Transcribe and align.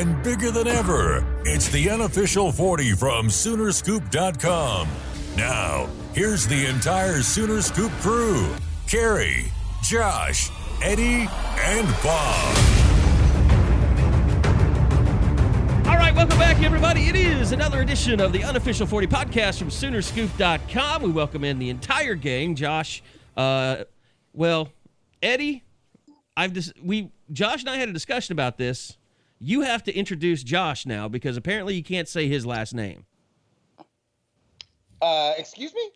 And 0.00 0.22
bigger 0.22 0.50
than 0.50 0.66
ever. 0.66 1.22
It's 1.44 1.68
the 1.68 1.90
unofficial 1.90 2.50
40 2.52 2.92
from 2.92 3.28
Soonerscoop.com. 3.28 4.88
Now, 5.36 5.90
here's 6.14 6.46
the 6.46 6.66
entire 6.66 7.20
Sooner 7.20 7.60
Scoop 7.60 7.92
crew 8.00 8.48
Carrie, 8.88 9.52
Josh, 9.82 10.50
Eddie, 10.82 11.28
and 11.58 11.86
Bob. 12.02 12.56
All 15.86 15.96
right, 15.96 16.14
welcome 16.14 16.38
back, 16.38 16.62
everybody. 16.62 17.08
It 17.08 17.16
is 17.16 17.52
another 17.52 17.82
edition 17.82 18.20
of 18.20 18.32
the 18.32 18.42
unofficial 18.42 18.86
40 18.86 19.06
podcast 19.06 19.58
from 19.58 19.68
Soonerscoop.com. 19.68 21.02
We 21.02 21.10
welcome 21.10 21.44
in 21.44 21.58
the 21.58 21.68
entire 21.68 22.14
gang. 22.14 22.54
Josh, 22.54 23.02
uh, 23.36 23.84
well, 24.32 24.72
Eddie, 25.22 25.62
I've 26.38 26.54
just 26.54 26.72
we 26.82 27.10
Josh 27.30 27.60
and 27.60 27.68
I 27.68 27.76
had 27.76 27.90
a 27.90 27.92
discussion 27.92 28.32
about 28.32 28.56
this. 28.56 28.96
You 29.40 29.62
have 29.62 29.82
to 29.84 29.94
introduce 29.94 30.42
Josh 30.42 30.84
now 30.86 31.08
because 31.08 31.36
apparently 31.36 31.74
you 31.74 31.82
can't 31.82 32.06
say 32.06 32.28
his 32.28 32.44
last 32.44 32.74
name. 32.74 33.06
Uh, 35.00 35.32
excuse 35.38 35.72
me? 35.74 35.90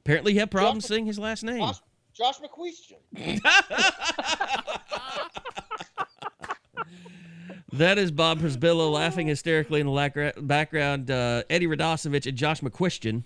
Apparently 0.00 0.32
you 0.32 0.40
have 0.40 0.50
problems 0.50 0.84
Josh- 0.84 0.88
saying 0.88 1.06
his 1.06 1.18
last 1.18 1.44
name. 1.44 1.60
Josh, 1.60 1.78
Josh 2.14 2.40
McCuistion. 2.40 3.40
That 7.72 7.98
is 7.98 8.10
Bob 8.10 8.40
Przybylo 8.40 8.90
laughing 8.90 9.26
hysterically 9.26 9.80
in 9.80 9.86
the 9.86 10.32
background. 10.38 11.10
Uh, 11.10 11.42
Eddie 11.50 11.66
Radosevich 11.66 12.26
and 12.26 12.36
Josh 12.36 12.60
McCuistion 12.60 13.24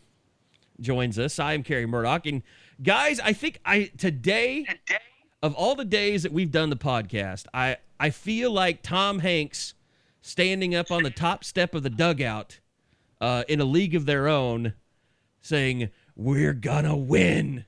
joins 0.80 1.18
us. 1.18 1.38
I 1.38 1.52
am 1.52 1.62
Carey 1.62 1.86
Murdock. 1.86 2.26
And 2.26 2.42
guys, 2.82 3.20
I 3.20 3.32
think 3.34 3.60
I 3.64 3.92
today, 3.96 4.66
of 5.44 5.54
all 5.54 5.76
the 5.76 5.84
days 5.84 6.24
that 6.24 6.32
we've 6.32 6.50
done 6.50 6.70
the 6.70 6.76
podcast, 6.76 7.46
I, 7.54 7.76
I 8.02 8.10
feel 8.10 8.50
like 8.50 8.82
Tom 8.82 9.20
Hanks 9.20 9.74
standing 10.22 10.74
up 10.74 10.90
on 10.90 11.04
the 11.04 11.10
top 11.10 11.44
step 11.44 11.72
of 11.72 11.84
the 11.84 11.88
dugout 11.88 12.58
uh, 13.20 13.44
in 13.46 13.60
a 13.60 13.64
league 13.64 13.94
of 13.94 14.06
their 14.06 14.26
own 14.26 14.72
saying, 15.40 15.88
We're 16.16 16.52
gonna 16.52 16.96
win. 16.96 17.64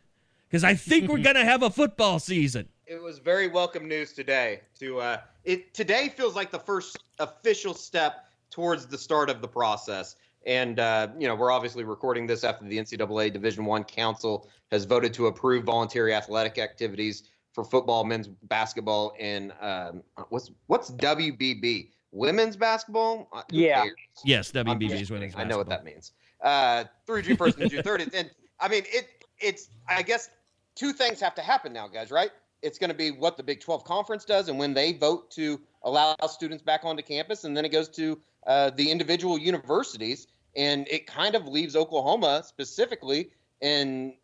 Because 0.49 0.65
I 0.65 0.75
think 0.75 1.09
we're 1.09 1.19
gonna 1.23 1.45
have 1.45 1.63
a 1.63 1.71
football 1.71 2.19
season. 2.19 2.69
It 2.85 3.01
was 3.01 3.21
very 3.21 3.47
welcome 3.47 3.87
news 3.87 4.13
today. 4.13 4.63
To 4.81 4.99
uh, 4.99 5.21
it 5.45 5.73
today 5.73 6.09
feels 6.09 6.35
like 6.35 6.51
the 6.51 6.59
first 6.59 6.99
official 7.21 7.73
step 7.73 8.25
towards 8.51 8.87
the 8.87 8.99
start 8.99 9.31
of 9.31 9.41
the 9.41 9.47
process. 9.47 10.17
And 10.47 10.81
uh, 10.81 11.11
you 11.17 11.29
know, 11.29 11.37
we're 11.37 11.53
obviously 11.53 11.85
recording 11.85 12.27
this 12.27 12.43
after 12.43 12.65
the 12.65 12.77
NCAA 12.77 13.33
Division 13.33 13.67
One 13.67 13.85
Council 13.85 14.49
has 14.73 14.85
voted 14.85 15.15
to 15.15 15.29
approve 15.29 15.63
voluntary 15.63 16.13
athletic 16.13 16.59
activities 16.59 17.23
for 17.55 17.65
football, 17.65 18.05
men's 18.05 18.29
basketball, 18.29 19.15
and 19.19 19.53
um, 19.61 20.03
what's 20.29 20.51
what's 20.67 20.91
WBB? 20.91 21.89
Women's 22.11 22.57
basketball? 22.57 23.29
Uh, 23.33 23.43
Yeah. 23.51 23.85
cares? 23.85 23.95
Yes, 24.25 24.53
WBB 24.53 25.01
is 25.01 25.11
winning. 25.11 25.31
kidding. 25.31 25.41
I 25.47 25.49
know 25.49 25.57
what 25.57 25.69
that 25.69 25.85
means. 25.85 26.13
Uh, 26.41 26.85
through 27.07 27.23
June 27.23 27.37
first 27.37 27.59
and 27.59 27.71
June 27.71 27.83
thirtieth, 27.83 28.15
and 28.15 28.31
I 28.61 28.69
mean 28.69 28.83
it. 28.87 29.09
It's 29.39 29.71
I 29.89 30.03
guess 30.03 30.31
two 30.75 30.93
things 30.93 31.21
have 31.21 31.35
to 31.37 31.43
happen 31.43 31.73
now, 31.73 31.89
guys. 31.89 32.11
Right? 32.11 32.31
It's 32.63 32.79
going 32.79 32.91
to 32.91 32.97
be 32.97 33.11
what 33.11 33.37
the 33.37 33.43
Big 33.43 33.61
Twelve 33.61 33.85
conference 33.85 34.25
does, 34.25 34.49
and 34.49 34.59
when 34.59 34.75
they 34.75 34.93
vote 34.93 35.31
to 35.33 35.61
allow 35.83 36.17
students 36.29 36.63
back 36.63 36.81
onto 36.85 37.03
campus, 37.03 37.45
and 37.45 37.57
then 37.57 37.65
it 37.65 37.71
goes 37.71 37.89
to 37.91 38.19
uh, 38.47 38.71
the 38.71 38.91
individual 38.91 39.39
universities, 39.39 40.27
and 40.57 40.89
it 40.89 41.07
kind 41.07 41.35
of 41.35 41.47
leaves 41.47 41.77
Oklahoma 41.77 42.43
specifically 42.45 43.31
in 43.61 44.15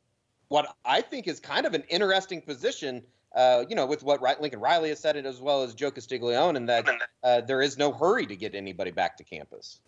what 0.49 0.75
I 0.85 1.01
think 1.01 1.29
is 1.29 1.39
kind 1.39 1.65
of 1.65 1.75
an 1.75 1.85
interesting 1.89 2.41
position. 2.41 3.03
Uh, 3.35 3.65
you 3.69 3.77
know, 3.77 3.87
with 3.87 4.03
what 4.03 4.21
Lincoln 4.41 4.61
Riley 4.61 4.89
has 4.89 4.99
said, 4.99 5.17
it 5.17 5.25
as 5.25 5.41
well 5.41 5.63
as 5.63 5.75
Joe 5.75 5.91
Castiglione, 5.91 6.57
and 6.57 6.69
that 6.69 6.89
uh, 7.23 7.41
there 7.43 7.63
is 7.63 7.79
no 7.79 7.93
hurry 7.93 8.27
to 8.27 8.35
get 8.35 8.55
anybody 8.55 8.91
back 8.91 9.17
to 9.19 9.25
campus. 9.25 9.81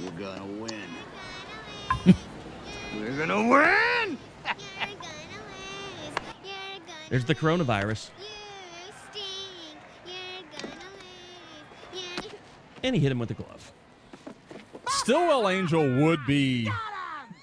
We're 0.00 0.10
gonna 0.12 0.46
win. 0.46 0.84
We're 2.96 3.18
gonna 3.18 3.48
win! 3.48 4.18
There's 7.08 7.24
the 7.24 7.34
coronavirus. 7.34 8.10
And 12.82 12.94
he 12.94 13.00
hit 13.00 13.10
him 13.10 13.18
with 13.18 13.28
the 13.28 13.34
glove. 13.34 13.72
Stillwell 14.88 15.48
Angel 15.48 16.02
would 16.02 16.24
be 16.26 16.70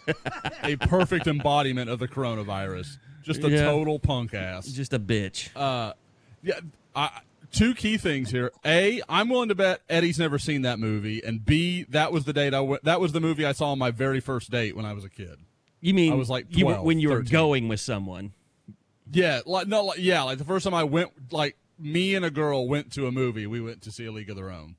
a 0.63 0.75
perfect 0.77 1.27
embodiment 1.27 1.89
of 1.89 1.99
the 1.99 2.07
coronavirus. 2.07 2.97
Just 3.23 3.43
a 3.43 3.49
Yeah. 3.49 3.65
total 3.65 3.99
punk 3.99 4.33
ass. 4.33 4.67
Just 4.67 4.93
a 4.93 4.99
bitch. 4.99 5.49
Uh, 5.55 5.93
yeah. 6.43 6.59
I, 6.95 7.21
two 7.51 7.73
key 7.73 7.97
things 7.97 8.31
here. 8.31 8.51
A, 8.65 9.01
I'm 9.07 9.29
willing 9.29 9.49
to 9.49 9.55
bet 9.55 9.81
Eddie's 9.89 10.17
never 10.19 10.39
seen 10.39 10.63
that 10.63 10.79
movie, 10.79 11.21
and 11.23 11.45
B, 11.45 11.83
that 11.89 12.11
was 12.11 12.25
the 12.25 12.33
date 12.33 12.53
I 12.53 12.61
went. 12.61 12.83
That 12.83 12.99
was 12.99 13.11
the 13.11 13.19
movie 13.21 13.45
I 13.45 13.51
saw 13.51 13.71
on 13.71 13.79
my 13.79 13.91
very 13.91 14.19
first 14.19 14.49
date 14.51 14.75
when 14.75 14.85
I 14.85 14.93
was 14.93 15.03
a 15.05 15.09
kid. 15.09 15.37
You 15.79 15.93
mean 15.93 16.13
I 16.13 16.15
was 16.15 16.29
like 16.29 16.45
you 16.55 16.63
12, 16.65 16.85
when 16.85 16.99
you 16.99 17.09
were 17.09 17.21
going 17.21 17.67
with 17.67 17.79
someone? 17.79 18.33
Yeah, 19.11 19.41
like 19.45 19.67
no, 19.67 19.83
like, 19.85 19.99
yeah, 19.99 20.21
like 20.23 20.37
the 20.37 20.45
first 20.45 20.63
time 20.63 20.73
I 20.73 20.83
went, 20.83 21.11
like 21.33 21.57
me 21.79 22.13
and 22.15 22.23
a 22.23 22.29
girl 22.31 22.67
went 22.67 22.91
to 22.93 23.07
a 23.07 23.11
movie. 23.11 23.47
We 23.47 23.59
went 23.61 23.81
to 23.83 23.91
see 23.91 24.05
A 24.05 24.11
League 24.11 24.29
of 24.29 24.35
Their 24.35 24.51
Own. 24.51 24.75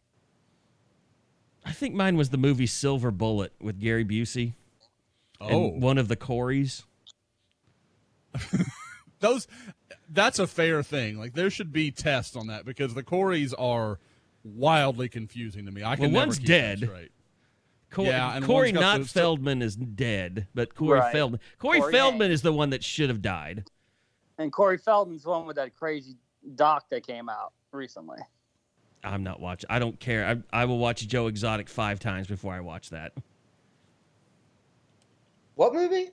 I 1.64 1.72
think 1.72 1.94
mine 1.94 2.16
was 2.16 2.31
the 2.31 2.38
movie 2.38 2.66
Silver 2.66 3.10
Bullet 3.10 3.52
with 3.60 3.81
Gary 3.81 4.04
Busey 4.04 4.54
Oh, 5.41 5.48
and 5.72 5.82
one 5.82 5.98
of 5.98 6.08
the 6.08 6.16
Coreys. 6.16 6.84
those 9.20 9.47
that's 10.10 10.38
a 10.38 10.47
fair 10.47 10.82
thing. 10.82 11.19
Like 11.19 11.34
there 11.34 11.50
should 11.50 11.72
be 11.72 11.91
tests 11.91 12.37
on 12.37 12.48
that 12.48 12.65
because 12.65 12.94
the 12.94 13.03
Coreys 13.03 13.54
are 13.54 13.98
wildly 14.44 15.09
confusing 15.09 15.66
to 15.66 15.72
me. 15.72 15.84
I 15.84 15.94
can 15.97 16.04
Well, 16.04 16.10
never 16.12 16.26
one's 16.26 16.38
dead. 16.38 16.78
straight. 16.81 17.12
Cor- 17.91 18.06
Yeah, 18.06 18.34
and 18.34 18.44
Corey 18.44 18.72
one's 18.72 18.81
not 18.81 18.98
those- 18.98 19.12
Feldman 19.12 19.62
is 19.62 19.76
dead, 19.76 20.48
but 20.54 20.75
Corey 20.75 20.98
Right. 21.00 21.12
Feldman. 21.12 21.41
Corey, 21.59 21.78
Corey 21.81 21.93
Feldman 21.93 22.26
Haim. 22.28 22.32
is 22.32 22.43
the 22.43 22.53
one 22.53 22.70
that 22.70 22.82
should 22.82 23.10
have 23.10 23.20
died. 23.22 23.65
And 24.38 24.50
Corey 24.53 24.78
Feldman's 24.78 25.22
the 25.25 25.28
one 25.31 25.47
with 25.47 25.56
that 25.56 25.75
crazy 25.76 26.16
doc 26.54 26.87
that 26.91 27.06
came 27.06 27.28
out 27.28 27.53
recently. 27.70 28.19
I'm 29.04 29.22
not 29.22 29.41
watching. 29.41 29.66
I 29.70 29.78
don't 29.78 29.99
care. 30.00 30.26
I, 30.53 30.62
I 30.62 30.64
will 30.64 30.78
watch 30.78 31.06
Joe 31.06 31.26
Exotic 31.26 31.69
five 31.69 32.00
times 32.00 32.26
before 32.28 32.54
I 32.54 32.60
watch 32.60 32.91
that. 32.91 33.12
What 35.54 35.75
movie? 35.75 36.10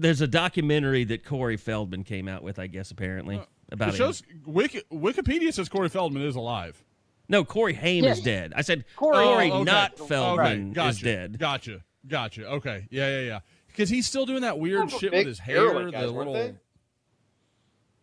There's 0.00 0.20
a 0.20 0.26
documentary 0.28 1.04
that 1.04 1.24
Corey 1.24 1.56
Feldman 1.56 2.04
came 2.04 2.28
out 2.28 2.42
with, 2.42 2.58
I 2.58 2.66
guess, 2.68 2.90
apparently 2.90 3.40
about 3.72 3.90
It 3.90 3.96
shows 3.96 4.22
Wiki, 4.46 4.82
Wikipedia 4.92 5.52
says 5.52 5.68
Corey 5.68 5.88
Feldman 5.88 6.22
is 6.22 6.36
alive. 6.36 6.82
No, 7.28 7.44
Corey 7.44 7.74
Haim 7.74 8.04
Yeah. 8.04 8.12
is 8.12 8.20
dead. 8.20 8.52
I 8.56 8.62
said 8.62 8.84
Corey- 8.96 9.24
Corey, 9.24 9.50
Oh, 9.50 9.56
okay. 9.60 9.64
not 9.64 9.94
Okay, 9.94 10.06
Feldman, 10.08 10.72
gotcha. 10.72 10.88
is 10.90 11.00
dead. 11.00 11.38
Gotcha. 11.38 11.84
Gotcha. 12.06 12.46
Okay. 12.46 12.86
Yeah, 12.90 13.08
yeah, 13.08 13.20
yeah. 13.26 13.40
Because 13.66 13.90
he's 13.90 14.06
still 14.06 14.24
doing 14.24 14.42
that 14.42 14.58
weird 14.58 14.90
shit 14.90 15.12
with 15.12 15.26
his 15.26 15.38
hair. 15.40 15.56
heroin 15.56 15.90
guys, 15.90 16.06
the 16.06 16.12
weren't 16.12 16.30
little. 16.30 16.56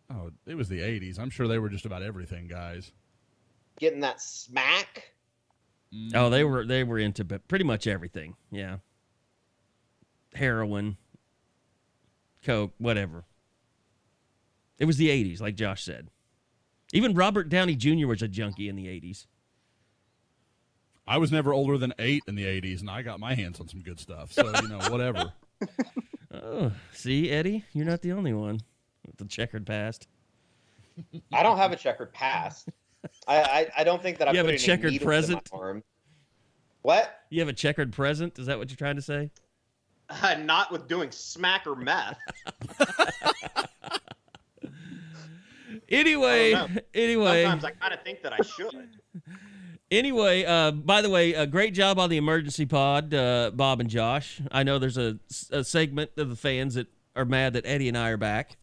Oh, 0.08 0.30
it 0.46 0.54
was 0.54 0.68
the 0.68 0.80
'80s. 0.80 1.18
I'm 1.18 1.30
sure 1.30 1.48
they 1.48 1.58
were 1.58 1.68
just 1.68 1.84
about 1.86 2.02
everything, 2.02 2.46
guys. 2.46 2.92
Getting 3.80 4.00
that 4.00 4.20
smack? 4.20 5.12
Oh, 6.14 6.30
they 6.30 6.44
were 6.44 6.64
they 6.64 6.84
were 6.84 6.98
into 6.98 7.24
pretty 7.24 7.64
much 7.64 7.86
everything. 7.88 8.36
Yeah, 8.52 8.76
heroin, 10.34 10.96
coke, 12.46 12.72
whatever. 12.78 13.24
It 14.78 14.84
was 14.84 14.96
the 14.96 15.08
'80s, 15.08 15.40
like 15.40 15.56
Josh 15.56 15.82
said. 15.82 16.08
Even 16.92 17.14
Robert 17.14 17.48
Downey 17.48 17.74
Jr. 17.74 18.06
was 18.06 18.22
a 18.22 18.28
junkie 18.28 18.68
in 18.68 18.76
the 18.76 18.86
'80s. 18.86 19.26
I 21.08 21.18
was 21.18 21.30
never 21.30 21.52
older 21.52 21.78
than 21.78 21.94
eight 21.98 22.22
in 22.26 22.34
the 22.34 22.44
'80s, 22.44 22.80
and 22.80 22.90
I 22.90 23.02
got 23.02 23.20
my 23.20 23.34
hands 23.34 23.60
on 23.60 23.68
some 23.68 23.80
good 23.80 24.00
stuff. 24.00 24.32
So 24.32 24.50
you 24.62 24.68
know, 24.68 24.78
whatever. 24.88 25.32
Oh, 26.42 26.72
see, 26.92 27.30
Eddie, 27.30 27.64
you're 27.72 27.86
not 27.86 28.02
the 28.02 28.12
only 28.12 28.34
one 28.34 28.60
with 29.06 29.16
the 29.16 29.24
checkered 29.24 29.66
past. 29.66 30.06
I 31.32 31.42
don't 31.42 31.56
have 31.56 31.72
a 31.72 31.76
checkered 31.76 32.12
past. 32.12 32.68
I, 33.28 33.42
I, 33.42 33.68
I 33.78 33.84
don't 33.84 34.02
think 34.02 34.18
that 34.18 34.28
I 34.28 34.32
You 34.32 34.38
have 34.38 34.48
a 34.48 34.58
checkered 34.58 35.00
present? 35.00 35.48
What? 36.82 37.20
You 37.30 37.40
have 37.40 37.48
a 37.48 37.52
checkered 37.52 37.92
present? 37.92 38.38
Is 38.38 38.46
that 38.46 38.58
what 38.58 38.68
you're 38.68 38.76
trying 38.76 38.96
to 38.96 39.02
say? 39.02 39.30
Uh, 40.22 40.36
not 40.36 40.70
with 40.70 40.86
doing 40.86 41.10
smack 41.10 41.66
or 41.66 41.74
meth. 41.74 42.16
Anyway, 45.88 46.52
I 46.52 46.58
don't 46.58 46.74
know. 46.74 46.80
anyway, 46.94 47.42
Sometimes 47.44 47.64
I 47.64 47.70
kind 47.70 47.94
of 47.94 48.02
think 48.02 48.22
that 48.22 48.32
I 48.32 48.42
should. 48.42 48.88
anyway. 49.90 50.44
Uh, 50.44 50.72
by 50.72 51.00
the 51.00 51.10
way, 51.10 51.32
a 51.34 51.46
great 51.46 51.74
job 51.74 51.98
on 51.98 52.10
the 52.10 52.16
emergency 52.16 52.66
pod, 52.66 53.14
uh, 53.14 53.50
Bob 53.54 53.80
and 53.80 53.88
Josh. 53.88 54.40
I 54.50 54.62
know 54.64 54.78
there's 54.80 54.98
a, 54.98 55.18
a 55.50 55.62
segment 55.62 56.10
of 56.16 56.28
the 56.28 56.36
fans 56.36 56.74
that 56.74 56.88
are 57.14 57.24
mad 57.24 57.52
that 57.52 57.66
Eddie 57.66 57.88
and 57.88 57.96
I 57.96 58.10
are 58.10 58.16
back, 58.16 58.56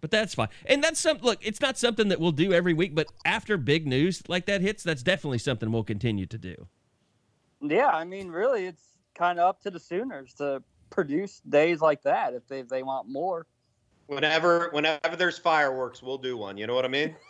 but 0.00 0.10
that's 0.12 0.34
fine. 0.34 0.48
And 0.66 0.82
that's 0.82 1.00
some 1.00 1.18
look. 1.18 1.38
It's 1.44 1.60
not 1.60 1.76
something 1.76 2.08
that 2.08 2.20
we'll 2.20 2.30
do 2.32 2.52
every 2.52 2.72
week, 2.74 2.94
but 2.94 3.08
after 3.24 3.56
big 3.56 3.86
news 3.86 4.22
like 4.28 4.46
that 4.46 4.60
hits, 4.60 4.84
that's 4.84 5.02
definitely 5.02 5.38
something 5.38 5.72
we'll 5.72 5.82
continue 5.82 6.26
to 6.26 6.38
do. 6.38 6.68
Yeah, 7.60 7.88
I 7.88 8.04
mean, 8.04 8.28
really, 8.28 8.66
it's 8.66 8.84
kind 9.14 9.40
of 9.40 9.48
up 9.48 9.60
to 9.62 9.70
the 9.70 9.80
Sooners 9.80 10.34
to 10.34 10.62
produce 10.90 11.40
days 11.48 11.80
like 11.80 12.02
that 12.02 12.34
if 12.34 12.46
they 12.48 12.60
if 12.60 12.68
they 12.68 12.82
want 12.82 13.08
more. 13.08 13.46
Whenever 14.06 14.70
whenever 14.72 15.16
there's 15.16 15.38
fireworks, 15.38 16.02
we'll 16.02 16.18
do 16.18 16.36
one. 16.36 16.56
You 16.56 16.66
know 16.66 16.74
what 16.74 16.84
I 16.84 16.88
mean? 16.88 17.16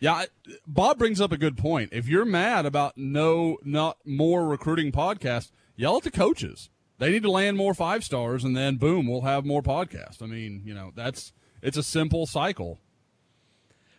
Yeah, 0.00 0.24
Bob 0.66 0.98
brings 0.98 1.18
up 1.18 1.32
a 1.32 1.38
good 1.38 1.56
point. 1.56 1.88
If 1.90 2.08
you're 2.08 2.26
mad 2.26 2.66
about 2.66 2.98
no, 2.98 3.56
not 3.64 3.96
more 4.04 4.46
recruiting 4.46 4.92
podcasts, 4.92 5.50
yell 5.76 5.96
at 5.96 6.02
the 6.02 6.10
coaches. 6.10 6.68
They 6.98 7.10
need 7.10 7.22
to 7.22 7.30
land 7.30 7.56
more 7.56 7.72
five 7.72 8.04
stars, 8.04 8.44
and 8.44 8.54
then 8.54 8.76
boom, 8.76 9.06
we'll 9.06 9.22
have 9.22 9.46
more 9.46 9.62
podcasts. 9.62 10.20
I 10.20 10.26
mean, 10.26 10.60
you 10.66 10.74
know, 10.74 10.92
that's 10.94 11.32
it's 11.62 11.78
a 11.78 11.82
simple 11.82 12.26
cycle. 12.26 12.80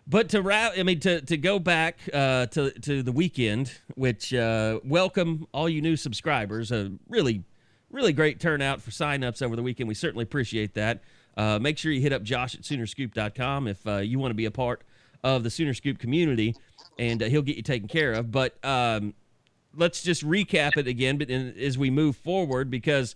But 0.07 0.29
to 0.29 0.41
wrap, 0.41 0.73
I 0.77 0.83
mean, 0.83 0.99
to, 0.99 1.21
to 1.21 1.37
go 1.37 1.57
back 1.57 1.97
uh, 2.13 2.45
to 2.47 2.71
to 2.81 3.01
the 3.01 3.11
weekend, 3.11 3.71
which 3.95 4.33
uh, 4.33 4.79
welcome 4.83 5.47
all 5.51 5.67
you 5.67 5.81
new 5.81 5.95
subscribers. 5.95 6.71
A 6.71 6.91
really, 7.09 7.43
really 7.95 8.13
great 8.13 8.39
turnout 8.39 8.81
for 8.81 8.91
signups 8.91 9.41
over 9.41 9.55
the 9.55 9.63
weekend. 9.63 9.87
We 9.87 9.95
certainly 9.95 10.23
appreciate 10.23 10.73
that. 10.73 11.01
Uh, 11.37 11.59
make 11.59 11.77
sure 11.77 11.91
you 11.91 12.01
hit 12.01 12.13
up 12.13 12.23
Josh 12.23 12.53
at 12.53 12.61
Soonerscoop.com 12.61 13.67
if 13.67 13.87
uh, 13.87 13.97
you 13.97 14.19
want 14.19 14.31
to 14.31 14.35
be 14.35 14.45
a 14.45 14.51
part 14.51 14.83
of 15.23 15.43
the 15.43 15.49
Sooner 15.49 15.73
Scoop 15.73 15.97
community, 15.97 16.55
and 16.99 17.23
uh, 17.23 17.27
he'll 17.27 17.41
get 17.41 17.55
you 17.55 17.63
taken 17.63 17.87
care 17.87 18.13
of. 18.13 18.31
But 18.31 18.63
um, 18.63 19.13
let's 19.75 20.03
just 20.03 20.25
recap 20.25 20.77
it 20.77 20.87
again, 20.87 21.17
but 21.17 21.29
in, 21.29 21.55
as 21.57 21.77
we 21.77 21.89
move 21.89 22.15
forward, 22.17 22.69
because 22.69 23.15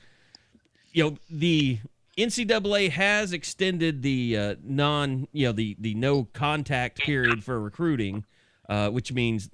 you 0.94 1.04
know 1.04 1.18
the 1.30 1.80
NCAA 2.18 2.90
has 2.90 3.32
extended 3.32 4.02
the 4.02 4.38
uh, 4.38 4.56
non, 4.64 5.28
you 5.32 5.48
know, 5.48 5.52
the 5.52 5.76
the 5.80 5.94
no 5.94 6.26
contact 6.34 7.00
period 7.00 7.44
for 7.44 7.60
recruiting, 7.60 8.26
uh, 8.68 8.90
which 8.90 9.14
means 9.14 9.50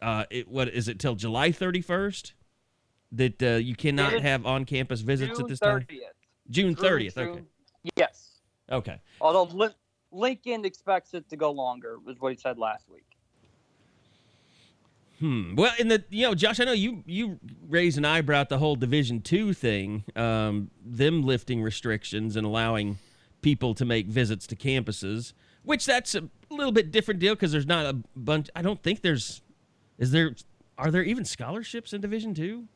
uh, 0.00 0.24
it 0.30 0.48
what 0.48 0.68
is 0.68 0.88
it 0.88 0.98
till 0.98 1.14
July 1.14 1.52
thirty 1.52 1.80
first 1.80 2.32
that 3.12 3.42
uh, 3.42 3.46
you 3.56 3.74
cannot 3.74 4.14
It's 4.14 4.22
have 4.22 4.46
on 4.46 4.64
campus 4.64 5.00
visits 5.00 5.32
June 5.32 5.42
at 5.42 5.48
this 5.48 5.60
time. 5.60 5.86
June 5.88 5.98
30th. 5.98 6.50
June 6.50 6.74
thirtieth. 6.74 7.18
Okay. 7.18 7.42
Yes. 7.96 8.40
Okay. 8.70 9.00
Although 9.20 9.44
Lin- 9.54 9.74
Lincoln 10.10 10.64
expects 10.64 11.14
it 11.14 11.28
to 11.30 11.36
go 11.36 11.50
longer, 11.50 11.98
was 12.04 12.16
what 12.20 12.32
he 12.32 12.38
said 12.38 12.58
last 12.58 12.88
week. 12.88 13.04
Hmm. 15.20 15.56
Well, 15.56 15.72
in 15.78 15.88
the 15.88 16.04
you 16.10 16.26
know, 16.26 16.34
Josh, 16.34 16.60
I 16.60 16.64
know 16.64 16.72
you 16.72 17.02
you 17.06 17.38
raised 17.68 17.98
an 17.98 18.04
eyebrow 18.04 18.40
at 18.40 18.48
the 18.48 18.58
whole 18.58 18.76
Division 18.76 19.20
Two 19.20 19.52
thing, 19.52 20.04
um, 20.14 20.70
them 20.84 21.22
lifting 21.22 21.60
restrictions 21.60 22.36
and 22.36 22.46
allowing 22.46 22.98
people 23.42 23.74
to 23.74 23.84
make 23.84 24.06
visits 24.06 24.46
to 24.46 24.56
campuses, 24.56 25.32
which 25.64 25.86
that's 25.86 26.14
a 26.14 26.28
little 26.50 26.72
bit 26.72 26.92
different 26.92 27.20
deal 27.20 27.34
because 27.34 27.50
there's 27.50 27.66
not 27.66 27.86
a 27.86 27.98
bunch. 28.16 28.48
I 28.54 28.62
don't 28.62 28.82
think 28.82 29.02
there's. 29.02 29.42
Is 29.98 30.12
there? 30.12 30.36
Are 30.76 30.92
there 30.92 31.02
even 31.02 31.24
scholarships 31.24 31.92
in 31.92 32.00
Division 32.00 32.32
Two? 32.32 32.68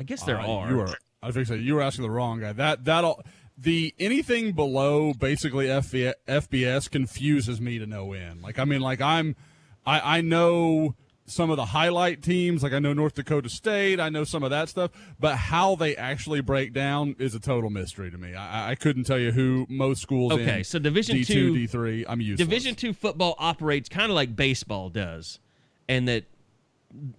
I 0.00 0.02
guess 0.02 0.22
there 0.24 0.40
Uh, 0.40 0.46
are. 0.46 0.70
You 0.70 0.80
are. 0.80 0.94
I 1.22 1.26
was 1.26 1.34
going 1.36 1.46
to 1.46 1.52
say 1.52 1.58
you 1.58 1.74
were 1.74 1.82
asking 1.82 2.02
the 2.04 2.10
wrong 2.10 2.40
guy. 2.40 2.52
That 2.54 2.86
that 2.86 3.04
all 3.04 3.22
the 3.58 3.94
anything 3.98 4.52
below 4.52 5.12
basically 5.12 5.66
FB, 5.66 6.14
FBS 6.26 6.90
confuses 6.90 7.60
me 7.60 7.78
to 7.78 7.86
no 7.86 8.14
end. 8.14 8.42
Like 8.42 8.58
I 8.58 8.64
mean, 8.64 8.80
like 8.80 9.02
I'm, 9.02 9.36
I 9.84 10.18
I 10.18 10.20
know 10.22 10.94
some 11.26 11.50
of 11.50 11.58
the 11.58 11.66
highlight 11.66 12.22
teams. 12.22 12.62
Like 12.62 12.72
I 12.72 12.78
know 12.78 12.94
North 12.94 13.14
Dakota 13.14 13.50
State. 13.50 14.00
I 14.00 14.08
know 14.08 14.24
some 14.24 14.42
of 14.42 14.48
that 14.50 14.70
stuff. 14.70 14.90
But 15.20 15.36
how 15.36 15.74
they 15.76 15.94
actually 15.94 16.40
break 16.40 16.72
down 16.72 17.14
is 17.18 17.34
a 17.34 17.38
total 17.40 17.68
mystery 17.68 18.10
to 18.10 18.16
me. 18.16 18.34
I, 18.34 18.70
I 18.70 18.74
couldn't 18.76 19.04
tell 19.04 19.18
you 19.18 19.30
who 19.32 19.66
most 19.68 20.00
schools. 20.00 20.32
Okay, 20.32 20.58
in 20.58 20.64
so 20.64 20.78
Division 20.78 21.16
D 21.16 21.24
two, 21.26 21.34
two, 21.34 21.54
D 21.54 21.66
three. 21.66 22.06
I'm 22.08 22.22
used. 22.22 22.38
Division 22.38 22.74
two 22.74 22.94
football 22.94 23.34
operates 23.38 23.90
kind 23.90 24.10
of 24.10 24.16
like 24.16 24.34
baseball 24.34 24.88
does, 24.88 25.38
and 25.86 26.08
that 26.08 26.24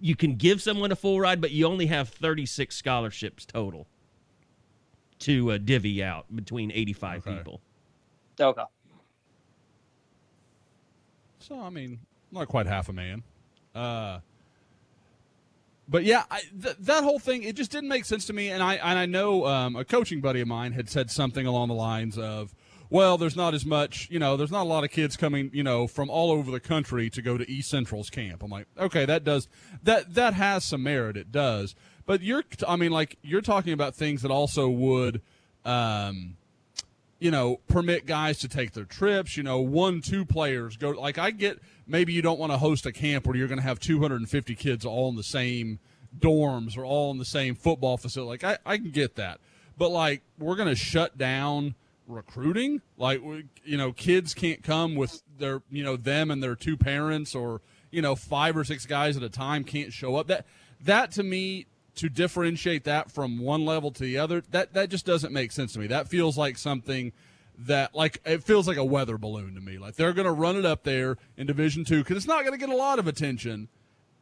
you 0.00 0.14
can 0.16 0.36
give 0.36 0.60
someone 0.62 0.92
a 0.92 0.96
full 0.96 1.20
ride, 1.20 1.40
but 1.40 1.50
you 1.50 1.66
only 1.66 1.86
have 1.86 2.08
36 2.10 2.74
scholarships 2.76 3.46
total 3.46 3.86
to 5.20 5.52
uh, 5.52 5.58
divvy 5.58 6.02
out 6.02 6.26
between 6.34 6.70
85 6.70 7.26
Okay. 7.26 7.36
people. 7.36 7.60
Okay. 8.40 8.62
So 11.38 11.60
I 11.60 11.70
mean, 11.70 12.00
not 12.30 12.48
quite 12.48 12.66
half 12.66 12.88
a 12.88 12.92
man. 12.92 13.22
Uh, 13.74 14.20
but 15.88 16.04
yeah, 16.04 16.24
I, 16.30 16.40
th- 16.62 16.76
that 16.80 17.02
whole 17.04 17.18
thing 17.18 17.42
it 17.42 17.56
just 17.56 17.70
didn't 17.70 17.88
make 17.88 18.04
sense 18.04 18.26
to 18.26 18.32
me. 18.32 18.50
And 18.50 18.62
I 18.62 18.74
and 18.74 18.98
I 18.98 19.06
know 19.06 19.46
um, 19.46 19.76
a 19.76 19.84
coaching 19.84 20.20
buddy 20.20 20.40
of 20.40 20.48
mine 20.48 20.72
had 20.72 20.88
said 20.88 21.10
something 21.10 21.46
along 21.46 21.68
the 21.68 21.74
lines 21.74 22.16
of, 22.18 22.54
"Well, 22.92 23.18
there's 23.18 23.36
not 23.36 23.54
as 23.54 23.64
much, 23.64 24.08
you 24.10 24.18
know, 24.18 24.36
there's 24.36 24.50
not 24.50 24.62
a 24.62 24.68
lot 24.68 24.84
of 24.84 24.90
kids 24.90 25.16
coming, 25.16 25.50
you 25.52 25.62
know, 25.62 25.86
from 25.86 26.10
all 26.10 26.30
over 26.30 26.50
the 26.50 26.60
country 26.60 27.08
to 27.10 27.22
go 27.22 27.38
to 27.38 27.50
East 27.50 27.70
Central's 27.70 28.10
camp." 28.10 28.42
I'm 28.42 28.50
like, 28.50 28.66
okay, 28.78 29.04
that 29.06 29.24
does 29.24 29.48
that 29.82 30.14
that 30.14 30.34
has 30.34 30.64
some 30.64 30.82
merit. 30.82 31.16
It 31.16 31.32
does. 31.32 31.74
But 32.04 32.20
you're, 32.22 32.44
I 32.66 32.76
mean, 32.76 32.90
like 32.90 33.18
you're 33.22 33.40
talking 33.40 33.72
about 33.72 33.94
things 33.94 34.22
that 34.22 34.30
also 34.30 34.68
would. 34.68 35.20
Um, 35.64 36.36
you 37.22 37.30
know, 37.30 37.60
permit 37.68 38.04
guys 38.04 38.40
to 38.40 38.48
take 38.48 38.72
their 38.72 38.84
trips, 38.84 39.36
you 39.36 39.44
know, 39.44 39.60
one, 39.60 40.00
two 40.00 40.24
players 40.24 40.76
go. 40.76 40.90
Like, 40.90 41.18
I 41.18 41.30
get 41.30 41.60
maybe 41.86 42.12
you 42.12 42.20
don't 42.20 42.40
want 42.40 42.50
to 42.50 42.58
host 42.58 42.84
a 42.84 42.90
camp 42.90 43.28
where 43.28 43.36
you're 43.36 43.46
going 43.46 43.60
to 43.60 43.64
have 43.64 43.78
250 43.78 44.56
kids 44.56 44.84
all 44.84 45.08
in 45.08 45.14
the 45.14 45.22
same 45.22 45.78
dorms 46.18 46.76
or 46.76 46.84
all 46.84 47.12
in 47.12 47.18
the 47.18 47.24
same 47.24 47.54
football 47.54 47.96
facility. 47.96 48.28
Like, 48.28 48.42
I, 48.42 48.72
I 48.72 48.76
can 48.76 48.90
get 48.90 49.14
that. 49.14 49.38
But, 49.78 49.90
like, 49.90 50.22
we're 50.36 50.56
going 50.56 50.68
to 50.68 50.74
shut 50.74 51.16
down 51.16 51.76
recruiting. 52.06 52.82
Like, 52.96 53.20
you 53.64 53.76
know, 53.76 53.92
kids 53.92 54.34
can't 54.34 54.62
come 54.62 54.94
with 54.94 55.22
their, 55.38 55.62
you 55.70 55.84
know, 55.84 55.96
them 55.96 56.30
and 56.30 56.42
their 56.42 56.54
two 56.54 56.76
parents 56.76 57.34
or, 57.34 57.60
you 57.90 58.02
know, 58.02 58.14
five 58.14 58.56
or 58.56 58.64
six 58.64 58.86
guys 58.86 59.16
at 59.16 59.22
a 59.22 59.28
time 59.28 59.64
can't 59.64 59.92
show 59.92 60.16
up. 60.16 60.26
That, 60.28 60.46
that 60.84 61.12
to 61.12 61.22
me, 61.22 61.66
to 61.94 62.08
differentiate 62.08 62.84
that 62.84 63.10
from 63.10 63.38
one 63.38 63.64
level 63.64 63.90
to 63.90 64.02
the 64.02 64.18
other, 64.18 64.42
that 64.50 64.72
that 64.74 64.88
just 64.88 65.04
doesn't 65.04 65.32
make 65.32 65.52
sense 65.52 65.74
to 65.74 65.78
me. 65.78 65.86
That 65.86 66.08
feels 66.08 66.38
like 66.38 66.56
something 66.56 67.12
that 67.58 67.94
like 67.94 68.20
it 68.24 68.42
feels 68.42 68.66
like 68.66 68.78
a 68.78 68.84
weather 68.84 69.18
balloon 69.18 69.54
to 69.54 69.60
me. 69.60 69.78
Like 69.78 69.96
they're 69.96 70.12
going 70.12 70.26
to 70.26 70.32
run 70.32 70.56
it 70.56 70.64
up 70.64 70.84
there 70.84 71.18
in 71.36 71.46
Division 71.46 71.84
Two 71.84 71.98
because 71.98 72.16
it's 72.16 72.26
not 72.26 72.44
going 72.44 72.52
to 72.52 72.58
get 72.58 72.74
a 72.74 72.76
lot 72.76 72.98
of 72.98 73.06
attention, 73.06 73.68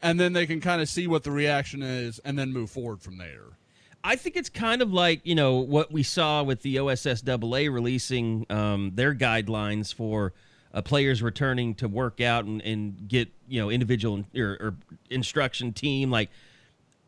and 0.03 0.19
then 0.19 0.33
they 0.33 0.47
can 0.47 0.61
kind 0.61 0.83
of 0.83 0.89
see 0.89 1.07
what 1.07 1.23
the 1.23 1.31
reaction 1.31 1.83
is 1.83 2.19
and 2.25 2.39
then 2.39 2.53
move 2.53 2.71
forward 2.71 3.03
from 3.03 3.19
there. 3.19 3.57
I 4.03 4.17
think 4.17 4.37
it's 4.37 4.49
kind 4.49 4.83
of 4.83 4.93
like 4.93 5.21
you 5.25 5.35
know 5.35 5.57
what 5.57 5.93
we 5.93 6.03
saw 6.03 6.43
with 6.43 6.63
the 6.63 6.77
OSSAA 6.77 7.73
releasing 7.73 8.47
um, 8.51 8.93
their 8.95 9.15
guidelines 9.15 9.95
for 9.95 10.33
uh, 10.73 10.83
players 10.83 11.23
returning 11.23 11.75
to 11.77 11.89
work 11.89 12.21
out 12.21 12.45
and, 12.45 12.63
and 12.63 13.09
get 13.09 13.29
you 13.49 13.61
know 13.61 13.71
individual 13.71 14.25
or, 14.37 14.57
or 14.61 14.75
instruction 15.11 15.73
team. 15.73 16.11
Like 16.11 16.31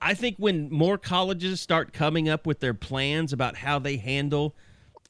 I 0.00 0.14
think 0.14 0.36
when 0.36 0.68
more 0.70 0.98
colleges 0.98 1.60
start 1.60 1.92
coming 1.92 2.28
up 2.28 2.46
with 2.46 2.60
their 2.60 2.74
plans 2.74 3.32
about 3.32 3.56
how 3.56 3.78
they 3.78 3.96
handle, 3.96 4.54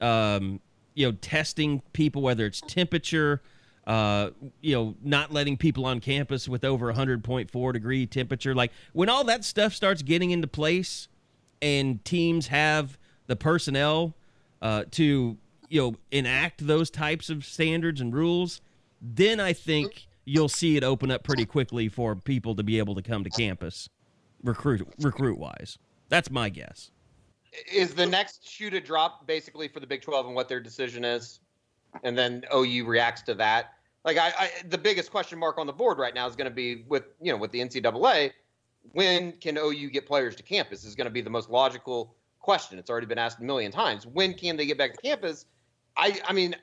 um, 0.01 0.61
you 0.95 1.07
know, 1.07 1.17
testing 1.21 1.81
people, 1.95 2.21
whether 2.21 2.45
it's 2.45 2.61
temperature, 2.61 3.41
uh, 3.87 4.31
you 4.61 4.75
know, 4.75 4.95
not 5.03 5.33
letting 5.33 5.57
people 5.57 5.87
on 5.87 5.99
campus 5.99 6.47
with 6.47 6.63
over 6.65 6.93
100.4 6.93 7.73
degree 7.73 8.07
temperature, 8.07 8.55
like 8.55 8.71
when 8.93 9.09
all 9.09 9.25
that 9.25 9.45
stuff 9.45 9.73
starts 9.73 10.03
getting 10.03 10.31
into 10.31 10.47
place 10.47 11.09
and 11.63 12.05
teams 12.05 12.49
have 12.49 12.99
the 13.29 13.37
personnel 13.37 14.15
uh, 14.61 14.85
to 14.91 15.39
you 15.71 15.81
know 15.81 15.95
enact 16.11 16.67
those 16.67 16.91
types 16.91 17.31
of 17.31 17.45
standards 17.45 18.01
and 18.01 18.13
rules, 18.13 18.61
then 19.01 19.41
I 19.41 19.55
think 19.55 20.07
you'll 20.25 20.49
see 20.49 20.77
it 20.77 20.85
open 20.85 21.11
up 21.11 21.23
pretty 21.25 21.47
quickly 21.47 21.89
for 21.89 22.15
people 22.15 22.55
to 22.57 22.63
be 22.63 22.79
able 22.79 22.95
to 22.97 23.03
come 23.03 23.25
to 23.25 23.31
campus, 23.31 23.89
recruit 24.43 24.87
recruit 25.01 25.39
wise. 25.39 25.79
That's 26.09 26.31
my 26.31 26.51
guess. 26.51 26.91
Is 27.73 27.95
the 27.95 28.07
next 28.07 28.49
shoe 28.49 28.71
to 28.71 28.81
drop 28.81 29.27
basically 29.27 29.69
for 29.69 29.81
the 29.81 29.87
Big 29.87 30.03
12 30.03 30.27
and 30.27 30.35
what 30.35 30.49
their 30.49 30.61
decision 30.61 31.05
is? 31.05 31.41
And 32.03 32.17
then 32.17 32.45
OU 32.55 32.87
reacts 32.87 33.23
to 33.23 33.35
that. 33.35 33.75
Like 34.05 34.17
I, 34.19 34.33
I 34.39 34.51
the 34.69 34.79
biggest 34.79 35.11
question 35.11 35.39
mark 35.39 35.59
on 35.59 35.67
the 35.67 35.73
board 35.73 35.99
right 35.99 36.15
now 36.15 36.27
is 36.27 36.35
going 36.35 36.51
to 36.51 36.55
be 36.55 36.85
with 36.89 37.05
you 37.21 37.33
know 37.33 37.39
with 37.39 37.51
the 37.53 37.61
NCAA. 37.61 38.33
When 38.93 39.33
can 39.33 39.57
OU 39.57 39.91
get 39.91 40.07
players 40.07 40.37
to 40.37 40.43
campus? 40.43 40.85
Is 40.85 40.95
going 40.95 41.07
to 41.07 41.11
be 41.11 41.21
the 41.21 41.31
most 41.31 41.49
logical 41.49 42.15
question. 42.41 42.79
It's 42.79 42.91
already 42.91 43.07
been 43.07 43.19
asked 43.19 43.39
a 43.39 43.45
million 43.45 43.73
times. 43.73 44.07
When 44.07 44.35
can 44.35 44.57
they 44.57 44.67
get 44.67 44.77
back 44.77 44.95
to 44.95 45.01
campus? 45.01 45.47
I 45.97 46.21
I 46.27 46.33
mean, 46.33 46.57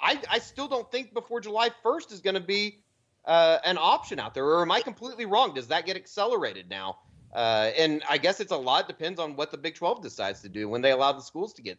I 0.00 0.20
I 0.30 0.38
still 0.38 0.68
don't 0.68 0.90
think 0.90 1.14
before 1.14 1.40
July 1.40 1.70
1st 1.84 2.12
is 2.12 2.20
going 2.20 2.34
to 2.34 2.40
be 2.40 2.78
uh, 3.24 3.58
an 3.64 3.78
option 3.78 4.20
out 4.20 4.34
there. 4.34 4.44
Or 4.44 4.62
am 4.62 4.70
I 4.70 4.82
completely 4.82 5.24
wrong? 5.24 5.54
Does 5.54 5.68
that 5.68 5.86
get 5.86 5.96
accelerated 5.96 6.68
now? 6.68 6.98
Uh, 7.34 7.70
and 7.76 8.02
I 8.08 8.18
guess 8.18 8.38
it's 8.38 8.52
a 8.52 8.56
lot 8.56 8.86
depends 8.86 9.18
on 9.18 9.34
what 9.34 9.50
the 9.50 9.58
Big 9.58 9.74
12 9.74 10.02
decides 10.02 10.40
to 10.42 10.48
do 10.48 10.68
when 10.68 10.82
they 10.82 10.92
allow 10.92 11.12
the 11.12 11.22
schools 11.22 11.52
to 11.54 11.62
get 11.62 11.78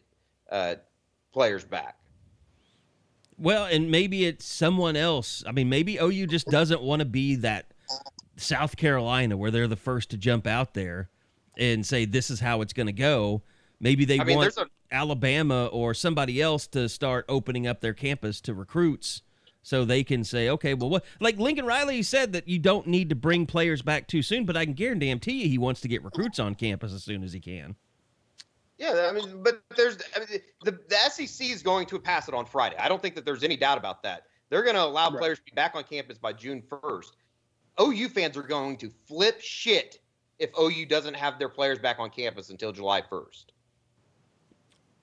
uh, 0.50 0.74
players 1.32 1.64
back. 1.64 1.96
Well, 3.38 3.64
and 3.64 3.90
maybe 3.90 4.26
it's 4.26 4.44
someone 4.44 4.96
else. 4.96 5.44
I 5.46 5.52
mean, 5.52 5.68
maybe 5.68 5.96
OU 5.96 6.26
just 6.26 6.46
doesn't 6.48 6.82
want 6.82 7.00
to 7.00 7.06
be 7.06 7.36
that 7.36 7.72
South 8.36 8.76
Carolina 8.76 9.36
where 9.36 9.50
they're 9.50 9.68
the 9.68 9.76
first 9.76 10.10
to 10.10 10.16
jump 10.16 10.46
out 10.46 10.74
there 10.74 11.08
and 11.58 11.84
say 11.86 12.04
this 12.04 12.30
is 12.30 12.40
how 12.40 12.60
it's 12.60 12.72
going 12.72 12.86
to 12.86 12.92
go. 12.92 13.42
Maybe 13.80 14.04
they 14.04 14.20
I 14.20 14.24
mean, 14.24 14.36
want 14.36 14.54
there's 14.54 14.66
a- 14.66 14.70
Alabama 14.94 15.66
or 15.66 15.94
somebody 15.94 16.40
else 16.40 16.66
to 16.68 16.88
start 16.88 17.24
opening 17.28 17.66
up 17.66 17.80
their 17.80 17.94
campus 17.94 18.40
to 18.42 18.54
recruits 18.54 19.22
so 19.62 19.84
they 19.84 20.04
can 20.04 20.22
say, 20.22 20.48
okay, 20.50 20.74
well, 20.74 20.88
what? 20.88 21.04
Like 21.18 21.38
Lincoln 21.38 21.66
Riley 21.66 22.02
said 22.04 22.32
that 22.34 22.46
you 22.46 22.58
don't 22.60 22.86
need 22.86 23.08
to 23.08 23.16
bring 23.16 23.46
players 23.46 23.82
back 23.82 24.06
too 24.06 24.22
soon, 24.22 24.44
but 24.44 24.56
I 24.56 24.64
can 24.64 24.74
guarantee 24.74 25.42
you 25.42 25.48
he 25.48 25.58
wants 25.58 25.80
to 25.80 25.88
get 25.88 26.04
recruits 26.04 26.38
on 26.38 26.54
campus 26.54 26.92
as 26.92 27.02
soon 27.02 27.24
as 27.24 27.32
he 27.32 27.40
can. 27.40 27.74
Yeah, 28.78 29.08
I 29.10 29.12
mean, 29.12 29.42
but 29.42 29.62
there's 29.76 29.96
I 30.14 30.20
mean, 30.20 30.28
the 30.62 30.72
the 30.88 30.96
SEC 31.10 31.48
is 31.50 31.62
going 31.62 31.86
to 31.86 31.98
pass 31.98 32.28
it 32.28 32.34
on 32.34 32.44
Friday. 32.46 32.76
I 32.78 32.88
don't 32.88 33.00
think 33.00 33.14
that 33.14 33.24
there's 33.24 33.42
any 33.42 33.56
doubt 33.56 33.78
about 33.78 34.02
that. 34.02 34.24
They're 34.50 34.62
going 34.62 34.76
to 34.76 34.84
allow 34.84 35.10
Right. 35.10 35.18
players 35.18 35.38
to 35.38 35.44
be 35.44 35.52
back 35.52 35.74
on 35.74 35.82
campus 35.84 36.18
by 36.18 36.32
June 36.32 36.62
1st. 36.62 37.12
OU 37.80 38.08
fans 38.10 38.36
are 38.36 38.42
going 38.42 38.76
to 38.78 38.90
flip 39.06 39.40
shit 39.40 39.98
if 40.38 40.50
OU 40.58 40.86
doesn't 40.86 41.14
have 41.14 41.38
their 41.38 41.48
players 41.48 41.78
back 41.78 41.98
on 41.98 42.10
campus 42.10 42.50
until 42.50 42.72
July 42.72 43.02
1st. 43.02 43.44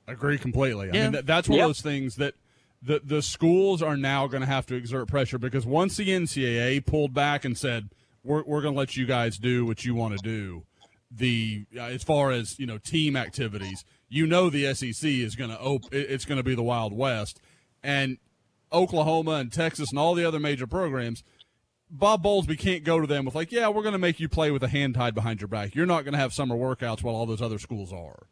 Agree 0.07 0.37
completely. 0.37 0.89
I 0.89 0.91
mean, 0.91 1.11
that, 1.13 1.25
that's 1.25 1.47
one 1.47 1.59
Yep. 1.59 1.63
of 1.65 1.69
those 1.69 1.81
things 1.81 2.15
that 2.17 2.33
the 2.81 2.99
the 3.03 3.21
schools 3.21 3.81
are 3.81 3.95
now 3.95 4.27
going 4.27 4.41
to 4.41 4.47
have 4.47 4.65
to 4.65 4.75
exert 4.75 5.07
pressure 5.07 5.37
because 5.37 5.65
once 5.65 5.95
the 5.95 6.09
NCAA 6.09 6.85
pulled 6.85 7.13
back 7.13 7.45
and 7.45 7.57
said 7.57 7.89
we're 8.23 8.43
we're 8.43 8.61
going 8.61 8.73
to 8.73 8.77
let 8.77 8.97
you 8.97 9.05
guys 9.05 9.37
do 9.37 9.65
what 9.65 9.85
you 9.85 9.95
want 9.95 10.17
to 10.17 10.21
do, 10.21 10.63
the 11.09 11.65
uh, 11.77 11.83
as 11.83 12.03
far 12.03 12.31
as 12.31 12.59
you 12.59 12.65
know 12.65 12.77
team 12.77 13.15
activities, 13.15 13.85
you 14.09 14.27
know 14.27 14.49
the 14.49 14.73
SEC 14.73 15.09
is 15.09 15.37
going 15.37 15.49
to 15.51 15.59
op- 15.61 15.93
it's 15.93 16.25
going 16.25 16.37
to 16.37 16.43
be 16.43 16.55
the 16.55 16.63
Wild 16.63 16.91
West, 16.91 17.39
and 17.81 18.17
Oklahoma 18.73 19.35
and 19.35 19.53
Texas 19.53 19.91
and 19.91 19.97
all 19.99 20.13
the 20.15 20.25
other 20.25 20.39
major 20.39 20.67
programs. 20.67 21.23
Bob 21.95 22.23
Bowlesby 22.23 22.57
can't 22.57 22.83
go 22.83 22.99
to 22.99 23.05
them 23.05 23.23
with 23.23 23.35
like, 23.35 23.51
yeah, 23.51 23.69
we're 23.69 23.83
going 23.83 23.93
to 23.93 23.99
make 23.99 24.19
you 24.19 24.27
play 24.27 24.49
with 24.49 24.63
a 24.63 24.67
hand 24.67 24.95
tied 24.95 25.13
behind 25.13 25.39
your 25.39 25.47
back. 25.47 25.75
You're 25.75 25.85
not 25.85 26.03
going 26.03 26.13
to 26.13 26.17
have 26.17 26.33
summer 26.33 26.55
workouts 26.55 27.03
while 27.03 27.13
all 27.13 27.27
those 27.27 27.41
other 27.41 27.59
schools 27.59 27.93
are. 27.93 28.25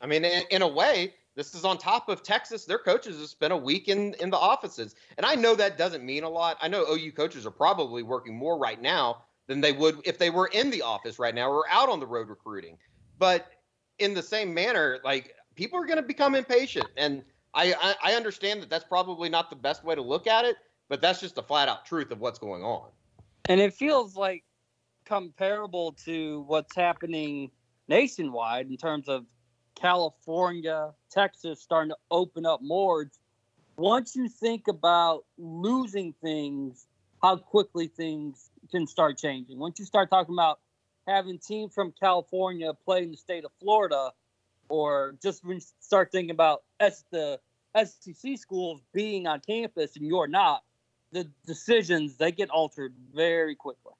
I 0.00 0.06
mean, 0.06 0.24
in, 0.24 0.42
in 0.50 0.62
a 0.62 0.68
way, 0.68 1.14
this 1.36 1.54
is 1.54 1.64
on 1.64 1.78
top 1.78 2.08
of 2.08 2.24
Texas. 2.24 2.64
Their 2.64 2.80
coaches 2.80 3.20
have 3.20 3.28
spent 3.28 3.52
a 3.52 3.56
week 3.56 3.86
in, 3.86 4.14
in 4.14 4.30
the 4.30 4.36
offices. 4.36 4.96
And 5.16 5.24
I 5.24 5.36
know 5.36 5.54
that 5.54 5.78
doesn't 5.78 6.04
mean 6.04 6.24
a 6.24 6.28
lot. 6.28 6.58
I 6.60 6.66
know 6.66 6.84
OU 6.90 7.12
coaches 7.12 7.46
are 7.46 7.52
probably 7.52 8.02
working 8.02 8.36
more 8.36 8.58
right 8.58 8.82
now 8.82 9.22
than 9.46 9.60
they 9.60 9.72
would 9.72 10.00
if 10.04 10.18
they 10.18 10.30
were 10.30 10.48
in 10.48 10.68
the 10.70 10.82
office 10.82 11.20
right 11.20 11.36
now 11.36 11.50
or 11.50 11.64
out 11.70 11.88
on 11.88 12.00
the 12.00 12.06
road 12.06 12.28
recruiting. 12.28 12.78
But 13.16 13.46
in 14.00 14.12
the 14.12 14.22
same 14.24 14.52
manner, 14.52 14.98
like 15.04 15.36
people 15.54 15.78
are 15.78 15.86
going 15.86 15.98
to 15.98 16.02
become 16.02 16.34
impatient. 16.34 16.88
And 16.96 17.22
I, 17.54 17.74
I, 17.80 18.12
I 18.12 18.14
understand 18.14 18.60
that 18.60 18.70
that's 18.70 18.84
probably 18.84 19.28
not 19.28 19.50
the 19.50 19.56
best 19.56 19.84
way 19.84 19.94
to 19.94 20.02
look 20.02 20.26
at 20.26 20.44
it, 20.44 20.56
but 20.92 21.00
that's 21.00 21.20
just 21.20 21.36
the 21.36 21.42
flat 21.42 21.70
out 21.70 21.86
truth 21.86 22.10
of 22.10 22.20
what's 22.20 22.38
going 22.38 22.62
on. 22.62 22.86
And 23.48 23.62
it 23.62 23.72
feels 23.72 24.14
like 24.14 24.44
comparable 25.06 25.92
to 26.04 26.44
what's 26.46 26.76
happening 26.76 27.50
nationwide 27.88 28.66
in 28.66 28.76
terms 28.76 29.08
of 29.08 29.24
California, 29.74 30.90
Texas 31.10 31.62
starting 31.62 31.92
to 31.92 31.96
open 32.10 32.44
up 32.44 32.60
more. 32.60 33.10
Once 33.78 34.14
you 34.14 34.28
think 34.28 34.68
about 34.68 35.24
losing 35.38 36.12
things, 36.22 36.86
how 37.22 37.36
quickly 37.36 37.86
things 37.86 38.50
can 38.70 38.86
start 38.86 39.16
changing. 39.16 39.58
Once 39.58 39.78
you 39.78 39.86
start 39.86 40.10
talking 40.10 40.34
about 40.34 40.60
having 41.08 41.38
teams 41.38 41.72
from 41.72 41.94
California 41.98 42.70
play 42.84 43.02
in 43.02 43.12
the 43.12 43.16
state 43.16 43.46
of 43.46 43.50
Florida, 43.62 44.10
or 44.68 45.14
just 45.22 45.42
when 45.42 45.56
you 45.56 45.62
start 45.80 46.12
thinking 46.12 46.32
about 46.32 46.64
S- 46.80 47.06
the 47.10 47.40
SEC 47.82 48.36
schools 48.36 48.82
being 48.92 49.26
on 49.26 49.40
campus 49.40 49.96
and 49.96 50.06
you're 50.06 50.28
not, 50.28 50.62
the 51.12 51.28
decisions 51.46 52.16
they 52.16 52.32
get 52.32 52.50
altered 52.50 52.94
very 53.14 53.54
quickly. 53.54 53.92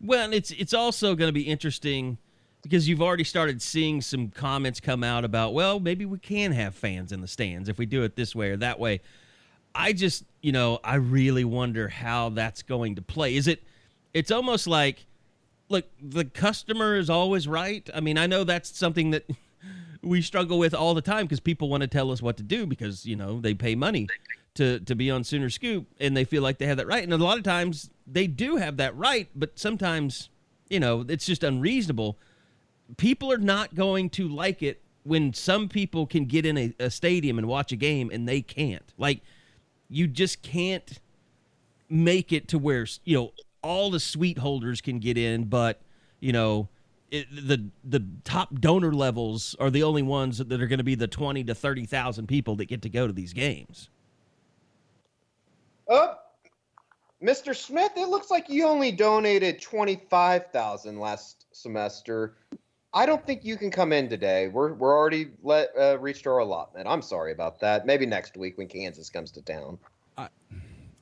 Well, 0.00 0.32
it's 0.32 0.50
it's 0.52 0.74
also 0.74 1.14
going 1.14 1.28
to 1.28 1.32
be 1.32 1.42
interesting 1.42 2.18
because 2.62 2.88
you've 2.88 3.02
already 3.02 3.24
started 3.24 3.62
seeing 3.62 4.00
some 4.00 4.28
comments 4.28 4.80
come 4.80 5.04
out 5.04 5.24
about, 5.24 5.54
well, 5.54 5.78
maybe 5.78 6.04
we 6.04 6.18
can 6.18 6.52
have 6.52 6.74
fans 6.74 7.12
in 7.12 7.20
the 7.20 7.28
stands 7.28 7.68
if 7.68 7.78
we 7.78 7.86
do 7.86 8.02
it 8.02 8.16
this 8.16 8.34
way 8.34 8.50
or 8.50 8.56
that 8.56 8.80
way. 8.80 9.00
I 9.74 9.92
just, 9.92 10.24
you 10.42 10.50
know, 10.50 10.80
I 10.82 10.96
really 10.96 11.44
wonder 11.44 11.88
how 11.88 12.30
that's 12.30 12.62
going 12.62 12.96
to 12.96 13.02
play. 13.02 13.36
Is 13.36 13.46
it 13.46 13.62
it's 14.14 14.30
almost 14.30 14.66
like 14.66 15.06
look, 15.68 15.84
the 16.00 16.24
customer 16.24 16.96
is 16.96 17.10
always 17.10 17.46
right. 17.46 17.88
I 17.94 18.00
mean, 18.00 18.18
I 18.18 18.26
know 18.26 18.44
that's 18.44 18.76
something 18.76 19.10
that 19.10 19.28
we 20.02 20.22
struggle 20.22 20.58
with 20.58 20.74
all 20.74 20.94
the 20.94 21.02
time 21.02 21.26
because 21.26 21.40
people 21.40 21.68
want 21.68 21.82
to 21.82 21.86
tell 21.86 22.10
us 22.10 22.22
what 22.22 22.36
to 22.38 22.42
do 22.42 22.66
because, 22.66 23.04
you 23.04 23.16
know, 23.16 23.40
they 23.40 23.54
pay 23.54 23.74
money 23.74 24.08
to 24.58 24.80
to 24.80 24.94
be 24.94 25.10
on 25.10 25.24
Sooner 25.24 25.48
Scoop 25.50 25.86
and 25.98 26.16
they 26.16 26.24
feel 26.24 26.42
like 26.42 26.58
they 26.58 26.66
have 26.66 26.76
that 26.76 26.86
right. 26.86 27.02
And 27.02 27.12
a 27.12 27.16
lot 27.16 27.38
of 27.38 27.44
times 27.44 27.90
they 28.06 28.26
do 28.26 28.56
have 28.56 28.76
that 28.76 28.96
right, 28.96 29.28
but 29.34 29.58
sometimes, 29.58 30.28
you 30.68 30.80
know, 30.80 31.04
it's 31.08 31.24
just 31.24 31.42
unreasonable. 31.42 32.18
People 32.96 33.32
are 33.32 33.38
not 33.38 33.74
going 33.74 34.10
to 34.10 34.28
like 34.28 34.62
it 34.62 34.82
when 35.04 35.32
some 35.32 35.68
people 35.68 36.06
can 36.06 36.24
get 36.24 36.44
in 36.44 36.58
a, 36.58 36.74
a 36.80 36.90
stadium 36.90 37.38
and 37.38 37.46
watch 37.46 37.72
a 37.72 37.76
game 37.76 38.10
and 38.12 38.28
they 38.28 38.42
can't. 38.42 38.92
Like 38.98 39.20
you 39.88 40.06
just 40.08 40.42
can't 40.42 40.98
make 41.88 42.32
it 42.32 42.48
to 42.48 42.58
where 42.58 42.86
you 43.04 43.16
know 43.16 43.32
all 43.62 43.90
the 43.90 44.00
suite 44.00 44.38
holders 44.38 44.80
can 44.80 44.98
get 44.98 45.16
in, 45.16 45.44
but 45.44 45.80
you 46.18 46.32
know 46.32 46.68
it, 47.12 47.28
the 47.30 47.70
the 47.84 48.04
top 48.24 48.58
donor 48.58 48.92
levels 48.92 49.54
are 49.60 49.70
the 49.70 49.84
only 49.84 50.02
ones 50.02 50.38
that 50.38 50.60
are 50.60 50.66
going 50.66 50.78
to 50.78 50.84
be 50.84 50.96
the 50.96 51.06
twenty 51.06 51.44
to 51.44 51.54
thirty 51.54 51.86
thousand 51.86 52.26
people 52.26 52.56
that 52.56 52.66
get 52.66 52.82
to 52.82 52.88
go 52.88 53.06
to 53.06 53.12
these 53.12 53.32
games. 53.32 53.88
Oh, 55.88 56.14
Mr. 57.22 57.56
Smith, 57.56 57.92
it 57.96 58.08
looks 58.08 58.30
like 58.30 58.48
you 58.48 58.66
only 58.66 58.92
donated 58.92 59.60
twenty-five 59.60 60.46
thousand 60.52 61.00
last 61.00 61.46
semester. 61.52 62.36
I 62.94 63.06
don't 63.06 63.24
think 63.26 63.44
you 63.44 63.56
can 63.56 63.70
come 63.70 63.92
in 63.92 64.08
today. 64.08 64.48
We're 64.48 64.72
we're 64.74 64.96
already 64.96 65.28
let 65.42 65.70
uh, 65.78 65.98
reached 65.98 66.26
our 66.26 66.38
allotment. 66.38 66.86
I'm 66.86 67.02
sorry 67.02 67.32
about 67.32 67.60
that. 67.60 67.86
Maybe 67.86 68.06
next 68.06 68.36
week 68.36 68.56
when 68.56 68.68
Kansas 68.68 69.10
comes 69.10 69.30
to 69.32 69.42
town. 69.42 69.78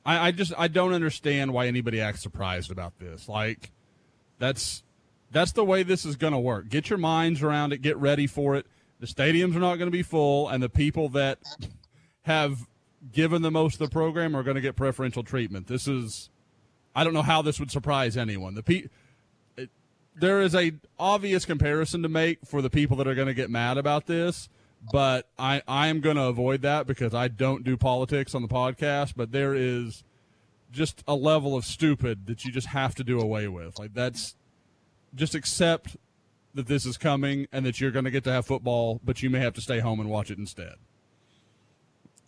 I, 0.07 0.27
I 0.27 0.31
just 0.31 0.53
I 0.57 0.69
don't 0.69 0.93
understand 0.93 1.53
why 1.53 1.67
anybody 1.67 1.99
acts 1.99 2.21
surprised 2.21 2.71
about 2.71 2.97
this. 2.97 3.27
Like 3.27 3.71
that's 4.39 4.83
that's 5.31 5.51
the 5.51 5.65
way 5.65 5.83
this 5.83 6.05
is 6.05 6.15
going 6.15 6.33
to 6.33 6.39
work. 6.39 6.69
Get 6.69 6.89
your 6.89 6.97
minds 6.97 7.43
around 7.43 7.73
it. 7.73 7.81
Get 7.81 7.97
ready 7.97 8.25
for 8.25 8.55
it. 8.55 8.65
The 8.99 9.05
stadiums 9.05 9.55
are 9.55 9.59
not 9.59 9.75
going 9.75 9.87
to 9.87 9.91
be 9.91 10.03
full, 10.03 10.47
and 10.47 10.63
the 10.63 10.69
people 10.69 11.09
that 11.09 11.39
have 12.21 12.65
given 13.11 13.41
the 13.41 13.51
most 13.51 13.75
of 13.75 13.79
the 13.79 13.89
program 13.89 14.35
are 14.35 14.43
going 14.43 14.55
to 14.55 14.61
get 14.61 14.75
preferential 14.75 15.23
treatment. 15.23 15.67
This 15.67 15.87
is 15.87 16.29
I 16.95 17.03
don't 17.03 17.13
know 17.13 17.21
how 17.21 17.41
this 17.41 17.59
would 17.59 17.71
surprise 17.71 18.17
anyone. 18.17 18.55
The 18.55 18.63
pe- 18.63 18.87
it, 19.55 19.69
there 20.15 20.41
is 20.41 20.55
a 20.55 20.73
obvious 20.97 21.45
comparison 21.45 22.01
to 22.03 22.09
make 22.09 22.39
for 22.45 22.61
the 22.61 22.69
people 22.69 22.97
that 22.97 23.07
are 23.07 23.15
going 23.15 23.27
to 23.27 23.33
get 23.33 23.49
mad 23.49 23.77
about 23.77 24.07
this, 24.07 24.49
but 24.91 25.29
I 25.37 25.61
I 25.67 25.87
am 25.87 26.01
going 26.01 26.15
to 26.15 26.23
avoid 26.23 26.61
that 26.63 26.87
because 26.87 27.13
I 27.13 27.27
don't 27.27 27.63
do 27.63 27.77
politics 27.77 28.33
on 28.33 28.41
the 28.41 28.47
podcast. 28.47 29.13
But 29.15 29.31
there 29.31 29.53
is 29.53 30.03
just 30.71 31.03
a 31.07 31.15
level 31.15 31.55
of 31.55 31.65
stupid 31.65 32.25
that 32.27 32.45
you 32.45 32.51
just 32.51 32.67
have 32.67 32.95
to 32.95 33.03
do 33.03 33.19
away 33.19 33.47
with. 33.47 33.79
Like 33.79 33.93
that's 33.93 34.35
just 35.15 35.35
accept 35.35 35.97
that 36.53 36.67
this 36.67 36.85
is 36.85 36.97
coming 36.97 37.47
and 37.51 37.65
that 37.65 37.79
you're 37.79 37.91
going 37.91 38.05
to 38.05 38.11
get 38.11 38.23
to 38.25 38.31
have 38.31 38.45
football, 38.45 38.99
but 39.03 39.21
you 39.21 39.29
may 39.29 39.39
have 39.39 39.53
to 39.53 39.61
stay 39.61 39.79
home 39.79 39.99
and 39.99 40.09
watch 40.09 40.31
it 40.31 40.37
instead. 40.37 40.75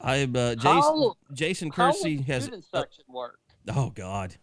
I 0.01 0.23
uh, 0.23 0.55
Jason, 0.55 0.63
How- 0.63 1.15
Jason 1.33 1.69
How 1.69 1.91
Kersey 1.91 2.21
has. 2.23 2.43
student 2.43 2.65
section 2.73 3.03
work? 3.09 3.39
Oh 3.75 3.89
God, 3.89 4.35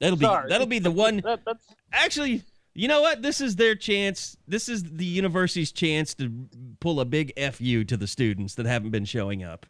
that'll 0.00 0.16
be 0.16 0.24
Sorry. 0.24 0.48
that'll 0.48 0.66
be 0.66 0.78
the 0.78 0.90
one. 1.04 1.18
That, 1.24 1.40
that's 1.44 1.64
Actually, 1.92 2.42
you 2.74 2.88
know 2.88 3.00
what? 3.02 3.22
This 3.22 3.40
is 3.40 3.56
their 3.56 3.74
chance. 3.74 4.36
This 4.46 4.68
is 4.68 4.84
the 4.84 5.04
university's 5.04 5.72
chance 5.72 6.14
to 6.14 6.48
pull 6.80 7.00
a 7.00 7.04
big 7.04 7.32
fu 7.52 7.84
to 7.84 7.96
the 7.96 8.06
students 8.06 8.54
that 8.56 8.66
haven't 8.66 8.90
been 8.90 9.04
showing 9.04 9.42
up. 9.42 9.66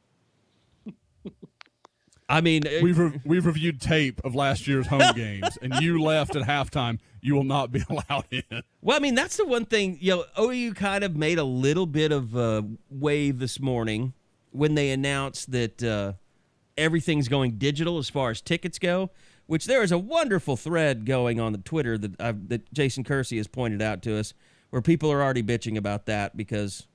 I 2.27 2.41
mean, 2.41 2.63
We've 2.83 2.99
re- 2.99 3.21
we've 3.27 3.45
reviewed 3.45 3.83
tape 3.83 4.21
of 4.25 4.35
last 4.35 4.67
year's 4.67 4.87
home 4.87 5.13
games, 5.15 5.59
and 5.61 5.75
you 5.83 6.01
left 6.03 6.35
at 6.37 6.43
halftime. 6.43 6.99
You 7.21 7.35
will 7.35 7.45
not 7.45 7.71
be 7.71 7.83
allowed 7.91 8.25
in. 8.31 8.63
Well, 8.81 8.97
I 8.97 9.01
mean, 9.01 9.15
that's 9.15 9.37
the 9.37 9.45
one 9.45 9.67
thing, 9.67 9.99
you 10.01 10.17
know, 10.17 10.25
OU 10.43 10.73
kind 10.75 11.05
of 11.05 11.17
made 11.17 11.39
a 11.39 11.45
little 11.45 11.87
bit 11.87 12.13
of 12.13 12.35
a 12.35 12.65
wave 12.91 13.39
this 13.39 13.61
morning 13.61 14.15
when 14.54 14.76
they 14.76 14.90
announced 14.90 15.50
that 15.50 15.82
uh, 15.82 16.12
everything's 16.78 17.26
going 17.26 17.52
digital 17.58 17.99
as 17.99 18.08
far 18.08 18.30
as 18.30 18.40
tickets 18.40 18.78
go, 18.78 19.11
which 19.46 19.66
there 19.66 19.82
is 19.82 19.90
a 19.90 19.99
wonderful 19.99 20.56
thread 20.56 21.04
going 21.04 21.40
on 21.40 21.52
the 21.52 21.58
Twitter 21.58 21.99
that 21.99 22.20
I've, 22.20 22.49
that 22.49 22.73
Jason 22.73 23.02
Kersey 23.02 23.37
has 23.37 23.49
pointed 23.49 23.82
out 23.82 24.00
to 24.02 24.16
us 24.16 24.32
where 24.70 24.80
people 24.80 25.11
are 25.11 25.23
already 25.23 25.42
bitching 25.42 25.76
about 25.76 26.06
that 26.06 26.37
because 26.37 26.87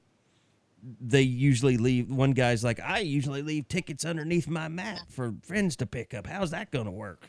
they 1.02 1.22
usually 1.22 1.76
leave. 1.76 2.10
One 2.10 2.32
guy's 2.32 2.64
like, 2.64 2.80
I 2.80 3.00
usually 3.00 3.42
leave 3.42 3.68
tickets 3.68 4.06
underneath 4.06 4.48
my 4.48 4.70
mat 4.70 5.02
for 5.10 5.36
friends 5.44 5.76
to 5.78 5.86
pick 5.86 6.14
up. 6.14 6.28
How's 6.28 6.52
that 6.52 6.72
going 6.72 6.86
to 6.86 6.92
work? 6.92 7.28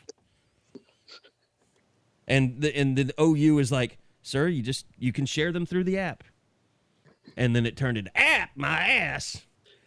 And 2.25 2.61
the 2.61 2.75
and 2.75 2.95
the 2.95 3.13
OU 3.21 3.59
is 3.59 3.71
like, 3.71 3.97
sir, 4.21 4.47
you 4.47 4.61
just 4.61 4.85
you 4.97 5.11
can 5.11 5.25
share 5.25 5.51
them 5.51 5.65
through 5.65 5.83
the 5.83 5.97
app. 5.97 6.23
And 7.35 7.53
then 7.53 7.65
it 7.65 7.75
turned 7.75 7.97
into 7.97 8.17
app 8.17 8.51
my 8.55 8.87
ass. 8.87 9.41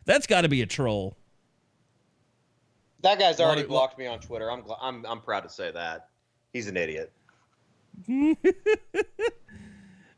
That's 0.05 0.27
got 0.27 0.43
to 0.43 0.49
be 0.49 0.63
a 0.63 0.67
troll. 0.67 1.17
That 3.03 3.19
guy's 3.19 3.41
already 3.41 3.61
Lot 3.61 3.65
of- 3.65 3.69
blocked 3.71 3.99
me 3.99 4.07
on 4.07 4.19
Twitter. 4.21 4.51
I'm 4.51 4.63
gl- 4.63 4.79
I'm 4.81 5.05
I'm 5.07 5.21
proud 5.21 5.41
to 5.41 5.49
say 5.49 5.71
that. 5.73 6.09
He's 6.53 6.69
an 6.69 6.77
idiot. 6.77 7.13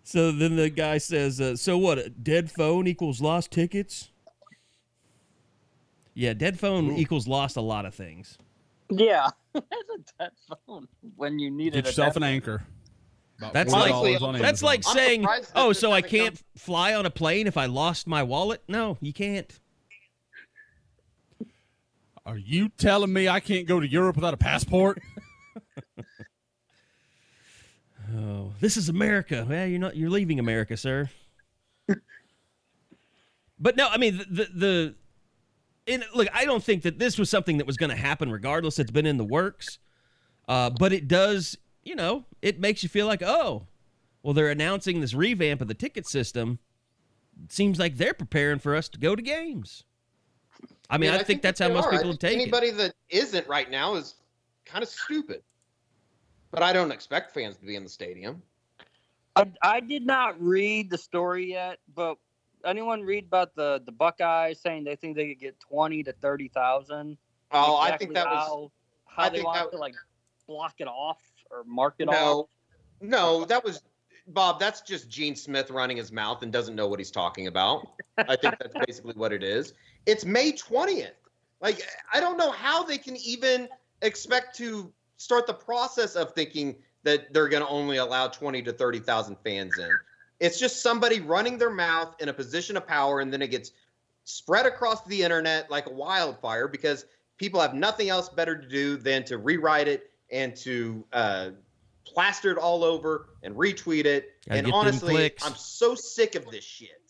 So 0.08 0.30
then 0.30 0.54
the 0.54 0.70
guy 0.70 0.98
says, 0.98 1.40
uh, 1.40 1.56
"So 1.56 1.76
what? 1.76 1.98
A 1.98 2.08
dead 2.08 2.48
phone 2.48 2.86
equals 2.86 3.20
lost 3.20 3.50
tickets?" 3.50 4.10
Yeah, 6.14 6.32
dead 6.32 6.60
phone 6.60 6.92
equals 6.92 7.26
lost 7.26 7.56
a 7.56 7.60
lot 7.60 7.84
of 7.86 7.92
things. 7.92 8.38
Yeah, 8.88 9.30
that's 9.52 9.66
a 9.66 9.98
dead 10.22 10.30
phone 10.64 10.86
when 11.16 11.40
you 11.40 11.50
need 11.50 11.72
Get 11.72 11.78
it. 11.78 11.78
at 11.78 11.86
yourself 11.86 12.14
an 12.14 12.22
anchor. 12.22 12.62
About 13.38 13.52
That's 13.52 13.72
like 13.72 14.20
that's 14.40 14.62
like 14.62 14.84
saying, 14.84 15.26
"Oh, 15.56 15.72
so 15.72 15.90
I 15.90 15.96
hasn't 15.96 16.12
come- 16.12 16.20
can't 16.20 16.42
fly 16.56 16.94
on 16.94 17.04
a 17.04 17.10
plane 17.10 17.48
if 17.48 17.56
I 17.56 17.66
lost 17.66 18.06
my 18.06 18.22
wallet?" 18.22 18.62
No, 18.68 18.98
you 19.00 19.12
can't. 19.12 19.52
Are 22.26 22.36
you 22.36 22.68
telling 22.70 23.12
me 23.12 23.28
I 23.28 23.38
can't 23.38 23.68
go 23.68 23.78
to 23.78 23.88
Europe 23.88 24.16
without 24.16 24.34
a 24.34 24.38
passport? 24.38 25.00
Oh, 28.14 28.52
this 28.60 28.76
is 28.76 28.88
America. 28.88 29.44
Well, 29.48 29.66
you're 29.66 29.80
not. 29.80 29.96
You're 29.96 30.10
leaving 30.10 30.38
America, 30.38 30.76
sir. 30.76 31.10
but 33.58 33.76
no, 33.76 33.88
I 33.88 33.96
mean 33.96 34.18
the 34.30 34.48
the. 34.54 34.94
and 35.86 36.04
look, 36.14 36.28
I 36.32 36.44
don't 36.44 36.62
think 36.62 36.82
that 36.82 36.98
this 36.98 37.18
was 37.18 37.28
something 37.28 37.58
that 37.58 37.66
was 37.66 37.76
going 37.76 37.90
to 37.90 37.96
happen 37.96 38.30
regardless. 38.30 38.78
It's 38.78 38.92
been 38.92 39.06
in 39.06 39.16
the 39.16 39.24
works, 39.24 39.78
uh, 40.48 40.70
but 40.70 40.92
it 40.92 41.08
does. 41.08 41.58
You 41.82 41.96
know, 41.96 42.24
it 42.42 42.60
makes 42.60 42.82
you 42.82 42.88
feel 42.88 43.06
like, 43.06 43.22
oh, 43.22 43.66
well, 44.22 44.34
they're 44.34 44.50
announcing 44.50 45.00
this 45.00 45.14
revamp 45.14 45.60
of 45.60 45.68
the 45.68 45.74
ticket 45.74 46.06
system. 46.06 46.58
Seems 47.48 47.78
like 47.78 47.96
they're 47.96 48.14
preparing 48.14 48.60
for 48.60 48.74
us 48.76 48.88
to 48.90 48.98
go 48.98 49.16
to 49.16 49.22
games. 49.22 49.84
I 50.88 50.98
mean, 50.98 51.10
I, 51.10 51.22
think, 51.22 51.42
that's 51.42 51.60
how 51.60 51.68
most 51.68 51.86
are. 51.86 51.90
People 51.92 52.08
have 52.08 52.18
think 52.18 52.20
taken. 52.20 52.40
it. 52.40 52.42
Anybody 52.42 52.70
that 52.70 52.94
isn't 53.08 53.46
right 53.48 53.70
now 53.70 53.94
is 53.96 54.14
kind 54.64 54.82
of 54.82 54.88
stupid. 54.88 55.42
But 56.50 56.62
I 56.62 56.72
don't 56.72 56.92
expect 56.92 57.34
fans 57.34 57.56
to 57.56 57.66
be 57.66 57.76
in 57.76 57.82
the 57.82 57.88
stadium. 57.90 58.40
I, 59.34 59.50
I 59.62 59.80
did 59.80 60.06
not 60.06 60.40
read 60.40 60.88
the 60.90 60.96
story 60.96 61.50
yet, 61.50 61.78
but 61.94 62.16
anyone 62.64 63.02
read 63.02 63.24
about 63.24 63.54
the 63.54 63.82
the 63.84 63.92
Buckeyes 63.92 64.60
saying 64.60 64.84
they 64.84 64.96
think 64.96 65.16
they 65.16 65.28
could 65.28 65.40
get 65.40 65.60
twenty 65.60 66.02
to 66.04 66.12
thirty 66.12 66.48
thousand? 66.48 67.18
Oh, 67.50 67.76
I 67.76 67.96
think 67.96 68.14
that 68.14 68.26
was 68.26 68.38
how, 68.38 68.72
how 69.06 69.22
I 69.24 69.28
they 69.28 69.36
think 69.36 69.46
want 69.46 69.70
that- 69.70 69.76
to 69.76 69.80
like 69.80 69.94
block 70.46 70.74
it 70.78 70.88
off 70.88 71.20
or 71.50 71.64
mark 71.64 71.96
it 71.98 72.06
no, 72.06 72.12
off. 72.12 72.46
no. 73.00 73.44
That 73.44 73.64
was 73.64 73.82
Bob. 74.28 74.58
That's 74.60 74.80
just 74.80 75.08
Gene 75.08 75.36
Smith 75.36 75.70
running 75.70 75.96
his 75.96 76.12
mouth 76.12 76.42
and 76.42 76.52
doesn't 76.52 76.74
know 76.74 76.88
what 76.88 76.98
he's 76.98 77.10
talking 77.10 77.46
about. 77.46 77.86
I 78.18 78.36
think 78.36 78.56
that's 78.58 78.74
basically 78.86 79.14
what 79.14 79.32
it 79.32 79.42
is. 79.42 79.74
It's 80.06 80.24
May 80.24 80.52
twentieth. 80.52 81.14
Like 81.60 81.80
I 82.12 82.20
don't 82.20 82.36
know 82.36 82.50
how 82.50 82.82
they 82.82 82.98
can 82.98 83.16
even 83.16 83.68
expect 84.02 84.56
to 84.58 84.92
start 85.16 85.46
the 85.46 85.54
process 85.54 86.16
of 86.16 86.32
thinking 86.32 86.76
that 87.02 87.32
they're 87.32 87.48
going 87.48 87.62
to 87.62 87.68
only 87.68 87.98
allow 87.98 88.28
twenty 88.28 88.62
to 88.62 88.72
thirty 88.72 88.98
thousand 88.98 89.36
fans 89.44 89.78
in. 89.78 89.98
It's 90.40 90.58
just 90.58 90.82
somebody 90.82 91.20
running 91.20 91.56
their 91.56 91.70
mouth 91.70 92.14
in 92.20 92.28
a 92.28 92.32
position 92.32 92.76
of 92.76 92.86
power, 92.86 93.20
and 93.20 93.32
then 93.32 93.42
it 93.42 93.50
gets 93.50 93.72
spread 94.24 94.66
across 94.66 95.04
the 95.04 95.22
internet 95.22 95.70
like 95.70 95.86
a 95.86 95.92
wildfire 95.92 96.68
because 96.68 97.06
people 97.38 97.60
have 97.60 97.74
nothing 97.74 98.08
else 98.08 98.28
better 98.28 98.56
to 98.56 98.68
do 98.68 98.96
than 98.96 99.24
to 99.24 99.38
rewrite 99.38 99.88
it 99.88 100.10
and 100.30 100.56
to 100.56 101.04
uh, 101.12 101.50
plaster 102.06 102.50
it 102.50 102.58
all 102.58 102.84
over 102.84 103.28
and 103.42 103.54
retweet 103.54 104.04
it. 104.04 104.30
Gotta 104.48 104.58
and 104.60 104.72
honestly. 104.72 105.32
I'm 105.44 105.54
so 105.54 105.94
sick 105.94 106.34
of 106.34 106.50
this 106.50 106.64
shit. 106.64 107.00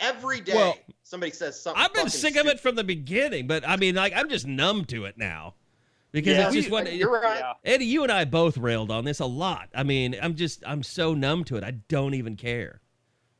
Every 0.00 0.40
day, 0.40 0.54
Well- 0.54 0.78
somebody 1.02 1.32
says 1.32 1.60
something. 1.60 1.82
I've 1.82 1.92
been 1.92 2.06
fucking 2.06 2.20
sick 2.20 2.36
of 2.36 2.46
it 2.46 2.60
from 2.60 2.74
the 2.74 2.84
beginning, 2.84 3.46
but 3.46 3.66
I 3.66 3.76
mean, 3.76 3.94
like, 3.94 4.12
I'm 4.14 4.28
just 4.28 4.46
numb 4.46 4.84
to 4.86 5.04
it 5.04 5.16
now 5.16 5.54
because 6.12 6.36
Yeah. 6.36 6.46
it's 6.46 6.54
just 6.54 6.70
what 6.70 6.92
You're 6.94 7.10
right. 7.20 7.42
Eddie, 7.64 7.86
you 7.86 8.02
and 8.02 8.10
I 8.12 8.24
both 8.24 8.56
railed 8.58 8.90
on 8.90 9.04
this 9.04 9.20
a 9.20 9.26
lot. 9.26 9.68
I 9.74 9.82
mean, 9.82 10.16
I'm 10.20 10.34
just, 10.34 10.62
I'm 10.66 10.82
so 10.82 11.14
numb 11.14 11.44
to 11.44 11.56
it. 11.56 11.64
I 11.64 11.72
don't 11.88 12.14
even 12.14 12.36
care. 12.36 12.80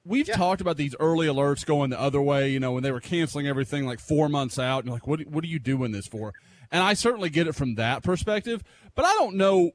We've 0.06 0.28
Yeah. 0.28 0.36
talked 0.36 0.60
about 0.60 0.76
these 0.76 0.94
early 1.00 1.26
alerts 1.26 1.64
going 1.64 1.90
the 1.90 2.00
other 2.00 2.20
way, 2.20 2.50
you 2.50 2.60
know, 2.60 2.72
when 2.72 2.82
they 2.82 2.92
were 2.92 3.00
canceling 3.00 3.46
everything 3.46 3.86
like 3.86 3.98
four 4.00 4.28
months 4.28 4.58
out. 4.58 4.80
And 4.80 4.86
you're 4.86 4.94
like, 4.96 5.06
what, 5.06 5.20
what 5.26 5.42
are 5.44 5.48
you 5.48 5.58
doing 5.58 5.92
this 5.92 6.06
for? 6.06 6.34
And 6.70 6.82
I 6.82 6.94
certainly 6.94 7.30
get 7.30 7.46
it 7.46 7.54
from 7.54 7.76
that 7.76 8.02
perspective, 8.02 8.62
but 8.94 9.04
I 9.04 9.12
don't 9.14 9.36
know 9.36 9.72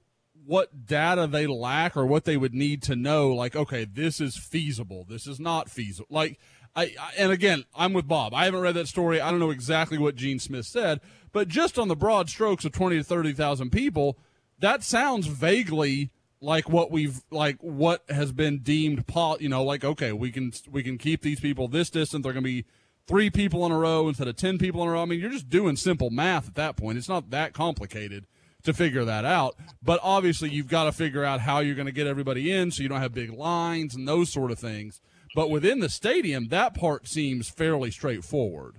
what 0.49 0.87
data 0.87 1.27
they 1.27 1.45
lack 1.45 1.95
or 1.95 2.07
what 2.07 2.25
they 2.25 2.35
would 2.35 2.55
need 2.55 2.81
to 2.81 2.95
know. 2.95 3.29
Like, 3.29 3.55
okay, 3.55 3.85
this 3.85 4.19
is 4.19 4.35
feasible. 4.35 5.05
This 5.07 5.27
is 5.27 5.39
not 5.39 5.69
feasible. 5.69 6.07
Like, 6.09 6.39
I, 6.75 6.85
I 6.99 7.11
and 7.19 7.31
again, 7.31 7.65
I'm 7.75 7.93
with 7.93 8.07
Bob. 8.07 8.33
I 8.33 8.45
haven't 8.45 8.61
read 8.61 8.73
that 8.73 8.87
story. 8.87 9.21
I 9.21 9.29
don't 9.29 9.39
know 9.39 9.51
exactly 9.51 9.99
what 9.99 10.15
Gene 10.15 10.39
Smith 10.39 10.65
said, 10.65 11.01
but 11.31 11.49
just 11.49 11.77
on 11.77 11.87
the 11.87 11.95
broad 11.95 12.29
strokes 12.29 12.65
of 12.65 12.71
20 12.71 12.97
to 12.97 13.03
30,000 13.03 13.69
people, 13.69 14.17
that 14.57 14.81
sounds 14.81 15.27
vaguely 15.27 16.09
like 16.41 16.67
what 16.67 16.89
we've 16.89 17.21
like 17.29 17.57
what 17.61 18.03
has 18.09 18.31
been 18.31 18.57
deemed 18.59 19.05
po- 19.05 19.37
you 19.39 19.49
know 19.49 19.61
like 19.61 19.83
okay 19.83 20.13
we 20.13 20.31
can 20.31 20.53
we 20.71 20.81
can 20.81 20.97
keep 20.97 21.21
these 21.21 21.41
people 21.41 21.67
this 21.67 21.89
distance 21.89 22.23
they're 22.23 22.31
going 22.31 22.41
to 22.41 22.49
be 22.49 22.63
three 23.07 23.29
people 23.29 23.65
in 23.65 23.73
a 23.73 23.77
row 23.77 24.07
instead 24.07 24.25
of 24.25 24.37
10 24.37 24.57
people 24.57 24.81
in 24.81 24.87
a 24.87 24.91
row 24.93 25.01
i 25.01 25.05
mean 25.05 25.19
you're 25.19 25.29
just 25.29 25.49
doing 25.49 25.75
simple 25.75 26.09
math 26.09 26.47
at 26.47 26.55
that 26.55 26.77
point 26.77 26.97
it's 26.97 27.09
not 27.09 27.29
that 27.31 27.51
complicated 27.51 28.25
to 28.63 28.73
figure 28.73 29.05
that 29.05 29.25
out. 29.25 29.55
But 29.81 29.99
obviously 30.03 30.49
you've 30.49 30.67
got 30.67 30.85
to 30.85 30.91
figure 30.91 31.23
out 31.23 31.41
how 31.41 31.59
you're 31.59 31.75
going 31.75 31.85
to 31.85 31.91
get 31.91 32.07
everybody 32.07 32.51
in 32.51 32.71
so 32.71 32.83
you 32.83 32.89
don't 32.89 33.01
have 33.01 33.13
big 33.13 33.31
lines 33.31 33.95
and 33.95 34.07
those 34.07 34.29
sort 34.31 34.51
of 34.51 34.59
things. 34.59 35.01
But 35.35 35.49
within 35.49 35.79
the 35.79 35.89
stadium 35.89 36.47
that 36.49 36.73
part 36.73 37.07
seems 37.07 37.49
fairly 37.49 37.91
straightforward. 37.91 38.75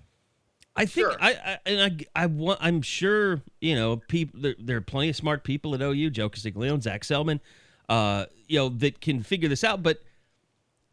I 0.77 0.87
think 0.87 1.11
Sure. 1.11 1.17
I, 1.21 1.31
I 1.31 1.59
and 1.67 2.07
I 2.15 2.23
I 2.25 2.27
want 2.27 2.59
I'm 2.63 2.83
sure 2.83 3.43
you 3.61 3.75
know 3.75 3.97
people 3.97 4.41
there, 4.41 4.55
there 4.59 4.77
are 4.77 4.83
plenty 4.83 5.11
of 5.11 5.17
smart 5.17 5.45
people 5.45 5.75
at 5.75 5.83
OU 5.83 6.11
Joe 6.11 6.29
Castiglione 6.29 6.81
Zach 6.81 7.05
Selman 7.05 7.41
uh 7.89 8.27
you 8.47 8.59
know 8.59 8.69
that 8.69 9.01
can 9.01 9.23
figure 9.23 9.49
this 9.49 9.65
out. 9.65 9.83
But 9.83 9.99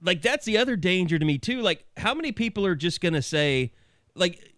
like 0.02 0.22
that's 0.22 0.46
the 0.46 0.58
other 0.58 0.76
danger 0.76 1.18
to 1.20 1.26
me 1.26 1.38
too. 1.38 1.62
Like 1.62 1.86
how 1.98 2.14
many 2.14 2.32
people 2.32 2.66
are 2.66 2.76
just 2.76 3.02
gonna 3.02 3.22
say 3.22 3.72
like 4.16 4.54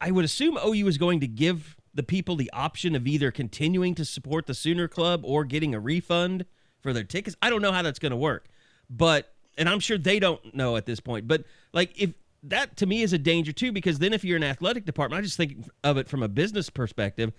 I 0.00 0.10
would 0.10 0.24
assume 0.24 0.58
OU 0.64 0.88
is 0.88 0.98
going 0.98 1.20
to 1.20 1.28
give 1.28 1.76
the 1.94 2.02
people 2.02 2.36
the 2.36 2.50
option 2.52 2.94
of 2.94 3.06
either 3.06 3.30
continuing 3.30 3.94
to 3.94 4.04
support 4.04 4.46
the 4.46 4.54
Sooner 4.54 4.88
Club 4.88 5.22
or 5.24 5.44
getting 5.44 5.74
a 5.74 5.80
refund 5.80 6.46
for 6.80 6.92
their 6.92 7.04
tickets. 7.04 7.36
I 7.42 7.50
don't 7.50 7.62
know 7.62 7.72
how 7.72 7.82
that's 7.82 7.98
gonna 7.98 8.16
work 8.16 8.48
but 8.92 9.32
and 9.58 9.68
I'm 9.68 9.80
sure 9.80 9.98
they 9.98 10.18
don't 10.18 10.54
know 10.54 10.76
at 10.76 10.86
this 10.86 11.00
point 11.00 11.26
but 11.26 11.44
like 11.72 11.92
if 12.00 12.12
that 12.44 12.76
to 12.78 12.86
me 12.86 13.02
is 13.02 13.12
a 13.12 13.18
danger 13.18 13.52
too 13.52 13.72
because 13.72 13.98
then 13.98 14.12
if 14.12 14.24
you're 14.24 14.36
an 14.36 14.44
athletic 14.44 14.84
department 14.84 15.18
I 15.18 15.22
just 15.22 15.36
think 15.36 15.68
of 15.82 15.96
it 15.96 16.08
from 16.08 16.22
a 16.22 16.28
business 16.28 16.70
perspective 16.70 17.32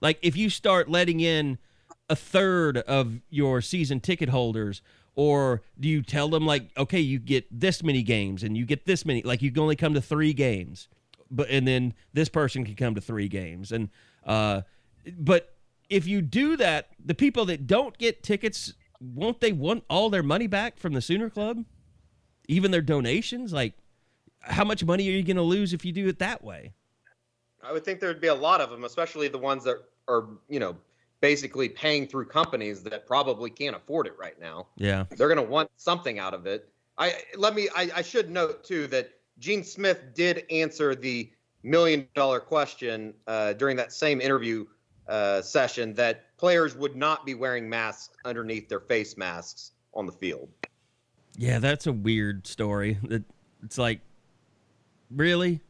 like 0.00 0.18
if 0.22 0.36
you 0.36 0.48
start 0.48 0.88
letting 0.88 1.20
in 1.20 1.58
a 2.08 2.16
third 2.16 2.78
of 2.78 3.20
your 3.28 3.60
season 3.60 4.00
ticket 4.00 4.28
holders 4.28 4.82
or 5.16 5.62
do 5.78 5.88
you 5.88 6.02
tell 6.02 6.28
them 6.28 6.46
like 6.46 6.70
okay 6.76 7.00
you 7.00 7.18
get 7.18 7.46
this 7.50 7.82
many 7.82 8.02
games 8.02 8.42
and 8.42 8.56
you 8.56 8.64
get 8.64 8.86
this 8.86 9.04
many 9.04 9.22
like 9.22 9.42
you 9.42 9.50
can 9.50 9.62
only 9.62 9.76
come 9.76 9.94
to 9.94 10.00
3 10.00 10.32
games 10.32 10.88
but 11.30 11.48
and 11.50 11.66
then 11.66 11.94
this 12.12 12.28
person 12.28 12.64
can 12.64 12.74
come 12.74 12.94
to 12.94 13.00
3 13.00 13.28
games 13.28 13.72
and 13.72 13.88
uh 14.24 14.62
but 15.18 15.54
if 15.88 16.06
you 16.06 16.22
do 16.22 16.56
that 16.56 16.88
the 17.04 17.14
people 17.14 17.44
that 17.46 17.66
don't 17.66 17.96
get 17.98 18.22
tickets 18.22 18.74
won't 19.00 19.40
they 19.40 19.52
want 19.52 19.84
all 19.88 20.10
their 20.10 20.22
money 20.22 20.46
back 20.46 20.78
from 20.78 20.92
the 20.92 21.00
Sooner 21.00 21.30
Club 21.30 21.64
even 22.48 22.70
their 22.70 22.82
donations 22.82 23.52
like 23.52 23.74
how 24.42 24.64
much 24.64 24.84
money 24.84 25.08
are 25.08 25.12
you 25.12 25.22
going 25.22 25.36
to 25.36 25.42
lose 25.42 25.72
if 25.72 25.84
you 25.84 25.92
do 25.92 26.08
it 26.08 26.18
that 26.18 26.42
way 26.42 26.72
I 27.62 27.72
would 27.72 27.84
think 27.84 28.00
there 28.00 28.08
would 28.08 28.20
be 28.20 28.28
a 28.28 28.34
lot 28.34 28.60
of 28.60 28.70
them, 28.70 28.84
especially 28.84 29.28
the 29.28 29.38
ones 29.38 29.64
that 29.64 29.76
are, 30.08 30.28
you 30.48 30.58
know, 30.60 30.76
basically 31.20 31.68
paying 31.68 32.06
through 32.06 32.26
companies 32.26 32.82
that 32.84 33.06
probably 33.06 33.50
can't 33.50 33.76
afford 33.76 34.06
it 34.06 34.14
right 34.18 34.40
now. 34.40 34.66
yeah 34.76 35.04
They're 35.10 35.28
going 35.28 35.44
to 35.44 35.50
want 35.50 35.70
something 35.76 36.18
out 36.18 36.34
of 36.34 36.46
it. 36.46 36.68
I 36.98 37.14
let 37.36 37.54
me. 37.54 37.68
I, 37.74 37.90
I 37.96 38.02
should 38.02 38.30
note 38.30 38.64
too 38.64 38.86
that 38.88 39.10
Gene 39.40 39.64
Smith 39.64 40.14
did 40.14 40.44
answer 40.50 40.94
the 40.94 41.30
million 41.64 42.06
dollar 42.14 42.38
question 42.40 43.14
uh, 43.26 43.54
during 43.54 43.76
that 43.76 43.92
same 43.92 44.20
interview 44.20 44.66
uh, 45.08 45.42
session 45.42 45.92
that 45.94 46.36
players 46.38 46.76
would 46.76 46.94
not 46.94 47.26
be 47.26 47.34
wearing 47.34 47.68
masks 47.68 48.10
underneath 48.24 48.68
their 48.68 48.80
face 48.80 49.16
masks 49.16 49.72
on 49.94 50.06
the 50.06 50.12
field. 50.12 50.48
Yeah, 51.36 51.58
that's 51.58 51.86
a 51.86 51.92
weird 51.92 52.46
story. 52.46 52.98
That 53.08 53.24
it's 53.64 53.78
like, 53.78 54.00
really? 55.10 55.60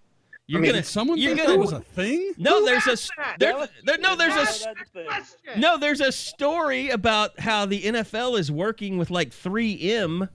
You're 0.46 0.60
mean, 0.60 0.70
gonna 0.72 0.82
did 0.82 0.86
someone 0.88 1.18
you're 1.18 1.36
gonna 1.36 1.50
that 1.50 1.58
was 1.58 1.72
a 1.72 1.80
thing 1.80 2.32
no. 2.36 2.64
There's 2.66 2.86
a 2.88 2.92
s- 2.92 3.10
there, 3.38 3.56
was- 3.56 3.68
there- 3.84 3.98
no. 3.98 4.16
There's 4.16 4.34
a 4.34 4.36
Yeah, 4.36 4.42
s- 4.42 4.64
that's 4.64 4.90
the 4.92 5.52
thing. 5.52 5.60
no. 5.60 5.78
There's 5.78 6.00
a 6.00 6.10
story 6.10 6.88
about 6.90 7.38
how 7.38 7.66
the 7.66 7.80
NFL 7.82 8.36
is 8.38 8.50
working 8.50 8.98
with 8.98 9.10
like 9.12 9.30
3M 9.30 10.28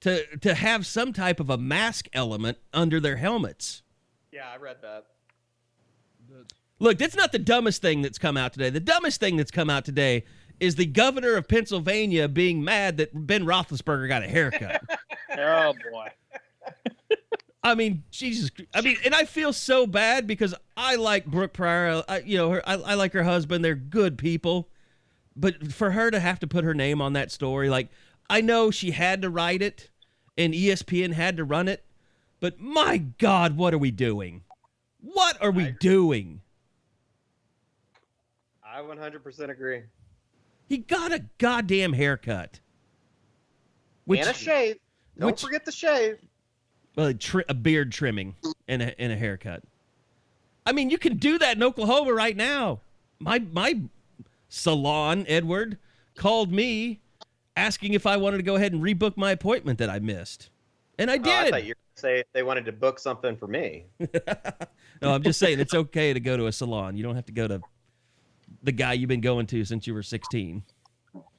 to 0.00 0.36
to 0.38 0.54
have 0.54 0.86
some 0.86 1.12
type 1.12 1.40
of 1.40 1.50
a 1.50 1.58
mask 1.58 2.08
element 2.12 2.58
under 2.72 3.00
their 3.00 3.16
helmets. 3.16 3.82
Yeah, 4.32 4.48
I 4.52 4.56
read 4.56 4.76
that. 4.82 5.06
Look, 6.78 6.98
that's 6.98 7.16
not 7.16 7.32
the 7.32 7.38
dumbest 7.38 7.82
thing 7.82 8.00
that's 8.00 8.18
come 8.18 8.36
out 8.36 8.54
today. 8.54 8.70
The 8.70 8.80
dumbest 8.80 9.20
thing 9.20 9.36
that's 9.36 9.50
come 9.50 9.68
out 9.68 9.84
today 9.84 10.24
is 10.60 10.76
the 10.76 10.86
governor 10.86 11.34
of 11.34 11.46
Pennsylvania 11.48 12.28
being 12.28 12.64
mad 12.64 12.96
that 12.98 13.10
Ben 13.26 13.44
Roethlisberger 13.44 14.08
got 14.08 14.22
a 14.22 14.28
haircut. 14.28 14.82
Oh 15.38 15.72
boy. 15.92 16.08
I 17.62 17.76
mean, 17.76 18.02
Jesus. 18.10 18.50
I 18.74 18.80
mean, 18.80 18.96
and 19.04 19.14
I 19.14 19.24
feel 19.24 19.52
so 19.52 19.86
bad 19.86 20.26
because 20.26 20.56
I 20.76 20.96
like 20.96 21.24
Brooke 21.24 21.52
Pryor. 21.52 22.02
I, 22.08 22.18
you 22.18 22.36
know, 22.36 22.50
her, 22.50 22.68
I, 22.68 22.74
I 22.74 22.94
like 22.94 23.12
her 23.12 23.22
husband. 23.22 23.64
They're 23.64 23.76
good 23.76 24.18
people, 24.18 24.68
but 25.36 25.72
for 25.72 25.92
her 25.92 26.10
to 26.10 26.18
have 26.18 26.40
to 26.40 26.48
put 26.48 26.64
her 26.64 26.74
name 26.74 27.00
on 27.00 27.12
that 27.12 27.30
story, 27.30 27.70
like 27.70 27.90
I 28.30 28.40
know 28.40 28.70
she 28.70 28.92
had 28.92 29.22
to 29.22 29.28
write 29.28 29.60
it, 29.60 29.90
and 30.38 30.54
ESPN 30.54 31.14
had 31.14 31.36
to 31.36 31.44
run 31.44 31.66
it, 31.66 31.84
but 32.38 32.60
my 32.60 32.98
God, 32.98 33.56
what 33.56 33.74
are 33.74 33.78
we 33.78 33.90
doing? 33.90 34.42
What 35.00 35.36
are 35.42 35.50
we 35.50 35.74
doing? 35.80 36.40
I 38.64 38.82
100% 38.82 39.50
agree. 39.50 39.82
He 40.68 40.78
got 40.78 41.12
a 41.12 41.24
goddamn 41.38 41.92
haircut. 41.92 42.60
Which, 44.04 44.20
and 44.20 44.28
a 44.28 44.34
shave. 44.34 44.76
Don't 45.18 45.32
which- 45.32 45.40
forget 45.42 45.64
the 45.64 45.72
shave. 45.72 46.18
well, 46.94 47.08
a, 47.08 47.14
tri- 47.14 47.44
a 47.48 47.54
beard 47.54 47.90
trimming 47.90 48.36
and 48.68 48.80
a, 48.80 49.00
and 49.00 49.12
a 49.12 49.16
haircut. 49.16 49.64
I 50.64 50.70
mean, 50.70 50.88
you 50.88 50.98
can 50.98 51.16
do 51.16 51.36
that 51.38 51.56
in 51.56 51.64
Oklahoma 51.64 52.12
right 52.12 52.36
now. 52.36 52.80
My 53.18 53.40
my 53.40 53.80
salon, 54.48 55.24
Edward, 55.26 55.78
called 56.14 56.52
me 56.52 57.00
asking 57.60 57.92
if 57.94 58.06
I 58.06 58.16
wanted 58.16 58.38
to 58.38 58.42
go 58.42 58.56
ahead 58.56 58.72
and 58.72 58.82
rebook 58.82 59.16
my 59.16 59.32
appointment 59.32 59.78
that 59.78 59.90
I 59.90 59.98
missed, 59.98 60.48
and 60.98 61.10
I 61.10 61.14
Oh, 61.14 61.20
I 61.30 61.44
did. 61.44 61.50
thought 61.52 61.64
you 61.64 61.70
were 61.70 62.00
say 62.00 62.24
they 62.32 62.42
wanted 62.42 62.64
to 62.64 62.72
book 62.72 62.98
something 62.98 63.36
for 63.36 63.46
me. 63.46 63.84
no, 65.02 65.12
I'm 65.12 65.22
just 65.22 65.38
saying 65.38 65.60
it's 65.60 65.74
okay 65.74 66.14
to 66.14 66.20
go 66.20 66.36
to 66.38 66.46
a 66.46 66.52
salon. 66.52 66.96
You 66.96 67.02
don't 67.02 67.14
have 67.14 67.26
to 67.26 67.32
go 67.32 67.46
to 67.46 67.60
the 68.62 68.72
guy 68.72 68.94
you've 68.94 69.08
been 69.08 69.20
going 69.20 69.46
to 69.48 69.64
since 69.66 69.86
you 69.86 69.92
were 69.92 70.02
16. 70.02 70.62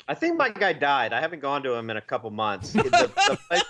I 0.07 0.13
think 0.13 0.37
my 0.37 0.49
guy 0.49 0.73
died. 0.73 1.13
I 1.13 1.19
haven't 1.19 1.41
gone 1.41 1.63
to 1.63 1.73
him 1.73 1.89
in 1.89 1.97
a 1.97 2.01
couple 2.01 2.29
months. 2.29 2.73
The- 2.73 2.83
the 2.83 3.39
place- 3.49 3.63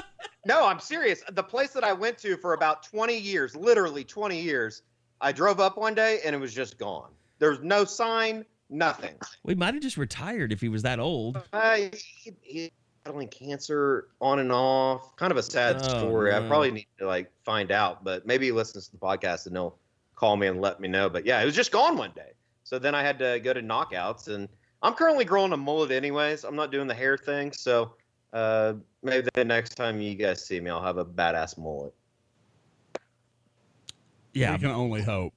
no, 0.46 0.64
I'm 0.66 0.80
serious. 0.80 1.22
The 1.32 1.42
place 1.42 1.70
that 1.72 1.84
I 1.84 1.92
went 1.92 2.16
to 2.18 2.38
for 2.38 2.54
about 2.54 2.82
20 2.84 3.16
years, 3.18 3.54
literally 3.54 4.04
20 4.04 4.40
years, 4.40 4.82
I 5.20 5.32
drove 5.32 5.60
up 5.60 5.76
one 5.76 5.94
day 5.94 6.20
and 6.24 6.34
it 6.34 6.38
was 6.38 6.54
just 6.54 6.78
gone. 6.78 7.10
There 7.40 7.50
was 7.50 7.60
no 7.62 7.84
sign, 7.84 8.44
nothing. 8.70 9.14
We 9.42 9.54
might 9.54 9.74
have 9.74 9.82
just 9.82 9.96
retired 9.96 10.52
if 10.52 10.60
he 10.60 10.68
was 10.68 10.82
that 10.82 10.98
old. 11.00 11.42
I, 11.52 11.90
he, 12.22 12.32
he 12.42 12.72
battling 13.04 13.28
cancer 13.28 14.08
on 14.20 14.38
and 14.38 14.52
off. 14.52 15.16
Kind 15.16 15.30
of 15.30 15.36
a 15.38 15.42
sad 15.42 15.76
Oh, 15.80 15.88
story. 15.88 16.34
I 16.34 16.40
probably 16.46 16.70
need 16.70 16.86
to 16.98 17.06
like 17.06 17.30
find 17.44 17.70
out, 17.70 18.04
but 18.04 18.26
maybe 18.26 18.46
he 18.46 18.52
listens 18.52 18.86
to 18.88 18.92
the 18.92 18.98
podcast 18.98 19.46
and 19.46 19.56
he'll 19.56 19.78
call 20.14 20.36
me 20.36 20.46
and 20.48 20.60
let 20.60 20.80
me 20.80 20.88
know. 20.88 21.08
But 21.08 21.24
yeah, 21.24 21.40
it 21.40 21.44
was 21.44 21.54
just 21.54 21.72
gone 21.72 21.96
one 21.96 22.12
day. 22.14 22.32
So 22.64 22.78
then 22.78 22.94
I 22.94 23.02
had 23.02 23.18
to 23.20 23.40
go 23.40 23.52
to 23.54 23.62
knockouts 23.62 24.28
and 24.28 24.48
I'm 24.82 24.94
currently 24.94 25.24
growing 25.24 25.52
a 25.52 25.56
mullet 25.56 25.90
anyways. 25.90 26.44
I'm 26.44 26.54
not 26.56 26.70
doing 26.70 26.86
the 26.86 26.94
hair 26.94 27.16
thing. 27.16 27.52
So 27.52 27.94
uh, 28.32 28.74
maybe 29.02 29.28
the 29.34 29.44
next 29.44 29.74
time 29.76 30.00
you 30.00 30.14
guys 30.14 30.44
see 30.44 30.60
me, 30.60 30.70
I'll 30.70 30.82
have 30.82 30.98
a 30.98 31.04
badass 31.04 31.56
mullet. 31.56 31.94
Yeah, 34.34 34.52
We 34.52 34.58
can 34.58 34.70
only 34.70 35.02
hope. 35.02 35.32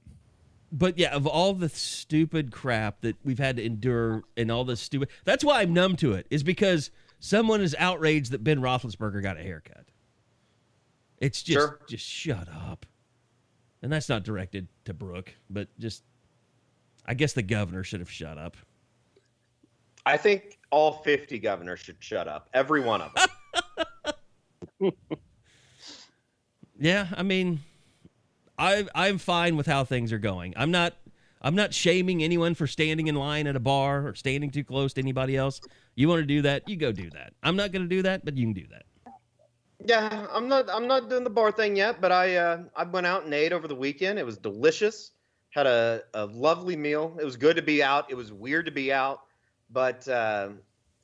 But 0.72 0.98
yeah, 0.98 1.10
of 1.14 1.26
all 1.26 1.52
the 1.52 1.68
stupid 1.68 2.50
crap 2.50 3.02
that 3.02 3.16
we've 3.22 3.38
had 3.38 3.56
to 3.56 3.64
endure 3.64 4.22
and 4.36 4.50
all 4.50 4.64
this 4.64 4.80
stupid, 4.80 5.08
that's 5.24 5.44
why 5.44 5.60
I'm 5.60 5.72
numb 5.74 5.96
to 5.96 6.14
it. 6.14 6.26
Is 6.30 6.42
because 6.42 6.90
someone 7.20 7.60
is 7.60 7.76
outraged 7.78 8.32
that 8.32 8.42
Ben 8.42 8.58
Roethlisberger 8.60 9.22
got 9.22 9.36
a 9.36 9.42
haircut. 9.42 9.84
It's 11.18 11.42
just, 11.42 11.58
Sure. 11.58 11.78
just 11.88 12.04
shut 12.04 12.48
up. 12.48 12.86
And 13.82 13.92
that's 13.92 14.08
not 14.08 14.22
directed 14.24 14.66
to 14.86 14.94
Brooke, 14.94 15.34
but 15.50 15.68
just, 15.78 16.02
I 17.04 17.14
guess 17.14 17.32
the 17.34 17.42
governor 17.42 17.84
should 17.84 18.00
have 18.00 18.10
shut 18.10 18.38
up. 18.38 18.56
I 20.06 20.16
think 20.16 20.58
all 20.70 21.02
50 21.04 21.38
governors 21.38 21.80
should 21.80 21.96
shut 22.00 22.26
up. 22.26 22.48
Every 22.54 22.80
one 22.80 23.02
of 23.02 23.12
them. 23.14 24.92
Yeah, 26.78 27.06
I 27.16 27.22
mean, 27.22 27.60
I 28.58 28.86
I'm 28.94 29.18
fine 29.18 29.56
with 29.56 29.66
how 29.66 29.84
things 29.84 30.12
are 30.12 30.18
going. 30.18 30.54
I'm 30.56 30.70
not 30.70 30.94
I'm 31.40 31.54
not 31.54 31.74
shaming 31.74 32.22
anyone 32.22 32.54
for 32.54 32.66
standing 32.66 33.08
in 33.08 33.14
line 33.14 33.46
at 33.46 33.56
a 33.56 33.60
bar 33.60 34.06
or 34.06 34.14
standing 34.14 34.50
too 34.50 34.64
close 34.64 34.92
to 34.94 35.00
anybody 35.00 35.36
else. 35.36 35.60
You 35.94 36.08
want 36.08 36.20
to 36.20 36.26
do 36.26 36.42
that, 36.42 36.68
you 36.68 36.76
go 36.76 36.92
do 36.92 37.10
that. 37.10 37.32
I'm 37.42 37.56
not 37.56 37.72
going 37.72 37.82
to 37.82 37.88
do 37.88 38.02
that, 38.02 38.24
but 38.24 38.36
you 38.36 38.46
can 38.46 38.52
do 38.52 38.66
that. 38.70 38.84
Yeah, 39.84 40.26
I'm 40.30 40.48
not 40.48 40.70
I'm 40.70 40.86
not 40.86 41.10
doing 41.10 41.24
the 41.24 41.30
bar 41.30 41.50
thing 41.50 41.76
yet, 41.76 42.00
but 42.00 42.12
I 42.12 42.36
uh, 42.36 42.62
I 42.76 42.84
went 42.84 43.06
out 43.06 43.24
and 43.24 43.34
ate 43.34 43.52
over 43.52 43.66
the 43.66 43.74
weekend. 43.74 44.18
It 44.18 44.26
was 44.26 44.38
delicious. 44.38 45.10
Had 45.50 45.66
a, 45.66 46.02
a 46.14 46.26
lovely 46.26 46.76
meal. 46.76 47.16
It 47.20 47.24
was 47.24 47.36
good 47.36 47.56
to 47.56 47.62
be 47.62 47.82
out. 47.82 48.10
It 48.10 48.14
was 48.14 48.32
weird 48.32 48.64
to 48.66 48.72
be 48.72 48.90
out, 48.92 49.22
but 49.70 50.06
uh, 50.08 50.50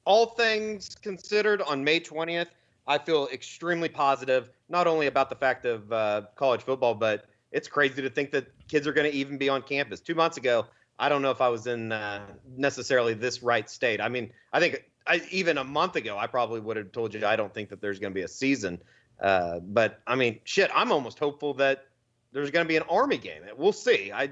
all 0.08 0.26
things 0.26 0.94
considered, 0.94 1.60
on 1.60 1.84
May 1.84 2.00
20th, 2.00 2.46
I 2.86 2.96
feel 2.96 3.28
extremely 3.30 3.90
positive. 3.90 4.48
Not 4.70 4.86
only 4.86 5.06
about 5.06 5.28
the 5.28 5.36
fact 5.36 5.66
of 5.66 5.92
uh, 5.92 6.22
college 6.34 6.62
football, 6.62 6.94
but 6.94 7.26
it's 7.52 7.68
crazy 7.68 8.02
to 8.02 8.10
think 8.10 8.30
that 8.32 8.46
kids 8.68 8.86
are 8.86 8.92
going 8.92 9.10
to 9.10 9.16
even 9.16 9.38
be 9.38 9.48
on 9.48 9.62
campus. 9.62 10.00
Two 10.00 10.14
months 10.14 10.36
ago, 10.36 10.66
I 10.98 11.08
don't 11.08 11.22
know 11.22 11.30
if 11.30 11.40
I 11.40 11.48
was 11.48 11.66
in 11.66 11.92
uh, 11.92 12.26
necessarily 12.56 13.14
this 13.14 13.42
right 13.42 13.68
state. 13.68 14.00
I 14.00 14.08
mean, 14.08 14.32
I 14.52 14.60
think 14.60 14.84
I, 15.06 15.22
even 15.30 15.58
a 15.58 15.64
month 15.64 15.96
ago, 15.96 16.18
I 16.18 16.26
probably 16.26 16.60
would 16.60 16.76
have 16.76 16.92
told 16.92 17.14
you 17.14 17.24
I 17.24 17.36
don't 17.36 17.52
think 17.52 17.70
that 17.70 17.80
there's 17.80 17.98
going 17.98 18.12
to 18.12 18.14
be 18.14 18.22
a 18.22 18.28
season. 18.28 18.80
Uh, 19.20 19.60
but 19.60 20.00
I 20.06 20.14
mean, 20.14 20.40
shit, 20.44 20.70
I'm 20.74 20.92
almost 20.92 21.18
hopeful 21.18 21.54
that 21.54 21.86
there's 22.32 22.50
going 22.50 22.64
to 22.64 22.68
be 22.68 22.76
an 22.76 22.84
Army 22.90 23.18
game. 23.18 23.42
We'll 23.56 23.72
see. 23.72 24.12
I, 24.12 24.30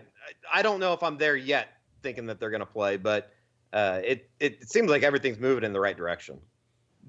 I 0.52 0.62
don't 0.62 0.80
know 0.80 0.92
if 0.92 1.02
I'm 1.02 1.18
there 1.18 1.36
yet, 1.36 1.68
thinking 2.02 2.26
that 2.26 2.38
they're 2.38 2.50
going 2.50 2.60
to 2.60 2.66
play, 2.66 2.96
but 2.96 3.32
uh, 3.72 4.00
it 4.04 4.30
it 4.38 4.68
seems 4.68 4.90
like 4.90 5.02
everything's 5.02 5.38
moving 5.38 5.64
in 5.64 5.72
the 5.72 5.80
right 5.80 5.96
direction. 5.96 6.38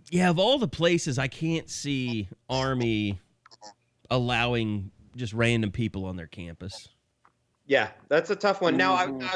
Yeah, 0.10 0.30
of 0.30 0.40
all 0.40 0.58
the 0.58 0.68
places, 0.68 1.20
I 1.20 1.28
can't 1.28 1.70
see 1.70 2.30
Army 2.50 3.20
allowing 4.10 4.92
just 5.18 5.34
random 5.34 5.72
people 5.72 6.06
on 6.06 6.16
their 6.16 6.28
campus. 6.28 6.90
Yeah, 7.66 7.90
that's 8.08 8.30
a 8.30 8.36
tough 8.36 8.62
one. 8.62 8.78
Now, 8.78 8.94
I, 8.94 9.06
I, 9.22 9.36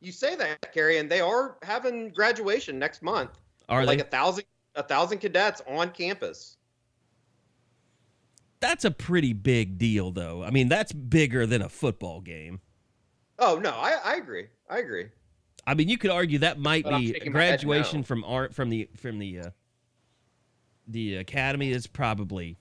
you 0.00 0.12
say 0.12 0.36
that, 0.36 0.72
Carrie, 0.72 0.98
and 0.98 1.10
they 1.10 1.20
are 1.20 1.56
having 1.62 2.10
graduation 2.10 2.78
next 2.78 3.02
month. 3.02 3.30
Are 3.68 3.84
like 3.84 3.98
they? 3.98 4.04
a 4.04 4.08
thousand 4.08 4.44
a 4.74 4.82
thousand 4.82 5.18
cadets 5.18 5.62
on 5.66 5.90
campus. 5.90 6.56
That's 8.60 8.84
a 8.84 8.90
pretty 8.90 9.32
big 9.32 9.78
deal, 9.78 10.10
though. 10.10 10.42
I 10.44 10.50
mean, 10.50 10.68
that's 10.68 10.92
bigger 10.92 11.46
than 11.46 11.62
a 11.62 11.68
football 11.68 12.20
game. 12.20 12.60
Oh 13.38 13.58
no, 13.58 13.70
I, 13.70 13.98
I 14.04 14.14
agree. 14.16 14.48
I 14.68 14.78
agree. 14.78 15.06
I 15.66 15.74
mean, 15.74 15.88
you 15.88 15.96
could 15.96 16.10
argue 16.10 16.38
that 16.40 16.58
might 16.58 16.84
But 16.84 16.98
be 16.98 17.06
shaking 17.08 17.22
head 17.22 17.32
graduation 17.32 18.00
no. 18.00 18.04
from 18.04 18.24
art 18.24 18.54
from 18.54 18.68
the 18.68 18.88
from 18.96 19.18
the 19.18 19.40
uh, 19.40 19.50
the 20.86 21.16
academy 21.16 21.70
is 21.70 21.86
probably 21.86 22.58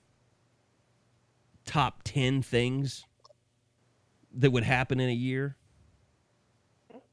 top 1.70 2.02
ten 2.04 2.42
things 2.42 3.06
that 4.34 4.52
would 4.52 4.64
happen 4.64 5.00
in 5.00 5.10
a 5.10 5.14
year. 5.14 5.56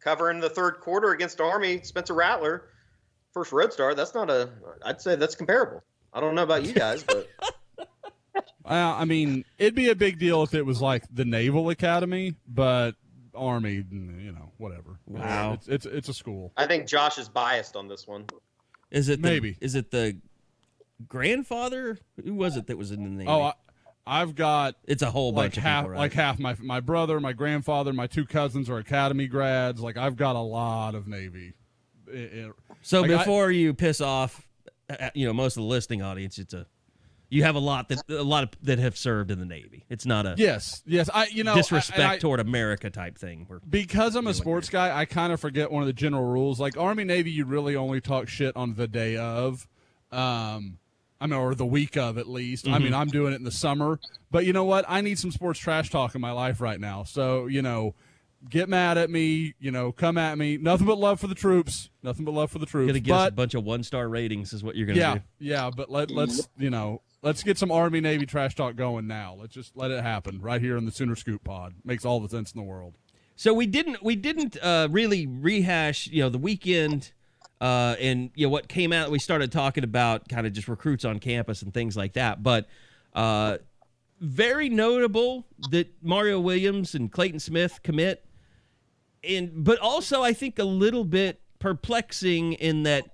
Covering 0.01 0.41
the 0.41 0.51
third 0.51 0.81
quarter 0.81 1.13
against 1.13 1.41
Army, 1.41 1.81
Spencer 1.83 2.15
Rattler, 2.15 2.69
first 3.33 3.53
Red 3.53 3.73
star. 3.73 3.95
That's 3.95 4.15
not 4.15 4.31
a. 4.31 4.51
I'd 4.85 5.01
say 5.01 5.17
that's 5.17 5.35
comparable. 5.35 5.83
I 6.13 6.21
don't 6.21 6.35
know 6.35 6.43
about 6.45 6.65
you 6.65 6.73
guys, 6.73 7.03
but 7.03 7.29
Uh, 8.67 8.97
I 8.99 9.05
mean, 9.05 9.45
it'd 9.59 9.77
be 9.77 9.91
a 9.91 9.95
big 9.95 10.19
deal 10.19 10.43
if 10.43 10.53
it 10.53 10.67
was 10.67 10.83
like 10.83 11.05
the 11.13 11.25
Naval 11.25 11.71
Academy, 11.71 12.35
but 12.49 12.97
Army, 13.33 13.85
you 13.91 14.33
know, 14.33 14.51
whatever. 14.59 14.99
Wow. 15.07 15.53
It's 15.53 15.69
it's, 15.69 15.87
it's 15.87 16.09
a 16.09 16.15
school. 16.15 16.53
I 16.57 16.67
think 16.67 16.89
Josh 16.89 17.17
is 17.17 17.29
biased 17.29 17.77
on 17.77 17.87
this 17.87 18.09
one. 18.09 18.25
Is 18.91 19.09
it 19.09 19.23
the, 19.23 19.29
Maybe. 19.29 19.57
Is 19.61 19.77
it 19.77 19.93
the 19.93 20.17
grandfather? 21.07 21.99
Who 22.25 22.35
was 22.35 22.57
it 22.57 22.67
that 22.67 22.77
was 22.77 22.91
in 22.91 23.05
the 23.05 23.11
navy? 23.11 23.29
Oh, 23.29 23.43
I, 23.43 23.53
I've 24.07 24.35
got 24.35 24.77
it's 24.85 25.03
a 25.03 25.11
whole 25.11 25.33
like 25.33 25.47
bunch 25.53 25.57
of 25.57 25.63
half, 25.65 25.83
people, 25.85 25.91
right? 25.93 25.99
like 25.99 26.13
half 26.13 26.39
my 26.39 26.55
my 26.61 26.81
brother, 26.81 27.19
my 27.21 27.33
grandfather, 27.33 27.93
my 27.93 28.07
two 28.07 28.25
cousins 28.25 28.71
are 28.71 28.79
academy 28.79 29.27
grads. 29.27 29.81
Like 29.81 29.97
I've 29.97 30.17
got 30.17 30.37
a 30.37 30.41
lot 30.41 30.95
of 30.95 31.09
Navy. 31.09 31.55
It- 32.07 32.15
it- 32.33 32.53
so 32.83 33.01
like, 33.01 33.11
I- 33.11 33.17
before 33.19 33.51
you 33.51 33.75
piss 33.75 34.01
off, 34.01 34.47
uh, 34.89 35.11
you 35.15 35.27
know, 35.27 35.33
most 35.33 35.57
of 35.57 35.63
the 35.63 35.69
listening 35.69 36.03
audience, 36.03 36.39
it's 36.39 36.55
a 36.55 36.67
you 37.29 37.43
have 37.43 37.57
a 37.57 37.59
lot 37.59 37.89
that 37.89 38.01
a 38.09 38.23
lot 38.23 38.45
of 38.45 38.51
that 38.63 38.79
have 38.79 38.97
served 38.97 39.33
in 39.33 39.41
the 39.41 39.45
navy. 39.45 39.85
It's 39.89 40.07
not 40.07 40.25
a 40.27 40.37
yes, 40.39 40.85
yes, 40.87 41.11
I 41.13 41.27
you 41.27 41.43
know 41.43 41.57
disrespect 41.57 41.99
and 41.99 42.09
I- 42.13 42.19
toward 42.19 42.39
America 42.39 42.89
type 42.91 43.19
thing. 43.19 43.49
Because 43.69 44.15
I'm 44.15 44.29
a 44.29 44.35
sports 44.35 44.69
guy, 44.69 44.97
I 44.97 45.05
kind 45.07 45.33
of 45.33 45.41
forget 45.41 45.73
one 45.73 45.83
of 45.83 45.89
the 45.89 45.93
general 45.93 46.23
rules. 46.23 46.61
Like 46.61 46.77
Army 46.77 47.03
Navy, 47.03 47.33
you 47.33 47.45
really 47.45 47.75
only 47.75 48.01
talk 48.01 48.29
shit 48.29 48.55
on 48.57 48.75
the 48.75 48.87
day 48.87 49.17
of, 49.17 49.67
um, 50.13 50.79
I 51.21 51.27
mean, 51.27 51.39
or 51.39 51.55
the 51.55 51.67
week 51.67 51.97
of 51.97 52.19
at 52.19 52.29
least. 52.29 52.69
I 52.69 52.73
Mhm. 52.79 52.83
mean, 52.85 52.95
I'm 52.95 53.09
doing 53.09 53.33
it 53.33 53.37
in 53.37 53.45
the 53.45 53.51
summer, 53.51 53.99
but 54.31 54.45
you 54.45 54.53
know 54.53 54.65
what? 54.65 54.85
I 54.89 55.01
need 55.01 55.19
some 55.19 55.31
sports 55.31 55.59
trash 55.59 55.91
talk 55.91 56.15
in 56.15 56.21
my 56.21 56.33
life 56.33 56.61
right 56.61 56.79
now. 56.81 57.05
So 57.05 57.47
you 57.47 57.63
know, 57.63 57.95
get 58.51 58.69
mad 58.69 58.99
at 58.99 59.09
me, 59.11 59.55
you 59.59 59.71
know, 59.71 59.93
come 59.93 60.19
at 60.19 60.37
me. 60.39 60.57
Nothing 60.59 60.87
but 60.87 60.99
love 60.99 61.19
for 61.19 61.27
the 61.27 61.35
troops. 61.35 61.89
Nothing 62.03 62.25
but 62.25 62.33
love 62.33 62.51
for 62.51 62.59
the 62.59 62.67
troops. 62.67 62.89
Gonna 62.89 63.01
give 63.01 63.15
us 63.15 63.29
a 63.29 63.33
bunch 63.33 63.55
of 63.55 63.65
one 63.65 63.83
star 63.83 64.09
ratings 64.09 64.53
is 64.53 64.63
what 64.63 64.77
you're 64.77 64.87
gonna 64.87 64.95
do. 64.97 65.01
yeah, 65.01 65.15
do. 65.15 65.21
yeah, 65.41 65.71
but 65.75 65.91
let 65.91 66.11
let's 66.11 66.49
you 66.59 66.71
know 66.71 67.01
let's 67.23 67.43
get 67.43 67.57
some 67.59 67.73
Army 67.73 68.01
Navy 68.01 68.27
trash 68.27 68.55
talk 68.55 68.77
going 68.77 69.07
now. 69.07 69.37
Let's 69.41 69.55
just 69.55 69.75
let 69.77 69.91
it 69.91 70.03
happen 70.03 70.41
right 70.41 70.61
here 70.61 70.77
in 70.77 70.85
the 70.85 70.93
Sooner 70.93 71.17
Scoop 71.17 71.43
Pod. 71.45 71.75
Makes 71.85 72.05
all 72.05 72.21
the 72.21 72.29
sense 72.29 72.53
in 72.53 72.61
the 72.61 72.67
world. 72.67 72.95
So 73.37 73.53
we 73.55 73.67
didn't 73.67 74.03
we 74.03 74.17
didn't 74.17 74.57
uh, 74.63 74.89
really 74.91 75.27
rehash 75.27 76.07
you 76.09 76.23
know 76.23 76.29
the 76.29 76.39
weekend 76.39 77.13
uh, 77.61 77.97
and 78.01 78.31
you 78.35 78.47
know 78.47 78.51
what 78.51 78.69
came 78.69 78.93
out. 78.93 79.11
We 79.11 79.19
started 79.19 79.51
talking 79.53 79.85
about 79.85 80.29
kind 80.29 80.47
of 80.47 80.53
just 80.53 80.69
recruits 80.69 81.05
on 81.05 81.19
campus 81.19 81.63
and 81.63 81.73
things 81.73 81.97
like 81.97 82.15
that. 82.15 82.43
But 82.43 82.69
uh, 83.15 83.59
very 84.21 84.69
notable 84.69 85.47
that 85.71 85.93
Mario 86.03 86.41
Williams 86.41 86.95
and 86.95 87.11
Clayton 87.11 87.41
Smith 87.41 87.81
commit, 87.83 88.25
and 89.25 89.65
but 89.65 89.79
also 89.79 90.23
I 90.23 90.33
think 90.33 90.59
a 90.59 90.65
little 90.65 91.05
bit 91.05 91.41
perplexing 91.59 92.55
in 92.55 92.83
that 92.85 93.05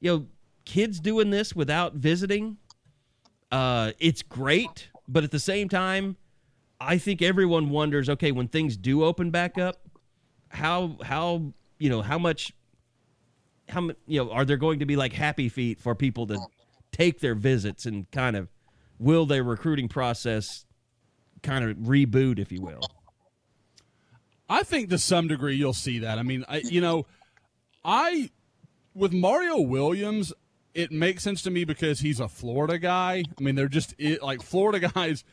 you 0.00 0.10
know 0.10 0.26
kids 0.64 1.00
doing 1.00 1.30
this 1.30 1.54
without 1.54 1.94
visiting. 1.94 2.56
Uh, 3.52 3.92
it's 4.00 4.22
great, 4.22 4.88
but 5.06 5.22
at 5.22 5.30
the 5.30 5.38
same 5.38 5.68
time, 5.68 6.16
I 6.80 6.98
think 6.98 7.22
everyone 7.22 7.70
wonders. 7.70 8.08
Okay, 8.08 8.32
when 8.32 8.48
things 8.48 8.76
do 8.76 9.04
open 9.04 9.30
back 9.30 9.58
up, 9.58 9.88
how 10.48 10.96
how 11.02 11.52
you 11.78 11.88
know 11.88 12.02
how 12.02 12.18
much 12.18 12.52
how 13.68 13.80
mu- 13.82 13.94
you 14.06 14.24
know 14.24 14.30
are 14.30 14.44
there 14.44 14.56
going 14.56 14.78
to 14.80 14.86
be 14.86 14.96
like 14.96 15.12
happy 15.12 15.48
feet 15.48 15.80
for 15.80 15.94
people 15.94 16.26
to 16.28 16.38
take 16.92 17.20
their 17.20 17.34
visits 17.34 17.86
and 17.86 18.10
kind 18.10 18.36
of 18.36 18.48
will 18.98 19.26
their 19.26 19.42
recruiting 19.42 19.88
process 19.88 20.64
kind 21.42 21.64
of 21.64 21.76
reboot, 21.78 22.38
if 22.38 22.50
you 22.50 22.62
will? 22.62 22.80
I 24.48 24.62
think 24.62 24.90
to 24.90 24.98
some 24.98 25.28
degree 25.28 25.56
you'll 25.56 25.72
see 25.72 25.98
that. 26.00 26.18
I 26.18 26.22
mean, 26.22 26.44
I 26.48 26.58
you 26.58 26.80
know, 26.80 27.06
I 27.84 28.30
with 28.94 29.12
Mario 29.12 29.60
Williams, 29.60 30.32
it 30.74 30.92
makes 30.92 31.22
sense 31.22 31.42
to 31.42 31.50
me 31.50 31.64
because 31.64 32.00
he's 32.00 32.20
a 32.20 32.28
Florida 32.28 32.78
guy. 32.78 33.24
I 33.38 33.42
mean, 33.42 33.54
they're 33.54 33.68
just 33.68 33.94
it, 33.98 34.22
like 34.22 34.42
Florida 34.42 34.88
guys. 34.94 35.24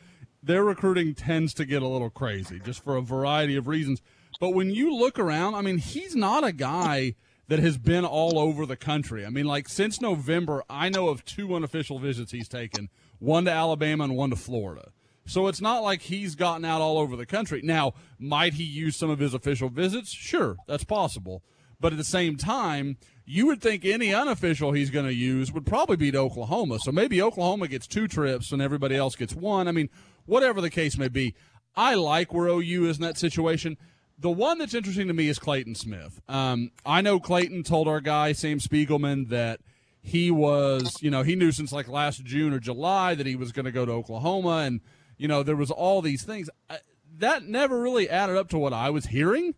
Their 0.42 0.62
recruiting 0.62 1.14
tends 1.14 1.54
to 1.54 1.64
get 1.64 1.80
a 1.80 1.88
little 1.88 2.10
crazy, 2.10 2.60
just 2.60 2.84
for 2.84 2.96
a 2.96 3.00
variety 3.00 3.56
of 3.56 3.66
reasons. 3.66 4.02
But 4.40 4.50
when 4.50 4.70
you 4.70 4.94
look 4.94 5.18
around, 5.18 5.54
I 5.54 5.62
mean, 5.62 5.78
he's 5.78 6.14
not 6.14 6.44
a 6.44 6.52
guy 6.52 7.14
that 7.48 7.58
has 7.58 7.76
been 7.76 8.04
all 8.04 8.38
over 8.38 8.66
the 8.66 8.76
country. 8.76 9.24
I 9.24 9.30
mean, 9.30 9.46
like 9.46 9.68
since 9.68 10.00
November, 10.00 10.64
I 10.68 10.88
know 10.88 11.08
of 11.08 11.24
two 11.24 11.54
unofficial 11.54 11.98
visits 11.98 12.32
he's 12.32 12.48
taken 12.48 12.88
one 13.18 13.44
to 13.44 13.50
Alabama 13.50 14.04
and 14.04 14.16
one 14.16 14.30
to 14.30 14.36
Florida. 14.36 14.90
So 15.26 15.46
it's 15.48 15.60
not 15.60 15.82
like 15.82 16.02
he's 16.02 16.34
gotten 16.34 16.64
out 16.64 16.82
all 16.82 16.98
over 16.98 17.16
the 17.16 17.26
country. 17.26 17.62
Now, 17.62 17.94
might 18.18 18.54
he 18.54 18.64
use 18.64 18.96
some 18.96 19.10
of 19.10 19.18
his 19.18 19.32
official 19.32 19.70
visits? 19.70 20.10
Sure, 20.10 20.56
that's 20.66 20.84
possible. 20.84 21.42
But 21.80 21.92
at 21.92 21.98
the 21.98 22.04
same 22.04 22.36
time, 22.36 22.98
you 23.24 23.46
would 23.46 23.62
think 23.62 23.84
any 23.84 24.14
unofficial 24.14 24.72
he's 24.72 24.90
going 24.90 25.06
to 25.06 25.14
use 25.14 25.52
would 25.52 25.66
probably 25.66 25.96
be 25.96 26.10
to 26.10 26.18
Oklahoma. 26.18 26.78
So 26.78 26.92
maybe 26.92 27.22
Oklahoma 27.22 27.68
gets 27.68 27.86
two 27.86 28.06
trips 28.06 28.52
and 28.52 28.60
everybody 28.60 28.96
else 28.96 29.16
gets 29.16 29.34
one. 29.34 29.66
I 29.66 29.72
mean, 29.72 29.88
whatever 30.26 30.60
the 30.60 30.70
case 30.70 30.98
may 30.98 31.08
be, 31.08 31.34
I 31.76 31.94
like 31.94 32.32
where 32.32 32.46
OU 32.46 32.86
is 32.86 32.96
in 32.98 33.02
that 33.02 33.18
situation. 33.18 33.76
The 34.18 34.30
one 34.30 34.58
that's 34.58 34.74
interesting 34.74 35.08
to 35.08 35.14
me 35.14 35.28
is 35.28 35.38
Clayton 35.38 35.74
Smith. 35.74 36.20
Um, 36.28 36.70
I 36.86 37.00
know 37.00 37.18
Clayton 37.18 37.64
told 37.64 37.88
our 37.88 38.00
guy, 38.00 38.32
Sam 38.32 38.58
Spiegelman, 38.58 39.28
that 39.30 39.60
he 40.00 40.30
was, 40.30 41.02
you 41.02 41.10
know, 41.10 41.22
he 41.22 41.34
knew 41.34 41.50
since 41.50 41.72
like 41.72 41.88
last 41.88 42.24
June 42.24 42.52
or 42.52 42.60
July 42.60 43.14
that 43.14 43.26
he 43.26 43.36
was 43.36 43.52
going 43.52 43.64
to 43.64 43.72
go 43.72 43.84
to 43.84 43.92
Oklahoma. 43.92 44.58
And, 44.58 44.80
you 45.16 45.26
know, 45.26 45.42
there 45.42 45.56
was 45.56 45.70
all 45.70 46.00
these 46.00 46.22
things. 46.22 46.48
I, 46.70 46.78
that 47.18 47.44
never 47.44 47.80
really 47.80 48.08
added 48.08 48.36
up 48.36 48.48
to 48.50 48.58
what 48.58 48.72
I 48.72 48.90
was 48.90 49.06
hearing. 49.06 49.54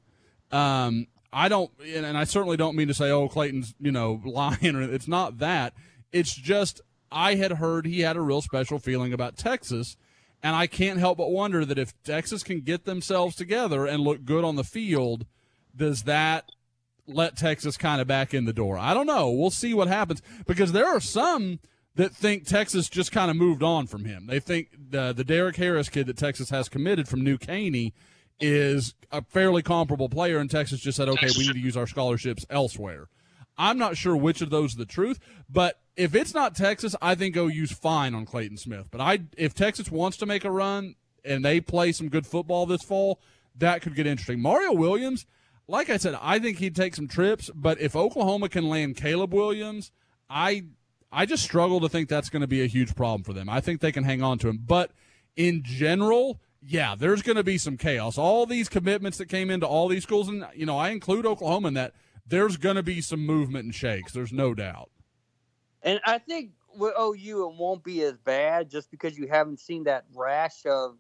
Um, 0.53 1.09
I 1.33 1.49
don't, 1.49 1.71
and, 1.85 2.07
and 2.07 2.17
I 2.17 2.25
certainly 2.25 2.57
don't 2.57 2.77
mean 2.77 2.89
to 2.89 2.95
say, 2.95 3.11
oh, 3.11 3.29
Clayton's, 3.29 3.75
you 3.81 3.93
know, 3.93 4.23
lying. 4.25 4.77
Or 4.77 4.83
it's 4.83 5.09
not 5.09 5.39
that. 5.39 5.75
It's 6.13 6.35
just 6.35 6.81
I 7.11 7.35
had 7.35 7.53
heard 7.53 7.87
he 7.87 8.01
had 8.01 8.17
a 8.17 8.21
real 8.23 8.41
special 8.41 8.79
feeling 8.79 9.13
about 9.13 9.37
Texas. 9.37 9.97
And 10.43 10.55
I 10.55 10.67
can't 10.67 10.99
help 10.99 11.19
but 11.19 11.31
wonder 11.31 11.65
that 11.65 11.79
if 11.79 11.95
Texas 12.05 12.43
can 12.43 12.61
get 12.61 12.85
themselves 12.85 13.35
together 13.35 13.87
and 13.87 14.03
look 14.03 14.25
good 14.25 14.45
on 14.45 14.57
the 14.57 14.65
field, 14.65 15.27
does 15.75 16.03
that 16.05 16.51
let 17.07 17.37
Texas 17.37 17.77
kind 17.77 18.01
of 18.01 18.07
back 18.07 18.35
in 18.35 18.45
the 18.45 18.53
door? 18.53 18.79
I 18.79 18.95
don't 18.95 19.07
know. 19.07 19.31
We'll 19.31 19.51
see 19.51 19.75
what 19.75 19.89
happens 19.89 20.23
because 20.47 20.73
there 20.73 20.87
are 20.87 21.01
some 21.01 21.61
that 21.97 22.15
think 22.15 22.47
Texas 22.47 22.89
just 22.89 23.11
kind 23.11 23.31
of 23.31 23.37
moved 23.37 23.63
on 23.63 23.87
from 23.87 24.05
him. 24.05 24.27
They 24.27 24.41
think 24.41 24.69
the 24.91 25.13
the 25.13 25.25
Derek 25.25 25.57
Harris 25.57 25.89
kid 25.89 26.07
that 26.07 26.19
Texas 26.19 26.51
has 26.51 26.69
committed 26.69 27.09
from 27.09 27.25
New 27.25 27.39
Caney 27.39 27.95
is 28.39 28.95
a 29.11 29.23
fairly 29.23 29.63
comparable 29.63 30.09
player, 30.09 30.39
and 30.39 30.51
Texas 30.51 30.81
just 30.81 30.97
said, 30.97 31.09
okay, 31.09 31.29
we 31.37 31.47
need 31.47 31.55
to 31.55 31.59
use 31.59 31.77
our 31.77 31.87
scholarships 31.87 32.45
elsewhere. 32.51 33.09
I'm 33.59 33.79
not 33.79 33.97
sure 33.97 34.17
which 34.17 34.43
of 34.43 34.51
those 34.51 34.73
is 34.73 34.77
the 34.77 34.87
truth, 34.87 35.19
but 35.49 35.81
if 35.97 36.15
it's 36.15 36.35
not 36.35 36.55
Texas, 36.55 36.95
I 37.01 37.15
think 37.15 37.37
OU's 37.37 37.73
fine 37.73 38.15
on 38.15 38.27
Clayton 38.27 38.59
Smith. 38.59 38.89
But 38.91 39.01
I, 39.01 39.21
if 39.37 39.55
Texas 39.55 39.91
wants 39.91 40.17
to 40.19 40.27
make 40.27 40.45
a 40.45 40.51
run 40.51 40.95
and 41.25 41.45
they 41.45 41.61
play 41.61 41.93
some 41.93 42.09
good 42.09 42.27
football 42.27 42.67
this 42.67 42.83
fall, 42.83 43.21
that 43.57 43.81
could 43.81 43.95
get 43.95 44.07
interesting. 44.07 44.41
Mario 44.41 44.73
Williams, 44.73 45.27
like 45.67 45.89
I 45.89 45.97
said, 45.97 46.17
I 46.21 46.39
think 46.39 46.59
he'd 46.59 46.77
take 46.77 46.95
some 46.95 47.09
trips. 47.09 47.51
But 47.55 47.81
if 47.81 47.97
Oklahoma 47.97 48.49
can 48.49 48.69
land 48.69 48.97
Caleb 48.97 49.33
Williams, 49.33 49.91
I, 50.29 50.65
I 51.11 51.25
just 51.27 51.43
struggle 51.43 51.81
to 51.81 51.89
think 51.89 52.09
that's 52.09 52.29
going 52.29 52.43
to 52.43 52.47
be 52.47 52.63
a 52.63 52.67
huge 52.67 52.95
problem 52.95 53.23
for 53.23 53.33
them. 53.33 53.49
I 53.49 53.61
think 53.61 53.81
they 53.81 53.93
can 53.93 54.05
hang 54.05 54.23
on 54.23 54.39
to 54.39 54.49
him. 54.49 54.61
But 54.67 54.93
in 55.35 55.63
general, 55.65 56.41
yeah, 56.61 56.95
there's 56.95 57.23
going 57.23 57.37
to 57.37 57.45
be 57.45 57.59
some 57.59 57.77
chaos. 57.77 58.19
All 58.19 58.45
these 58.45 58.69
commitments 58.69 59.19
that 59.19 59.27
came 59.27 59.51
into 59.51 59.67
all 59.67 59.89
these 59.89 60.03
schools, 60.03 60.29
and 60.29 60.47
you 60.55 60.67
know, 60.67 60.79
I 60.79 60.91
include 60.91 61.25
Oklahoma 61.25 61.69
in 61.69 61.75
that. 61.75 61.95
There's 62.29 62.57
going 62.57 62.77
to 62.77 62.83
be 62.83 63.01
some 63.01 63.25
movement 63.25 63.65
and 63.65 63.75
shakes. 63.75 64.13
There's 64.13 64.33
no 64.33 64.55
doubt. 64.55 64.91
And 65.83 66.01
I 66.05 66.19
think 66.19 66.51
with 66.77 66.95
OU, 66.99 67.49
it 67.49 67.55
won't 67.57 67.85
be 67.85 68.03
as 68.03 68.19
bad 68.19 68.71
just 68.71 68.91
because 68.91 69.17
you 69.17 69.29
haven't 69.29 69.61
seen 69.61 69.85
that 69.85 70.05
rash 70.15 70.67
of 70.67 70.97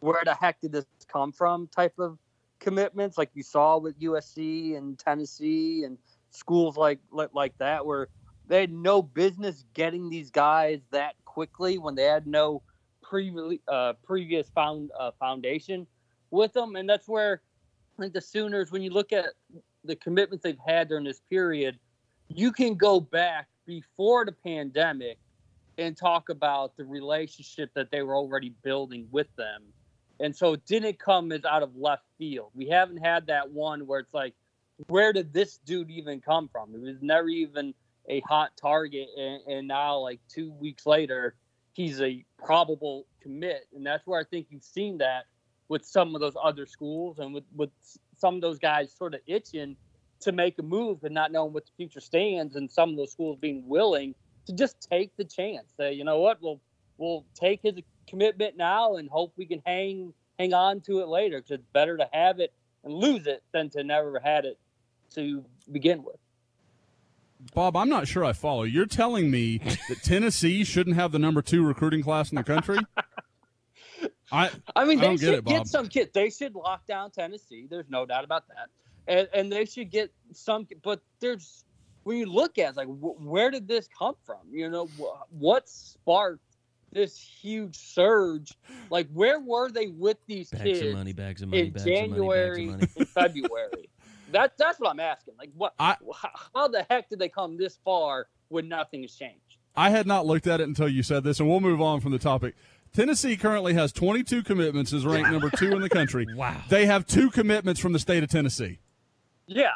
where 0.00 0.22
the 0.24 0.34
heck 0.34 0.60
did 0.60 0.72
this 0.72 0.84
come 1.08 1.32
from 1.32 1.68
type 1.68 1.98
of 1.98 2.18
commitments 2.60 3.16
like 3.16 3.30
you 3.34 3.42
saw 3.42 3.78
with 3.78 3.98
USC 4.00 4.76
and 4.76 4.98
Tennessee 4.98 5.84
and 5.84 5.96
schools 6.30 6.76
like 6.76 6.98
like, 7.10 7.30
like 7.32 7.56
that 7.58 7.86
where 7.86 8.08
they 8.48 8.60
had 8.60 8.72
no 8.72 9.00
business 9.02 9.64
getting 9.74 10.10
these 10.10 10.30
guys 10.30 10.80
that 10.90 11.14
quickly 11.24 11.78
when 11.78 11.94
they 11.94 12.04
had 12.04 12.26
no 12.26 12.62
previous 13.02 13.58
uh, 13.68 13.92
previous 14.04 14.48
found 14.50 14.90
uh, 14.98 15.10
foundation 15.18 15.86
with 16.30 16.52
them, 16.52 16.76
and 16.76 16.88
that's 16.88 17.08
where 17.08 17.42
I 17.98 18.02
think 18.02 18.12
the 18.12 18.20
Sooners, 18.20 18.70
when 18.70 18.82
you 18.82 18.90
look 18.90 19.12
at 19.12 19.26
the 19.88 19.96
commitments 19.96 20.44
they've 20.44 20.56
had 20.64 20.88
during 20.88 21.04
this 21.04 21.20
period, 21.28 21.78
you 22.28 22.52
can 22.52 22.76
go 22.76 23.00
back 23.00 23.48
before 23.66 24.24
the 24.24 24.32
pandemic 24.32 25.18
and 25.78 25.96
talk 25.96 26.28
about 26.28 26.76
the 26.76 26.84
relationship 26.84 27.70
that 27.74 27.90
they 27.90 28.02
were 28.02 28.14
already 28.14 28.54
building 28.62 29.08
with 29.10 29.28
them. 29.36 29.62
And 30.20 30.34
so 30.34 30.52
it 30.52 30.66
didn't 30.66 30.98
come 30.98 31.32
as 31.32 31.44
out 31.44 31.62
of 31.62 31.74
left 31.76 32.04
field. 32.18 32.50
We 32.54 32.68
haven't 32.68 32.98
had 32.98 33.26
that 33.28 33.50
one 33.50 33.86
where 33.86 34.00
it's 34.00 34.12
like, 34.12 34.34
where 34.88 35.12
did 35.12 35.32
this 35.32 35.58
dude 35.58 35.90
even 35.90 36.20
come 36.20 36.48
from? 36.52 36.74
It 36.74 36.80
was 36.80 36.96
never 37.00 37.28
even 37.28 37.74
a 38.08 38.20
hot 38.20 38.50
target. 38.60 39.08
And, 39.16 39.40
and 39.46 39.68
now, 39.68 39.98
like 39.98 40.20
two 40.28 40.52
weeks 40.52 40.86
later, 40.86 41.34
he's 41.72 42.00
a 42.00 42.24
probable 42.36 43.06
commit. 43.22 43.66
And 43.74 43.86
that's 43.86 44.06
where 44.06 44.20
I 44.20 44.24
think 44.24 44.48
you've 44.50 44.64
seen 44.64 44.98
that 44.98 45.26
with 45.68 45.84
some 45.84 46.14
of 46.14 46.20
those 46.20 46.34
other 46.42 46.66
schools 46.66 47.18
and 47.18 47.32
with, 47.32 47.44
with 47.54 47.70
some 48.18 48.34
of 48.34 48.40
those 48.40 48.58
guys 48.58 48.92
sort 48.92 49.14
of 49.14 49.20
itching 49.26 49.76
to 50.20 50.32
make 50.32 50.58
a 50.58 50.62
move 50.62 51.04
and 51.04 51.14
not 51.14 51.30
knowing 51.30 51.52
what 51.52 51.64
the 51.66 51.72
future 51.76 52.00
stands, 52.00 52.56
and 52.56 52.70
some 52.70 52.90
of 52.90 52.96
those 52.96 53.12
schools 53.12 53.38
being 53.40 53.66
willing 53.66 54.14
to 54.46 54.52
just 54.52 54.88
take 54.90 55.16
the 55.16 55.24
chance. 55.24 55.72
Say, 55.76 55.92
you 55.92 56.04
know 56.04 56.18
what, 56.18 56.42
we'll 56.42 56.60
we'll 56.96 57.24
take 57.34 57.60
his 57.62 57.74
commitment 58.08 58.56
now 58.56 58.96
and 58.96 59.08
hope 59.08 59.32
we 59.36 59.46
can 59.46 59.62
hang 59.64 60.12
hang 60.38 60.54
on 60.54 60.80
to 60.82 61.00
it 61.00 61.08
later. 61.08 61.38
Because 61.38 61.52
it's 61.52 61.66
better 61.72 61.96
to 61.96 62.08
have 62.12 62.40
it 62.40 62.52
and 62.84 62.92
lose 62.92 63.26
it 63.26 63.42
than 63.52 63.70
to 63.70 63.84
never 63.84 64.18
had 64.18 64.44
it 64.44 64.58
to 65.14 65.44
begin 65.70 66.02
with. 66.02 66.16
Bob, 67.54 67.76
I'm 67.76 67.88
not 67.88 68.08
sure 68.08 68.24
I 68.24 68.32
follow. 68.32 68.64
You're 68.64 68.86
telling 68.86 69.30
me 69.30 69.58
that 69.88 70.02
Tennessee 70.02 70.64
shouldn't 70.64 70.96
have 70.96 71.12
the 71.12 71.20
number 71.20 71.40
two 71.40 71.64
recruiting 71.64 72.02
class 72.02 72.32
in 72.32 72.36
the 72.36 72.42
country? 72.42 72.78
I 74.32 74.50
I 74.76 74.84
mean, 74.84 74.98
they 74.98 75.06
don't 75.06 75.16
should 75.18 75.26
get 75.26 75.34
it, 75.38 75.44
get 75.44 75.66
some 75.66 75.88
kids. 75.88 76.10
They 76.12 76.30
should 76.30 76.54
lock 76.54 76.86
down 76.86 77.10
Tennessee. 77.10 77.66
There's 77.68 77.88
no 77.88 78.04
doubt 78.06 78.24
about 78.24 78.44
that. 78.48 78.68
And 79.06 79.28
and 79.34 79.50
they 79.52 79.64
should 79.64 79.90
get 79.90 80.12
some. 80.32 80.66
But 80.82 81.00
there's 81.20 81.64
when 82.04 82.18
you 82.18 82.26
look 82.26 82.58
at 82.58 82.70
it, 82.70 82.76
like, 82.76 82.88
wh- 82.88 83.20
where 83.24 83.50
did 83.50 83.66
this 83.68 83.88
come 83.98 84.14
from? 84.24 84.38
You 84.50 84.70
know, 84.70 84.86
wh- 84.98 85.32
what 85.32 85.68
sparked 85.68 86.42
this 86.92 87.18
huge 87.18 87.76
surge? 87.76 88.52
Like, 88.90 89.08
where 89.12 89.40
were 89.40 89.70
they 89.70 89.88
with 89.88 90.16
these 90.26 90.50
Bags 90.50 90.62
kids 90.64 90.80
of 90.82 90.92
money, 90.94 91.12
bags 91.12 91.42
of 91.42 91.48
money, 91.48 91.62
in 91.62 91.70
bags 91.70 91.82
of 91.82 91.86
money, 91.86 91.96
January 91.96 92.66
bags 92.66 92.74
of 92.74 92.80
money. 92.80 92.92
and 92.96 93.08
February? 93.34 93.88
That 94.32 94.52
that's 94.58 94.78
what 94.78 94.90
I'm 94.90 95.00
asking. 95.00 95.34
Like, 95.38 95.50
what? 95.54 95.74
I- 95.78 95.96
how, 96.14 96.30
how 96.54 96.68
the 96.68 96.86
heck 96.90 97.08
did 97.08 97.18
they 97.18 97.28
come 97.28 97.56
this 97.56 97.78
far 97.84 98.26
when 98.48 98.68
nothing 98.68 99.02
has 99.02 99.14
changed? 99.14 99.56
I 99.76 99.90
had 99.90 100.06
not 100.06 100.26
looked 100.26 100.46
at 100.48 100.60
it 100.60 100.66
until 100.66 100.88
you 100.88 101.02
said 101.02 101.22
this, 101.24 101.38
and 101.40 101.48
we'll 101.48 101.60
move 101.60 101.80
on 101.80 102.00
from 102.00 102.10
the 102.12 102.18
topic. 102.18 102.54
Tennessee 102.92 103.36
currently 103.36 103.74
has 103.74 103.92
22 103.92 104.42
commitments, 104.42 104.92
is 104.92 105.04
ranked 105.06 105.30
number 105.30 105.50
two 105.50 105.72
in 105.72 105.80
the 105.82 105.88
country. 105.88 106.26
Wow. 106.34 106.62
They 106.68 106.86
have 106.86 107.06
two 107.06 107.30
commitments 107.30 107.80
from 107.80 107.92
the 107.92 107.98
state 107.98 108.22
of 108.22 108.28
Tennessee. 108.30 108.78
Yeah. 109.46 109.72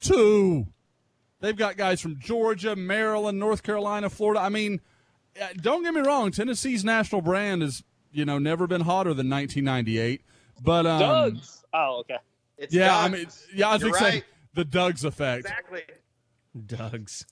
Two. 0.00 0.66
They've 1.40 1.56
got 1.56 1.76
guys 1.76 2.00
from 2.00 2.18
Georgia, 2.20 2.76
Maryland, 2.76 3.38
North 3.38 3.62
Carolina, 3.62 4.08
Florida. 4.10 4.40
I 4.40 4.48
mean, 4.48 4.80
uh, 5.40 5.48
don't 5.60 5.82
get 5.82 5.92
me 5.94 6.00
wrong. 6.00 6.30
Tennessee's 6.30 6.84
national 6.84 7.20
brand 7.20 7.62
has, 7.62 7.82
you 8.12 8.24
know, 8.24 8.38
never 8.38 8.66
been 8.66 8.82
hotter 8.82 9.12
than 9.14 9.28
1998. 9.28 10.22
But 10.62 10.86
um, 10.86 11.00
Doug's. 11.00 11.64
Oh, 11.74 12.00
okay. 12.00 12.18
It's 12.58 12.72
yeah, 12.72 12.96
I 12.96 13.08
mean, 13.08 13.26
yeah, 13.54 13.70
I 13.70 13.72
was 13.74 13.82
going 13.82 13.94
say 13.94 14.04
right. 14.10 14.24
the 14.54 14.64
Doug's 14.64 15.04
effect. 15.04 15.46
Exactly. 15.46 15.82
Doug's. 16.66 17.26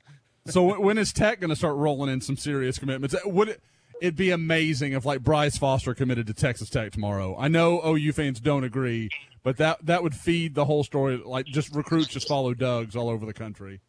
So 0.46 0.62
when- 0.64 0.82
when 0.82 0.98
is 0.98 1.12
Tech 1.12 1.38
going 1.38 1.50
to 1.50 1.56
start 1.56 1.76
rolling 1.76 2.10
in 2.12 2.20
some 2.20 2.36
serious 2.36 2.78
commitments? 2.78 3.14
Uh, 3.14 3.28
Would 3.28 3.50
it? 3.50 3.62
It'd 4.00 4.16
be 4.16 4.30
amazing 4.30 4.92
if 4.92 5.04
like 5.04 5.22
Bryce 5.22 5.58
Foster 5.58 5.94
committed 5.94 6.26
to 6.28 6.34
Texas 6.34 6.70
Tech 6.70 6.92
tomorrow. 6.92 7.36
I 7.38 7.48
know 7.48 7.80
OU 7.84 8.12
fans 8.12 8.40
don't 8.40 8.64
agree, 8.64 9.10
but 9.42 9.56
that 9.58 9.84
that 9.86 10.02
would 10.02 10.14
feed 10.14 10.54
the 10.54 10.64
whole 10.64 10.84
story. 10.84 11.20
Like 11.24 11.46
just 11.46 11.74
recruits 11.74 12.08
just 12.08 12.26
follow 12.28 12.54
Doug's 12.54 12.96
all 12.96 13.08
over 13.08 13.26
the 13.26 13.34
country. 13.34 13.80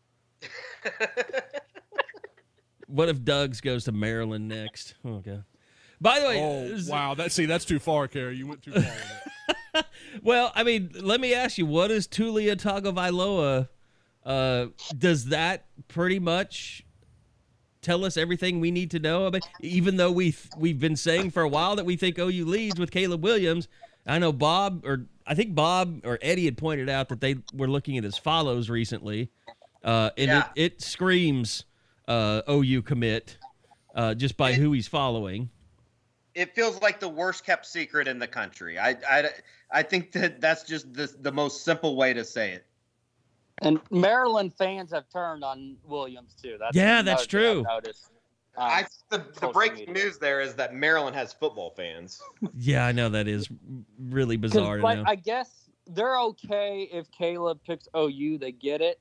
What 2.88 3.08
if 3.08 3.24
Doug's 3.24 3.62
goes 3.62 3.86
to 3.86 3.94
Maryland 3.94 4.50
next? 4.50 4.96
Okay. 5.06 5.40
By 6.02 6.20
the 6.20 6.28
way, 6.28 6.42
Oh 6.42 6.64
is- 6.64 6.90
wow, 6.90 7.14
that 7.14 7.32
see 7.32 7.46
that's 7.46 7.64
too 7.64 7.80
far, 7.80 8.08
Carey. 8.10 8.36
You 8.36 8.48
went 8.48 8.62
too 8.64 8.74
far 8.74 9.84
well, 10.24 10.52
I 10.56 10.64
mean, 10.64 10.92
let 11.00 11.22
me 11.22 11.34
ask 11.34 11.58
you, 11.58 11.66
what 11.66 11.90
is 11.90 12.06
Taulia 12.08 12.56
Tagovailoa? 12.56 13.70
Uh, 14.26 14.66
does 14.98 15.26
that 15.26 15.66
pretty 15.88 16.20
much 16.20 16.84
tell 17.82 18.06
us 18.06 18.18
everything 18.18 18.60
we 18.60 18.72
need 18.72 18.92
to 18.92 19.00
know 19.00 19.26
about? 19.26 19.42
Even 19.60 19.98
though 19.98 20.12
we 20.12 20.36
we've 20.56 20.80
been 20.80 20.96
saying 20.96 21.32
for 21.32 21.44
a 21.44 21.48
while 21.50 21.76
that 21.76 21.86
we 21.86 21.96
think 21.96 22.18
OU 22.18 22.46
leads 22.46 22.80
with 22.80 22.92
Caleb 22.92 23.24
Williams. 23.24 23.68
I 24.08 24.18
know 24.20 24.34
Bob, 24.34 24.84
or 24.86 25.06
I 25.28 25.36
think 25.36 25.54
Bob 25.54 26.02
or 26.04 26.18
Eddie 26.22 26.46
had 26.46 26.58
pointed 26.58 26.90
out 26.90 27.10
that 27.10 27.22
they 27.22 27.36
were 27.54 27.68
looking 27.68 27.98
at 27.98 28.04
his 28.04 28.18
follows 28.18 28.70
recently, 28.70 29.30
uh, 29.84 30.10
and 30.18 30.28
Yeah. 30.30 30.40
it, 30.56 30.74
it 30.74 30.82
screams 30.82 31.66
uh, 32.08 32.42
OU 32.50 32.82
commit 32.82 33.38
uh, 33.94 34.16
just 34.16 34.38
by 34.38 34.54
who 34.54 34.72
he's 34.72 34.88
following. 34.88 35.50
it 36.34 36.56
feels 36.56 36.82
like 36.82 37.00
the 37.00 37.10
worst 37.10 37.46
kept 37.46 37.66
secret 37.66 38.08
in 38.08 38.18
the 38.18 38.28
country. 38.28 38.80
I, 38.80 38.96
I, 39.08 39.30
I 39.70 39.84
think 39.84 40.14
that 40.14 40.40
that's 40.42 40.64
just 40.64 40.92
the, 40.94 41.14
the 41.20 41.32
most 41.32 41.64
simple 41.64 41.96
way 41.96 42.14
to 42.14 42.24
say 42.26 42.54
it. 42.54 42.66
And 43.62 43.80
Maryland 43.92 44.54
fans 44.58 44.92
have 44.92 45.06
turned 45.10 45.44
on 45.44 45.78
Williams 45.84 46.36
too. 46.42 46.58
That's 46.60 46.76
Yeah, 46.76 47.02
that's 47.02 47.02
another 47.02 47.22
I've 47.22 47.28
true. 47.28 47.64
Noticed. 47.64 48.12
Uh, 48.58 48.62
I, 48.62 48.86
the, 49.10 49.26
the 49.40 49.48
breaking 49.48 49.88
media. 49.88 50.04
news 50.06 50.18
there 50.18 50.42
is 50.42 50.56
that 50.56 50.74
Maryland 50.74 51.16
has 51.16 51.32
football 51.32 51.70
fans. 51.70 52.22
Yeah, 52.58 52.86
I 52.86 52.92
know 52.92 53.08
that 53.10 53.28
is 53.28 53.48
really 53.98 54.36
bizarre 54.38 54.78
to 54.78 54.84
like, 54.84 54.98
know. 54.98 55.04
I 55.08 55.16
guess 55.16 55.70
they're 55.88 56.20
okay 56.20 56.90
if 56.92 57.10
Caleb 57.12 57.60
picks 57.66 57.88
OU. 57.96 58.40
They 58.40 58.52
get 58.52 58.82
it. 58.82 59.00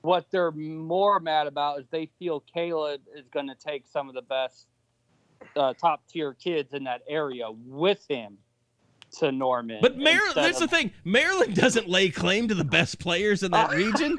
What 0.00 0.26
they're 0.30 0.52
more 0.52 1.18
mad 1.20 1.46
about 1.46 1.80
is 1.80 1.86
they 1.90 2.08
feel 2.18 2.40
Caleb 2.40 3.00
is 3.14 3.28
going 3.28 3.48
to 3.48 3.56
take 3.56 3.86
some 3.86 4.08
of 4.08 4.14
the 4.14 4.22
best 4.22 4.68
uh, 5.56 5.74
top 5.74 6.06
tier 6.08 6.32
kids 6.32 6.72
in 6.72 6.84
that 6.84 7.02
area 7.08 7.46
with 7.50 8.06
him 8.08 8.38
to 9.18 9.32
Norman. 9.32 9.78
But 9.80 9.96
Maryland, 9.96 10.26
instead 10.28 10.44
that's 10.44 10.58
the 10.58 10.68
thing. 10.68 10.92
Maryland 11.04 11.54
doesn't 11.54 11.88
lay 11.88 12.10
claim 12.10 12.48
to 12.48 12.54
the 12.54 12.64
best 12.64 12.98
players 12.98 13.42
in 13.42 13.50
that 13.52 13.70
oh, 13.70 13.76
region. 13.76 14.16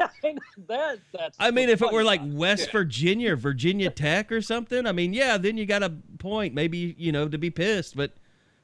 that, 0.67 0.99
that's 1.13 1.38
I 1.39 1.51
mean, 1.51 1.69
if 1.69 1.81
it 1.81 1.91
were 1.91 2.03
like 2.03 2.21
part. 2.21 2.33
West 2.33 2.71
Virginia, 2.71 3.33
or 3.33 3.36
Virginia 3.38 3.89
Tech, 3.89 4.31
or 4.31 4.41
something, 4.41 4.86
I 4.86 4.91
mean, 4.91 5.13
yeah, 5.13 5.38
then 5.38 5.57
you 5.57 5.65
got 5.65 5.83
a 5.83 5.91
point, 6.19 6.53
maybe 6.53 6.95
you 6.97 7.12
know, 7.12 7.27
to 7.27 7.38
be 7.38 7.49
pissed. 7.49 7.95
But 7.95 8.12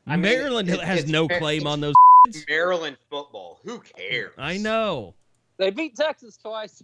I 0.08 0.12
mean, 0.12 0.22
Maryland 0.22 0.70
it- 0.70 0.80
has 0.80 1.08
no 1.08 1.28
claim 1.28 1.68
on 1.68 1.82
those. 1.82 1.94
Maryland 2.50 2.98
football. 3.10 3.60
Who 3.66 3.80
cares? 3.80 4.34
I 4.38 4.58
know. 4.58 5.14
they 5.58 5.70
beat 5.72 5.96
Texas 5.96 6.38
twice. 6.38 6.82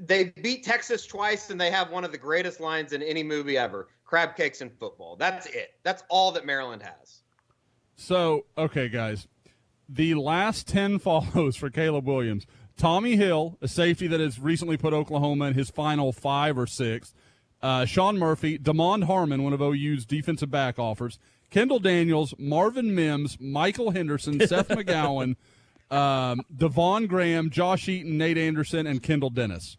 They 0.00 0.24
beat 0.42 0.64
Texas 0.64 1.06
twice, 1.06 1.50
and 1.50 1.60
they 1.60 1.70
have 1.70 1.90
one 1.90 2.04
of 2.04 2.12
the 2.12 2.18
greatest 2.18 2.60
lines 2.60 2.92
in 2.92 3.02
any 3.02 3.22
movie 3.22 3.56
ever: 3.56 3.88
"Crab 4.04 4.36
cakes 4.36 4.60
and 4.60 4.70
football." 4.78 5.16
That's 5.16 5.46
it. 5.46 5.74
That's 5.84 6.02
all 6.08 6.32
that 6.32 6.44
Maryland 6.44 6.82
has. 6.82 7.22
So 8.00 8.46
okay, 8.56 8.88
guys, 8.88 9.26
the 9.88 10.14
last 10.14 10.68
ten 10.68 10.98
follows 11.00 11.56
for 11.56 11.68
Caleb 11.68 12.06
Williams. 12.06 12.46
Tommy 12.76 13.16
Hill, 13.16 13.58
a 13.60 13.66
safety 13.66 14.06
that 14.06 14.20
has 14.20 14.38
recently 14.38 14.76
put 14.76 14.94
Oklahoma 14.94 15.46
in 15.46 15.54
his 15.54 15.68
final 15.68 16.12
five 16.12 16.56
or 16.56 16.66
six. 16.66 17.12
Uh, 17.60 17.84
Sean 17.84 18.16
Murphy, 18.16 18.56
Damond 18.56 19.04
Harmon, 19.04 19.42
one 19.42 19.52
of 19.52 19.60
OU's 19.60 20.06
defensive 20.06 20.48
back 20.48 20.78
offers. 20.78 21.18
Kendall 21.50 21.80
Daniels, 21.80 22.34
Marvin 22.38 22.94
Mims, 22.94 23.36
Michael 23.40 23.90
Henderson, 23.90 24.38
Seth 24.46 24.68
McGowan, 24.68 25.34
um, 25.90 26.42
Devon 26.56 27.08
Graham, 27.08 27.50
Josh 27.50 27.88
Eaton, 27.88 28.16
Nate 28.16 28.38
Anderson, 28.38 28.86
and 28.86 29.02
Kendall 29.02 29.30
Dennis. 29.30 29.76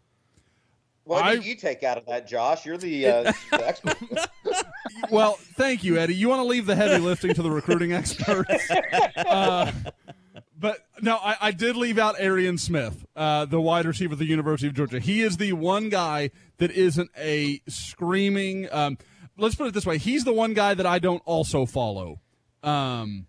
What 1.04 1.24
I- 1.24 1.34
did 1.36 1.44
you 1.46 1.56
take 1.56 1.82
out 1.82 1.98
of 1.98 2.06
that, 2.06 2.28
Josh? 2.28 2.64
You're 2.66 2.76
the, 2.78 3.06
uh, 3.06 3.32
the 3.50 3.66
expert. 3.68 3.96
Well, 5.10 5.32
thank 5.54 5.82
you, 5.82 5.96
Eddie. 5.98 6.14
You 6.14 6.28
want 6.28 6.40
to 6.40 6.44
leave 6.44 6.66
the 6.66 6.74
heavy 6.76 6.98
lifting 7.02 7.32
to 7.34 7.42
the 7.42 7.50
recruiting 7.50 7.92
experts. 7.92 8.68
Uh, 9.16 9.70
but 10.58 10.78
no, 11.00 11.16
I, 11.16 11.36
I 11.40 11.50
did 11.52 11.76
leave 11.76 11.98
out 11.98 12.16
Arian 12.20 12.58
Smith, 12.58 13.04
uh, 13.16 13.44
the 13.46 13.60
wide 13.60 13.86
receiver 13.86 14.12
of 14.14 14.18
the 14.18 14.26
University 14.26 14.66
of 14.68 14.74
Georgia. 14.74 14.98
He 15.00 15.22
is 15.22 15.36
the 15.38 15.52
one 15.54 15.88
guy 15.88 16.30
that 16.58 16.70
isn't 16.70 17.10
a 17.16 17.60
screaming. 17.68 18.68
Um, 18.72 18.98
let's 19.38 19.54
put 19.54 19.66
it 19.68 19.74
this 19.74 19.86
way: 19.86 19.98
he's 19.98 20.24
the 20.24 20.32
one 20.34 20.52
guy 20.54 20.74
that 20.74 20.86
I 20.86 20.98
don't 20.98 21.22
also 21.24 21.64
follow. 21.66 22.20
Um, 22.62 23.26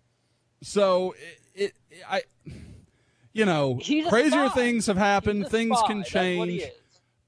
so 0.62 1.14
it, 1.54 1.72
it 1.90 2.02
I, 2.08 2.22
you 3.32 3.44
know, 3.44 3.78
crazier 4.08 4.48
spy. 4.48 4.54
things 4.54 4.86
have 4.86 4.98
happened. 4.98 5.38
He's 5.44 5.46
a 5.46 5.50
Things 5.50 5.78
spy. 5.78 5.86
can 5.86 5.98
That's 6.00 6.14
what 6.14 6.48
he 6.48 6.58
change. 6.60 6.72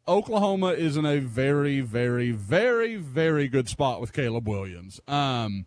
Oklahoma 0.07 0.69
is 0.69 0.97
in 0.97 1.07
a 1.07 1.19
very, 1.19 1.81
very, 1.81 2.31
very, 2.31 2.97
very 2.97 3.49
good 3.49 3.69
spot 3.69 4.01
with 4.01 4.13
Caleb 4.13 4.47
Williams. 4.47 5.01
Um, 5.09 5.67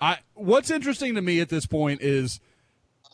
I 0.00 0.18
what's 0.34 0.70
interesting 0.70 1.14
to 1.14 1.22
me 1.22 1.40
at 1.40 1.48
this 1.48 1.66
point 1.66 2.02
is 2.02 2.40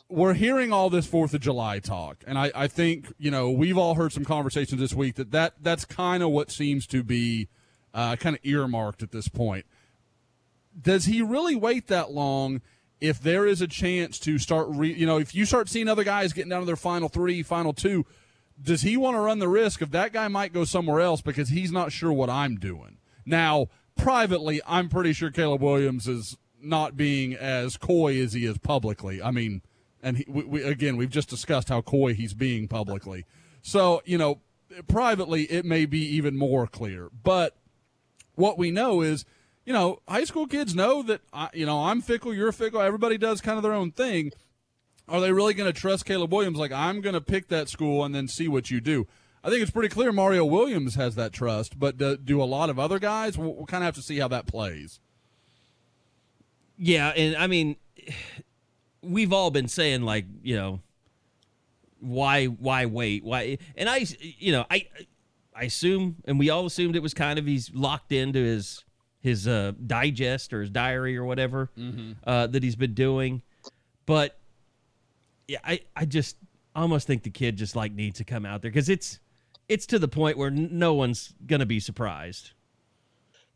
we're 0.08 0.34
hearing 0.34 0.72
all 0.72 0.90
this 0.90 1.06
Fourth 1.06 1.34
of 1.34 1.40
July 1.40 1.78
talk, 1.78 2.18
and 2.26 2.38
I, 2.38 2.50
I 2.54 2.66
think 2.66 3.12
you 3.18 3.30
know 3.30 3.50
we've 3.50 3.78
all 3.78 3.94
heard 3.94 4.12
some 4.12 4.24
conversations 4.24 4.80
this 4.80 4.92
week 4.92 5.14
that, 5.16 5.30
that 5.30 5.54
that's 5.62 5.84
kind 5.84 6.22
of 6.22 6.30
what 6.30 6.50
seems 6.50 6.86
to 6.88 7.02
be 7.02 7.48
uh, 7.94 8.16
kind 8.16 8.36
of 8.36 8.44
earmarked 8.44 9.02
at 9.02 9.12
this 9.12 9.28
point. 9.28 9.66
Does 10.80 11.06
he 11.06 11.22
really 11.22 11.56
wait 11.56 11.86
that 11.86 12.10
long? 12.10 12.60
If 13.00 13.20
there 13.20 13.46
is 13.46 13.60
a 13.60 13.66
chance 13.66 14.18
to 14.20 14.38
start, 14.38 14.66
re, 14.70 14.92
you 14.92 15.04
know, 15.04 15.18
if 15.18 15.34
you 15.34 15.44
start 15.44 15.68
seeing 15.68 15.88
other 15.88 16.04
guys 16.04 16.32
getting 16.32 16.48
down 16.48 16.60
to 16.60 16.66
their 16.66 16.76
final 16.76 17.08
three, 17.08 17.42
final 17.42 17.72
two, 17.74 18.06
does 18.60 18.82
he 18.82 18.96
want 18.96 19.16
to 19.16 19.20
run 19.20 19.38
the 19.38 19.48
risk 19.48 19.80
of 19.80 19.90
that 19.90 20.12
guy 20.12 20.28
might 20.28 20.52
go 20.52 20.64
somewhere 20.64 21.00
else 21.00 21.20
because 21.20 21.48
he's 21.48 21.72
not 21.72 21.92
sure 21.92 22.12
what 22.12 22.30
I'm 22.30 22.56
doing? 22.56 22.98
Now, 23.26 23.68
privately, 23.96 24.60
I'm 24.66 24.88
pretty 24.88 25.12
sure 25.12 25.30
Caleb 25.30 25.62
Williams 25.62 26.06
is 26.06 26.36
not 26.60 26.96
being 26.96 27.34
as 27.34 27.76
coy 27.76 28.20
as 28.20 28.32
he 28.32 28.46
is 28.46 28.58
publicly. 28.58 29.22
I 29.22 29.30
mean, 29.30 29.62
and 30.02 30.18
he, 30.18 30.24
we, 30.28 30.44
we, 30.44 30.62
again, 30.62 30.96
we've 30.96 31.10
just 31.10 31.28
discussed 31.28 31.68
how 31.68 31.80
coy 31.80 32.14
he's 32.14 32.34
being 32.34 32.68
publicly. 32.68 33.24
So, 33.62 34.02
you 34.04 34.18
know, 34.18 34.40
privately, 34.86 35.44
it 35.44 35.64
may 35.64 35.86
be 35.86 36.00
even 36.00 36.36
more 36.36 36.66
clear. 36.66 37.08
But 37.22 37.56
what 38.34 38.58
we 38.58 38.70
know 38.70 39.00
is, 39.00 39.24
you 39.64 39.72
know, 39.72 40.00
high 40.06 40.24
school 40.24 40.46
kids 40.46 40.74
know 40.74 41.02
that, 41.02 41.22
I, 41.32 41.48
you 41.54 41.66
know, 41.66 41.84
I'm 41.84 42.02
fickle, 42.02 42.34
you're 42.34 42.52
fickle, 42.52 42.80
everybody 42.80 43.18
does 43.18 43.40
kind 43.40 43.56
of 43.56 43.62
their 43.62 43.72
own 43.72 43.92
thing 43.92 44.32
are 45.08 45.20
they 45.20 45.32
really 45.32 45.54
going 45.54 45.72
to 45.72 45.78
trust 45.78 46.06
Caleb 46.06 46.32
Williams? 46.32 46.58
Like, 46.58 46.72
I'm 46.72 47.00
going 47.00 47.14
to 47.14 47.20
pick 47.20 47.48
that 47.48 47.68
school 47.68 48.04
and 48.04 48.14
then 48.14 48.28
see 48.28 48.48
what 48.48 48.70
you 48.70 48.80
do. 48.80 49.06
I 49.42 49.50
think 49.50 49.60
it's 49.60 49.70
pretty 49.70 49.90
clear 49.90 50.10
Mario 50.10 50.44
Williams 50.44 50.94
has 50.94 51.16
that 51.16 51.32
trust, 51.32 51.78
but 51.78 51.98
do, 51.98 52.16
do 52.16 52.42
a 52.42 52.44
lot 52.44 52.70
of 52.70 52.78
other 52.78 52.98
guys? 52.98 53.36
We'll, 53.36 53.54
we'll 53.54 53.66
kind 53.66 53.84
of 53.84 53.86
have 53.86 53.94
to 53.96 54.02
see 54.02 54.18
how 54.18 54.28
that 54.28 54.46
plays. 54.46 55.00
Yeah, 56.78 57.10
and 57.10 57.36
I 57.36 57.46
mean, 57.46 57.76
we've 59.02 59.32
all 59.32 59.50
been 59.50 59.68
saying 59.68 60.02
like, 60.02 60.24
you 60.42 60.56
know, 60.56 60.80
why 62.00 62.46
why 62.46 62.86
wait? 62.86 63.22
Why? 63.22 63.58
And 63.76 63.88
I, 63.88 64.06
you 64.20 64.52
know, 64.52 64.64
I 64.70 64.86
I 65.54 65.64
assume, 65.64 66.16
and 66.24 66.38
we 66.38 66.50
all 66.50 66.66
assumed 66.66 66.96
it 66.96 67.02
was 67.02 67.14
kind 67.14 67.38
of 67.38 67.46
he's 67.46 67.70
locked 67.72 68.12
into 68.12 68.42
his 68.42 68.84
his 69.20 69.46
uh, 69.46 69.72
digest 69.86 70.52
or 70.52 70.62
his 70.62 70.70
diary 70.70 71.16
or 71.16 71.24
whatever 71.24 71.70
uh, 72.26 72.46
that 72.48 72.62
he's 72.62 72.76
been 72.76 72.94
doing, 72.94 73.42
but 74.04 74.38
yeah, 75.48 75.58
I 75.64 75.80
I 75.96 76.04
just 76.04 76.36
almost 76.74 77.06
think 77.06 77.22
the 77.22 77.30
kid 77.30 77.56
just 77.56 77.76
like 77.76 77.92
needs 77.92 78.18
to 78.18 78.24
come 78.24 78.44
out 78.46 78.62
there 78.62 78.70
because 78.70 78.88
it's 78.88 79.20
it's 79.68 79.86
to 79.86 79.98
the 79.98 80.08
point 80.08 80.36
where 80.36 80.50
no 80.50 80.94
one's 80.94 81.32
gonna 81.46 81.66
be 81.66 81.80
surprised. 81.80 82.52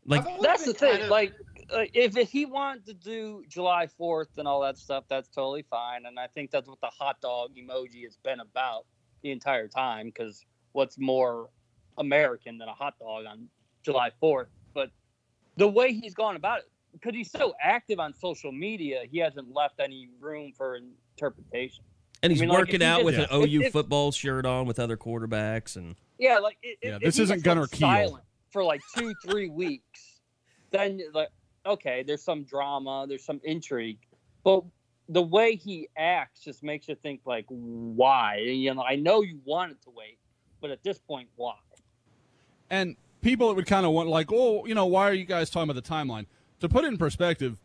Like 0.05 0.25
That's 0.41 0.65
the 0.65 0.73
thing. 0.73 1.03
of- 1.03 1.09
Like, 1.09 1.33
uh, 1.71 1.85
if 1.93 2.15
he 2.29 2.45
wanted 2.45 2.85
to 2.87 2.93
do 2.95 3.43
July 3.47 3.87
4th 3.99 4.37
and 4.37 4.47
all 4.47 4.61
that 4.61 4.77
stuff, 4.77 5.03
that's 5.07 5.27
totally 5.29 5.61
fine. 5.69 6.05
And 6.07 6.17
I 6.17 6.25
think 6.27 6.49
that's 6.49 6.67
what 6.67 6.79
the 6.81 6.87
hot 6.87 7.21
dog 7.21 7.51
emoji 7.55 8.05
has 8.05 8.17
been 8.17 8.39
about 8.39 8.85
the 9.21 9.29
entire 9.31 9.67
time. 9.67 10.07
Because 10.07 10.45
what's 10.71 10.97
more 10.97 11.49
American 11.99 12.57
than 12.57 12.69
a 12.69 12.73
hot 12.73 12.97
dog 12.97 13.25
on 13.25 13.47
July 13.83 14.09
4th? 14.23 14.47
But 14.73 14.89
the 15.57 15.67
way 15.67 15.93
he's 15.93 16.15
gone 16.15 16.35
about 16.35 16.59
it, 16.59 16.71
because 16.93 17.13
he's 17.13 17.29
so 17.29 17.53
active 17.61 17.99
on 17.99 18.15
social 18.15 18.51
media, 18.51 19.03
he 19.11 19.19
hasn't 19.19 19.53
left 19.53 19.79
any 19.79 20.09
room 20.19 20.53
for 20.57 20.79
interpretation. 21.23 21.83
And 22.21 22.31
he's 22.31 22.41
I 22.41 22.45
mean, 22.45 22.49
like, 22.49 22.55
if 22.55 22.61
working 22.61 22.79
he 22.81 22.85
out 22.85 22.95
just- 22.97 23.05
with 23.05 23.15
an 23.15 23.21
if- 23.31 23.49
OU 23.49 23.61
if- 23.63 23.71
football 23.73 24.11
shirt 24.11 24.45
on 24.45 24.65
with 24.65 24.79
other 24.79 24.97
quarterbacks, 24.97 25.75
and 25.75 25.95
Yeah, 26.17 26.39
like 26.39 26.57
i- 26.63 26.75
Yeah, 26.83 26.97
this 27.01 27.17
he 27.17 27.23
isn't 27.23 27.37
just 27.37 27.45
Gunnar 27.45 27.61
went 27.61 27.71
Kiel. 27.71 27.79
silent 27.89 28.23
for 28.51 28.63
like 28.63 28.81
two, 28.97 29.13
three 29.25 29.49
weeks, 29.49 30.19
then 30.71 31.01
like 31.13 31.29
okay, 31.65 32.03
there's 32.03 32.23
some 32.23 32.43
drama, 32.43 33.05
there's 33.07 33.23
some 33.23 33.39
intrigue, 33.43 33.99
but 34.43 34.63
the 35.09 35.21
way 35.21 35.55
he 35.55 35.87
acts 35.97 36.41
just 36.43 36.63
makes 36.63 36.87
you 36.87 36.95
think 36.95 37.21
like 37.25 37.45
why? 37.49 38.37
You 38.37 38.73
know, 38.73 38.81
I 38.83 38.95
know 38.95 39.21
you 39.21 39.39
wanted 39.45 39.81
to 39.83 39.89
wait, 39.91 40.17
but 40.61 40.71
at 40.71 40.83
this 40.83 40.97
point, 40.99 41.27
why? 41.35 41.55
And 42.69 42.95
people 43.21 43.47
that 43.49 43.55
would 43.55 43.65
kind 43.65 43.85
of 43.85 43.91
want, 43.91 44.07
like, 44.09 44.31
oh, 44.31 44.65
you 44.65 44.75
know, 44.75 44.85
why 44.85 45.09
are 45.09 45.13
you 45.13 45.25
guys 45.25 45.49
talking 45.49 45.69
about 45.69 45.83
the 45.83 45.89
timeline? 45.89 46.25
To 46.61 46.69
put 46.69 46.83
it 46.85 46.87
in 46.89 46.97
perspective, 46.97 47.59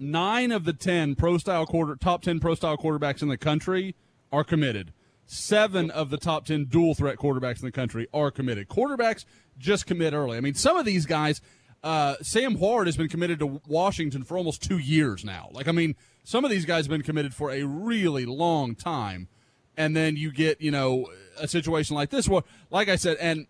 nine 0.00 0.52
of 0.52 0.64
the 0.64 0.72
ten 0.72 1.14
pro 1.14 1.38
style 1.38 1.66
quarter 1.66 1.96
top 1.96 2.22
ten 2.22 2.40
pro 2.40 2.54
style 2.54 2.76
quarterbacks 2.76 3.22
in 3.22 3.28
the 3.28 3.36
country 3.36 3.94
are 4.32 4.44
committed. 4.44 4.92
Seven 5.26 5.90
of 5.90 6.10
the 6.10 6.18
top 6.18 6.46
ten 6.46 6.64
dual 6.64 6.94
threat 6.94 7.16
quarterbacks 7.16 7.60
in 7.60 7.66
the 7.66 7.72
country 7.72 8.06
are 8.14 8.30
committed. 8.30 8.68
Quarterbacks 8.68 9.24
just 9.58 9.86
commit 9.86 10.12
early. 10.12 10.36
I 10.36 10.40
mean, 10.40 10.54
some 10.54 10.76
of 10.76 10.84
these 10.84 11.06
guys, 11.06 11.40
uh, 11.82 12.14
Sam 12.22 12.56
Huard 12.58 12.86
has 12.86 12.96
been 12.96 13.08
committed 13.08 13.38
to 13.40 13.60
Washington 13.66 14.22
for 14.22 14.36
almost 14.36 14.62
two 14.62 14.78
years 14.78 15.24
now. 15.24 15.48
Like, 15.52 15.66
I 15.66 15.72
mean, 15.72 15.96
some 16.24 16.44
of 16.44 16.50
these 16.50 16.64
guys 16.64 16.84
have 16.84 16.90
been 16.90 17.02
committed 17.02 17.34
for 17.34 17.50
a 17.50 17.64
really 17.64 18.24
long 18.24 18.74
time. 18.74 19.28
And 19.76 19.94
then 19.94 20.16
you 20.16 20.32
get, 20.32 20.60
you 20.60 20.70
know, 20.70 21.10
a 21.38 21.46
situation 21.46 21.96
like 21.96 22.10
this. 22.10 22.28
Well, 22.28 22.46
like 22.70 22.88
I 22.88 22.96
said, 22.96 23.16
and 23.20 23.46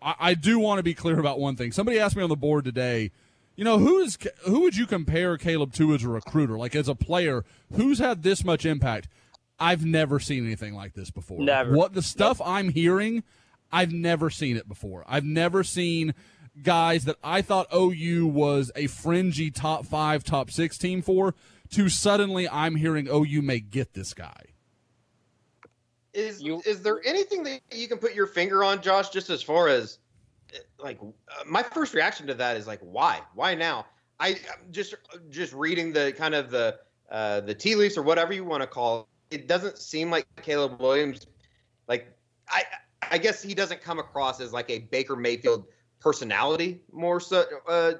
I, 0.00 0.14
I 0.18 0.34
do 0.34 0.58
want 0.58 0.78
to 0.78 0.82
be 0.82 0.94
clear 0.94 1.18
about 1.18 1.38
one 1.38 1.56
thing. 1.56 1.72
Somebody 1.72 1.98
asked 1.98 2.16
me 2.16 2.22
on 2.22 2.28
the 2.28 2.36
board 2.36 2.64
today, 2.64 3.10
you 3.56 3.64
know, 3.64 3.78
who's 3.78 4.18
who 4.44 4.60
would 4.60 4.76
you 4.76 4.86
compare 4.86 5.36
Caleb 5.38 5.72
to 5.74 5.94
as 5.94 6.04
a 6.04 6.08
recruiter, 6.08 6.56
like 6.58 6.76
as 6.76 6.88
a 6.88 6.94
player, 6.94 7.44
who's 7.72 7.98
had 7.98 8.22
this 8.22 8.44
much 8.44 8.64
impact? 8.66 9.08
I've 9.58 9.84
never 9.84 10.20
seen 10.20 10.44
anything 10.44 10.74
like 10.74 10.92
this 10.92 11.10
before. 11.10 11.40
Never. 11.40 11.74
what 11.74 11.94
the 11.94 12.02
stuff 12.02 12.42
I'm 12.44 12.68
hearing, 12.68 13.24
I've 13.72 13.92
never 13.92 14.28
seen 14.28 14.58
it 14.58 14.68
before. 14.68 15.02
I've 15.08 15.24
never 15.24 15.64
seen 15.64 16.14
guys 16.62 17.04
that 17.06 17.16
I 17.24 17.40
thought 17.42 17.66
OU 17.74 18.26
was 18.28 18.70
a 18.76 18.86
fringy 18.86 19.50
top 19.50 19.86
five, 19.86 20.24
top 20.24 20.50
six 20.50 20.76
team 20.76 21.00
for, 21.00 21.34
to 21.70 21.88
suddenly 21.88 22.48
I'm 22.48 22.76
hearing 22.76 23.08
OU 23.08 23.42
may 23.42 23.60
get 23.60 23.94
this 23.94 24.12
guy. 24.12 24.44
Is 26.12 26.42
you, 26.42 26.62
is 26.64 26.82
there 26.82 27.00
anything 27.04 27.42
that 27.44 27.60
you 27.74 27.88
can 27.88 27.98
put 27.98 28.14
your 28.14 28.26
finger 28.26 28.64
on, 28.64 28.80
Josh? 28.80 29.10
Just 29.10 29.28
as 29.28 29.42
far 29.42 29.68
as 29.68 29.98
like, 30.78 30.98
uh, 31.02 31.44
my 31.46 31.62
first 31.62 31.94
reaction 31.94 32.26
to 32.28 32.34
that 32.34 32.56
is 32.56 32.66
like, 32.66 32.80
why? 32.80 33.20
Why 33.34 33.54
now? 33.54 33.86
I 34.18 34.28
I'm 34.30 34.70
just 34.72 34.94
just 35.28 35.52
reading 35.52 35.92
the 35.92 36.12
kind 36.16 36.34
of 36.34 36.50
the 36.50 36.78
uh, 37.10 37.40
the 37.40 37.54
tea 37.54 37.74
leaves 37.74 37.96
or 37.98 38.02
whatever 38.02 38.32
you 38.32 38.44
want 38.44 38.62
to 38.62 38.66
call 38.66 39.08
it. 39.30 39.40
It 39.42 39.48
doesn't 39.48 39.78
seem 39.78 40.10
like 40.10 40.26
Caleb 40.42 40.80
Williams. 40.80 41.26
Like 41.88 42.16
I 42.48 42.64
I 43.10 43.18
guess 43.18 43.42
he 43.42 43.54
doesn't 43.54 43.82
come 43.82 43.98
across 43.98 44.40
as 44.40 44.52
like 44.52 44.70
a 44.70 44.80
Baker 44.80 45.16
Mayfield 45.16 45.66
personality 46.00 46.80
more 46.92 47.20
so. 47.20 47.44
Uh, 47.68 47.94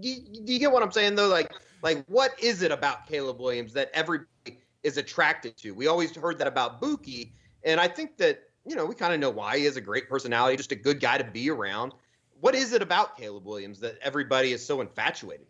do, 0.00 0.08
you- 0.08 0.44
do 0.44 0.52
you 0.52 0.58
get 0.58 0.72
what 0.72 0.82
I'm 0.82 0.92
saying 0.92 1.16
though? 1.16 1.28
Like 1.28 1.52
like 1.82 2.04
what 2.06 2.32
is 2.42 2.62
it 2.62 2.72
about 2.72 3.06
Caleb 3.06 3.38
Williams 3.38 3.72
that 3.74 3.90
everybody 3.92 4.58
is 4.82 4.96
attracted 4.96 5.56
to? 5.58 5.72
We 5.72 5.86
always 5.86 6.14
heard 6.16 6.38
that 6.38 6.46
about 6.46 6.80
Buki, 6.80 7.32
and 7.64 7.78
I 7.78 7.88
think 7.88 8.16
that 8.18 8.44
you 8.68 8.76
know 8.76 8.86
we 8.86 8.94
kind 8.94 9.12
of 9.12 9.20
know 9.20 9.30
why 9.30 9.58
he 9.58 9.64
has 9.64 9.76
a 9.76 9.80
great 9.80 10.08
personality, 10.08 10.56
just 10.56 10.72
a 10.72 10.76
good 10.76 11.00
guy 11.00 11.18
to 11.18 11.24
be 11.24 11.50
around. 11.50 11.92
What 12.40 12.54
is 12.54 12.72
it 12.72 12.82
about 12.82 13.16
Caleb 13.16 13.44
Williams 13.44 13.80
that 13.80 13.98
everybody 14.00 14.52
is 14.52 14.64
so 14.64 14.80
infatuated? 14.80 15.46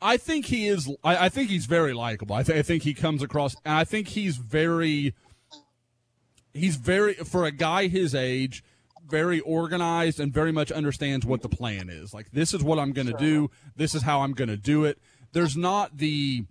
I 0.00 0.16
think 0.16 0.46
he 0.46 0.68
is. 0.68 0.88
I, 1.02 1.26
I 1.26 1.28
think 1.28 1.50
he's 1.50 1.66
very 1.66 1.92
likable. 1.92 2.36
I, 2.36 2.42
th- 2.42 2.58
I 2.58 2.62
think 2.62 2.82
he 2.82 2.94
comes 2.94 3.22
across, 3.22 3.56
and 3.64 3.74
I 3.74 3.84
think 3.84 4.08
he's 4.08 4.36
very. 4.36 5.14
He's 6.52 6.76
very 6.76 7.14
for 7.14 7.44
a 7.44 7.50
guy 7.52 7.88
his 7.88 8.14
age, 8.14 8.64
very 9.06 9.40
organized 9.40 10.18
and 10.18 10.32
very 10.32 10.52
much 10.52 10.72
understands 10.72 11.24
what 11.24 11.42
the 11.42 11.48
plan 11.48 11.88
is. 11.88 12.12
Like 12.12 12.30
this 12.32 12.52
is 12.54 12.62
what 12.62 12.78
I'm 12.78 12.92
going 12.92 13.06
to 13.06 13.16
do. 13.16 13.50
This 13.76 13.94
is 13.94 14.02
how 14.02 14.20
I'm 14.20 14.32
going 14.32 14.48
to 14.48 14.56
do 14.56 14.84
it. 14.84 14.98
There's 15.32 15.56
not 15.56 15.98
the. 15.98 16.44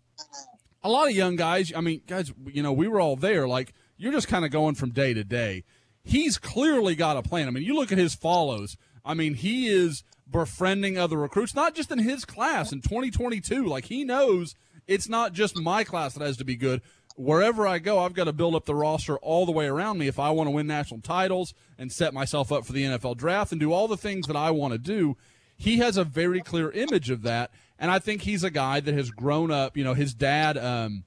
A 0.84 0.89
lot 0.89 1.07
of 1.07 1.15
young 1.15 1.36
guys. 1.36 1.74
I 1.76 1.82
mean, 1.82 2.01
guys. 2.07 2.32
You 2.45 2.63
know, 2.63 2.74
we 2.74 2.88
were 2.88 2.99
all 2.99 3.15
there. 3.15 3.47
Like 3.47 3.74
you're 3.98 4.12
just 4.12 4.28
kind 4.28 4.45
of 4.45 4.52
going 4.52 4.76
from 4.76 4.91
day 4.91 5.14
to 5.14 5.24
day. 5.24 5.64
He's 6.04 6.38
clearly 6.38 6.95
got 6.95 7.18
a 7.18 7.22
plan. 7.22 7.48
I 7.48 7.52
mean, 7.52 7.64
you 7.64 7.76
look 7.76 7.91
at 7.91 7.98
his 7.98 8.16
follows. 8.16 8.78
I 9.04 9.14
mean, 9.14 9.34
he 9.34 9.68
is 9.68 10.04
befriending 10.30 10.98
other 10.98 11.18
recruits, 11.18 11.56
not 11.56 11.76
just 11.76 11.91
in 11.91 12.00
his 12.00 12.26
class 12.26 12.72
in 12.72 12.82
2022. 12.82 13.66
Like 13.66 13.86
he 13.86 14.04
knows 14.04 14.56
it's 14.88 15.10
not 15.10 15.34
just 15.34 15.58
my 15.58 15.84
class 15.84 16.14
that 16.14 16.26
has 16.26 16.38
to 16.38 16.45
be 16.45 16.56
good. 16.56 16.82
Wherever 17.16 17.68
I 17.68 17.80
go, 17.80 18.00
I've 18.00 18.14
got 18.14 18.26
to 18.26 18.34
build 18.34 18.54
up 18.54 18.66
the 18.66 18.76
roster 18.76 19.18
all 19.18 19.45
the 19.45 19.52
way 19.52 19.66
around 19.66 19.98
me 19.98 20.08
if 20.08 20.20
I 20.20 20.30
want 20.30 20.48
to 20.48 20.52
win 20.52 20.68
national 20.68 21.02
titles 21.02 21.54
and 21.78 21.91
set 21.91 22.14
myself 22.14 22.52
up 22.52 22.66
for 22.66 22.74
the 22.74 22.84
NFL 22.84 23.18
draft 23.18 23.52
and 23.52 23.60
do 23.60 23.74
all 23.74 23.88
the 23.88 23.98
things 23.98 24.28
that 24.28 24.36
I 24.36 24.52
want 24.52 24.74
to 24.74 24.78
do. 24.78 25.18
He 25.58 25.78
has 25.80 25.98
a 25.98 26.04
very 26.04 26.41
clear 26.41 26.70
image 26.70 27.10
of 27.10 27.24
that, 27.24 27.50
and 27.80 27.89
I 27.89 27.98
think 27.98 28.22
he's 28.22 28.43
a 28.43 28.52
guy 28.52 28.80
that 28.80 28.93
has 28.93 29.10
grown 29.10 29.50
up. 29.50 29.76
You 29.76 29.84
know, 29.84 29.95
his 29.95 30.14
dad. 30.14 30.58
Um, 30.58 31.04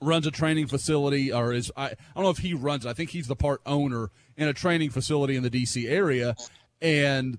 runs 0.00 0.26
a 0.26 0.30
training 0.30 0.66
facility 0.66 1.32
or 1.32 1.52
is 1.52 1.70
I, 1.76 1.86
I 1.86 1.94
don't 2.14 2.24
know 2.24 2.30
if 2.30 2.38
he 2.38 2.54
runs 2.54 2.84
it. 2.84 2.88
I 2.88 2.92
think 2.92 3.10
he's 3.10 3.26
the 3.26 3.36
part 3.36 3.60
owner 3.66 4.10
in 4.36 4.48
a 4.48 4.52
training 4.52 4.90
facility 4.90 5.36
in 5.36 5.42
the 5.42 5.50
DC 5.50 5.88
area 5.88 6.36
and 6.80 7.38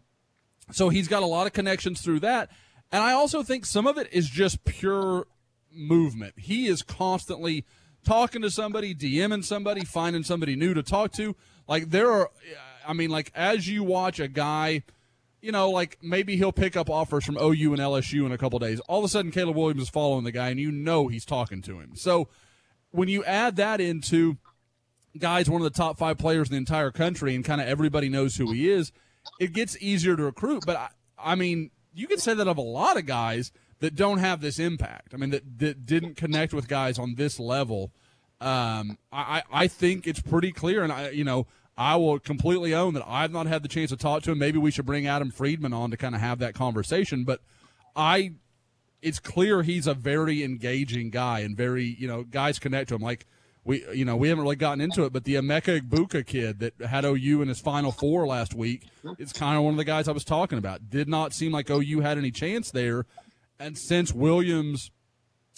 so 0.71 0.89
he's 0.89 1.07
got 1.07 1.23
a 1.23 1.27
lot 1.27 1.47
of 1.47 1.53
connections 1.53 2.01
through 2.01 2.21
that 2.21 2.49
and 2.91 3.03
I 3.03 3.11
also 3.11 3.43
think 3.43 3.65
some 3.65 3.87
of 3.87 3.97
it 3.97 4.07
is 4.11 4.29
just 4.29 4.63
pure 4.63 5.27
movement. 5.71 6.35
He 6.37 6.67
is 6.67 6.81
constantly 6.81 7.65
talking 8.05 8.41
to 8.41 8.49
somebody, 8.49 8.95
DMing 8.95 9.43
somebody, 9.43 9.83
finding 9.83 10.23
somebody 10.23 10.55
new 10.55 10.73
to 10.73 10.83
talk 10.83 11.11
to. 11.13 11.35
Like 11.67 11.89
there 11.89 12.11
are 12.11 12.29
I 12.87 12.93
mean 12.93 13.09
like 13.09 13.31
as 13.35 13.67
you 13.67 13.83
watch 13.83 14.19
a 14.19 14.27
guy 14.27 14.83
you 15.45 15.51
know, 15.51 15.69
like 15.69 15.99
maybe 16.01 16.37
he'll 16.37 16.51
pick 16.51 16.75
up 16.75 16.89
offers 16.89 17.23
from 17.23 17.37
OU 17.37 17.73
and 17.73 17.81
LSU 17.81 18.25
in 18.25 18.31
a 18.31 18.37
couple 18.37 18.57
days. 18.57 18.79
All 18.81 18.97
of 18.97 19.05
a 19.05 19.07
sudden, 19.07 19.29
Caleb 19.29 19.55
Williams 19.55 19.83
is 19.83 19.89
following 19.89 20.23
the 20.23 20.31
guy, 20.31 20.49
and 20.49 20.59
you 20.59 20.71
know 20.71 21.07
he's 21.07 21.23
talking 21.23 21.61
to 21.61 21.79
him. 21.79 21.91
So 21.95 22.29
when 22.89 23.09
you 23.09 23.23
add 23.23 23.55
that 23.57 23.79
into 23.79 24.37
guys, 25.19 25.47
one 25.47 25.61
of 25.61 25.71
the 25.71 25.77
top 25.77 25.99
five 25.99 26.17
players 26.17 26.49
in 26.49 26.53
the 26.53 26.57
entire 26.57 26.89
country, 26.89 27.35
and 27.35 27.45
kind 27.45 27.61
of 27.61 27.67
everybody 27.67 28.09
knows 28.09 28.37
who 28.37 28.51
he 28.51 28.71
is, 28.71 28.91
it 29.39 29.53
gets 29.53 29.77
easier 29.79 30.15
to 30.15 30.23
recruit. 30.23 30.63
But 30.65 30.77
I, 30.77 30.87
I 31.19 31.35
mean, 31.35 31.69
you 31.93 32.07
could 32.07 32.19
say 32.19 32.33
that 32.33 32.47
of 32.47 32.57
a 32.57 32.61
lot 32.61 32.97
of 32.97 33.05
guys 33.05 33.51
that 33.81 33.93
don't 33.93 34.17
have 34.17 34.41
this 34.41 34.57
impact. 34.57 35.13
I 35.13 35.17
mean, 35.17 35.29
that, 35.29 35.59
that 35.59 35.85
didn't 35.85 36.15
connect 36.15 36.55
with 36.55 36.67
guys 36.67 36.97
on 36.97 37.15
this 37.15 37.39
level. 37.39 37.91
Um, 38.41 38.97
I, 39.11 39.43
I 39.51 39.63
I 39.63 39.67
think 39.67 40.07
it's 40.07 40.21
pretty 40.21 40.51
clear, 40.51 40.81
and 40.81 40.91
I, 40.91 41.09
you 41.09 41.23
know, 41.23 41.45
I 41.77 41.97
will 41.97 42.19
completely 42.19 42.73
own 42.73 42.93
that 42.93 43.03
I've 43.05 43.31
not 43.31 43.47
had 43.47 43.63
the 43.63 43.67
chance 43.67 43.89
to 43.89 43.97
talk 43.97 44.23
to 44.23 44.31
him. 44.31 44.37
Maybe 44.37 44.57
we 44.57 44.71
should 44.71 44.85
bring 44.85 45.07
Adam 45.07 45.29
Friedman 45.29 45.73
on 45.73 45.91
to 45.91 45.97
kind 45.97 46.15
of 46.15 46.21
have 46.21 46.39
that 46.39 46.53
conversation. 46.53 47.25
But 47.25 47.41
I, 47.95 48.33
it's 49.01 49.19
clear 49.19 49.61
he's 49.61 49.87
a 49.87 49.93
very 49.93 50.43
engaging 50.43 51.09
guy 51.09 51.39
and 51.39 51.57
very, 51.57 51.83
you 51.83 52.07
know, 52.07 52.23
guys 52.23 52.59
connect 52.59 52.89
to 52.89 52.95
him. 52.95 53.01
Like 53.01 53.25
we, 53.65 53.83
you 53.93 54.05
know, 54.05 54.15
we 54.15 54.29
haven't 54.29 54.43
really 54.43 54.55
gotten 54.55 54.79
into 54.79 55.03
it, 55.03 55.11
but 55.11 55.25
the 55.25 55.35
Emeka 55.35 55.81
Egbuka 55.81 56.25
kid 56.25 56.59
that 56.59 56.79
had 56.87 57.03
OU 57.03 57.41
in 57.41 57.47
his 57.49 57.59
Final 57.59 57.91
Four 57.91 58.27
last 58.27 58.53
week 58.53 58.87
is 59.17 59.33
kind 59.33 59.57
of 59.57 59.63
one 59.63 59.73
of 59.73 59.77
the 59.77 59.83
guys 59.83 60.07
I 60.07 60.11
was 60.13 60.23
talking 60.23 60.59
about. 60.59 60.89
Did 60.89 61.09
not 61.09 61.33
seem 61.33 61.51
like 61.51 61.69
OU 61.69 62.01
had 62.01 62.17
any 62.17 62.31
chance 62.31 62.69
there, 62.69 63.05
and 63.59 63.77
since 63.77 64.13
Williams 64.13 64.91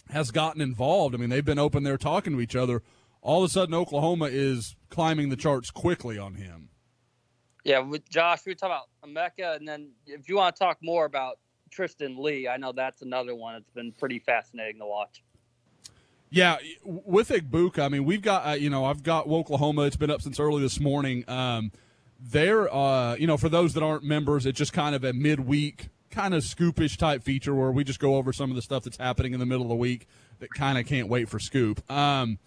has 0.10 0.32
gotten 0.32 0.62
involved, 0.62 1.14
I 1.14 1.18
mean, 1.18 1.30
they've 1.30 1.44
been 1.44 1.60
open 1.60 1.84
there 1.84 1.98
talking 1.98 2.34
to 2.34 2.42
each 2.42 2.56
other. 2.56 2.82
All 3.28 3.44
of 3.44 3.50
a 3.50 3.52
sudden, 3.52 3.76
Oklahoma 3.76 4.30
is 4.32 4.78
climbing 4.90 5.28
the 5.28 5.36
charts 5.36 5.70
quickly 5.70 6.18
on 6.18 6.36
him. 6.36 6.70
Yeah, 7.66 7.80
with 7.80 8.08
Josh, 8.08 8.46
we 8.46 8.56
talk 8.56 8.70
about 8.70 8.88
Emeka, 9.06 9.58
and 9.58 9.68
then 9.68 9.90
if 10.06 10.30
you 10.30 10.38
want 10.38 10.56
to 10.56 10.60
talk 10.64 10.78
more 10.82 11.04
about 11.04 11.38
Tristan 11.70 12.24
Lee, 12.24 12.48
I 12.48 12.56
know 12.56 12.72
that's 12.72 13.02
another 13.02 13.36
one 13.36 13.56
that's 13.56 13.70
been 13.72 13.92
pretty 13.92 14.20
fascinating 14.20 14.80
to 14.80 14.86
watch. 14.86 15.24
Yeah, 16.30 16.56
with 16.86 17.28
Egbuka, 17.28 17.80
I 17.80 17.90
mean, 17.90 18.06
we've 18.06 18.22
got, 18.22 18.48
uh, 18.48 18.52
you 18.52 18.70
know, 18.70 18.86
I've 18.86 19.04
got 19.04 19.28
Oklahoma. 19.28 19.82
It's 19.82 19.98
been 19.98 20.10
up 20.10 20.22
since 20.22 20.40
early 20.40 20.62
this 20.62 20.80
morning. 20.80 21.26
Um, 21.30 21.74
they're, 22.22 22.74
uh, 22.74 23.16
you 23.16 23.28
know, 23.28 23.36
for 23.36 23.50
those 23.50 23.74
that 23.74 23.84
aren't 23.84 24.06
members, 24.06 24.46
it's 24.46 24.58
just 24.58 24.72
kind 24.72 24.96
of 24.96 25.04
a 25.04 25.12
midweek, 25.12 25.90
kind 26.12 26.34
of 26.34 26.44
scoopish 26.44 26.96
type 26.96 27.24
feature 27.24 27.54
where 27.54 27.74
we 27.74 27.84
just 27.84 28.00
go 28.00 28.16
over 28.16 28.32
some 28.32 28.52
of 28.52 28.56
the 28.56 28.62
stuff 28.62 28.84
that's 28.84 28.96
happening 28.96 29.34
in 29.34 29.42
the 29.42 29.46
middle 29.46 29.64
of 29.64 29.70
the 29.70 29.76
week 29.76 30.08
that 30.40 30.50
kind 30.52 30.78
of 30.78 30.86
can't 30.86 31.10
wait 31.10 31.28
for 31.28 31.40
scoop. 31.40 31.92
Um, 31.92 32.40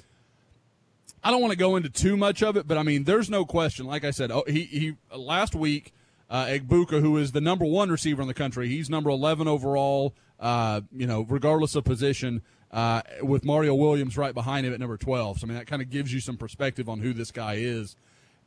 I 1.23 1.31
don't 1.31 1.41
want 1.41 1.53
to 1.53 1.59
go 1.59 1.77
into 1.77 1.91
too 1.91 2.17
much 2.17 2.43
of 2.43 2.57
it, 2.57 2.67
but 2.67 2.79
I 2.79 2.83
mean, 2.83 3.05
there's 3.05 3.29
no 3.29 3.45
question. 3.45 3.87
Like 3.87 4.05
I 4.05 4.11
said, 4.11 4.31
oh, 4.31 4.45
he, 4.47 4.63
he 4.63 4.97
last 5.15 5.55
week, 5.55 5.93
uh, 6.31 6.47
Egbuka, 6.47 7.01
who 7.01 7.17
is 7.17 7.33
the 7.33 7.41
number 7.41 7.65
one 7.65 7.91
receiver 7.91 8.23
in 8.23 8.29
the 8.29 8.35
country, 8.35 8.69
he's 8.69 8.89
number 8.89 9.11
11 9.11 9.49
overall. 9.49 10.15
Uh, 10.39 10.81
you 10.97 11.07
know, 11.07 11.27
regardless 11.29 11.75
of 11.75 11.85
position, 11.85 12.41
uh, 12.71 13.03
with 13.21 13.45
Mario 13.45 13.75
Williams 13.75 14.17
right 14.17 14.33
behind 14.33 14.65
him 14.67 14.73
at 14.73 14.81
number 14.81 14.97
12. 14.97 15.41
So 15.41 15.45
I 15.45 15.49
mean, 15.49 15.59
that 15.59 15.67
kind 15.67 15.83
of 15.83 15.91
gives 15.91 16.15
you 16.15 16.21
some 16.21 16.39
perspective 16.39 16.89
on 16.89 17.01
who 17.01 17.13
this 17.13 17.31
guy 17.31 17.55
is, 17.55 17.95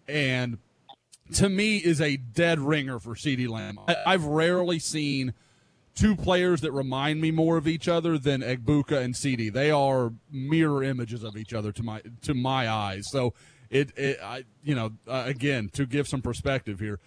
and 0.07 0.57
to 1.35 1.49
me, 1.49 1.77
is 1.77 2.01
a 2.01 2.17
dead 2.17 2.59
ringer 2.59 2.99
for 2.99 3.15
CeeDee 3.15 3.47
Lamb. 3.47 3.79
I, 3.87 3.95
I've 4.07 4.25
rarely 4.25 4.79
seen 4.79 5.33
two 5.95 6.15
players 6.15 6.61
that 6.61 6.71
remind 6.71 7.21
me 7.21 7.31
more 7.31 7.57
of 7.57 7.67
each 7.67 7.87
other 7.87 8.17
than 8.17 8.41
Egbuka 8.41 9.01
and 9.01 9.13
CeeDee. 9.13 9.51
They 9.51 9.71
are 9.71 10.13
mirror 10.31 10.83
images 10.83 11.23
of 11.23 11.37
each 11.37 11.53
other 11.53 11.71
to 11.71 11.83
my 11.83 12.01
to 12.23 12.33
my 12.33 12.69
eyes. 12.69 13.09
So 13.09 13.33
it, 13.69 13.97
it 13.97 14.19
I, 14.23 14.45
you 14.63 14.75
know, 14.75 14.91
uh, 15.07 15.23
again 15.25 15.69
to 15.73 15.85
give 15.85 16.07
some 16.07 16.21
perspective 16.21 16.79
here, 16.79 16.99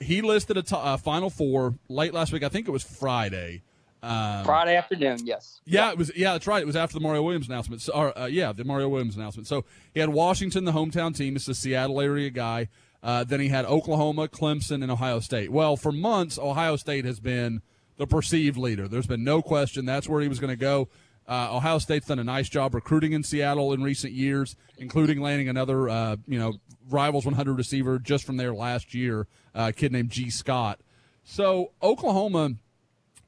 he 0.00 0.22
listed 0.22 0.56
a 0.56 0.62
t- 0.62 0.76
uh, 0.76 0.96
final 0.96 1.30
four 1.30 1.74
late 1.88 2.14
last 2.14 2.32
week. 2.32 2.42
I 2.42 2.48
think 2.48 2.68
it 2.68 2.72
was 2.72 2.82
Friday. 2.82 3.62
Um, 4.02 4.44
Friday 4.44 4.76
afternoon, 4.76 5.20
yes. 5.24 5.62
yeah, 5.64 5.90
it 5.90 5.96
was. 5.96 6.14
Yeah, 6.14 6.32
that's 6.32 6.46
right. 6.46 6.60
It 6.60 6.66
was 6.66 6.76
after 6.76 6.92
the 6.92 7.00
Mario 7.00 7.22
Williams 7.22 7.48
announcement. 7.48 7.80
So, 7.80 7.94
or, 7.94 8.18
uh, 8.18 8.26
yeah, 8.26 8.52
the 8.52 8.62
Mario 8.62 8.86
Williams 8.90 9.16
announcement. 9.16 9.48
So 9.48 9.64
he 9.94 10.00
had 10.00 10.10
Washington, 10.10 10.66
the 10.66 10.72
hometown 10.72 11.16
team. 11.16 11.36
It's 11.36 11.48
a 11.48 11.54
Seattle 11.54 12.02
area 12.02 12.28
guy. 12.28 12.68
Uh, 13.02 13.24
then 13.24 13.40
he 13.40 13.48
had 13.48 13.64
Oklahoma, 13.64 14.28
Clemson, 14.28 14.82
and 14.82 14.90
Ohio 14.90 15.20
State. 15.20 15.50
Well, 15.50 15.76
for 15.76 15.90
months, 15.90 16.38
Ohio 16.38 16.76
State 16.76 17.06
has 17.06 17.18
been 17.18 17.62
the 17.96 18.06
perceived 18.06 18.56
leader. 18.56 18.88
There's 18.88 19.06
been 19.06 19.24
no 19.24 19.42
question 19.42 19.84
that's 19.84 20.08
where 20.08 20.20
he 20.20 20.28
was 20.28 20.40
going 20.40 20.50
to 20.50 20.56
go. 20.56 20.88
Uh, 21.26 21.56
Ohio 21.56 21.78
State's 21.78 22.06
done 22.06 22.18
a 22.18 22.24
nice 22.24 22.48
job 22.48 22.74
recruiting 22.74 23.12
in 23.12 23.22
Seattle 23.22 23.72
in 23.72 23.82
recent 23.82 24.12
years, 24.12 24.56
including 24.76 25.20
landing 25.20 25.48
another, 25.48 25.88
uh, 25.88 26.16
you 26.26 26.38
know, 26.38 26.54
rivals 26.90 27.24
100 27.24 27.56
receiver 27.56 27.98
just 27.98 28.24
from 28.26 28.36
there 28.36 28.52
last 28.52 28.94
year, 28.94 29.26
uh, 29.54 29.70
a 29.70 29.72
kid 29.72 29.90
named 29.90 30.10
Gee 30.10 30.28
Scott. 30.28 30.80
So 31.22 31.72
Oklahoma 31.82 32.56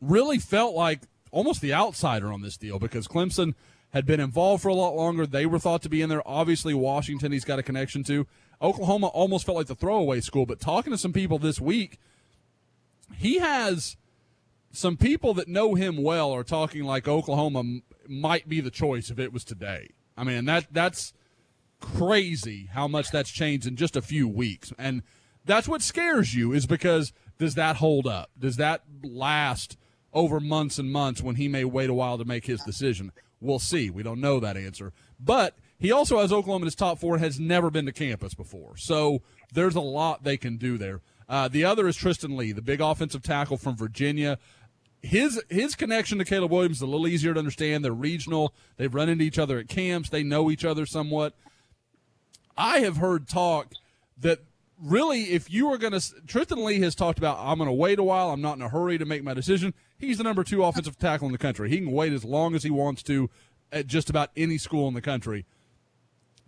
really 0.03 0.39
felt 0.39 0.75
like 0.75 1.03
almost 1.31 1.63
the 1.63 1.73
outsider 1.73 2.31
on 2.33 2.43
this 2.43 2.59
deal 2.59 2.79
because 2.79 3.09
Clemson 3.09 3.55
had 3.91 4.05
been 4.05 4.21
involved 4.21 4.63
for 4.63 4.69
a 4.69 4.75
lot 4.75 4.95
longer. 4.95 5.27
They 5.27 5.47
were 5.47 5.59
thought 5.59 5.83
to 5.83 5.89
be 5.89 6.03
in 6.03 6.11
there. 6.11 6.27
Obviously, 6.29 6.75
Washington, 6.75 7.33
he's 7.33 7.47
got 7.47 7.59
a 7.59 7.63
connection 7.63 8.05
to. 8.05 8.27
Oklahoma 8.61 9.07
almost 9.07 9.47
felt 9.47 9.57
like 9.57 9.67
the 9.69 9.75
throwaway 9.75 10.21
school, 10.21 10.45
but 10.45 10.61
talking 10.61 10.91
to 10.91 10.99
some 10.99 11.13
people 11.13 11.39
this 11.39 11.61
week, 11.61 11.99
he 13.17 13.39
has 13.39 13.97
some 14.77 14.97
people 14.99 15.33
that 15.35 15.49
know 15.49 15.75
him 15.75 16.03
well 16.03 16.33
are 16.33 16.45
talking 16.45 16.85
like 16.85 17.09
Oklahoma 17.09 17.81
might 18.07 18.47
be 18.47 18.61
the 18.61 18.71
choice 18.71 19.11
if 19.11 19.19
it 19.19 19.33
was 19.33 19.43
today. 19.43 19.89
I 20.17 20.25
mean, 20.25 20.45
that 20.45 20.67
that's 20.71 21.15
crazy 21.81 22.69
how 22.73 22.87
much 22.87 23.11
that's 23.11 23.31
changed 23.31 23.67
in 23.67 23.77
just 23.77 23.97
a 23.97 24.03
few 24.03 24.29
weeks. 24.29 24.73
And 24.79 25.03
that's 25.45 25.67
what 25.67 25.81
scares 25.81 26.35
you 26.35 26.53
is 26.53 26.67
because 26.67 27.13
does 27.39 27.55
that 27.55 27.77
hold 27.77 28.07
up? 28.07 28.31
Does 28.39 28.57
that 28.57 28.83
last 29.03 29.79
over 30.13 30.41
months 30.41 30.79
and 30.79 30.93
months 30.93 31.23
when 31.23 31.37
he 31.37 31.49
may 31.49 31.65
wait 31.65 31.89
a 31.89 31.95
while 31.95 32.19
to 32.19 32.25
make 32.27 32.45
his 32.45 32.63
decision? 32.63 33.13
We'll 33.41 33.59
see. 33.59 33.89
We 33.89 34.03
don't 34.03 34.21
know 34.21 34.41
that 34.41 34.57
answer. 34.59 34.93
But 35.19 35.57
he 35.79 35.91
also 35.91 36.21
has 36.21 36.33
Oklahoma 36.33 36.65
in 36.65 36.67
his 36.67 36.75
top 36.75 36.99
four 36.99 37.15
and 37.15 37.25
has 37.25 37.41
never 37.41 37.71
been 37.71 37.87
to 37.87 37.93
campus 37.93 38.35
before. 38.35 38.77
So 38.77 39.23
there's 39.53 39.75
a 39.75 39.81
lot 39.81 40.23
they 40.23 40.37
can 40.37 40.57
do 40.59 40.77
there. 40.77 41.01
Uh, 41.29 41.49
the 41.49 41.65
other 41.65 41.89
is 41.89 41.97
Tristan 41.97 42.37
Lee, 42.37 42.53
the 42.53 42.63
big 42.63 42.81
offensive 42.81 43.23
tackle 43.23 43.57
from 43.57 43.77
Virginia. 43.77 44.39
His 45.07 45.41
his 45.49 45.77
connection 45.77 46.19
to 46.19 46.25
Caleb 46.25 46.51
Williams 46.51 46.79
is 46.79 46.83
a 46.83 46.87
little 46.87 47.07
easier 47.07 47.33
to 47.33 47.39
understand. 47.39 47.85
They're 47.85 47.93
regional. 47.93 48.53
They've 48.77 48.93
run 48.93 49.09
into 49.09 49.25
each 49.25 49.39
other 49.39 49.59
at 49.59 49.69
camps. 49.69 50.09
They 50.09 50.25
know 50.25 50.51
each 50.51 50.65
other 50.65 50.85
somewhat. 50.85 51.35
I 52.57 52.81
have 52.81 52.97
heard 52.97 53.29
talk 53.29 53.73
that 54.19 54.41
really, 54.83 55.33
if 55.33 55.51
you 55.51 55.71
are 55.73 55.79
going 55.79 55.93
to, 55.93 56.03
Tristan 56.27 56.65
Lee 56.65 56.81
has 56.81 56.95
talked 56.95 57.19
about, 57.19 57.39
I'm 57.39 57.59
going 57.59 57.69
to 57.69 57.73
wait 57.73 57.99
a 57.99 58.03
while. 58.03 58.31
I'm 58.31 58.41
not 58.41 58.57
in 58.57 58.63
a 58.63 58.69
hurry 58.69 58.99
to 58.99 59.05
make 59.05 59.23
my 59.23 59.35
decision. 59.35 59.75
He's 59.99 60.19
the 60.19 60.25
number 60.25 60.43
two 60.43 60.65
offensive 60.65 60.99
tackle 60.99 61.27
in 61.27 61.33
the 61.33 61.39
country. 61.39 61.71
He 61.71 61.79
can 61.79 61.93
wait 61.93 62.13
as 62.13 62.25
long 62.25 62.55
as 62.55 62.63
he 62.63 62.71
wants 62.71 63.03
to 63.05 63.31
at 63.71 63.87
just 63.87 64.11
about 64.11 64.31
any 64.37 64.59
school 64.59 64.89
in 64.89 64.95
the 64.95 65.01
country. 65.01 65.47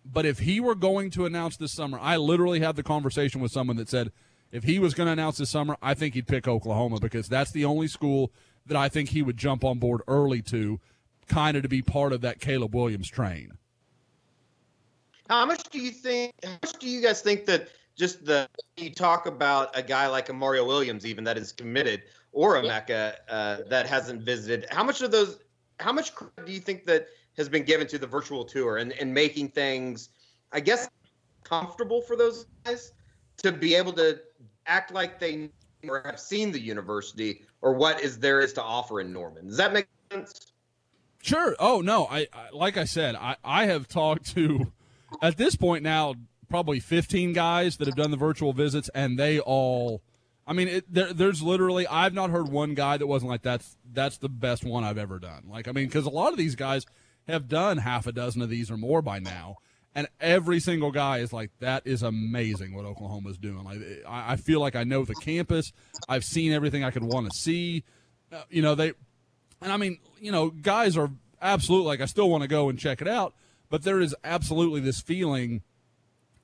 But 0.04 0.24
if 0.26 0.40
he 0.40 0.60
were 0.60 0.74
going 0.74 1.10
to 1.10 1.26
announce 1.26 1.56
this 1.56 1.72
summer, 1.72 1.98
I 2.00 2.16
literally 2.16 2.60
had 2.60 2.76
the 2.76 2.82
conversation 2.82 3.40
with 3.40 3.52
someone 3.52 3.76
that 3.76 3.88
said, 3.88 4.10
if 4.50 4.64
he 4.64 4.78
was 4.78 4.94
going 4.94 5.06
to 5.06 5.12
announce 5.12 5.36
this 5.36 5.50
summer, 5.50 5.76
I 5.82 5.92
think 5.92 6.14
he'd 6.14 6.26
pick 6.26 6.48
Oklahoma 6.48 6.98
because 7.00 7.28
that's 7.28 7.50
the 7.50 7.66
only 7.66 7.86
school 7.86 8.32
that 8.68 8.76
I 8.76 8.88
think 8.88 9.10
he 9.10 9.22
would 9.22 9.36
jump 9.36 9.64
on 9.64 9.78
board 9.78 10.02
early 10.06 10.42
to, 10.42 10.80
kind 11.26 11.56
of 11.56 11.62
to 11.62 11.68
be 11.68 11.82
part 11.82 12.12
of 12.12 12.20
that 12.22 12.40
Caleb 12.40 12.74
Williams 12.74 13.08
train. 13.08 13.52
How 15.28 15.44
much 15.44 15.62
do 15.70 15.78
you 15.78 15.90
think? 15.90 16.32
How 16.42 16.58
much 16.62 16.78
do 16.78 16.88
you 16.88 17.02
guys 17.02 17.20
think 17.20 17.44
that 17.46 17.68
just 17.96 18.24
the 18.24 18.48
you 18.76 18.90
talk 18.90 19.26
about 19.26 19.76
a 19.76 19.82
guy 19.82 20.06
like 20.06 20.28
a 20.30 20.32
Mario 20.32 20.64
Williams, 20.66 21.04
even 21.04 21.24
that 21.24 21.36
is 21.36 21.52
committed, 21.52 22.02
or 22.32 22.56
a 22.56 22.62
Mecca 22.62 23.16
uh, 23.28 23.58
that 23.68 23.86
hasn't 23.86 24.22
visited? 24.22 24.66
How 24.70 24.82
much 24.82 25.02
of 25.02 25.10
those? 25.10 25.38
How 25.80 25.92
much 25.92 26.12
do 26.44 26.50
you 26.52 26.60
think 26.60 26.86
that 26.86 27.08
has 27.36 27.48
been 27.48 27.62
given 27.62 27.86
to 27.88 27.98
the 27.98 28.06
virtual 28.06 28.44
tour 28.44 28.78
and, 28.78 28.92
and 28.92 29.12
making 29.12 29.48
things, 29.48 30.08
I 30.50 30.60
guess, 30.60 30.88
comfortable 31.44 32.00
for 32.02 32.16
those 32.16 32.46
guys 32.64 32.92
to 33.38 33.52
be 33.52 33.74
able 33.74 33.92
to 33.92 34.20
act 34.66 34.92
like 34.92 35.20
they 35.20 35.50
or 35.86 36.02
have 36.04 36.18
seen 36.18 36.50
the 36.50 36.60
university 36.60 37.42
or 37.62 37.74
what 37.74 38.00
is 38.00 38.18
there 38.18 38.40
is 38.40 38.52
to 38.54 38.62
offer 38.62 39.00
in 39.00 39.12
Norman? 39.12 39.46
Does 39.46 39.56
that 39.56 39.72
make 39.72 39.88
sense? 40.10 40.52
Sure. 41.22 41.56
Oh 41.58 41.80
no, 41.80 42.06
I, 42.06 42.28
I 42.32 42.50
like 42.52 42.76
I 42.76 42.84
said, 42.84 43.16
I, 43.16 43.36
I 43.44 43.66
have 43.66 43.88
talked 43.88 44.34
to 44.34 44.72
at 45.22 45.36
this 45.36 45.56
point 45.56 45.82
now 45.82 46.14
probably 46.48 46.80
15 46.80 47.32
guys 47.32 47.76
that 47.76 47.86
have 47.86 47.96
done 47.96 48.10
the 48.10 48.16
virtual 48.16 48.52
visits, 48.52 48.88
and 48.94 49.18
they 49.18 49.38
all. 49.38 50.02
I 50.46 50.54
mean, 50.54 50.68
it, 50.68 50.92
there, 50.92 51.12
there's 51.12 51.42
literally 51.42 51.86
I've 51.86 52.14
not 52.14 52.30
heard 52.30 52.48
one 52.48 52.74
guy 52.74 52.96
that 52.96 53.06
wasn't 53.06 53.30
like 53.30 53.42
that's 53.42 53.76
that's 53.92 54.16
the 54.18 54.30
best 54.30 54.64
one 54.64 54.84
I've 54.84 54.98
ever 54.98 55.18
done. 55.18 55.44
Like 55.48 55.68
I 55.68 55.72
mean, 55.72 55.86
because 55.86 56.06
a 56.06 56.10
lot 56.10 56.32
of 56.32 56.38
these 56.38 56.54
guys 56.54 56.86
have 57.26 57.48
done 57.48 57.78
half 57.78 58.06
a 58.06 58.12
dozen 58.12 58.40
of 58.40 58.48
these 58.48 58.70
or 58.70 58.78
more 58.78 59.02
by 59.02 59.18
now, 59.18 59.56
and 59.94 60.06
every 60.20 60.60
single 60.60 60.90
guy 60.90 61.18
is 61.18 61.32
like 61.32 61.50
that 61.60 61.86
is 61.86 62.02
amazing 62.02 62.74
what 62.74 62.84
Oklahoma's 62.84 63.38
doing. 63.38 63.64
Like 63.64 63.80
I, 64.06 64.36
feel 64.36 64.60
like 64.60 64.76
I 64.76 64.84
know 64.84 65.04
the 65.04 65.14
campus. 65.14 65.72
I've 66.08 66.24
seen 66.24 66.52
everything 66.52 66.84
I 66.84 66.90
could 66.90 67.04
want 67.04 67.30
to 67.30 67.36
see. 67.36 67.84
Uh, 68.32 68.42
you 68.50 68.62
know 68.62 68.74
they, 68.74 68.92
and 69.62 69.72
I 69.72 69.76
mean 69.76 69.98
you 70.20 70.30
know 70.30 70.50
guys 70.50 70.96
are 70.96 71.10
absolutely 71.40 71.88
like 71.88 72.00
I 72.00 72.06
still 72.06 72.28
want 72.28 72.42
to 72.42 72.48
go 72.48 72.68
and 72.68 72.78
check 72.78 73.00
it 73.00 73.08
out, 73.08 73.34
but 73.70 73.82
there 73.82 74.00
is 74.00 74.14
absolutely 74.22 74.80
this 74.80 75.00
feeling 75.00 75.62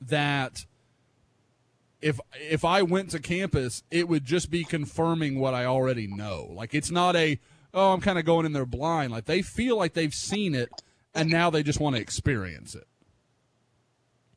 that 0.00 0.64
if 2.00 2.20
if 2.34 2.64
I 2.64 2.82
went 2.82 3.10
to 3.10 3.18
campus, 3.18 3.82
it 3.90 4.08
would 4.08 4.24
just 4.24 4.50
be 4.50 4.64
confirming 4.64 5.38
what 5.38 5.54
I 5.54 5.64
already 5.64 6.06
know. 6.06 6.48
Like 6.50 6.74
it's 6.74 6.90
not 6.90 7.16
a 7.16 7.38
oh, 7.72 7.92
I'm 7.92 8.00
kind 8.00 8.18
of 8.18 8.24
going 8.24 8.46
in 8.46 8.52
there 8.52 8.66
blind. 8.66 9.12
Like 9.12 9.26
they 9.26 9.42
feel 9.42 9.76
like 9.76 9.94
they've 9.94 10.14
seen 10.14 10.54
it 10.54 10.70
and 11.14 11.30
now 11.30 11.50
they 11.50 11.62
just 11.62 11.80
want 11.80 11.96
to 11.96 12.02
experience 12.02 12.74
it. 12.74 12.86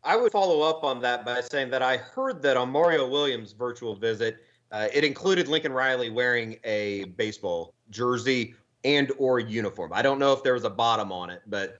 I 0.08 0.16
would 0.16 0.32
follow 0.32 0.62
up 0.62 0.86
on 0.86 1.01
that 1.01 1.26
by 1.26 1.41
saying 1.41 1.70
that 1.72 1.82
I 1.82 1.97
heard 1.97 2.41
that 2.43 2.55
on 2.55 2.70
Mario 2.70 3.10
Williams' 3.10 3.51
virtual 3.51 3.93
visit, 3.93 4.38
uh, 4.72 4.88
it 4.93 5.03
included 5.03 5.49
Lincoln 5.49 5.74
Riley 5.74 6.10
wearing 6.10 6.55
a 6.64 7.03
baseball 7.18 7.74
jersey 7.89 8.53
and 8.86 9.12
or 9.18 9.41
uniform. 9.41 9.91
I 9.93 10.01
don't 10.01 10.18
know 10.18 10.32
if 10.32 10.43
there 10.43 10.53
was 10.53 10.64
a 10.64 10.70
bottom 10.70 11.12
on 11.12 11.30
it, 11.30 11.41
but 11.47 11.80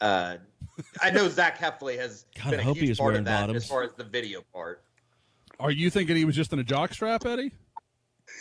uh, 0.00 0.36
I 1.02 1.10
know 1.10 1.28
Zach 1.28 1.58
Heffley 1.58 1.98
has 1.98 2.26
God, 2.36 2.52
been 2.52 2.60
I 2.60 2.62
a 2.62 2.64
hope 2.64 2.76
he 2.76 2.82
huge 2.82 2.90
was 2.90 2.98
part 2.98 3.08
wearing 3.08 3.18
of 3.20 3.24
that 3.26 3.40
bottoms. 3.40 3.64
as 3.64 3.68
far 3.68 3.82
as 3.82 3.92
the 3.94 4.04
video 4.04 4.42
part. 4.52 4.84
Are 5.58 5.72
you 5.72 5.90
thinking 5.90 6.14
he 6.14 6.24
was 6.24 6.36
just 6.36 6.52
in 6.52 6.60
a 6.60 6.64
jock 6.64 6.94
strap, 6.94 7.26
Eddie? 7.26 7.50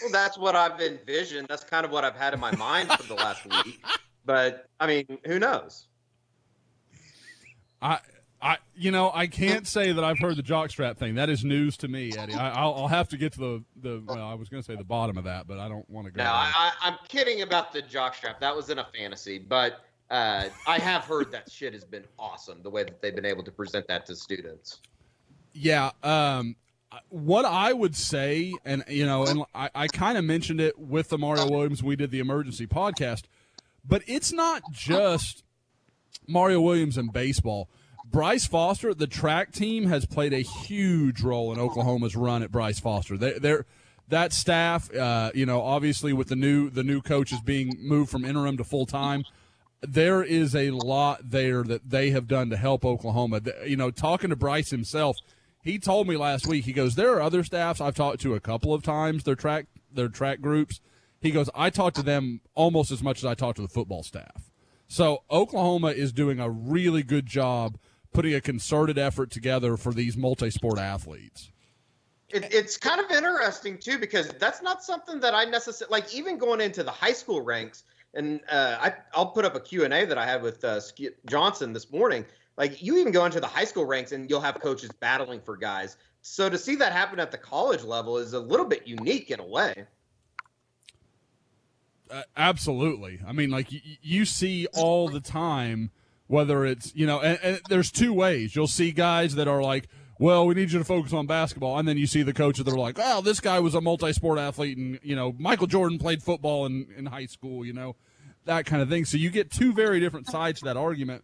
Well, 0.04 0.12
that's 0.12 0.38
what 0.38 0.56
I've 0.56 0.80
envisioned. 0.80 1.48
That's 1.48 1.64
kind 1.64 1.86
of 1.86 1.92
what 1.92 2.04
I've 2.04 2.16
had 2.16 2.36
in 2.36 2.40
my 2.40 2.56
mind 2.56 2.92
for 2.92 3.04
the 3.08 3.16
last 3.16 3.46
week. 3.46 3.82
But 4.26 4.68
I 4.80 4.88
mean, 4.88 5.18
who 5.26 5.38
knows? 5.38 5.88
I, 7.82 8.00
I, 8.44 8.58
you 8.76 8.91
know, 8.91 9.10
I 9.14 9.28
can't 9.28 9.66
say 9.66 9.94
that 9.94 10.04
I've 10.04 10.20
heard 10.20 10.36
the 10.36 10.44
jockstrap 10.44 10.98
thing. 10.98 11.16
That 11.16 11.30
is 11.30 11.46
news 11.46 11.78
to 11.78 11.88
me, 11.88 12.12
Eddie. 12.18 12.34
I, 12.34 12.50
I'll, 12.50 12.74
I'll 12.74 12.88
have 12.89 13.08
to 13.10 13.18
get 13.18 13.32
to 13.34 13.39
the, 13.39 13.64
the. 13.82 14.04
Well, 14.06 14.22
I 14.22 14.34
was 14.34 14.50
going 14.50 14.62
to 14.62 14.66
say 14.66 14.76
the 14.76 14.84
bottom 14.84 15.18
of 15.18 15.24
that, 15.24 15.48
but 15.48 15.60
I 15.60 15.70
don't 15.70 15.89
want 15.89 16.08
to 16.08 16.12
go. 16.12 16.18
No, 16.18 16.26
there. 16.26 16.34
I, 16.34 16.72
I'm 16.82 16.98
kidding 17.08 17.41
about 17.41 17.72
the 17.72 17.82
jockstrap. 17.82 18.41
That 18.41 18.54
was 18.54 18.70
in 18.70 18.80
a 18.80 18.88
fantasy, 18.94 19.39
but 19.39 19.86
uh, 20.12 20.50
I 20.68 20.78
have 20.78 21.06
heard 21.06 21.32
that 21.32 21.50
shit 21.50 21.72
has 21.72 21.86
been 21.86 22.04
awesome. 22.20 22.60
The 22.64 22.70
way 22.70 22.84
that 22.84 23.02
they've 23.02 23.16
been 23.16 23.26
able 23.26 23.44
to 23.44 23.52
present 23.52 23.88
that 23.88 24.06
to 24.08 24.16
students. 24.16 24.80
Yeah. 25.54 25.91
Um, 26.04 26.58
what 27.08 27.46
I 27.46 27.72
would 27.72 27.96
say, 27.96 28.54
and 28.66 28.84
you 28.89 29.06
know, 29.06 29.26
and 29.26 29.44
I, 29.56 29.70
I 29.74 29.88
kind 29.88 30.18
of 30.18 30.26
mentioned 30.26 30.60
it 30.60 30.78
with 30.78 31.08
the 31.08 31.18
Mario 31.18 31.50
Williams. 31.50 31.82
We 31.82 31.96
did 31.96 32.12
the 32.12 32.20
emergency 32.20 32.68
podcast, 32.68 33.24
but 33.88 34.02
it's 34.06 34.34
not 34.34 34.64
just 34.74 35.46
Mario 36.28 36.60
Williams 36.60 36.98
and 36.98 37.12
baseball. 37.14 37.70
Bryce 38.14 38.45
Foster, 38.45 38.93
the 38.93 39.07
track 39.07 39.51
team, 39.51 39.88
has 39.88 40.05
played 40.05 40.34
a 40.34 40.41
huge 40.41 41.22
role 41.22 41.51
in 41.51 41.59
Oklahoma's 41.59 42.16
run 42.16 42.43
at 42.43 42.51
Bryce 42.51 42.80
Foster. 42.80 43.18
They, 43.18 43.39
they're 43.39 43.66
that 44.07 44.32
staff, 44.32 44.93
uh, 44.93 45.32
you 45.34 45.47
know, 45.47 45.61
obviously 45.64 46.14
with 46.14 46.28
the 46.28 46.36
new 46.36 46.70
the 46.70 46.84
new 46.84 47.01
coaches 47.01 47.39
being 47.41 47.76
moved 47.82 48.11
from 48.11 48.24
interim 48.24 48.55
to 48.57 48.64
full 48.64 48.86
time, 48.86 49.24
there 49.82 50.22
is 50.22 50.55
a 50.55 50.70
lot 50.70 51.32
there 51.32 51.64
that 51.64 51.89
they 51.89 52.11
have 52.11 52.28
done 52.28 52.51
to 52.51 52.55
help 52.55 52.86
Oklahoma. 52.86 53.41
You 53.66 53.78
know, 53.78 53.89
talking 53.89 54.30
to 54.30 54.36
Bryce 54.36 54.70
himself, 54.70 55.18
he 55.64 55.80
told 55.80 56.07
me 56.07 56.16
last 56.16 56.45
week. 56.45 56.66
He 56.66 56.74
goes, 56.74 56.93
"There 56.93 57.16
are 57.16 57.22
other 57.22 57.43
staffs 57.43 57.82
I've 57.82 57.95
talked 57.95 58.22
to 58.22 58.36
a 58.36 58.39
couple 58.39 58.76
of 58.76 58.84
times. 58.84 59.24
Their 59.24 59.36
track 59.36 59.66
their 59.91 60.07
track 60.07 60.39
groups." 60.39 60.82
He 61.20 61.32
goes, 61.32 61.49
"I 61.55 61.72
talk 61.72 61.95
to 61.95 62.03
them 62.03 62.41
almost 62.53 62.91
as 62.91 63.01
much 63.01 63.18
as 63.18 63.26
I 63.26 63.34
talk 63.34 63.55
to 63.55 63.64
the 63.64 63.68
football 63.68 64.03
staff." 64.03 64.51
So 64.88 65.24
Oklahoma 65.32 65.88
is 65.88 66.14
doing 66.14 66.39
a 66.39 66.47
really 66.47 67.01
good 67.01 67.26
job 67.26 67.80
putting 68.14 68.34
a 68.36 68.41
concerted 68.41 68.97
effort 68.97 69.32
together 69.32 69.78
for 69.78 69.93
these 69.93 70.16
multi-sport 70.16 70.80
athletes. 70.80 71.49
It, 72.30 72.53
it's 72.53 72.78
kind 72.78 72.99
of 72.99 73.11
interesting 73.11 73.78
too 73.78 73.99
because 73.99 74.30
that's 74.39 74.61
not 74.61 74.84
something 74.84 75.20
that 75.20 75.34
I 75.36 75.45
necessarily 75.45 75.91
like. 75.91 76.14
Even 76.14 76.38
going 76.38 76.61
into 76.61 76.84
the 76.84 76.91
high 76.91 77.14
school 77.14 77.41
ranks, 77.41 77.84
and 78.14 78.41
uh, 78.49 78.78
I, 78.80 78.93
I'll 79.14 79.28
put 79.28 79.45
up 79.45 79.55
a 79.55 79.59
Q 79.59 79.84
and 79.84 79.93
A 79.93 80.05
that 80.05 80.18
I 80.18 80.26
had 80.26 80.41
with 80.41 80.64
uh, 80.64 80.80
Skip 80.80 81.20
Johnson 81.28 81.74
this 81.74 81.91
morning. 81.91 82.26
Like 82.57 82.82
you 82.82 82.97
even 82.97 83.11
go 83.11 83.26
into 83.26 83.39
the 83.39 83.47
high 83.47 83.66
school 83.66 83.86
ranks, 83.86 84.11
and 84.11 84.30
you'll 84.30 84.41
have 84.41 84.59
coaches 84.59 84.89
battling 84.99 85.41
for 85.41 85.57
guys. 85.57 85.97
So 86.22 86.49
to 86.49 86.57
see 86.57 86.76
that 86.78 86.93
happen 86.93 87.20
at 87.20 87.32
the 87.32 87.38
college 87.38 87.84
level 87.84 88.18
is 88.18 88.34
a 88.34 88.39
little 88.39 88.66
bit 88.66 88.88
unique 88.88 89.30
in 89.30 89.39
a 89.39 89.45
way. 89.45 89.86
Uh, 92.09 92.22
absolutely. 92.38 93.20
I 93.28 93.32
mean, 93.34 93.49
like 93.49 93.70
y- 93.72 93.82
you 94.01 94.26
see 94.26 94.68
all 94.74 95.09
the 95.09 95.20
time, 95.20 95.91
whether 96.28 96.66
it's 96.66 96.94
you 96.96 97.06
know, 97.06 97.20
and, 97.22 97.40
and 97.42 97.62
there's 97.70 97.92
two 97.92 98.14
ways. 98.14 98.56
You'll 98.56 98.68
see 98.68 98.92
guys 98.92 99.36
that 99.36 99.48
are 99.48 99.62
like, 99.62 99.88
"Well, 100.20 100.46
we 100.46 100.56
need 100.56 100.72
you 100.72 100.80
to 100.80 100.86
focus 100.86 101.14
on 101.14 101.28
basketball," 101.28 101.78
and 101.78 101.88
then 101.88 101.98
you 101.98 102.08
see 102.08 102.24
the 102.24 102.34
coaches 102.34 102.66
that 102.66 102.74
are 102.74 102.78
like, 102.78 102.98
"Oh, 103.00 103.22
this 103.22 103.40
guy 103.40 103.60
was 103.60 103.76
a 103.76 103.82
multi-sport 103.82 104.40
athlete, 104.40 104.78
and 104.78 105.00
you 105.04 105.16
know, 105.16 105.34
Michael 105.38 105.68
Jordan 105.68 106.00
played 106.00 106.24
football 106.24 106.66
in 106.66 106.88
in 106.98 107.08
high 107.08 107.26
school," 107.26 107.66
you 107.66 107.74
know, 107.74 107.96
that 108.46 108.66
kind 108.66 108.82
of 108.82 108.90
thing. 108.90 109.06
So 109.06 109.18
you 109.18 109.30
get 109.30 109.52
two 109.52 109.74
very 109.74 110.00
different 110.00 110.28
sides 110.28 110.60
to 110.60 110.66
that 110.66 110.78
argument. 110.78 111.24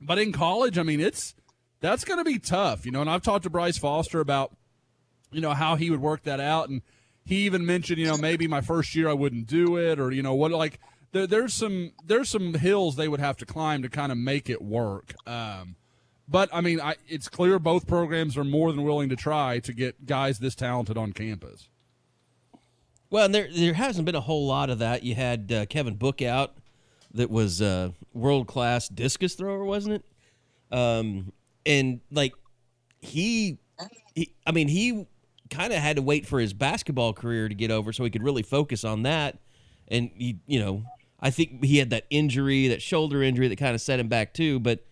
But 0.00 0.18
in 0.18 0.32
college, 0.32 0.78
I 0.78 0.82
mean, 0.82 1.00
it's 1.00 1.34
that's 1.80 2.04
going 2.04 2.18
to 2.18 2.24
be 2.24 2.38
tough, 2.38 2.84
you 2.84 2.92
know. 2.92 3.00
And 3.00 3.10
I've 3.10 3.22
talked 3.22 3.44
to 3.44 3.50
Bryce 3.50 3.78
Foster 3.78 4.20
about, 4.20 4.56
you 5.30 5.40
know, 5.40 5.54
how 5.54 5.76
he 5.76 5.90
would 5.90 6.00
work 6.00 6.22
that 6.24 6.40
out, 6.40 6.68
and 6.68 6.82
he 7.24 7.44
even 7.44 7.64
mentioned, 7.64 7.98
you 7.98 8.06
know, 8.06 8.16
maybe 8.16 8.46
my 8.46 8.60
first 8.60 8.94
year 8.94 9.08
I 9.08 9.14
wouldn't 9.14 9.46
do 9.46 9.76
it, 9.76 9.98
or 9.98 10.10
you 10.10 10.22
know, 10.22 10.34
what 10.34 10.50
like 10.52 10.78
there, 11.14 11.26
there's 11.26 11.54
some 11.54 11.92
there's 12.04 12.28
some 12.28 12.54
hills 12.54 12.96
they 12.96 13.08
would 13.08 13.20
have 13.20 13.36
to 13.38 13.46
climb 13.46 13.82
to 13.82 13.88
kind 13.88 14.12
of 14.12 14.18
make 14.18 14.50
it 14.50 14.60
work. 14.60 15.14
Um, 15.26 15.76
but 16.28 16.48
I 16.52 16.60
mean, 16.60 16.80
I, 16.80 16.96
it's 17.08 17.28
clear 17.28 17.58
both 17.58 17.86
programs 17.86 18.36
are 18.36 18.44
more 18.44 18.72
than 18.72 18.82
willing 18.82 19.08
to 19.08 19.16
try 19.16 19.60
to 19.60 19.72
get 19.72 20.06
guys 20.06 20.38
this 20.38 20.54
talented 20.54 20.98
on 20.98 21.12
campus. 21.12 21.68
Well, 23.10 23.28
there 23.28 23.48
there 23.54 23.74
hasn't 23.74 24.04
been 24.04 24.14
a 24.14 24.20
whole 24.20 24.46
lot 24.46 24.70
of 24.70 24.80
that. 24.80 25.04
You 25.04 25.14
had 25.14 25.52
uh, 25.52 25.66
Kevin 25.66 25.96
Bookout, 25.96 26.50
that 27.14 27.30
was 27.30 27.60
a 27.60 27.94
world 28.12 28.46
class 28.46 28.88
discus 28.88 29.34
thrower, 29.34 29.64
wasn't 29.64 29.94
it? 29.94 30.76
Um, 30.76 31.32
and 31.64 32.00
like 32.10 32.34
he, 33.00 33.58
he 34.14 34.34
I 34.46 34.52
mean, 34.52 34.68
he 34.68 35.06
kind 35.48 35.72
of 35.72 35.78
had 35.78 35.96
to 35.96 36.02
wait 36.02 36.26
for 36.26 36.40
his 36.40 36.52
basketball 36.52 37.12
career 37.12 37.48
to 37.48 37.54
get 37.54 37.70
over 37.70 37.92
so 37.92 38.02
he 38.02 38.10
could 38.10 38.24
really 38.24 38.42
focus 38.42 38.84
on 38.84 39.02
that. 39.02 39.38
And 39.88 40.10
he, 40.16 40.38
you 40.46 40.58
know, 40.58 40.82
I 41.24 41.30
think 41.30 41.64
he 41.64 41.78
had 41.78 41.88
that 41.90 42.04
injury, 42.10 42.68
that 42.68 42.82
shoulder 42.82 43.22
injury 43.22 43.48
that 43.48 43.56
kind 43.56 43.74
of 43.74 43.80
set 43.80 43.98
him 43.98 44.08
back 44.08 44.34
too. 44.34 44.60
But 44.60 44.84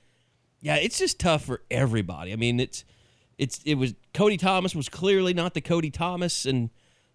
yeah, 0.62 0.76
it's 0.76 0.98
just 0.98 1.20
tough 1.20 1.44
for 1.44 1.60
everybody. 1.70 2.32
I 2.32 2.36
mean, 2.36 2.58
it's 2.58 2.84
it's 3.36 3.60
it 3.66 3.74
was 3.74 3.94
Cody 4.14 4.38
Thomas 4.38 4.74
was 4.74 4.88
clearly 4.88 5.34
not 5.34 5.52
the 5.52 5.60
Cody 5.60 5.90
Thomas 5.90 6.46
and 6.46 6.70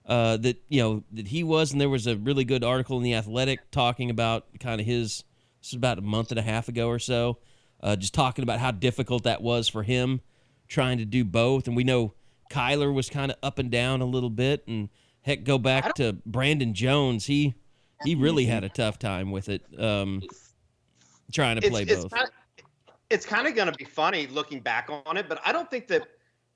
uh, 0.06 0.38
that 0.38 0.62
you 0.70 0.82
know 0.82 1.04
that 1.14 1.30
he 1.30 1.44
was, 1.44 1.72
and 1.72 1.82
there 1.82 1.90
was 1.90 2.06
a 2.06 2.16
really 2.16 2.46
good 2.46 2.64
article 2.64 2.98
in 2.98 3.04
the 3.04 3.16
Athletic 3.16 3.72
talking 3.72 4.12
about 4.12 4.46
kind 4.60 4.80
of 4.80 4.86
his. 4.86 5.24
This 5.62 5.72
was 5.72 5.78
about 5.78 5.98
a 5.98 6.02
month 6.02 6.32
and 6.32 6.40
a 6.40 6.44
half 6.44 6.68
ago 6.70 6.88
or 6.88 7.00
so, 7.00 7.40
uh, 7.82 7.96
just 7.96 8.14
talking 8.14 8.44
about 8.44 8.60
how 8.60 8.70
difficult 8.70 9.24
that 9.24 9.42
was 9.42 9.68
for 9.68 9.82
him 9.82 10.22
trying 10.68 11.00
to 11.00 11.06
do 11.06 11.26
both. 11.26 11.66
And 11.66 11.76
we 11.76 11.84
know 11.84 12.14
Kyler 12.52 12.94
was 12.94 13.10
kind 13.10 13.32
of 13.32 13.38
up 13.42 13.58
and 13.58 13.72
down 13.72 14.02
a 14.02 14.06
little 14.06 14.30
bit, 14.30 14.64
and 14.68 14.90
heck, 15.22 15.44
go 15.44 15.58
back 15.58 15.96
to 15.96 16.18
Brandon 16.26 16.76
Jones. 16.76 17.26
He 17.26 17.56
he 18.04 18.16
really 18.16 18.46
had 18.46 18.64
a 18.64 18.70
tough 18.70 19.00
time 19.00 19.32
with 19.32 19.50
it, 19.50 19.64
um, 19.80 20.22
trying 21.32 21.60
to 21.60 21.70
play 21.70 21.84
it's, 21.84 22.04
both. 22.04 22.14
It's, 22.14 22.32
it's 23.10 23.26
kind 23.26 23.48
of 23.48 23.56
going 23.56 23.72
to 23.72 23.78
be 23.78 23.86
funny 23.86 24.28
looking 24.28 24.60
back 24.60 24.90
on 25.06 25.18
it, 25.18 25.28
but 25.30 25.40
I 25.46 25.52
don't 25.52 25.70
think 25.70 25.88
that 25.88 26.08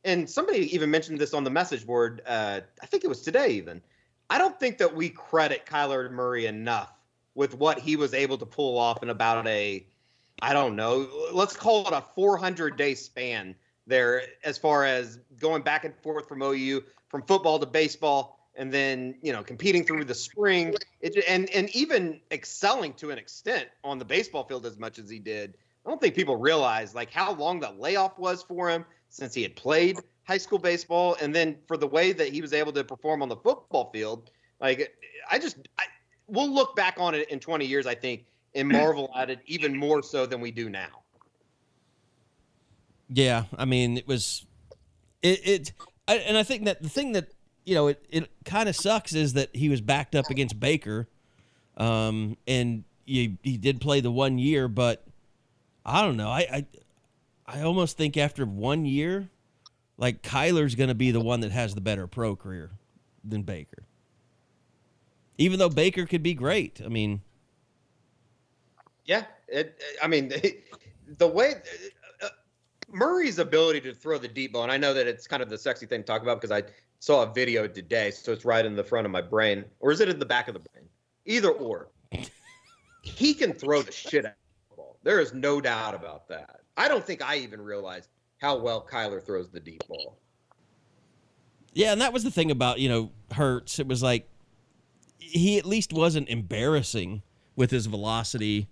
and 0.04 0.30
somebody 0.30 0.74
even 0.74 0.90
mentioned 0.90 1.20
this 1.20 1.34
on 1.34 1.44
the 1.44 1.50
message 1.50 1.86
board. 1.86 2.22
Uh, 2.26 2.62
I 2.82 2.86
think 2.86 3.04
it 3.04 3.08
was 3.08 3.22
today 3.22 3.50
even. 3.50 3.82
I 4.30 4.38
don't 4.38 4.60
think 4.60 4.78
that 4.80 4.96
we 4.96 5.10
credit 5.10 5.66
Kyler 5.66 6.10
Murray 6.10 6.46
enough 6.46 6.94
with 7.36 7.56
what 7.56 7.80
he 7.80 7.96
was 7.96 8.14
able 8.14 8.38
to 8.38 8.46
pull 8.46 8.78
off 8.78 9.04
in 9.04 9.10
about 9.10 9.46
a, 9.48 9.86
I 10.42 10.54
don't 10.54 10.76
know, 10.76 11.08
let's 11.34 11.56
call 11.56 11.88
it 11.88 11.94
a 11.94 12.02
400 12.16 12.78
day 12.78 12.96
span 12.96 13.56
there, 13.88 14.24
as 14.44 14.58
far 14.58 14.86
as 14.86 15.20
going 15.40 15.62
back 15.62 15.86
and 15.86 15.96
forth 15.96 16.28
from 16.28 16.42
OU, 16.42 16.84
from 17.10 17.24
football 17.24 17.60
to 17.60 17.66
baseball, 17.66 18.41
and 18.56 18.72
then 18.72 19.16
you 19.22 19.32
know 19.32 19.44
competing 19.44 19.84
through 19.84 20.06
the 20.06 20.16
spring, 20.16 20.76
it, 21.02 21.24
and 21.28 21.50
and 21.52 21.70
even 21.76 22.20
excelling 22.32 22.94
to 22.96 23.12
an 23.12 23.18
extent 23.18 23.68
on 23.84 24.00
the 24.00 24.06
baseball 24.06 24.44
field 24.44 24.66
as 24.66 24.78
much 24.78 25.00
as 25.00 25.10
he 25.10 25.20
did. 25.20 25.58
I 25.86 25.90
don't 25.90 26.00
think 26.00 26.16
people 26.16 26.36
realize 26.36 26.94
like 26.94 27.12
how 27.12 27.34
long 27.34 27.60
the 27.60 27.72
layoff 27.72 28.20
was 28.20 28.44
for 28.44 28.70
him 28.70 28.86
since 29.10 29.34
he 29.34 29.42
had 29.42 29.56
played 29.56 29.98
high 30.24 30.38
school 30.38 30.60
baseball, 30.60 31.18
and 31.22 31.36
then 31.36 31.58
for 31.68 31.78
the 31.78 31.88
way 31.88 32.14
that 32.14 32.30
he 32.30 32.42
was 32.42 32.54
able 32.54 32.72
to 32.72 32.84
perform 32.84 33.22
on 33.22 33.30
the 33.30 33.36
football 33.36 33.90
field. 33.92 34.30
Like 34.60 34.96
I 35.30 35.40
just, 35.40 35.58
I, 35.78 35.84
we'll 36.28 36.54
look 36.54 36.76
back 36.76 36.96
on 37.00 37.16
it 37.16 37.30
in 37.30 37.40
20 37.40 37.66
years, 37.66 37.88
I 37.88 37.96
think, 37.96 38.26
and 38.56 38.68
marvel 38.68 39.12
at 39.16 39.30
it 39.30 39.40
even 39.46 39.76
more 39.76 40.04
so 40.04 40.26
than 40.26 40.40
we 40.40 40.52
do 40.52 40.70
now. 40.70 41.04
Yeah, 43.10 43.46
I 43.58 43.66
mean, 43.66 43.98
it 43.98 44.08
was, 44.08 44.46
it, 45.22 45.42
it 45.46 45.72
I, 46.08 46.16
and 46.16 46.38
I 46.38 46.44
think 46.44 46.66
that 46.66 46.82
the 46.82 46.90
thing 46.90 47.12
that 47.12 47.30
you 47.72 47.76
know 47.76 47.88
it, 47.88 48.04
it 48.10 48.30
kind 48.44 48.68
of 48.68 48.76
sucks 48.76 49.16
is 49.16 49.32
that 49.32 49.56
he 49.56 49.70
was 49.70 49.80
backed 49.80 50.14
up 50.14 50.30
against 50.30 50.60
Baker, 50.60 51.08
um, 51.78 52.36
and 52.46 52.84
he 53.06 53.38
he 53.44 53.56
did 53.56 53.80
play 53.80 54.02
the 54.02 54.12
one 54.12 54.38
year, 54.38 54.68
but 54.68 55.06
I 55.86 56.02
don't 56.02 56.18
know, 56.18 56.28
I 56.28 56.40
I, 56.52 56.66
I 57.48 57.62
almost 57.62 57.96
think 57.96 58.18
after 58.18 58.46
one 58.46 58.84
year, 58.84 59.30
like 59.98 60.22
Kyler's 60.22 60.76
going 60.76 60.90
to 60.90 60.96
be 60.96 61.12
the 61.12 61.22
one 61.22 61.40
that 61.40 61.54
has 61.54 61.74
the 61.74 61.80
better 61.80 62.08
pro 62.08 62.36
career 62.36 62.72
than 63.24 63.44
Baker, 63.44 63.84
even 65.38 65.58
though 65.58 65.70
Baker 65.70 66.06
could 66.06 66.24
be 66.24 66.34
great. 66.34 66.82
I 66.84 66.90
mean, 66.90 67.22
yeah, 69.06 69.24
it, 69.48 69.82
I 70.04 70.08
mean, 70.08 70.34
the 71.18 71.28
way 71.28 71.54
Murray's 72.94 73.40
ability 73.40 73.82
to 73.82 73.94
throw 73.94 74.18
the 74.18 74.28
deep 74.28 74.54
ball, 74.54 74.64
and 74.64 74.72
I 74.72 74.78
know 74.78 74.94
that 74.94 75.08
it's 75.08 75.28
kind 75.28 75.42
of 75.42 75.50
the 75.50 75.58
sexy 75.58 75.86
thing 75.86 76.02
to 76.02 76.06
talk 76.06 76.22
about 76.22 76.42
because 76.42 76.52
I 76.52 76.64
saw 77.00 77.24
a 77.24 77.34
video 77.34 77.68
today, 77.68 78.12
so 78.12 78.32
it's 78.32 78.46
right 78.46 78.66
in 78.66 78.76
the 78.76 78.84
front 78.84 79.06
of 79.06 79.12
my 79.12 79.22
brain, 79.22 79.66
or 79.80 79.92
is 79.92 80.02
it 80.02 80.10
in 80.10 80.20
the 80.20 80.26
back 80.26 80.48
of 80.48 80.54
the 80.54 80.60
brain? 80.60 80.86
Either 81.26 81.50
or. 81.50 81.90
he 83.02 83.34
can 83.34 83.54
throw 83.54 83.82
the 83.82 83.92
shit 83.92 84.26
out 84.26 84.32
of 84.32 84.70
the 84.70 84.76
ball. 84.76 84.98
There 85.04 85.20
is 85.20 85.34
no 85.34 85.62
doubt 85.62 85.96
about 85.96 86.28
that. 86.28 86.62
I 86.78 86.88
don't 86.88 87.06
think 87.06 87.22
I 87.22 87.38
even 87.38 87.62
realized 87.62 88.10
how 88.38 88.58
well 88.58 88.86
Kyler 88.86 89.24
throws 89.24 89.50
the 89.50 89.60
deep 89.60 89.84
ball. 89.88 90.18
Yeah, 91.74 91.94
and 91.94 92.02
that 92.02 92.12
was 92.12 92.24
the 92.24 92.32
thing 92.32 92.52
about 92.52 92.80
you 92.80 92.90
know 92.90 93.12
Hurts. 93.32 93.80
It 93.80 93.88
was 93.88 94.04
like 94.04 94.28
he 95.18 95.58
at 95.58 95.66
least 95.66 95.94
wasn't 95.94 96.28
embarrassing 96.28 97.22
with 97.56 97.72
his 97.72 97.86
velocity 97.86 98.68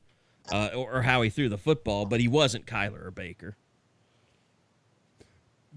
uh, 0.51 0.69
or, 0.75 0.97
or 0.97 1.01
how 1.03 1.21
he 1.21 1.29
threw 1.29 1.47
the 1.47 1.57
football, 1.57 2.05
but 2.05 2.19
he 2.19 2.27
wasn't 2.27 2.65
Kyler 2.65 3.05
or 3.05 3.11
Baker. 3.11 3.55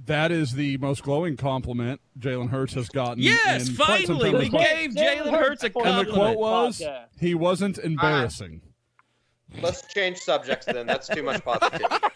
That 0.07 0.33
is 0.33 0.53
the 0.53 0.77
most 0.79 1.03
glowing 1.05 1.37
compliment 1.37 2.01
Jalen 2.19 2.51
Hurts 2.51 2.75
has 2.75 2.89
gotten. 2.89 3.23
Yes, 3.23 3.69
in 3.69 3.77
quite 3.77 4.07
some 4.07 4.19
finally, 4.19 4.33
time. 4.33 4.41
we 4.41 4.49
gave 4.49 4.91
Jalen 4.93 5.31
Hurts 5.31 5.63
a 5.63 5.71
compliment. 5.71 5.99
And 6.01 6.09
the 6.09 6.13
quote 6.13 6.39
was, 6.39 6.83
"He 7.21 7.35
wasn't 7.35 7.79
embarrassing." 7.79 8.63
Let's 9.61 9.87
change 9.93 10.19
subjects 10.19 10.67
then. 10.67 10.87
That's 10.87 11.09
too 11.09 11.23
much 11.23 11.45
positivity. 11.45 11.85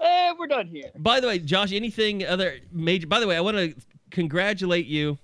Eh, 0.00 0.32
we're 0.38 0.46
done 0.46 0.66
here. 0.66 0.90
By 0.96 1.18
the 1.18 1.26
way, 1.26 1.38
Josh, 1.38 1.72
anything 1.72 2.24
other 2.24 2.58
major? 2.70 3.06
By 3.06 3.20
the 3.20 3.26
way, 3.26 3.36
I 3.36 3.40
want 3.40 3.56
to 3.56 3.74
congratulate 4.10 4.86
you. 4.86 5.18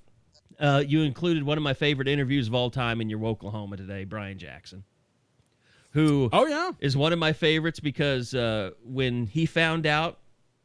Uh, 0.59 0.83
you 0.87 1.03
included 1.03 1.43
one 1.45 1.59
of 1.59 1.63
my 1.63 1.75
favorite 1.75 2.09
interviews 2.09 2.49
of 2.49 2.55
all 2.55 2.71
time 2.71 3.01
in 3.01 3.11
your 3.11 3.25
Oklahoma 3.27 3.77
today, 3.77 4.05
Brian 4.05 4.39
Jackson, 4.39 4.83
who 5.91 6.31
Oh 6.33 6.47
yeah, 6.47 6.71
is 6.81 6.97
one 6.97 7.13
of 7.13 7.19
my 7.19 7.33
favorites 7.33 7.79
because 7.79 8.35
uh, 8.35 8.71
when 8.85 9.27
he 9.27 9.45
found 9.47 9.87
out 9.87 10.19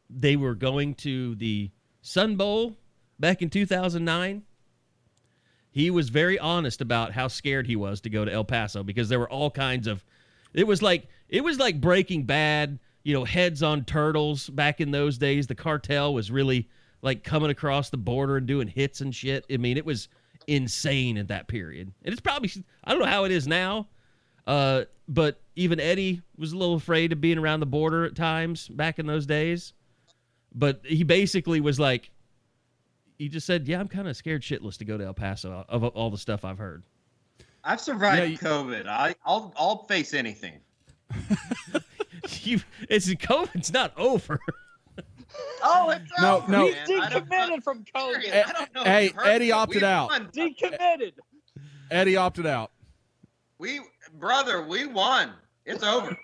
they 0.10 0.36
were 0.36 0.56
going 0.56 0.96
to 0.96 1.36
the 1.36 1.72
Sun 2.02 2.36
Bowl 2.36 2.76
back 3.20 3.42
in 3.42 3.50
2009, 3.50 4.44
he 5.72 5.92
was 5.92 6.10
very 6.10 6.40
honest 6.40 6.82
about 6.82 7.12
how 7.12 7.28
scared 7.28 7.68
he 7.68 7.76
was 7.76 8.02
to 8.02 8.10
go 8.10 8.26
to 8.26 8.32
El 8.32 8.44
Paso 8.44 8.84
because 8.84 9.10
there 9.10 9.20
were 9.20 9.30
all 9.30 9.52
kinds 9.52 9.88
of. 9.88 10.04
It 10.54 10.66
was 10.66 10.82
like 10.82 11.08
it 11.28 11.44
was 11.44 11.60
like 11.60 11.80
Breaking 11.80 12.24
Bad, 12.24 12.80
you 13.04 13.14
know, 13.14 13.24
heads 13.24 13.62
on 13.62 13.86
turtles 13.86 14.50
back 14.50 14.82
in 14.82 14.92
those 14.92 15.18
days. 15.18 15.46
The 15.46 15.56
cartel 15.56 16.14
was 16.14 16.32
really 16.32 16.68
like 17.02 17.24
coming 17.24 17.52
across 17.52 17.92
the 17.92 17.98
border 17.98 18.38
and 18.38 18.48
doing 18.48 18.68
hits 18.68 19.02
and 19.02 19.14
shit. 19.14 19.46
I 19.52 19.58
mean, 19.58 19.78
it 19.78 19.86
was 19.86 20.10
insane 20.48 21.18
at 21.18 21.28
that 21.28 21.48
period, 21.48 21.92
and 22.04 22.12
it's 22.12 22.22
probably 22.22 22.52
I 22.84 22.92
don't 22.92 23.02
know 23.02 23.06
how 23.06 23.26
it 23.26 23.32
is 23.32 23.48
now. 23.48 23.88
Uh, 24.48 24.86
but 25.08 25.40
even 25.56 25.80
Eddie 25.80 26.22
was 26.36 26.54
a 26.54 26.58
little 26.58 26.76
afraid 26.76 27.12
of 27.12 27.22
being 27.22 27.38
around 27.38 27.60
the 27.60 27.68
border 27.68 28.06
at 28.06 28.16
times 28.16 28.68
back 28.68 28.98
in 28.98 29.06
those 29.06 29.28
days. 29.28 29.74
But 30.54 30.82
he 30.84 31.04
basically 31.04 31.62
was 31.62 31.80
like, 31.80 32.10
he 33.18 33.30
just 33.30 33.46
said, 33.46 33.68
"Yeah, 33.68 33.80
I'm 33.80 33.88
kind 33.88 34.08
of 34.08 34.16
scared 34.18 34.42
shitless 34.42 34.78
to 34.78 34.86
go 34.86 34.98
to 34.98 35.06
El 35.06 35.14
Paso 35.14 35.66
of 35.70 35.84
all 35.84 36.10
the 36.10 36.18
stuff 36.18 36.44
I've 36.46 36.58
heard." 36.58 36.84
I've 37.64 37.82
survived 37.82 38.20
Yeah, 38.20 38.24
you- 38.26 38.38
COVID. 38.38 38.88
I, 38.88 39.16
I'll 39.26 39.54
I'll 39.58 39.84
face 39.86 40.14
anything. 40.14 40.60
you, 42.44 42.62
it's 42.90 43.08
COVID's 43.14 43.74
not 43.74 43.98
over. 43.98 44.40
Oh, 45.64 45.90
it's 45.92 46.10
No, 46.22 46.38
over, 46.38 46.52
no. 46.52 46.66
He's 46.68 46.90
man. 46.90 47.02
I 47.02 47.10
don't 47.10 47.30
decommitted 47.30 47.64
from 47.64 47.84
COVID. 47.96 48.22
Serious, 48.22 48.48
I 48.48 48.52
don't 48.54 48.74
know 48.74 48.84
Hey, 48.84 49.12
Eddie 49.24 49.52
opted 49.52 49.82
We 49.82 49.88
out. 49.88 50.10
won. 50.10 50.28
Decommitted. 50.28 51.14
Eddie 51.92 52.16
opted 52.18 52.46
out. 52.46 52.72
We, 53.60 53.82
brother, 54.20 54.64
we 54.66 54.86
won. 54.88 55.32
It's 55.66 55.84
over. 55.84 56.18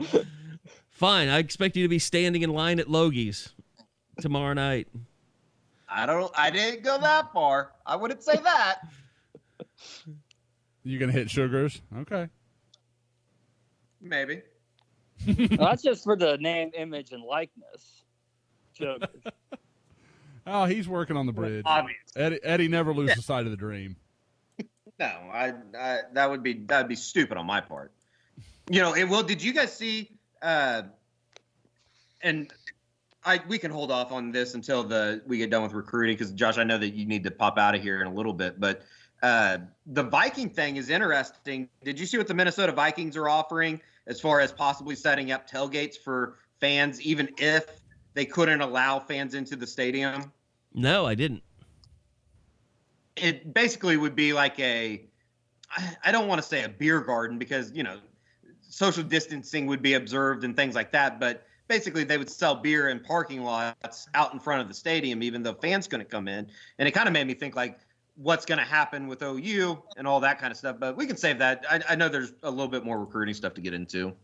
Fine. 1.00 1.30
I 1.30 1.38
expect 1.38 1.78
you 1.78 1.82
to 1.82 1.88
be 1.88 1.98
standing 1.98 2.42
in 2.42 2.50
line 2.50 2.78
at 2.78 2.86
Logie's 2.86 3.54
tomorrow 4.20 4.52
night. 4.52 4.86
I 5.88 6.04
don't. 6.04 6.30
I 6.36 6.50
didn't 6.50 6.84
go 6.84 6.98
that 7.00 7.32
far. 7.32 7.72
I 7.86 7.96
wouldn't 7.96 8.22
say 8.22 8.36
that. 8.36 8.80
You 10.84 10.98
gonna 10.98 11.12
hit 11.12 11.30
sugars? 11.30 11.80
Okay. 12.00 12.28
Maybe. 14.02 14.42
Well, 15.26 15.70
that's 15.70 15.82
just 15.82 16.04
for 16.04 16.16
the 16.16 16.36
name, 16.36 16.72
image, 16.76 17.12
and 17.12 17.22
likeness. 17.22 18.04
Joke. 18.74 19.02
Oh, 20.46 20.64
he's 20.64 20.88
working 20.88 21.16
on 21.18 21.26
the 21.26 21.32
bridge. 21.32 21.62
Obvious. 21.66 21.98
Eddie, 22.16 22.40
Eddie 22.42 22.68
never 22.68 22.94
loses 22.94 23.24
sight 23.24 23.44
of 23.44 23.50
the 23.50 23.58
dream. 23.58 23.94
No, 24.98 25.06
I, 25.06 25.52
I 25.78 25.98
that 26.14 26.30
would 26.30 26.42
be 26.42 26.64
that 26.66 26.78
would 26.78 26.88
be 26.88 26.96
stupid 26.96 27.36
on 27.36 27.46
my 27.46 27.60
part. 27.60 27.92
You 28.68 28.80
know, 28.80 28.94
it 28.94 29.04
will. 29.04 29.22
Did 29.22 29.42
you 29.42 29.52
guys 29.52 29.76
see? 29.76 30.10
Uh, 30.42 30.82
and 32.22 32.52
I 33.24 33.40
we 33.48 33.58
can 33.58 33.70
hold 33.70 33.90
off 33.90 34.12
on 34.12 34.32
this 34.32 34.54
until 34.54 34.82
the 34.82 35.22
we 35.26 35.38
get 35.38 35.50
done 35.50 35.62
with 35.62 35.72
recruiting 35.72 36.16
because 36.16 36.32
Josh, 36.32 36.58
I 36.58 36.64
know 36.64 36.78
that 36.78 36.90
you 36.90 37.06
need 37.06 37.24
to 37.24 37.30
pop 37.30 37.58
out 37.58 37.74
of 37.74 37.82
here 37.82 38.00
in 38.00 38.06
a 38.06 38.12
little 38.12 38.32
bit, 38.32 38.58
but 38.58 38.82
uh, 39.22 39.58
the 39.86 40.02
Viking 40.02 40.48
thing 40.48 40.76
is 40.76 40.88
interesting. 40.88 41.68
Did 41.84 42.00
you 42.00 42.06
see 42.06 42.16
what 42.16 42.28
the 42.28 42.34
Minnesota 42.34 42.72
Vikings 42.72 43.16
are 43.16 43.28
offering 43.28 43.80
as 44.06 44.20
far 44.20 44.40
as 44.40 44.50
possibly 44.52 44.94
setting 44.96 45.30
up 45.32 45.48
tailgates 45.48 45.96
for 45.96 46.38
fans, 46.60 47.00
even 47.02 47.28
if 47.36 47.66
they 48.14 48.24
couldn't 48.24 48.60
allow 48.62 48.98
fans 48.98 49.34
into 49.34 49.56
the 49.56 49.66
stadium? 49.66 50.32
No, 50.72 51.04
I 51.06 51.14
didn't. 51.14 51.42
it 53.16 53.52
basically 53.52 53.96
would 53.96 54.14
be 54.16 54.32
like 54.32 54.58
a 54.58 55.02
I 56.04 56.10
don't 56.10 56.26
want 56.26 56.40
to 56.40 56.46
say 56.46 56.64
a 56.64 56.68
beer 56.68 57.00
garden 57.00 57.38
because 57.38 57.70
you 57.72 57.82
know 57.82 57.98
social 58.70 59.02
distancing 59.02 59.66
would 59.66 59.82
be 59.82 59.94
observed 59.94 60.44
and 60.44 60.56
things 60.56 60.74
like 60.74 60.90
that 60.92 61.20
but 61.20 61.46
basically 61.68 62.02
they 62.04 62.16
would 62.18 62.30
sell 62.30 62.54
beer 62.54 62.88
in 62.88 62.98
parking 63.00 63.42
lots 63.42 64.08
out 64.14 64.32
in 64.32 64.40
front 64.40 64.62
of 64.62 64.68
the 64.68 64.74
stadium 64.74 65.22
even 65.22 65.42
though 65.42 65.52
fans 65.54 65.86
couldn't 65.86 66.08
come 66.08 66.26
in 66.28 66.46
and 66.78 66.88
it 66.88 66.92
kind 66.92 67.06
of 67.08 67.12
made 67.12 67.26
me 67.26 67.34
think 67.34 67.54
like 67.54 67.78
what's 68.16 68.44
going 68.46 68.58
to 68.58 68.64
happen 68.64 69.06
with 69.08 69.22
OU 69.22 69.82
and 69.96 70.06
all 70.06 70.20
that 70.20 70.38
kind 70.40 70.50
of 70.50 70.56
stuff 70.56 70.76
but 70.80 70.96
we 70.96 71.06
can 71.06 71.16
save 71.16 71.38
that 71.38 71.64
I, 71.70 71.80
I 71.90 71.94
know 71.96 72.08
there's 72.08 72.32
a 72.42 72.50
little 72.50 72.68
bit 72.68 72.84
more 72.84 72.98
recruiting 72.98 73.34
stuff 73.34 73.54
to 73.54 73.60
get 73.60 73.74
into 73.74 74.14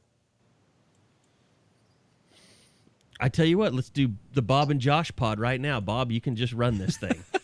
I 3.19 3.31
tell 3.31 3.47
you 3.47 3.57
what, 3.57 3.73
let's 3.73 3.89
do 3.89 4.13
the 4.35 4.43
Bob 4.43 4.71
and 4.71 4.79
Josh 4.79 5.11
pod 5.17 5.41
right 5.41 5.59
now. 5.59 5.81
Bob, 5.81 6.13
you 6.13 6.21
can 6.21 6.37
just 6.37 6.53
run 6.53 6.77
this 6.79 6.97
thing. 6.99 7.25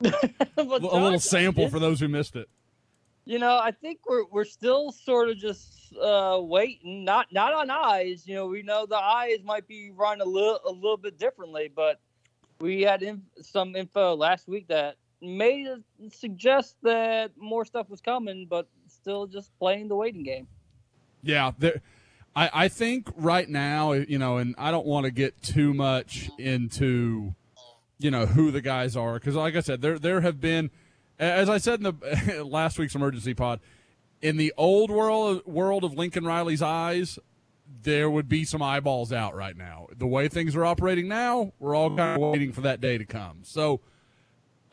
But 0.00 0.54
A 0.56 0.62
little 0.64 1.20
sample 1.20 1.64
it- 1.66 1.70
for 1.70 1.78
those 1.78 2.00
who 2.00 2.08
missed 2.08 2.34
it. 2.34 2.48
You 3.24 3.38
know, 3.38 3.56
I 3.58 3.70
think 3.70 4.00
we're 4.08 4.24
we're 4.32 4.44
still 4.44 4.90
sort 4.90 5.28
of 5.28 5.36
just 5.36 5.81
uh, 6.00 6.38
waiting, 6.40 7.04
not 7.04 7.32
not 7.32 7.52
on 7.52 7.70
eyes. 7.70 8.26
You 8.26 8.34
know, 8.34 8.46
we 8.46 8.62
know 8.62 8.86
the 8.86 8.96
eyes 8.96 9.38
might 9.44 9.66
be 9.66 9.90
run 9.90 10.20
a 10.20 10.24
little 10.24 10.60
a 10.66 10.72
little 10.72 10.96
bit 10.96 11.18
differently, 11.18 11.70
but 11.74 12.00
we 12.60 12.82
had 12.82 13.02
in, 13.02 13.22
some 13.40 13.74
info 13.74 14.14
last 14.14 14.48
week 14.48 14.68
that 14.68 14.96
may 15.20 15.66
suggest 16.10 16.76
that 16.82 17.32
more 17.36 17.64
stuff 17.64 17.88
was 17.88 18.00
coming, 18.00 18.46
but 18.48 18.68
still 18.88 19.26
just 19.26 19.56
playing 19.58 19.88
the 19.88 19.96
waiting 19.96 20.22
game. 20.22 20.46
Yeah, 21.22 21.52
there. 21.58 21.80
I, 22.34 22.50
I 22.52 22.68
think 22.68 23.08
right 23.14 23.48
now, 23.48 23.92
you 23.92 24.18
know, 24.18 24.38
and 24.38 24.54
I 24.56 24.70
don't 24.70 24.86
want 24.86 25.04
to 25.04 25.10
get 25.10 25.42
too 25.42 25.74
much 25.74 26.30
into, 26.38 27.34
you 27.98 28.10
know, 28.10 28.26
who 28.26 28.50
the 28.50 28.62
guys 28.62 28.96
are 28.96 29.14
because, 29.14 29.34
like 29.34 29.54
I 29.54 29.60
said, 29.60 29.82
there 29.82 29.98
there 29.98 30.22
have 30.22 30.40
been, 30.40 30.70
as 31.18 31.48
I 31.50 31.58
said 31.58 31.80
in 31.80 31.84
the 31.84 32.44
last 32.50 32.78
week's 32.78 32.94
emergency 32.94 33.34
pod, 33.34 33.60
in 34.22 34.36
the 34.38 34.54
old 34.56 34.90
world 34.90 35.44
world 35.44 35.84
of 35.84 35.94
Lincoln 35.94 36.24
Riley's 36.24 36.62
eyes, 36.62 37.18
there 37.82 38.08
would 38.08 38.28
be 38.28 38.44
some 38.44 38.62
eyeballs 38.62 39.12
out 39.12 39.34
right 39.34 39.56
now. 39.56 39.88
The 39.94 40.06
way 40.06 40.28
things 40.28 40.56
are 40.56 40.64
operating 40.64 41.08
now, 41.08 41.52
we're 41.58 41.74
all 41.74 41.94
kind 41.94 42.22
of 42.22 42.30
waiting 42.30 42.52
for 42.52 42.62
that 42.62 42.80
day 42.80 42.96
to 42.98 43.04
come. 43.04 43.40
So. 43.42 43.80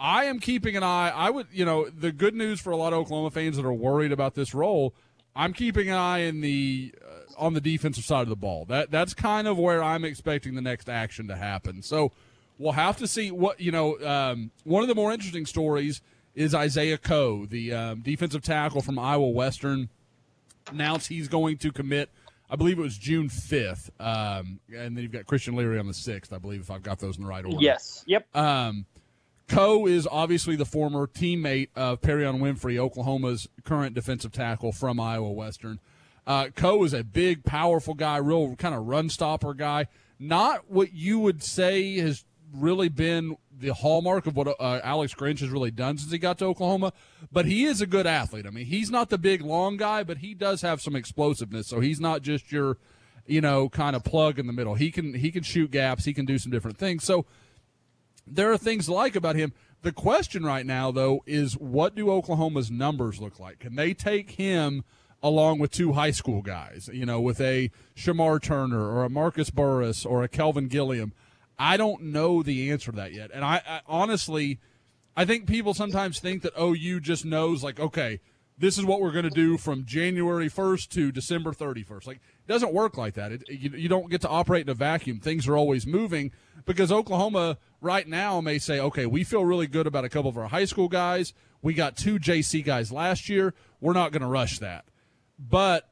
I 0.02 0.24
am 0.26 0.40
keeping 0.40 0.78
an 0.78 0.84
eye. 0.84 1.12
I 1.14 1.30
would, 1.30 1.48
you 1.52 1.66
know, 1.66 1.90
the 1.90 2.14
good 2.14 2.34
news 2.34 2.62
for 2.62 2.72
a 2.72 2.78
lot 2.78 2.94
of 2.94 3.00
Oklahoma 3.00 3.32
fans 3.32 3.58
that 3.58 3.66
are 3.66 3.74
worried 3.74 4.14
about 4.14 4.34
this 4.34 4.54
role. 4.54 4.96
I'm 5.36 5.52
keeping 5.52 5.90
an 5.90 5.96
eye 5.96 6.20
in 6.20 6.40
the 6.40 6.94
uh, 7.06 7.34
on 7.38 7.54
the 7.54 7.62
defensive 7.62 8.06
side 8.06 8.22
of 8.22 8.30
the 8.30 8.36
ball. 8.36 8.66
That 8.66 8.92
that's 8.92 9.14
kind 9.14 9.48
of 9.48 9.58
where 9.58 9.84
I'm 9.84 10.06
expecting 10.06 10.56
the 10.56 10.62
next 10.62 10.90
action 10.90 11.28
to 11.28 11.36
happen. 11.36 11.82
So 11.82 12.12
we'll 12.58 12.74
have 12.74 12.98
to 12.98 13.08
see 13.08 13.32
what 13.32 13.60
you 13.60 13.72
know. 13.72 14.00
Um, 14.00 14.52
one 14.64 14.84
of 14.84 14.88
the 14.88 14.96
more 14.96 15.12
interesting 15.12 15.46
stories 15.46 16.02
is 16.40 16.56
Isaiah 16.56 16.98
Coe, 16.98 17.46
the 17.46 17.74
um, 17.74 18.00
defensive 18.00 18.42
tackle 18.42 18.82
from 18.82 18.98
Iowa 18.98 19.28
Western, 19.28 19.90
announced 20.72 21.10
he's 21.10 21.28
going 21.28 21.58
to 21.58 21.72
commit. 21.74 22.10
I 22.50 22.56
believe 22.56 22.80
it 22.80 22.82
was 22.82 22.98
June 22.98 23.28
5th, 23.28 23.90
um, 24.00 24.62
and 24.74 24.96
then 24.96 25.04
you've 25.04 25.12
got 25.12 25.26
Christian 25.26 25.58
Leary 25.58 25.78
on 25.78 25.86
the 25.86 25.94
6th. 25.94 26.32
I 26.32 26.38
believe 26.38 26.62
if 26.62 26.72
I've 26.72 26.82
got 26.82 27.00
those 27.00 27.18
in 27.18 27.24
the 27.24 27.30
right 27.30 27.44
order. 27.44 27.58
Yes. 27.60 28.06
Yep. 28.08 28.34
Um, 28.36 28.86
Coe 29.50 29.86
is 29.86 30.08
obviously 30.10 30.56
the 30.56 30.66
former 30.66 31.08
teammate 31.08 31.70
of 31.76 32.00
Perrion 32.00 32.40
Winfrey, 32.40 32.78
Oklahoma's 32.78 33.50
current 33.66 33.94
defensive 33.94 34.32
tackle 34.32 34.72
from 34.72 34.98
Iowa 34.98 35.32
Western. 35.32 35.82
Uh, 36.26 36.48
Coe 36.56 36.86
is 36.86 36.94
a 36.94 37.04
big, 37.04 37.44
powerful 37.44 37.96
guy, 37.96 38.16
real 38.16 38.56
kind 38.56 38.74
of 38.74 38.88
run 38.88 39.10
stopper 39.10 39.54
guy. 39.54 39.88
Not 40.18 40.72
what 40.72 40.94
you 40.94 41.20
would 41.20 41.44
say 41.44 41.98
has 41.98 42.24
really 42.54 42.88
been 42.88 43.36
the 43.60 43.74
hallmark 43.74 44.26
of 44.26 44.36
what 44.36 44.48
uh, 44.48 44.80
Alex 44.84 45.14
Grinch 45.14 45.40
has 45.40 45.50
really 45.50 45.72
done 45.72 45.98
since 45.98 46.12
he 46.12 46.18
got 46.18 46.38
to 46.40 46.46
Oklahoma, 46.46 46.94
but 47.32 47.46
he 47.46 47.66
is 47.66 47.82
a 47.82 47.88
good 47.88 48.08
athlete. 48.08 48.46
I 48.46 48.50
mean, 48.50 48.66
he's 48.66 48.90
not 48.90 49.10
the 49.10 49.18
big, 49.18 49.42
long 49.42 49.78
guy, 49.78 50.04
but 50.04 50.20
he 50.20 50.34
does 50.34 50.62
have 50.62 50.82
some 50.82 50.96
explosiveness. 50.96 51.68
So 51.68 51.80
he's 51.80 52.00
not 52.00 52.22
just 52.22 52.52
your, 52.52 52.78
you 53.26 53.42
know, 53.42 53.70
kind 53.70 53.96
of 53.96 54.04
plug 54.04 54.40
in 54.40 54.48
the 54.48 54.54
middle. 54.54 54.76
He 54.76 54.92
can 54.92 55.14
he 55.14 55.32
can 55.32 55.44
shoot 55.44 55.72
gaps. 55.72 56.06
He 56.06 56.14
can 56.14 56.26
do 56.26 56.38
some 56.38 56.52
different 56.52 56.78
things. 56.78 57.04
So 57.04 57.26
there 58.26 58.52
are 58.52 58.58
things 58.58 58.86
to 58.86 58.94
like 58.94 59.16
about 59.16 59.36
him. 59.36 59.54
The 59.82 59.92
question 59.92 60.44
right 60.44 60.66
now, 60.66 60.92
though, 60.92 61.24
is 61.26 61.54
what 61.54 61.96
do 61.96 62.12
Oklahoma's 62.12 62.70
numbers 62.70 63.20
look 63.20 63.40
like? 63.40 63.60
Can 63.60 63.76
they 63.76 63.94
take 63.94 64.32
him 64.32 64.84
along 65.24 65.60
with 65.60 65.72
two 65.72 65.94
high 65.94 66.12
school 66.12 66.42
guys? 66.42 66.90
You 66.92 67.06
know, 67.06 67.20
with 67.22 67.40
a 67.40 67.72
Shemar 67.96 68.42
Turner 68.42 68.90
or 68.90 69.04
a 69.04 69.10
Marcus 69.10 69.50
Burris 69.50 70.06
or 70.06 70.24
a 70.24 70.28
Kelvin 70.28 70.68
Gilliam. 70.68 71.14
I 71.60 71.76
don't 71.76 72.04
know 72.04 72.42
the 72.42 72.72
answer 72.72 72.92
to 72.92 72.98
that 72.98 73.14
yet. 73.14 73.32
And 73.34 73.44
I, 73.44 73.62
I 73.68 73.82
honestly, 73.86 74.60
I 75.16 75.26
think 75.26 75.46
people 75.46 75.74
sometimes 75.74 76.20
think 76.20 76.42
that 76.44 76.54
oh, 76.56 76.74
OU 76.74 77.02
just 77.02 77.26
knows, 77.26 77.62
like, 77.62 77.80
okay, 77.80 78.22
this 78.58 78.78
is 78.78 78.86
what 78.86 79.02
we're 79.02 79.12
going 79.12 79.24
to 79.24 79.30
do 79.30 79.58
from 79.58 79.86
January 79.86 80.50
1st 80.50 80.90
to 80.90 81.12
December 81.12 81.52
31st. 81.52 82.08
Like, 82.08 82.18
it 82.18 82.48
doesn't 82.48 82.74
work 82.74 82.98
like 82.98 83.16
that. 83.16 83.34
It, 83.34 83.44
you, 83.50 83.72
you 83.72 83.90
don't 83.90 84.10
get 84.10 84.22
to 84.22 84.30
operate 84.30 84.64
in 84.64 84.70
a 84.70 84.74
vacuum. 84.74 85.20
Things 85.20 85.48
are 85.48 85.58
always 85.58 85.86
moving 85.86 86.32
because 86.66 86.92
Oklahoma 86.92 87.58
right 87.82 88.08
now 88.08 88.40
may 88.40 88.58
say, 88.58 88.80
okay, 88.80 89.06
we 89.06 89.26
feel 89.26 89.44
really 89.44 89.68
good 89.68 89.88
about 89.88 90.06
a 90.06 90.10
couple 90.10 90.30
of 90.30 90.38
our 90.38 90.48
high 90.48 90.66
school 90.66 90.88
guys. 90.88 91.34
We 91.62 91.74
got 91.74 91.98
two 91.98 92.20
JC 92.20 92.64
guys 92.64 92.92
last 92.92 93.28
year. 93.28 93.54
We're 93.82 93.94
not 93.94 94.14
going 94.14 94.22
to 94.22 94.28
rush 94.28 94.60
that. 94.60 94.86
But 95.38 95.90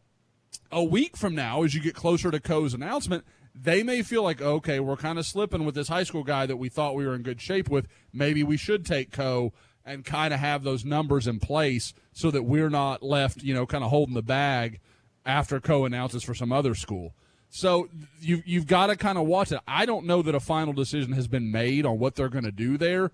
a 0.72 0.84
week 0.84 1.18
from 1.18 1.36
now, 1.36 1.64
as 1.64 1.74
you 1.74 1.82
get 1.82 1.96
closer 1.96 2.32
to 2.32 2.40
Coe's 2.40 2.74
announcement, 2.74 3.26
they 3.60 3.84
may 3.84 4.02
feel 4.04 4.24
like, 4.24 4.42
okay, 4.42 4.80
we're 4.80 4.98
kind 4.98 5.18
of 5.18 5.26
slipping 5.26 5.66
with 5.66 5.76
this 5.76 5.88
high 5.88 6.04
school 6.04 6.24
guy 6.24 6.46
that 6.46 6.58
we 6.58 6.70
thought 6.70 6.96
we 6.96 7.06
were 7.06 7.16
in 7.16 7.24
good 7.24 7.42
shape 7.42 7.70
with. 7.70 7.88
Maybe 8.14 8.44
we 8.44 8.58
should 8.58 8.86
take 8.86 9.12
Coe 9.12 9.54
and 9.86 10.06
kind 10.06 10.34
of 10.34 10.40
have 10.40 10.64
those 10.64 10.84
numbers 10.84 11.28
in 11.28 11.40
place 11.40 11.94
so 12.12 12.30
that 12.32 12.44
we're 12.44 12.70
not 12.70 13.02
left, 13.02 13.42
you 13.42 13.54
know, 13.54 13.66
kind 13.66 13.84
of 13.84 13.90
holding 13.90 14.16
the 14.16 14.22
bag 14.22 14.80
after 15.26 15.60
Coe 15.60 15.86
announces 15.86 16.24
for 16.24 16.36
some 16.36 16.52
other 16.52 16.76
school. 16.76 17.14
So 17.50 17.90
you 18.20 18.44
you've 18.46 18.68
got 18.68 18.88
to 18.88 18.98
kind 18.98 19.18
of 19.18 19.26
watch 19.26 19.52
it. 19.52 19.60
I 19.68 19.86
don't 19.86 20.06
know 20.06 20.22
that 20.22 20.36
a 20.36 20.40
final 20.40 20.74
decision 20.74 21.14
has 21.14 21.28
been 21.28 21.52
made 21.52 21.86
on 21.86 21.98
what 21.98 22.16
they're 22.16 22.30
going 22.30 22.44
to 22.44 22.52
do 22.52 22.78
there, 22.78 23.12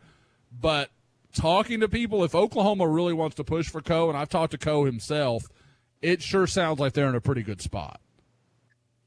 but 0.52 0.90
talking 1.34 1.80
to 1.80 1.88
people, 1.88 2.24
if 2.24 2.34
Oklahoma 2.34 2.88
really 2.88 3.14
wants 3.14 3.36
to 3.36 3.44
push 3.44 3.70
for 3.70 3.82
Coe, 3.82 4.10
and 4.10 4.18
I've 4.18 4.30
talked 4.30 4.52
to 4.52 4.58
Coe 4.58 4.86
himself, 4.86 5.44
it 6.02 6.22
sure 6.22 6.48
sounds 6.48 6.80
like 6.80 6.94
they're 6.94 7.10
in 7.10 7.16
a 7.16 7.22
pretty 7.22 7.44
good 7.44 7.62
spot. 7.62 8.02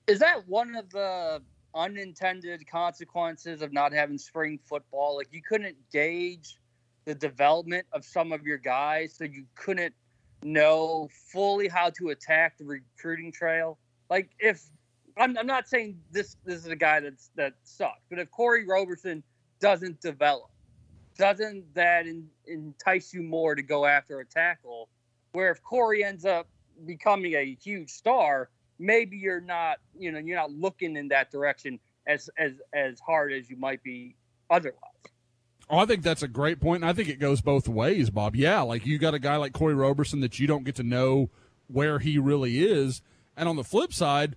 Is 0.06 0.20
that 0.20 0.46
one 0.46 0.76
of 0.76 0.90
the 0.90 1.42
unintended 1.74 2.66
consequences 2.70 3.60
of 3.60 3.72
not 3.72 3.92
having 3.92 4.18
spring 4.18 4.58
football? 4.68 5.16
Like 5.16 5.28
you 5.32 5.42
couldn't 5.42 5.76
gauge 5.92 6.58
the 7.06 7.14
development 7.14 7.86
of 7.92 8.04
some 8.04 8.32
of 8.32 8.44
your 8.44 8.58
guys, 8.58 9.14
so 9.16 9.24
you 9.24 9.44
couldn't 9.56 9.94
know 10.42 11.08
fully 11.32 11.66
how 11.66 11.90
to 11.90 12.10
attack 12.10 12.56
the 12.58 12.64
recruiting 12.64 13.32
trail. 13.32 13.78
Like 14.08 14.30
if 14.38 14.62
I'm, 15.16 15.36
I'm 15.36 15.46
not 15.46 15.68
saying 15.68 15.98
this 16.12 16.36
this 16.44 16.64
is 16.64 16.66
a 16.66 16.76
guy 16.76 17.00
that's 17.00 17.30
that 17.34 17.54
sucks, 17.64 18.04
but 18.08 18.20
if 18.20 18.30
Corey 18.30 18.64
Roberson 18.64 19.24
doesn't 19.60 20.00
develop, 20.00 20.50
doesn't 21.18 21.74
that 21.74 22.06
in, 22.06 22.28
entice 22.46 23.12
you 23.12 23.22
more 23.22 23.56
to 23.56 23.62
go 23.62 23.86
after 23.86 24.20
a 24.20 24.24
tackle? 24.24 24.88
Where 25.32 25.50
if 25.50 25.62
Corey 25.62 26.04
ends 26.04 26.24
up 26.24 26.46
becoming 26.84 27.34
a 27.34 27.56
huge 27.60 27.90
star, 27.90 28.50
maybe 28.78 29.16
you're 29.16 29.40
not, 29.40 29.78
you 29.98 30.12
know, 30.12 30.18
you're 30.18 30.36
not 30.36 30.52
looking 30.52 30.96
in 30.96 31.08
that 31.08 31.30
direction 31.30 31.78
as 32.06 32.30
as 32.38 32.52
as 32.72 33.00
hard 33.00 33.32
as 33.32 33.50
you 33.50 33.56
might 33.56 33.82
be 33.82 34.16
otherwise. 34.50 34.80
Oh, 35.68 35.78
I 35.78 35.86
think 35.86 36.02
that's 36.02 36.22
a 36.22 36.28
great 36.28 36.60
point, 36.60 36.82
and 36.82 36.90
I 36.90 36.92
think 36.92 37.08
it 37.08 37.18
goes 37.18 37.40
both 37.40 37.68
ways, 37.68 38.10
Bob. 38.10 38.36
Yeah, 38.36 38.60
like 38.60 38.86
you 38.86 38.98
got 38.98 39.14
a 39.14 39.18
guy 39.18 39.36
like 39.36 39.52
Corey 39.52 39.74
Roberson 39.74 40.20
that 40.20 40.38
you 40.38 40.46
don't 40.46 40.64
get 40.64 40.76
to 40.76 40.84
know 40.84 41.30
where 41.66 41.98
he 41.98 42.18
really 42.18 42.64
is, 42.64 43.02
and 43.36 43.48
on 43.48 43.56
the 43.56 43.64
flip 43.64 43.92
side, 43.92 44.36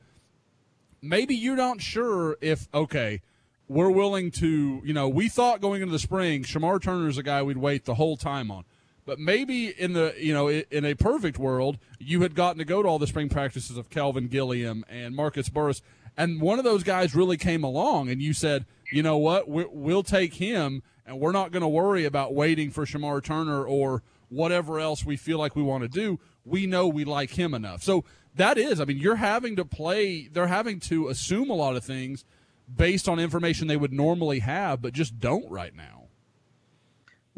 maybe 1.01 1.35
you're 1.35 1.55
not 1.55 1.81
sure 1.81 2.37
if 2.41 2.67
okay, 2.73 3.21
we're 3.67 3.91
willing 3.91 4.31
to, 4.31 4.81
you 4.83 4.93
know, 4.93 5.07
we 5.07 5.29
thought 5.29 5.61
going 5.61 5.83
into 5.83 5.91
the 5.91 5.99
spring, 5.99 6.43
Shemar 6.43 6.81
Turner's 6.81 7.19
a 7.19 7.23
guy 7.23 7.43
we'd 7.43 7.57
wait 7.57 7.85
the 7.85 7.95
whole 7.95 8.17
time 8.17 8.49
on. 8.49 8.65
But 9.09 9.17
maybe 9.17 9.69
in 9.69 9.93
the 9.93 10.13
you 10.19 10.35
know 10.35 10.49
in 10.49 10.85
a 10.85 10.93
perfect 10.93 11.39
world, 11.39 11.79
you 11.97 12.21
had 12.21 12.35
gotten 12.35 12.59
to 12.59 12.63
go 12.63 12.83
to 12.83 12.87
all 12.87 12.99
the 12.99 13.07
spring 13.07 13.27
practices 13.27 13.75
of 13.75 13.89
Calvin 13.89 14.27
Gilliam 14.27 14.85
and 14.87 15.15
Marcus 15.15 15.49
Burris, 15.49 15.81
and 16.15 16.39
one 16.39 16.59
of 16.59 16.63
those 16.63 16.83
guys 16.83 17.15
really 17.15 17.35
came 17.35 17.63
along, 17.63 18.09
and 18.09 18.21
you 18.21 18.33
said, 18.33 18.67
you 18.91 19.01
know 19.01 19.17
what, 19.17 19.49
we 19.49 19.65
we'll 19.71 20.03
take 20.03 20.35
him, 20.35 20.83
and 21.07 21.19
we're 21.19 21.31
not 21.31 21.51
going 21.51 21.63
to 21.63 21.67
worry 21.67 22.05
about 22.05 22.35
waiting 22.35 22.69
for 22.69 22.85
Shemar 22.85 23.23
Turner 23.23 23.65
or 23.65 24.03
whatever 24.29 24.79
else 24.79 25.03
we 25.03 25.17
feel 25.17 25.39
like 25.39 25.55
we 25.55 25.63
want 25.63 25.81
to 25.81 25.89
do. 25.89 26.19
We 26.45 26.67
know 26.67 26.87
we 26.87 27.03
like 27.03 27.31
him 27.31 27.55
enough. 27.55 27.81
So 27.81 28.05
that 28.35 28.59
is, 28.59 28.79
I 28.79 28.85
mean, 28.85 28.97
you're 28.97 29.15
having 29.15 29.55
to 29.55 29.65
play. 29.65 30.27
They're 30.31 30.45
having 30.45 30.79
to 30.81 31.07
assume 31.07 31.49
a 31.49 31.55
lot 31.55 31.75
of 31.75 31.83
things 31.83 32.25
based 32.71 33.09
on 33.09 33.17
information 33.17 33.65
they 33.65 33.75
would 33.75 33.91
normally 33.91 34.37
have, 34.37 34.83
but 34.83 34.93
just 34.93 35.19
don't 35.19 35.49
right 35.49 35.75
now. 35.75 35.98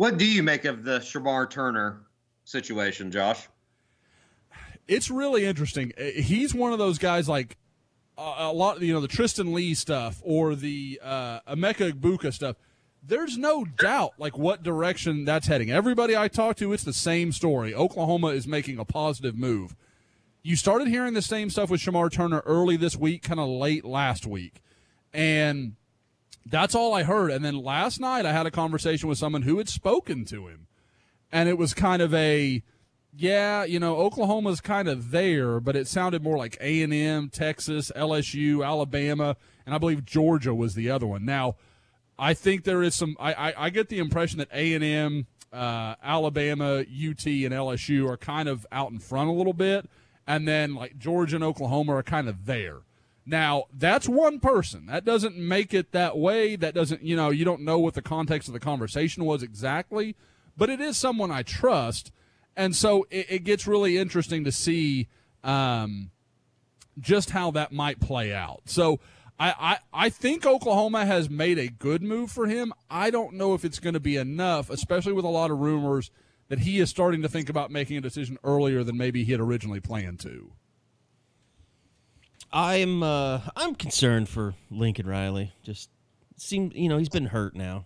What 0.02 0.18
do 0.18 0.26
you 0.26 0.42
make 0.42 0.66
of 0.66 0.84
the 0.84 0.98
Shemar 0.98 1.48
Turner 1.48 2.02
situation, 2.44 3.12
Josh? 3.12 3.48
It's 4.88 5.12
really 5.12 5.46
interesting. 5.46 5.94
Uh, 5.96 6.06
He's 6.06 6.56
one 6.56 6.74
of 6.74 6.80
those 6.80 6.98
guys 6.98 7.30
like 7.30 7.56
a, 8.18 8.52
lot, 8.52 8.82
you 8.82 8.94
know, 8.94 9.00
the 9.00 9.08
Tristan 9.08 9.54
Lee 9.54 9.76
stuff 9.76 10.20
or 10.24 10.56
the 10.56 11.00
uh, 11.04 11.42
Emeka 11.42 11.92
Egbuka 11.92 12.34
stuff. 12.34 12.56
There's 13.04 13.38
no 13.38 13.64
doubt 13.64 14.14
like 14.18 14.40
what 14.40 14.64
direction 14.64 15.24
that's 15.24 15.46
heading. 15.46 15.70
Everybody 15.70 16.18
I 16.18 16.30
talk 16.30 16.56
to, 16.56 16.74
it's 16.74 16.84
the 16.84 16.94
same 16.94 17.32
story. 17.32 17.76
Oklahoma 17.76 18.30
is 18.30 18.48
making 18.48 18.80
a 18.80 18.86
positive 18.86 19.38
move. 19.38 19.76
You 20.42 20.56
started 20.56 20.88
hearing 20.88 21.14
the 21.14 21.22
same 21.22 21.52
stuff 21.52 21.70
with 21.70 21.80
Shemar 21.80 22.12
Turner 22.12 22.42
early 22.48 22.76
this 22.76 22.98
week, 22.98 23.22
kind 23.22 23.40
of 23.40 23.48
late 23.48 23.86
last 23.86 24.26
week. 24.26 24.64
And 25.14 25.76
that's 26.46 26.76
all 26.76 26.94
I 26.94 27.04
heard. 27.04 27.32
And 27.32 27.44
then 27.44 27.56
last 27.56 28.00
night 28.00 28.26
I 28.26 28.34
had 28.34 28.46
a 28.46 28.52
conversation 28.52 29.08
with 29.08 29.18
someone 29.18 29.44
who 29.44 29.58
had 29.58 29.70
spoken 29.70 30.26
to 30.26 30.48
him. 30.48 30.68
And 31.32 31.48
it 31.48 31.58
was 31.58 31.74
kind 31.74 32.02
of 32.02 32.14
a 32.14 32.64
yeah, 33.14 33.66
you 33.66 33.80
know, 33.80 33.98
Oklahoma's 33.98 34.62
kind 34.62 34.88
of 34.88 35.12
there, 35.12 35.60
but 35.60 35.76
it 35.76 35.88
sounded 35.88 36.24
more 36.24 36.38
like 36.38 36.58
A&M, 36.62 37.30
Texas, 37.30 37.92
LSU, 37.94 38.66
Alabama, 38.66 39.36
and 39.66 39.76
I 39.76 39.78
believe 39.78 40.06
Georgia 40.06 40.56
was 40.56 40.76
the 40.76 40.90
other 40.90 41.06
one. 41.06 41.26
Now, 41.26 41.56
I 42.18 42.34
think 42.34 42.64
there 42.64 42.84
is 42.84 42.96
some 42.96 43.18
I 43.20 43.34
I, 43.34 43.66
I 43.66 43.70
get 43.70 43.90
the 43.90 44.00
impression 44.00 44.40
that 44.40 44.50
A&M, 44.54 45.28
uh, 45.52 45.96
Alabama, 46.04 46.80
UT 46.80 47.26
and 47.26 47.54
LSU 47.54 48.10
are 48.10 48.18
kind 48.18 48.48
of 48.48 48.66
out 48.72 48.92
in 48.92 49.00
front 49.00 49.30
a 49.30 49.34
little 49.34 49.54
bit, 49.54 49.90
and 50.26 50.48
then 50.48 50.76
like 50.76 50.98
Georgia 50.98 51.36
and 51.36 51.44
Oklahoma 51.44 51.96
are 51.96 52.04
kind 52.04 52.30
of 52.30 52.46
there. 52.46 52.82
Now, 53.26 53.66
that's 53.72 54.10
one 54.10 54.40
person. 54.40 54.88
That 54.88 55.06
doesn't 55.06 55.38
make 55.38 55.74
it 55.74 55.92
that 55.92 56.18
way. 56.18 56.56
That 56.56 56.74
doesn't, 56.74 57.04
you 57.04 57.16
know, 57.16 57.30
you 57.30 57.46
don't 57.46 57.62
know 57.62 57.80
what 57.80 57.94
the 57.94 58.02
context 58.02 58.48
of 58.48 58.54
the 58.54 58.60
conversation 58.60 59.26
was 59.26 59.44
exactly, 59.44 60.16
but 60.58 60.70
it 60.70 60.82
is 60.82 60.98
someone 60.98 61.32
I 61.32 61.44
trust. 61.44 62.12
And 62.56 62.76
so 62.76 63.06
it, 63.12 63.28
it 63.30 63.44
gets 63.44 63.68
really 63.68 63.98
interesting 63.98 64.44
to 64.44 64.52
see 64.52 65.08
um, 65.44 66.12
just 67.00 67.30
how 67.30 67.52
that 67.52 67.72
might 67.72 68.00
play 68.00 68.34
out. 68.34 68.64
So 68.66 69.00
I, 69.40 69.80
I, 69.94 70.06
I 70.06 70.10
think 70.10 70.46
Oklahoma 70.46 71.06
has 71.06 71.30
made 71.30 71.58
a 71.58 71.68
good 71.68 72.02
move 72.02 72.32
for 72.32 72.48
him. 72.48 72.74
I 72.90 73.12
don't 73.12 73.34
know 73.34 73.54
if 73.54 73.64
it's 73.64 73.80
going 73.80 73.94
to 73.94 74.00
be 74.00 74.18
enough, 74.18 74.70
especially 74.70 75.14
with 75.14 75.26
a 75.26 75.30
lot 75.30 75.52
of 75.52 75.60
rumors 75.60 76.12
that 76.50 76.60
he 76.60 76.80
is 76.80 76.90
starting 76.90 77.22
to 77.22 77.30
think 77.30 77.50
about 77.50 77.72
making 77.72 77.98
a 77.98 78.02
decision 78.02 78.38
earlier 78.44 78.84
than 78.84 78.98
maybe 78.98 79.24
he 79.24 79.32
had 79.32 79.40
originally 79.40 79.80
planned 79.80 80.20
to. 80.20 80.52
I'm 82.54 83.02
uh 83.04 83.42
I'm 83.56 83.76
concerned 83.76 84.30
for 84.30 84.56
Lincoln 84.70 85.08
Riley. 85.08 85.54
Just 85.64 85.90
seem 86.38 86.72
you 86.76 86.90
know 86.90 86.98
he's 86.98 87.10
been 87.10 87.28
hurt 87.28 87.56
now. 87.56 87.86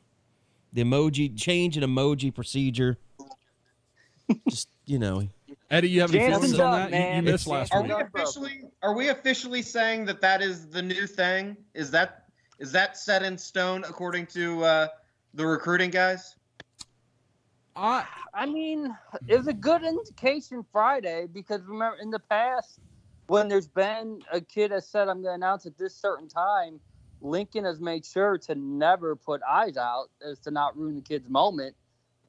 The 0.73 0.83
emoji 0.83 1.37
change 1.37 1.77
in 1.77 1.83
emoji 1.83 2.33
procedure. 2.33 2.97
Just 4.49 4.69
you 4.85 4.97
know, 4.99 5.27
Eddie, 5.69 5.89
you 5.89 6.01
have 6.01 6.09
any 6.13 6.19
Jansen's 6.19 6.51
feelings 6.57 6.59
on 6.59 6.73
up, 6.73 6.91
that? 6.91 6.97
You- 6.97 6.97
You, 7.05 7.11
man. 7.11 7.23
missed 7.25 7.47
last 7.47 7.73
Are 7.73 7.81
week. 7.83 7.91
we 7.95 8.01
officially 8.03 8.61
are 8.81 8.95
we 8.95 9.09
officially 9.09 9.61
saying 9.61 10.05
that 10.05 10.21
that 10.21 10.41
is 10.41 10.67
the 10.67 10.81
new 10.81 11.05
thing? 11.05 11.55
Is 11.73 11.91
that 11.91 12.25
is 12.59 12.71
that 12.71 12.97
set 12.97 13.21
in 13.21 13.37
stone 13.37 13.83
according 13.83 14.25
to 14.27 14.63
uh, 14.63 14.87
the 15.33 15.45
recruiting 15.45 15.91
guys? 15.91 16.35
I 17.75 18.05
I 18.33 18.45
mean, 18.47 18.95
it 19.27 19.37
was 19.37 19.47
a 19.47 19.53
good 19.53 19.83
indication 19.83 20.65
Friday 20.71 21.27
because 21.31 21.61
remember 21.67 21.97
in 22.01 22.09
the 22.09 22.19
past 22.19 22.79
when 23.27 23.47
there's 23.47 23.67
been 23.67 24.21
a 24.31 24.41
kid 24.41 24.71
that 24.71 24.83
said 24.83 25.07
I'm 25.07 25.21
going 25.21 25.39
to 25.39 25.45
announce 25.45 25.65
at 25.65 25.77
this 25.77 25.95
certain 25.95 26.27
time, 26.27 26.79
Lincoln 27.21 27.65
has 27.65 27.79
made 27.79 28.05
sure 28.05 28.37
to 28.39 28.55
never 28.55 29.15
put 29.15 29.41
eyes 29.49 29.77
out 29.77 30.09
as 30.27 30.39
to 30.39 30.51
not 30.51 30.77
ruin 30.77 30.95
the 30.95 31.01
kid's 31.01 31.29
moment. 31.29 31.75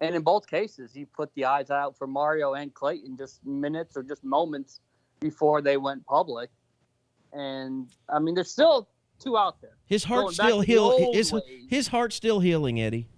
And 0.00 0.14
in 0.14 0.22
both 0.22 0.46
cases, 0.46 0.92
he 0.92 1.04
put 1.04 1.34
the 1.34 1.46
eyes 1.46 1.70
out 1.70 1.96
for 1.96 2.06
Mario 2.06 2.54
and 2.54 2.72
Clayton 2.72 3.16
just 3.16 3.44
minutes 3.44 3.96
or 3.96 4.02
just 4.02 4.24
moments 4.24 4.80
before 5.20 5.62
they 5.62 5.76
went 5.76 6.04
public. 6.06 6.50
And 7.32 7.88
I 8.08 8.18
mean, 8.18 8.34
there's 8.34 8.50
still 8.50 8.88
two 9.18 9.36
out 9.36 9.60
there. 9.60 9.76
his 9.86 10.04
heart's 10.04 10.36
Going 10.38 10.48
still 10.48 10.58
back 10.58 10.66
to 10.66 10.72
the 10.72 10.98
heal. 11.00 11.12
His 11.12 11.32
ways. 11.32 11.42
his 11.68 11.88
heart's 11.88 12.16
still 12.16 12.40
healing, 12.40 12.80
Eddie. 12.80 13.08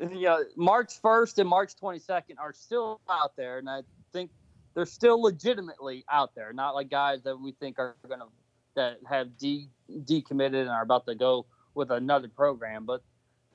you 0.00 0.22
know, 0.22 0.44
March 0.56 1.00
1st 1.00 1.38
and 1.38 1.48
March 1.48 1.72
22nd 1.80 2.38
are 2.38 2.52
still 2.52 3.00
out 3.08 3.36
there, 3.36 3.58
and 3.58 3.68
I 3.68 3.82
think 4.12 4.30
they're 4.74 4.86
still 4.86 5.20
legitimately 5.20 6.04
out 6.10 6.34
there. 6.34 6.52
Not 6.52 6.74
like 6.74 6.90
guys 6.90 7.22
that 7.24 7.38
we 7.40 7.52
think 7.52 7.78
are 7.78 7.96
going 8.06 8.20
to 8.20 8.26
that 8.74 8.98
have 9.08 9.36
de 9.38 9.68
decommitted 10.04 10.60
and 10.60 10.70
are 10.70 10.82
about 10.82 11.04
to 11.06 11.14
go 11.14 11.46
with 11.74 11.90
another 11.90 12.28
program. 12.28 12.84
But 12.84 13.02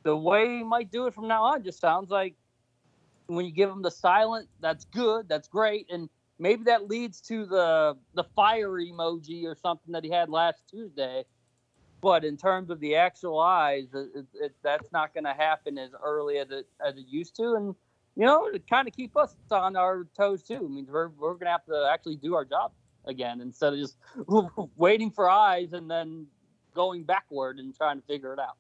the 0.04 0.16
way 0.16 0.58
he 0.58 0.64
might 0.64 0.92
do 0.92 1.08
it 1.08 1.14
from 1.14 1.28
now 1.28 1.44
on 1.44 1.64
just 1.64 1.80
sounds 1.80 2.10
like 2.10 2.36
when 3.28 3.46
you 3.46 3.52
give 3.52 3.70
him 3.70 3.82
the 3.82 3.92
silent, 3.92 4.50
that's 4.60 4.86
good, 4.86 5.30
that's 5.30 5.48
great, 5.48 5.88
and 5.90 6.10
maybe 6.40 6.66
that 6.66 6.88
leads 6.88 7.22
to 7.22 7.46
the 7.46 7.98
the 8.16 8.24
fire 8.36 8.72
emoji 8.72 9.46
or 9.46 9.56
something 9.56 9.94
that 9.94 10.04
he 10.04 10.10
had 10.10 10.30
last 10.30 10.64
Tuesday. 10.70 11.24
But 12.02 12.26
in 12.26 12.36
terms 12.36 12.70
of 12.70 12.82
the 12.82 12.98
actual 12.98 13.40
eyes, 13.40 13.88
it, 13.94 14.26
it, 14.34 14.52
that's 14.62 14.92
not 14.92 15.14
going 15.14 15.24
to 15.24 15.34
happen 15.34 15.78
as 15.78 15.92
early 16.04 16.38
as 16.38 16.52
it 16.52 16.68
as 16.86 16.98
it 16.98 17.06
used 17.08 17.36
to, 17.38 17.54
and 17.54 17.76
you 18.16 18.26
know, 18.26 18.52
to 18.52 18.60
kind 18.60 18.88
of 18.88 18.94
keep 18.94 19.18
us 19.18 19.36
on 19.52 19.76
our 19.76 20.08
toes 20.16 20.44
too. 20.44 20.56
I 20.56 20.74
mean, 20.74 20.88
we're 20.90 21.10
we're 21.10 21.34
going 21.34 21.46
to 21.46 21.52
have 21.52 21.66
to 21.66 21.90
actually 21.92 22.18
do 22.18 22.36
our 22.36 22.46
job 22.46 22.72
again 23.06 23.42
instead 23.42 23.74
of 23.74 23.80
just 23.80 23.98
waiting 24.76 25.12
for 25.12 25.30
eyes 25.30 25.74
and 25.74 25.90
then 25.90 26.28
going 26.74 27.04
backward 27.04 27.60
and 27.60 27.76
trying 27.76 28.00
to 28.00 28.06
figure 28.06 28.34
it 28.34 28.40
out. 28.40 28.58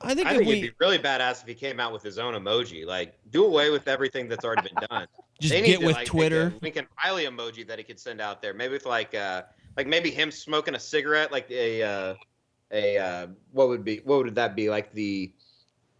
I 0.00 0.14
think 0.14 0.26
I 0.26 0.36
think 0.36 0.48
we... 0.48 0.58
it'd 0.58 0.70
be 0.70 0.76
really 0.78 0.98
badass 0.98 1.42
if 1.42 1.48
he 1.48 1.54
came 1.54 1.80
out 1.80 1.92
with 1.92 2.02
his 2.02 2.18
own 2.18 2.34
emoji. 2.34 2.86
Like, 2.86 3.18
do 3.30 3.44
away 3.44 3.70
with 3.70 3.88
everything 3.88 4.28
that's 4.28 4.44
already 4.44 4.68
been 4.68 4.86
done. 4.90 5.06
just 5.40 5.52
They 5.52 5.62
get 5.62 5.80
to, 5.80 5.86
with 5.86 5.96
like, 5.96 6.06
Twitter. 6.06 6.52
a 6.54 6.62
Lincoln 6.62 6.86
Riley 7.02 7.24
emoji 7.24 7.66
that 7.66 7.78
he 7.78 7.84
could 7.84 7.98
send 7.98 8.20
out 8.20 8.42
there. 8.42 8.52
Maybe 8.52 8.72
with 8.72 8.86
like, 8.86 9.14
uh, 9.14 9.42
like 9.76 9.86
maybe 9.86 10.10
him 10.10 10.30
smoking 10.30 10.74
a 10.74 10.78
cigarette, 10.80 11.32
like 11.32 11.50
a, 11.50 11.82
uh, 11.82 12.14
a 12.72 12.98
uh, 12.98 13.26
what 13.52 13.68
would 13.68 13.84
be 13.84 13.98
what 14.04 14.24
would 14.24 14.34
that 14.34 14.56
be 14.56 14.68
like 14.68 14.92
the, 14.92 15.32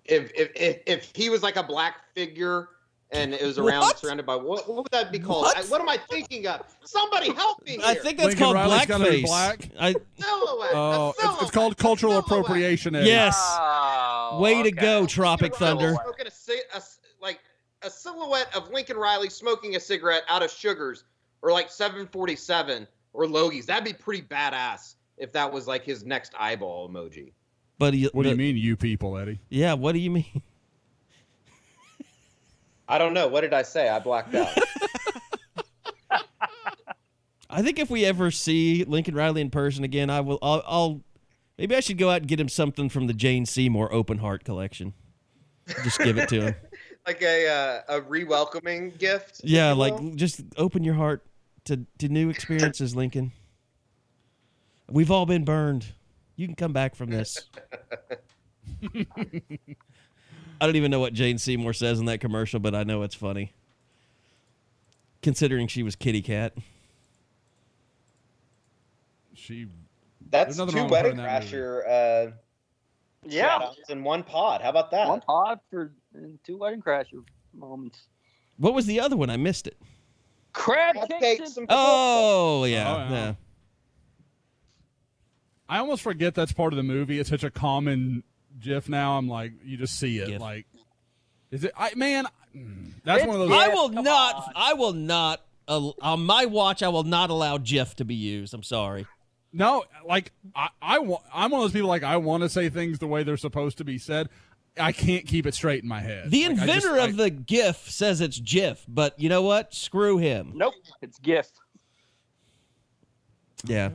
if 0.04 0.30
if 0.34 0.50
if, 0.56 0.78
if 0.86 1.12
he 1.14 1.30
was 1.30 1.42
like 1.42 1.56
a 1.56 1.62
black 1.62 2.12
figure. 2.14 2.68
And 3.12 3.32
it 3.34 3.42
was 3.42 3.56
around 3.58 3.80
What? 3.82 3.98
surrounded 4.00 4.26
by 4.26 4.34
what? 4.34 4.68
What 4.68 4.78
would 4.84 4.92
that 4.92 5.12
be 5.12 5.20
called? 5.20 5.42
What? 5.44 5.56
I, 5.56 5.62
what 5.62 5.80
am 5.80 5.88
I 5.88 5.96
thinking 5.96 6.46
of? 6.48 6.62
Somebody 6.84 7.32
help 7.32 7.64
me! 7.64 7.72
Here. 7.72 7.80
I 7.84 7.94
think 7.94 8.18
that's 8.18 8.28
Lincoln 8.30 8.38
called 8.44 8.54
Riley's 8.56 8.86
be 8.86 8.92
blackface. 8.92 9.24
black? 9.24 9.68
I, 9.78 9.94
silhouette. 10.18 10.72
a 10.72 10.76
Oh, 10.76 11.14
it's, 11.16 11.42
it's 11.42 11.50
called 11.52 11.76
cultural 11.76 12.12
silhouette. 12.14 12.24
appropriation. 12.42 12.96
Eddie. 12.96 13.06
Yes. 13.06 13.36
Oh, 13.60 14.40
Way 14.42 14.62
to 14.64 14.72
go, 14.72 15.06
Tropic 15.06 15.52
Lincoln 15.60 15.66
Riley 15.66 15.78
Thunder. 15.78 15.94
Smoking 16.02 16.26
a, 16.26 16.30
ci- 16.30 16.62
a 16.74 16.80
c- 16.80 16.98
like 17.22 17.38
a 17.82 17.90
silhouette 17.90 18.56
of 18.56 18.70
Lincoln 18.70 18.96
Riley 18.96 19.30
smoking 19.30 19.76
a 19.76 19.80
cigarette 19.80 20.24
out 20.28 20.42
of 20.42 20.50
Sugars 20.50 21.04
or 21.42 21.52
like 21.52 21.70
747 21.70 22.88
or 23.12 23.24
Logies. 23.26 23.66
That'd 23.66 23.84
be 23.84 23.92
pretty 23.92 24.22
badass 24.22 24.96
if 25.16 25.32
that 25.32 25.52
was 25.52 25.68
like 25.68 25.84
his 25.84 26.04
next 26.04 26.32
eyeball 26.38 26.88
emoji. 26.88 27.32
But 27.78 27.94
he, 27.94 28.06
What 28.12 28.24
do 28.24 28.30
you 28.30 28.36
mean, 28.36 28.56
you 28.56 28.76
people, 28.76 29.16
Eddie? 29.16 29.38
Yeah, 29.48 29.74
what 29.74 29.92
do 29.92 29.98
you 30.00 30.10
mean? 30.10 30.42
I 32.88 32.98
don't 32.98 33.14
know. 33.14 33.26
What 33.28 33.40
did 33.42 33.52
I 33.54 33.62
say? 33.62 33.88
I 33.88 33.98
blacked 33.98 34.34
out. 34.34 34.48
I 37.50 37.62
think 37.62 37.78
if 37.78 37.88
we 37.90 38.04
ever 38.04 38.30
see 38.30 38.84
Lincoln 38.84 39.14
Riley 39.14 39.40
in 39.40 39.50
person 39.50 39.84
again, 39.84 40.10
I 40.10 40.20
will. 40.20 40.38
I'll, 40.42 40.62
I'll 40.66 41.00
maybe 41.58 41.74
I 41.74 41.80
should 41.80 41.98
go 41.98 42.10
out 42.10 42.18
and 42.18 42.28
get 42.28 42.38
him 42.38 42.48
something 42.48 42.88
from 42.88 43.06
the 43.06 43.14
Jane 43.14 43.46
Seymour 43.46 43.92
Open 43.92 44.18
Heart 44.18 44.44
collection. 44.44 44.92
Just 45.82 45.98
give 45.98 46.18
it 46.18 46.28
to 46.28 46.40
him. 46.42 46.54
like 47.06 47.22
a 47.22 47.48
uh, 47.48 47.80
a 47.88 48.00
re-welcoming 48.02 48.90
gift. 48.98 49.40
Yeah, 49.44 49.72
like 49.72 49.98
will. 49.98 50.14
just 50.14 50.42
open 50.56 50.84
your 50.84 50.94
heart 50.94 51.24
to 51.64 51.86
to 51.98 52.08
new 52.08 52.30
experiences, 52.30 52.94
Lincoln. 52.94 53.32
We've 54.90 55.10
all 55.10 55.26
been 55.26 55.44
burned. 55.44 55.86
You 56.36 56.46
can 56.46 56.56
come 56.56 56.72
back 56.72 56.94
from 56.94 57.10
this. 57.10 57.48
I 60.60 60.66
don't 60.66 60.76
even 60.76 60.90
know 60.90 61.00
what 61.00 61.12
Jane 61.12 61.38
Seymour 61.38 61.72
says 61.72 61.98
in 61.98 62.06
that 62.06 62.20
commercial, 62.20 62.60
but 62.60 62.74
I 62.74 62.82
know 62.84 63.02
it's 63.02 63.14
funny. 63.14 63.52
Considering 65.22 65.68
she 65.68 65.82
was 65.82 65.96
Kitty 65.96 66.22
Cat. 66.22 66.54
She. 69.34 69.66
That's 70.30 70.56
two 70.56 70.64
wrong 70.64 70.88
Wedding 70.88 71.12
in 71.12 71.16
that 71.18 71.42
movie. 71.42 71.56
Crasher 71.56 72.28
uh, 72.28 72.30
Yeah, 73.24 73.70
in 73.88 74.02
one 74.02 74.22
pod. 74.22 74.62
How 74.62 74.70
about 74.70 74.90
that? 74.90 75.08
one 75.08 75.20
pod 75.20 75.60
for 75.70 75.92
and 76.14 76.38
two 76.44 76.56
wedding 76.56 76.80
crasher 76.80 77.22
moments. 77.54 78.06
What 78.56 78.74
was 78.74 78.86
the 78.86 79.00
other 79.00 79.16
one? 79.16 79.30
I 79.30 79.36
missed 79.36 79.66
it. 79.66 79.76
Crab 80.52 80.94
Crab 80.94 81.08
cakes 81.08 81.20
cakes 81.20 81.56
and 81.56 81.58
and 81.58 81.66
Oh, 81.70 82.64
yeah. 82.64 82.94
Oh, 82.94 82.98
yeah. 82.98 83.10
yeah. 83.10 83.34
I 85.68 85.78
almost 85.78 86.02
forget 86.02 86.34
that's 86.34 86.52
part 86.52 86.72
of 86.72 86.76
the 86.76 86.82
movie. 86.82 87.18
It's 87.18 87.28
such 87.28 87.44
a 87.44 87.50
common 87.50 88.22
GIF 88.60 88.88
now. 88.88 89.18
I'm 89.18 89.28
like, 89.28 89.52
you 89.64 89.76
just 89.76 89.98
see 89.98 90.18
it. 90.18 90.28
GIF. 90.28 90.40
Like, 90.40 90.66
is 91.50 91.64
it? 91.64 91.72
I 91.76 91.92
man, 91.94 92.26
mm, 92.54 92.92
that's 93.04 93.20
It's 93.22 93.28
one 93.28 93.40
of 93.40 93.48
those. 93.48 93.58
I 93.58 93.68
will 93.68 93.88
not. 93.90 94.34
on. 94.36 94.52
I 94.56 94.72
will 94.74 94.92
not. 94.92 95.42
Uh, 95.68 95.90
on 96.00 96.24
my 96.24 96.46
watch, 96.46 96.82
I 96.82 96.88
will 96.88 97.02
not 97.04 97.30
allow 97.30 97.58
GIF 97.58 97.96
to 97.96 98.04
be 98.04 98.14
used. 98.14 98.54
I'm 98.54 98.62
sorry. 98.62 99.06
No, 99.52 99.84
like 100.06 100.32
I, 100.54 100.68
I 100.82 100.98
want. 100.98 101.24
I'm 101.32 101.50
one 101.50 101.60
of 101.60 101.64
those 101.64 101.72
people. 101.72 101.88
Like 101.88 102.02
I 102.02 102.16
want 102.18 102.42
to 102.42 102.48
say 102.48 102.68
things 102.68 102.98
the 102.98 103.06
way 103.06 103.22
they're 103.22 103.36
supposed 103.36 103.78
to 103.78 103.84
be 103.84 103.98
said. 103.98 104.28
I 104.78 104.92
can't 104.92 105.26
keep 105.26 105.46
it 105.46 105.54
straight 105.54 105.82
in 105.82 105.88
my 105.88 106.00
head. 106.00 106.30
The 106.30 106.48
Like, 106.48 106.58
I 106.58 106.66
just- 106.66 106.84
inventor 106.86 107.00
I- 107.00 107.04
of 107.06 107.16
the 107.16 107.30
GIF 107.30 107.90
says 107.90 108.20
it's 108.20 108.38
GIF, 108.38 108.84
but 108.86 109.18
you 109.18 109.28
know 109.30 109.40
what? 109.42 109.72
Screw 109.72 110.18
him. 110.18 110.52
Nope, 110.54 110.74
it's 111.00 111.18
GIF. 111.18 111.48
Yeah, 113.64 113.90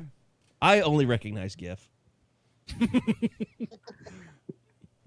I 0.62 0.82
only 0.82 1.06
recognize 1.06 1.56
GIF. 1.56 1.88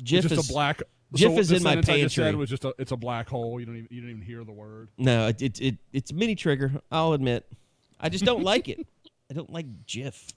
GIF 0.05 0.23
just 0.23 0.33
is 0.33 0.51
a 0.51 0.53
black. 0.53 0.83
GIF 1.15 1.33
so 1.33 1.39
is 1.39 1.53
in 1.53 1.63
my 1.63 1.73
I 1.73 1.75
just 1.77 2.15
said 2.15 2.23
pantry. 2.23 2.35
was 2.35 2.51
just 2.51 2.65
a. 2.65 2.75
It's 2.79 2.93
a 2.93 2.97
black 2.97 3.29
hole. 3.29 3.59
You 3.59 3.67
don't 3.67 3.77
even. 3.77 3.89
You 3.91 4.01
don't 4.01 4.11
even 4.11 4.23
hear 4.23 4.45
the 4.45 4.53
word. 4.53 4.89
no, 4.99 5.29
it, 5.29 5.43
it, 5.43 5.61
it 5.61 5.77
it's 5.93 6.13
mini 6.13 6.35
trigger. 6.35 6.73
I'll 6.91 7.13
admit, 7.13 7.51
I 8.01 8.09
just 8.09 8.25
don't 8.25 8.43
like 8.43 8.69
it. 8.69 8.87
I 9.31 9.35
don't 9.35 9.51
like 9.51 9.87
GIF. 9.87 10.29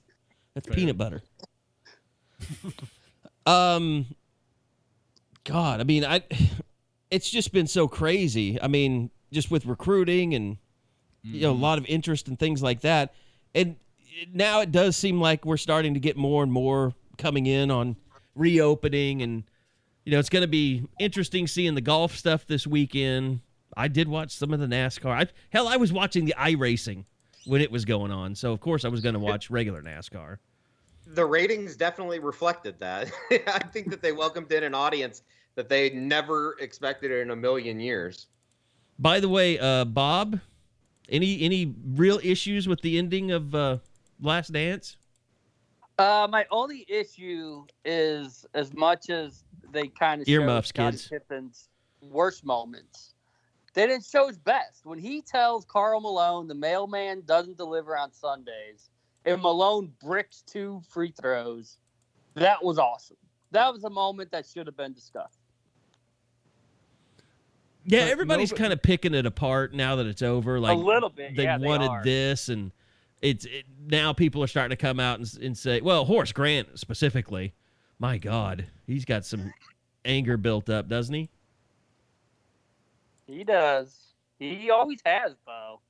That's 0.54 0.66
Fair. 0.66 0.76
peanut 0.76 0.96
butter. 0.96 1.22
um, 3.46 4.06
God, 5.44 5.80
I 5.80 5.84
mean, 5.84 6.04
I. 6.04 6.22
It's 7.10 7.30
just 7.30 7.52
been 7.52 7.66
so 7.66 7.88
crazy. 7.88 8.60
I 8.60 8.68
mean, 8.68 9.10
just 9.32 9.50
with 9.50 9.64
recruiting 9.64 10.34
and 10.34 10.58
you 11.22 11.40
know 11.40 11.52
a 11.52 11.54
lot 11.54 11.78
of 11.78 11.86
interest 11.86 12.28
and 12.28 12.38
things 12.38 12.62
like 12.62 12.82
that, 12.82 13.14
and 13.54 13.76
now 14.32 14.60
it 14.60 14.72
does 14.72 14.96
seem 14.96 15.20
like 15.20 15.44
we're 15.44 15.56
starting 15.56 15.94
to 15.94 16.00
get 16.00 16.16
more 16.16 16.42
and 16.42 16.52
more 16.52 16.94
coming 17.16 17.46
in 17.46 17.70
on 17.70 17.96
reopening 18.34 19.22
and 19.22 19.44
you 20.08 20.12
know 20.12 20.18
it's 20.18 20.30
going 20.30 20.40
to 20.40 20.48
be 20.48 20.88
interesting 20.98 21.46
seeing 21.46 21.74
the 21.74 21.82
golf 21.82 22.16
stuff 22.16 22.46
this 22.46 22.66
weekend. 22.66 23.40
I 23.76 23.88
did 23.88 24.08
watch 24.08 24.30
some 24.30 24.54
of 24.54 24.58
the 24.58 24.66
nascar. 24.66 25.10
I, 25.10 25.26
hell 25.50 25.68
i 25.68 25.76
was 25.76 25.92
watching 25.92 26.24
the 26.24 26.34
iracing 26.38 27.04
when 27.44 27.60
it 27.60 27.70
was 27.70 27.84
going 27.84 28.10
on 28.10 28.34
so 28.34 28.50
of 28.50 28.60
course 28.60 28.86
i 28.86 28.88
was 28.88 29.02
going 29.02 29.12
to 29.12 29.18
watch 29.18 29.50
regular 29.50 29.82
nascar. 29.82 30.38
The 31.08 31.26
ratings 31.26 31.76
definitely 31.76 32.20
reflected 32.20 32.80
that. 32.80 33.12
I 33.30 33.58
think 33.58 33.90
that 33.90 34.00
they 34.00 34.12
welcomed 34.12 34.50
in 34.50 34.64
an 34.64 34.74
audience 34.74 35.24
that 35.56 35.68
they 35.68 35.90
never 35.90 36.56
expected 36.58 37.10
in 37.10 37.30
a 37.30 37.36
million 37.36 37.78
years. 37.78 38.28
by 38.98 39.20
the 39.20 39.28
way 39.28 39.58
uh 39.58 39.84
bob 39.84 40.40
any 41.10 41.42
any 41.42 41.74
real 41.84 42.18
issues 42.22 42.66
with 42.66 42.80
the 42.80 42.96
ending 42.96 43.30
of 43.30 43.54
uh 43.54 43.76
last 44.22 44.54
dance? 44.54 44.96
Uh, 45.98 46.28
my 46.30 46.46
only 46.52 46.86
issue 46.88 47.66
is 47.84 48.46
as 48.54 48.72
much 48.72 49.10
as 49.10 49.42
they 49.72 49.88
kind 49.88 50.22
of 50.22 50.28
Earmuffs, 50.28 50.68
Scottie 50.68 50.92
kids. 50.96 51.08
Pippen's 51.08 51.68
worst 52.00 52.44
moments, 52.44 53.14
they 53.74 53.86
didn't 53.86 54.04
show 54.04 54.26
his 54.28 54.38
best. 54.38 54.84
When 54.84 54.98
he 54.98 55.20
tells 55.22 55.64
Karl 55.64 56.00
Malone 56.00 56.48
the 56.48 56.54
mailman 56.54 57.22
doesn't 57.26 57.56
deliver 57.56 57.96
on 57.96 58.12
Sundays, 58.12 58.90
and 59.24 59.40
Malone 59.42 59.92
bricks 60.02 60.42
two 60.46 60.80
free 60.88 61.12
throws, 61.20 61.78
that 62.34 62.62
was 62.64 62.78
awesome. 62.78 63.16
That 63.50 63.72
was 63.72 63.84
a 63.84 63.90
moment 63.90 64.30
that 64.32 64.46
should 64.46 64.66
have 64.66 64.76
been 64.76 64.92
discussed. 64.92 65.38
yeah 67.84 68.04
But 68.04 68.10
everybody's 68.12 68.50
nobody- 68.50 68.62
kind 68.62 68.72
of 68.72 68.82
picking 68.82 69.14
it 69.14 69.26
apart 69.26 69.74
now 69.74 69.96
that 69.96 70.06
it's 70.06 70.22
over 70.22 70.60
like 70.60 70.76
a 70.76 70.80
little 70.80 71.08
bit. 71.08 71.34
they 71.36 71.44
yeah, 71.44 71.56
wanted 71.58 71.90
they 72.04 72.10
this 72.10 72.48
and 72.48 72.72
it's 73.22 73.44
it, 73.46 73.64
now 73.86 74.12
people 74.12 74.42
are 74.42 74.46
starting 74.46 74.76
to 74.76 74.80
come 74.80 75.00
out 75.00 75.18
and, 75.18 75.38
and 75.42 75.56
say 75.58 75.80
well 75.80 76.04
horace 76.04 76.32
grant 76.32 76.78
specifically 76.78 77.52
my 77.98 78.18
god 78.18 78.66
he's 78.86 79.04
got 79.04 79.24
some 79.24 79.52
anger 80.04 80.36
built 80.36 80.68
up 80.70 80.88
doesn't 80.88 81.14
he 81.14 81.28
He 83.26 83.44
does. 83.44 83.94
He 84.38 84.70
always 84.70 85.00
has, 85.04 85.34
Bo. 85.44 85.80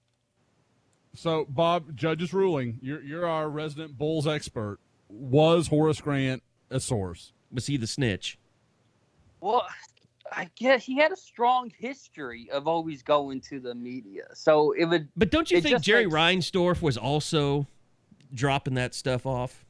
So, 1.15 1.45
Bob, 1.49 1.95
judge's 1.97 2.33
ruling. 2.33 2.79
You're 2.83 3.03
you're 3.03 3.27
our 3.27 3.49
resident 3.49 3.97
Bulls 3.99 4.27
expert. 4.27 4.79
Was 5.09 5.69
Horace 5.69 6.01
Grant 6.01 6.43
a 6.71 6.81
source? 6.81 7.33
was 7.51 7.67
he 7.67 7.77
the 7.79 7.87
snitch 7.87 8.39
Well, 9.41 9.67
I 10.33 10.51
guess 10.57 10.85
he 10.85 10.97
had 10.99 11.13
a 11.13 11.17
strong 11.17 11.73
history 11.79 12.49
of 12.53 12.69
always 12.69 13.03
going 13.03 13.41
to 13.43 13.59
the 13.61 13.75
media, 13.75 14.25
so 14.35 14.73
it 14.73 14.85
would. 14.85 15.09
but 15.17 15.31
don't 15.31 15.51
you 15.51 15.61
think 15.63 15.81
jerry 15.81 16.05
makes- 16.07 16.15
reinsdorf 16.51 16.83
was 16.83 16.99
also 16.99 17.67
dropping 18.35 18.75
that 18.75 18.95
stuff 18.95 19.25
off 19.25 19.65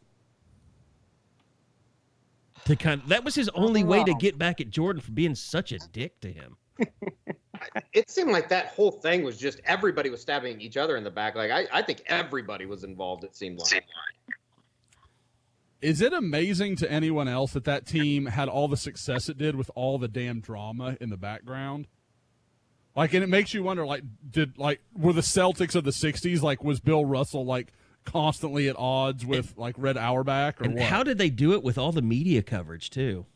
to 2.68 2.76
kind 2.76 3.02
of, 3.02 3.08
that 3.08 3.24
was 3.24 3.34
his 3.34 3.48
only 3.50 3.82
way 3.82 4.04
to 4.04 4.14
get 4.14 4.38
back 4.38 4.60
at 4.60 4.70
jordan 4.70 5.02
for 5.02 5.12
being 5.12 5.34
such 5.34 5.72
a 5.72 5.78
dick 5.92 6.20
to 6.20 6.32
him 6.32 6.56
It 7.92 8.10
seemed 8.10 8.30
like 8.30 8.48
that 8.50 8.68
whole 8.68 8.90
thing 8.90 9.22
was 9.24 9.36
just 9.36 9.60
everybody 9.64 10.10
was 10.10 10.20
stabbing 10.20 10.60
each 10.60 10.76
other 10.76 10.96
in 10.96 11.04
the 11.04 11.10
back. 11.10 11.34
Like 11.34 11.50
I, 11.50 11.66
I 11.72 11.82
think 11.82 12.02
everybody 12.06 12.66
was 12.66 12.84
involved. 12.84 13.24
It 13.24 13.34
seemed 13.34 13.58
like. 13.58 13.84
Is 15.80 16.00
it 16.00 16.12
amazing 16.12 16.76
to 16.76 16.90
anyone 16.90 17.28
else 17.28 17.52
that 17.52 17.64
that 17.64 17.86
team 17.86 18.26
had 18.26 18.48
all 18.48 18.66
the 18.66 18.76
success 18.76 19.28
it 19.28 19.38
did 19.38 19.54
with 19.54 19.70
all 19.76 19.98
the 19.98 20.08
damn 20.08 20.40
drama 20.40 20.96
in 21.00 21.08
the 21.08 21.16
background? 21.16 21.86
Like, 22.96 23.14
and 23.14 23.22
it 23.22 23.28
makes 23.28 23.54
you 23.54 23.62
wonder, 23.62 23.86
like, 23.86 24.02
did 24.28 24.58
like 24.58 24.80
were 24.96 25.12
the 25.12 25.20
Celtics 25.20 25.76
of 25.76 25.84
the 25.84 25.92
'60s 25.92 26.42
like 26.42 26.64
was 26.64 26.80
Bill 26.80 27.04
Russell 27.04 27.44
like 27.44 27.72
constantly 28.12 28.68
at 28.68 28.76
odds 28.78 29.24
with 29.24 29.54
like 29.56 29.74
Red 29.78 29.96
Auerbach 29.96 30.60
or 30.60 30.64
and 30.64 30.74
what? 30.74 30.84
how 30.84 31.02
did 31.02 31.18
they 31.18 31.30
do 31.30 31.52
it 31.52 31.62
with 31.62 31.78
all 31.78 31.92
the 31.92 32.02
media 32.02 32.42
coverage 32.42 32.90
too 32.90 33.26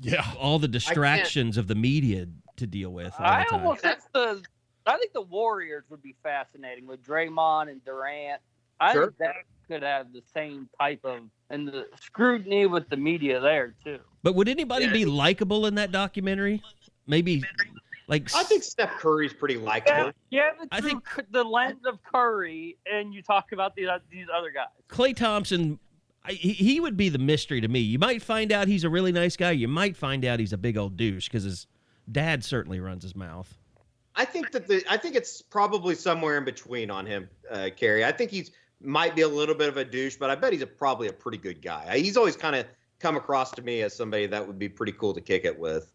yeah, 0.00 0.24
all 0.38 0.58
the 0.58 0.68
distractions 0.68 1.56
of 1.56 1.68
the 1.68 1.74
media 1.74 2.26
to 2.56 2.66
deal 2.66 2.90
with 2.90 3.14
all 3.18 3.26
I 3.26 3.44
the 3.44 3.50
time. 3.50 3.60
almost 3.60 3.82
think 3.82 3.98
the. 4.12 4.42
I 4.84 4.98
think 4.98 5.12
the 5.12 5.22
Warriors 5.22 5.84
would 5.90 6.02
be 6.02 6.16
fascinating 6.24 6.88
with 6.88 7.04
Draymond 7.04 7.70
and 7.70 7.84
Durant. 7.84 8.40
I 8.80 8.92
Sure. 8.94 9.06
think 9.06 9.18
that 9.18 9.34
could 9.68 9.82
have 9.84 10.12
the 10.12 10.22
same 10.34 10.68
type 10.80 11.04
of 11.04 11.20
and 11.50 11.68
the 11.68 11.86
scrutiny 12.00 12.66
with 12.66 12.88
the 12.88 12.96
media 12.96 13.38
there 13.38 13.74
too. 13.84 14.00
But 14.24 14.34
would 14.34 14.48
anybody 14.48 14.90
be 14.90 15.04
likable 15.04 15.66
in 15.66 15.76
that 15.76 15.92
documentary? 15.92 16.62
Maybe, 17.06 17.44
like 18.08 18.34
I 18.34 18.42
think 18.42 18.62
Steph 18.62 18.98
Curry's 18.98 19.32
pretty 19.32 19.56
likable. 19.56 20.12
Yeah, 20.30 20.50
I 20.70 20.80
think- 20.80 21.04
the 21.30 21.44
lens 21.44 21.84
of 21.86 21.98
Curry, 22.02 22.78
and 22.86 23.12
you 23.14 23.22
talk 23.22 23.52
about 23.52 23.74
these 23.74 23.88
these 24.10 24.26
other 24.34 24.50
guys. 24.50 24.68
Klay 24.88 25.14
Thompson. 25.14 25.78
I, 26.24 26.32
he, 26.32 26.52
he 26.52 26.78
would 26.78 26.96
be 26.96 27.08
the 27.08 27.18
mystery 27.18 27.60
to 27.60 27.66
me. 27.66 27.80
You 27.80 27.98
might 27.98 28.22
find 28.22 28.52
out 28.52 28.68
he's 28.68 28.84
a 28.84 28.88
really 28.88 29.10
nice 29.10 29.36
guy. 29.36 29.50
You 29.50 29.66
might 29.66 29.96
find 29.96 30.24
out 30.24 30.38
he's 30.38 30.52
a 30.52 30.58
big 30.58 30.76
old 30.78 30.96
douche 30.96 31.26
because 31.28 31.42
his 31.42 31.66
dad 32.10 32.44
certainly 32.44 32.78
runs 32.78 33.02
his 33.02 33.16
mouth. 33.16 33.58
I 34.14 34.24
think 34.24 34.52
that 34.52 34.68
the 34.68 34.84
I 34.88 34.98
think 34.98 35.16
it's 35.16 35.42
probably 35.42 35.94
somewhere 35.94 36.38
in 36.38 36.44
between 36.44 36.90
on 36.90 37.06
him, 37.06 37.28
uh, 37.50 37.70
Carey. 37.76 38.04
I 38.04 38.12
think 38.12 38.30
he's 38.30 38.52
might 38.80 39.14
be 39.14 39.22
a 39.22 39.28
little 39.28 39.54
bit 39.54 39.68
of 39.68 39.76
a 39.76 39.84
douche, 39.84 40.16
but 40.16 40.30
I 40.30 40.34
bet 40.34 40.52
he's 40.52 40.62
a, 40.62 40.66
probably 40.66 41.08
a 41.08 41.12
pretty 41.12 41.38
good 41.38 41.62
guy. 41.62 41.98
He's 41.98 42.16
always 42.16 42.36
kind 42.36 42.56
of 42.56 42.66
come 42.98 43.16
across 43.16 43.50
to 43.52 43.62
me 43.62 43.82
as 43.82 43.94
somebody 43.94 44.26
that 44.26 44.46
would 44.46 44.58
be 44.58 44.68
pretty 44.68 44.92
cool 44.92 45.14
to 45.14 45.20
kick 45.20 45.44
it 45.44 45.58
with. 45.58 45.92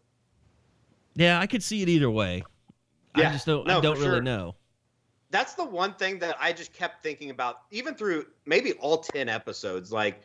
Yeah, 1.18 1.40
I 1.40 1.48
could 1.48 1.64
see 1.64 1.82
it 1.82 1.88
either 1.88 2.08
way. 2.08 2.44
I 3.14 3.22
Yeah, 3.22 3.32
just 3.32 3.44
don't. 3.44 3.66
no, 3.66 3.78
I 3.78 3.80
don't 3.80 3.98
really 3.98 4.08
sure. 4.10 4.22
know. 4.22 4.54
That's 5.30 5.54
the 5.54 5.64
one 5.64 5.94
thing 5.94 6.20
that 6.20 6.36
I 6.40 6.52
just 6.52 6.72
kept 6.72 7.02
thinking 7.02 7.30
about, 7.30 7.62
even 7.72 7.94
through 7.96 8.26
maybe 8.46 8.74
all 8.74 8.98
ten 8.98 9.28
episodes. 9.28 9.90
Like 9.90 10.22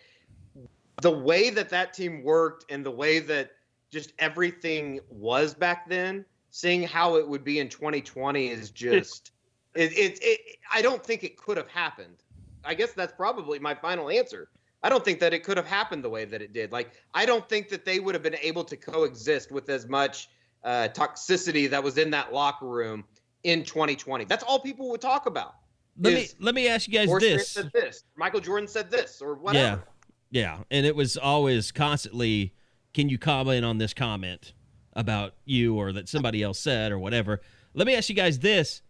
the 1.02 1.10
way 1.10 1.50
that 1.50 1.70
that 1.70 1.96
team 1.96 2.24
worked 2.24 2.72
and 2.72 2.86
the 2.86 2.92
way 2.92 3.18
that 3.20 3.54
just 3.92 4.14
everything 4.20 5.00
was 5.10 5.56
back 5.56 5.90
then. 5.90 6.26
Seeing 6.52 6.84
how 6.84 7.16
it 7.16 7.28
would 7.28 7.44
be 7.44 7.58
in 7.58 7.68
2020 7.68 8.50
is 8.50 8.70
just 8.86 9.32
it, 9.74 9.92
it, 9.94 10.20
it. 10.22 10.58
I 10.72 10.84
don't 10.84 11.04
think 11.04 11.24
it 11.24 11.38
could 11.38 11.58
have 11.58 11.70
happened. 11.70 12.22
I 12.64 12.76
guess 12.76 12.94
that's 12.94 13.14
probably 13.14 13.58
my 13.58 13.74
final 13.74 14.12
answer. 14.12 14.50
I 14.84 14.90
don't 14.90 15.04
think 15.04 15.20
that 15.22 15.34
it 15.34 15.44
could 15.44 15.58
have 15.58 15.66
happened 15.66 16.04
the 16.04 16.10
way 16.10 16.26
that 16.26 16.42
it 16.44 16.54
did. 16.54 16.72
Like, 16.72 16.92
I 17.16 17.26
don't 17.26 17.50
think 17.50 17.70
that 17.70 17.84
they 17.84 18.00
would 18.00 18.14
have 18.14 18.22
been 18.22 18.36
able 18.36 18.64
to 18.66 18.78
coexist 18.78 19.52
with 19.52 19.70
as 19.70 19.88
much 19.88 20.30
uh, 20.64 20.88
toxicity 20.94 21.70
that 21.70 21.84
was 21.84 21.98
in 21.98 22.10
that 22.12 22.34
locker 22.34 22.68
room 22.68 23.04
in 23.44 23.64
2020. 23.64 24.26
That's 24.26 24.44
all 24.44 24.60
people 24.60 24.90
would 24.90 25.02
talk 25.02 25.26
about. 25.26 25.56
Let 26.00 26.14
is, 26.14 26.34
me 26.34 26.46
let 26.46 26.56
me 26.56 26.68
ask 26.68 26.88
you 26.88 26.94
guys 26.94 27.10
this. 27.20 27.50
said 27.50 27.72
this. 27.74 28.04
Michael 28.16 28.40
Jordan 28.40 28.68
said 28.68 28.90
this, 28.90 29.22
or 29.22 29.36
whatever. 29.36 29.84
Yeah, 30.32 30.58
yeah, 30.58 30.64
and 30.72 30.86
it 30.86 30.96
was 30.96 31.18
always 31.18 31.72
constantly, 31.72 32.54
can 32.94 33.10
you 33.10 33.20
comment 33.20 33.64
on 33.64 33.78
this 33.78 33.94
comment 33.94 34.54
about 34.94 35.36
you 35.46 35.76
or 35.76 35.92
that 35.92 36.10
somebody 36.10 36.42
else 36.42 36.60
said 36.60 36.92
or 36.92 36.98
whatever? 36.98 37.42
Let 37.74 37.86
me 37.86 37.96
ask 37.96 38.10
you 38.10 38.16
guys 38.16 38.40
this: 38.40 38.82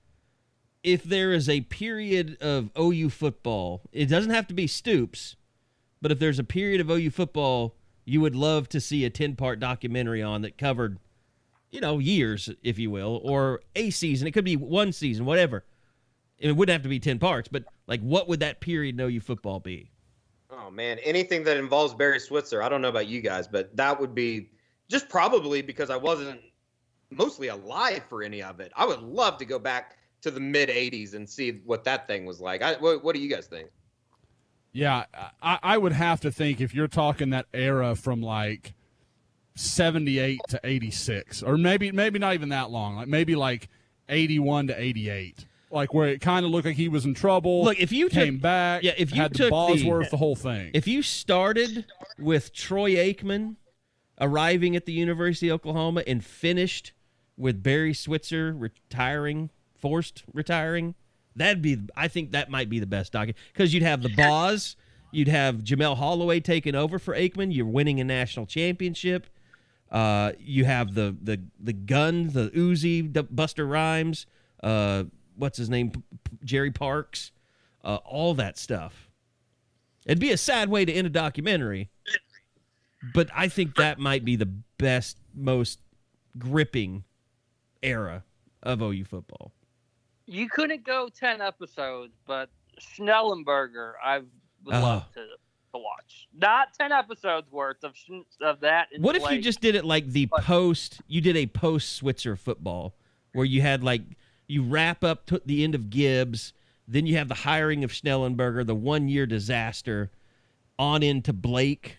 If 0.81 1.03
there 1.03 1.33
is 1.33 1.49
a 1.49 1.61
period 1.61 2.37
of 2.41 2.69
OU 2.79 3.09
football, 3.09 3.81
it 3.91 4.05
doesn't 4.05 4.31
have 4.31 4.47
to 4.47 4.53
be 4.53 4.65
Stoops, 4.65 5.35
but 6.01 6.09
if 6.09 6.19
there's 6.19 6.39
a 6.39 6.43
period 6.43 6.79
of 6.79 6.89
OU 6.89 7.09
football 7.09 7.75
you 8.05 8.21
would 8.21 8.35
love 8.35 8.67
to 8.69 8.81
see 8.81 9.05
a 9.05 9.09
ten-part 9.09 9.59
documentary 9.59 10.21
on 10.21 10.41
that 10.41 10.57
covered, 10.57 10.99
you 11.73 11.81
know, 11.81 11.97
years, 11.97 12.51
if 12.61 12.77
you 12.77 12.91
will, 12.91 13.19
or 13.23 13.61
a 13.75 13.89
season. 13.89 14.27
It 14.27 14.31
could 14.31 14.45
be 14.45 14.55
one 14.55 14.91
season, 14.91 15.25
whatever. 15.25 15.65
It 16.37 16.55
wouldn't 16.55 16.71
have 16.71 16.83
to 16.83 16.89
be 16.89 16.99
ten 16.99 17.17
parts, 17.17 17.47
but 17.47 17.63
like, 17.87 17.99
what 18.01 18.27
would 18.27 18.41
that 18.41 18.61
period 18.61 18.95
know 18.95 19.07
you 19.07 19.19
football 19.19 19.59
be? 19.59 19.89
Oh 20.51 20.69
man, 20.69 20.99
anything 20.99 21.43
that 21.45 21.57
involves 21.57 21.95
Barry 21.95 22.19
Switzer, 22.19 22.61
I 22.61 22.69
don't 22.69 22.81
know 22.81 22.89
about 22.89 23.07
you 23.07 23.21
guys, 23.21 23.47
but 23.47 23.75
that 23.75 23.99
would 23.99 24.13
be 24.13 24.51
just 24.87 25.09
probably 25.09 25.63
because 25.63 25.89
I 25.89 25.97
wasn't 25.97 26.41
mostly 27.09 27.47
alive 27.47 28.03
for 28.07 28.21
any 28.21 28.43
of 28.43 28.59
it. 28.59 28.71
I 28.75 28.85
would 28.85 29.01
love 29.01 29.39
to 29.39 29.45
go 29.45 29.57
back 29.57 29.97
to 30.21 30.29
the 30.29 30.39
mid 30.39 30.69
'80s 30.69 31.15
and 31.15 31.27
see 31.27 31.61
what 31.65 31.83
that 31.85 32.05
thing 32.05 32.27
was 32.27 32.39
like. 32.39 32.61
I, 32.61 32.75
what, 32.75 33.03
what 33.03 33.15
do 33.15 33.21
you 33.21 33.29
guys 33.29 33.47
think? 33.47 33.69
Yeah, 34.73 35.05
I, 35.41 35.57
I 35.63 35.77
would 35.79 35.93
have 35.93 36.21
to 36.21 36.31
think 36.31 36.61
if 36.61 36.75
you're 36.75 36.87
talking 36.87 37.31
that 37.31 37.47
era 37.51 37.95
from 37.95 38.21
like 38.21 38.73
78 39.55 40.39
to 40.49 40.59
86, 40.63 41.43
or 41.43 41.57
maybe 41.57 41.91
maybe 41.91 42.19
not 42.19 42.33
even 42.33 42.49
that 42.49 42.71
long, 42.71 42.95
like 42.95 43.07
maybe 43.07 43.35
like 43.35 43.69
81 44.09 44.67
to 44.67 44.81
88, 44.81 45.45
like 45.71 45.93
where 45.93 46.07
it 46.07 46.21
kind 46.21 46.45
of 46.45 46.51
looked 46.51 46.65
like 46.65 46.75
he 46.75 46.89
was 46.89 47.05
in 47.05 47.13
trouble. 47.13 47.63
Look, 47.63 47.79
if 47.79 47.91
you 47.91 48.09
came 48.09 48.35
took, 48.35 48.41
back, 48.41 48.83
yeah, 48.83 48.93
if 48.97 49.13
you 49.13 49.21
had 49.21 49.33
took 49.33 49.47
the 49.47 49.51
Bosworth, 49.51 50.05
the, 50.05 50.11
the 50.11 50.17
whole 50.17 50.35
thing. 50.35 50.71
If 50.73 50.87
you 50.87 51.01
started 51.01 51.85
with 52.17 52.53
Troy 52.53 52.95
Aikman 52.95 53.57
arriving 54.19 54.75
at 54.75 54.85
the 54.85 54.93
University 54.93 55.49
of 55.49 55.55
Oklahoma 55.55 56.03
and 56.07 56.23
finished 56.23 56.93
with 57.37 57.61
Barry 57.61 57.93
Switzer 57.93 58.53
retiring, 58.53 59.51
forced 59.79 60.23
retiring, 60.33 60.95
that'd 61.35 61.61
be. 61.61 61.77
I 61.95 62.07
think 62.07 62.31
that 62.31 62.49
might 62.49 62.69
be 62.69 62.79
the 62.79 62.87
best 62.87 63.11
document 63.11 63.37
because 63.51 63.73
you'd 63.73 63.83
have 63.83 64.01
the 64.01 64.09
Boz, 64.09 64.75
you'd 65.11 65.27
have 65.27 65.57
Jamelle 65.57 65.97
Holieway 65.97 66.43
taking 66.43 66.73
over 66.73 66.97
for 66.97 67.15
Aikman. 67.15 67.53
You're 67.53 67.65
winning 67.65 67.99
a 67.99 68.03
national 68.03 68.47
championship. 68.47 69.27
Uh, 69.93 70.31
you 70.39 70.65
have 70.65 70.93
the 70.95 71.15
the 71.21 71.39
the 71.59 71.71
gun, 71.73 72.27
the 72.29 72.49
Uzi, 72.49 73.13
Buster 73.33 73.65
Rhymes. 73.65 74.25
Uh, 74.61 75.03
what's 75.35 75.57
his 75.57 75.69
name? 75.69 75.91
P- 75.91 76.01
P- 76.23 76.37
Jerry 76.43 76.71
Parks. 76.71 77.31
Uh, 77.83 77.97
all 78.03 78.33
that 78.33 78.57
stuff. 78.57 79.09
It'd 80.05 80.19
be 80.19 80.31
a 80.31 80.37
sad 80.37 80.69
way 80.69 80.83
to 80.83 80.91
end 80.91 81.05
a 81.05 81.09
documentary, 81.11 81.89
but 83.13 83.29
I 83.35 83.47
think 83.49 83.75
that 83.75 83.99
might 83.99 84.25
be 84.25 84.35
the 84.35 84.47
best, 84.77 85.17
most 85.35 85.79
gripping 86.37 87.03
era 87.83 88.23
of 88.63 88.81
OU 88.81 89.05
football. 89.05 89.51
You 90.25 90.49
couldn't 90.49 90.83
go 90.85 91.07
ten 91.09 91.39
episodes, 91.41 92.13
but 92.25 92.49
Schnellenberger, 92.81 93.93
I 94.03 94.19
would 94.19 94.27
Oh. 94.75 94.81
love 94.81 95.11
to, 95.13 95.27
to 95.73 95.79
watch. 95.79 96.27
Not 96.33 96.73
ten 96.79 96.91
episodes 96.91 97.51
worth 97.51 97.83
of 97.83 97.93
of 98.41 98.59
that. 98.61 98.87
in 98.91 99.01
What 99.01 99.15
if 99.15 99.29
you 99.31 99.41
just 99.41 99.61
did 99.61 99.75
it 99.75 99.85
like 99.85 100.07
the 100.07 100.27
post? 100.27 101.01
You 101.07 101.21
did 101.21 101.35
a 101.35 101.47
post 101.47 101.93
Switzer 101.93 102.35
football 102.35 102.95
where 103.33 103.45
you 103.45 103.61
had 103.61 103.83
like 103.83 104.01
you 104.47 104.63
wrap 104.63 105.03
up 105.03 105.25
to 105.27 105.41
the 105.45 105.63
end 105.63 105.75
of 105.75 105.89
Gibbs, 105.89 106.53
then 106.87 107.05
you 107.05 107.17
have 107.17 107.27
the 107.27 107.33
hiring 107.35 107.83
of 107.83 107.91
Schnellenberger, 107.91 108.65
the 108.65 108.75
one 108.75 109.07
year 109.07 109.25
disaster, 109.25 110.11
on 110.77 111.01
into 111.03 111.33
Blake, 111.33 111.97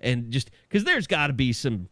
and 0.00 0.30
just 0.30 0.50
because 0.68 0.84
there's 0.84 1.06
got 1.06 1.28
to 1.28 1.32
be 1.32 1.52
some. 1.52 1.88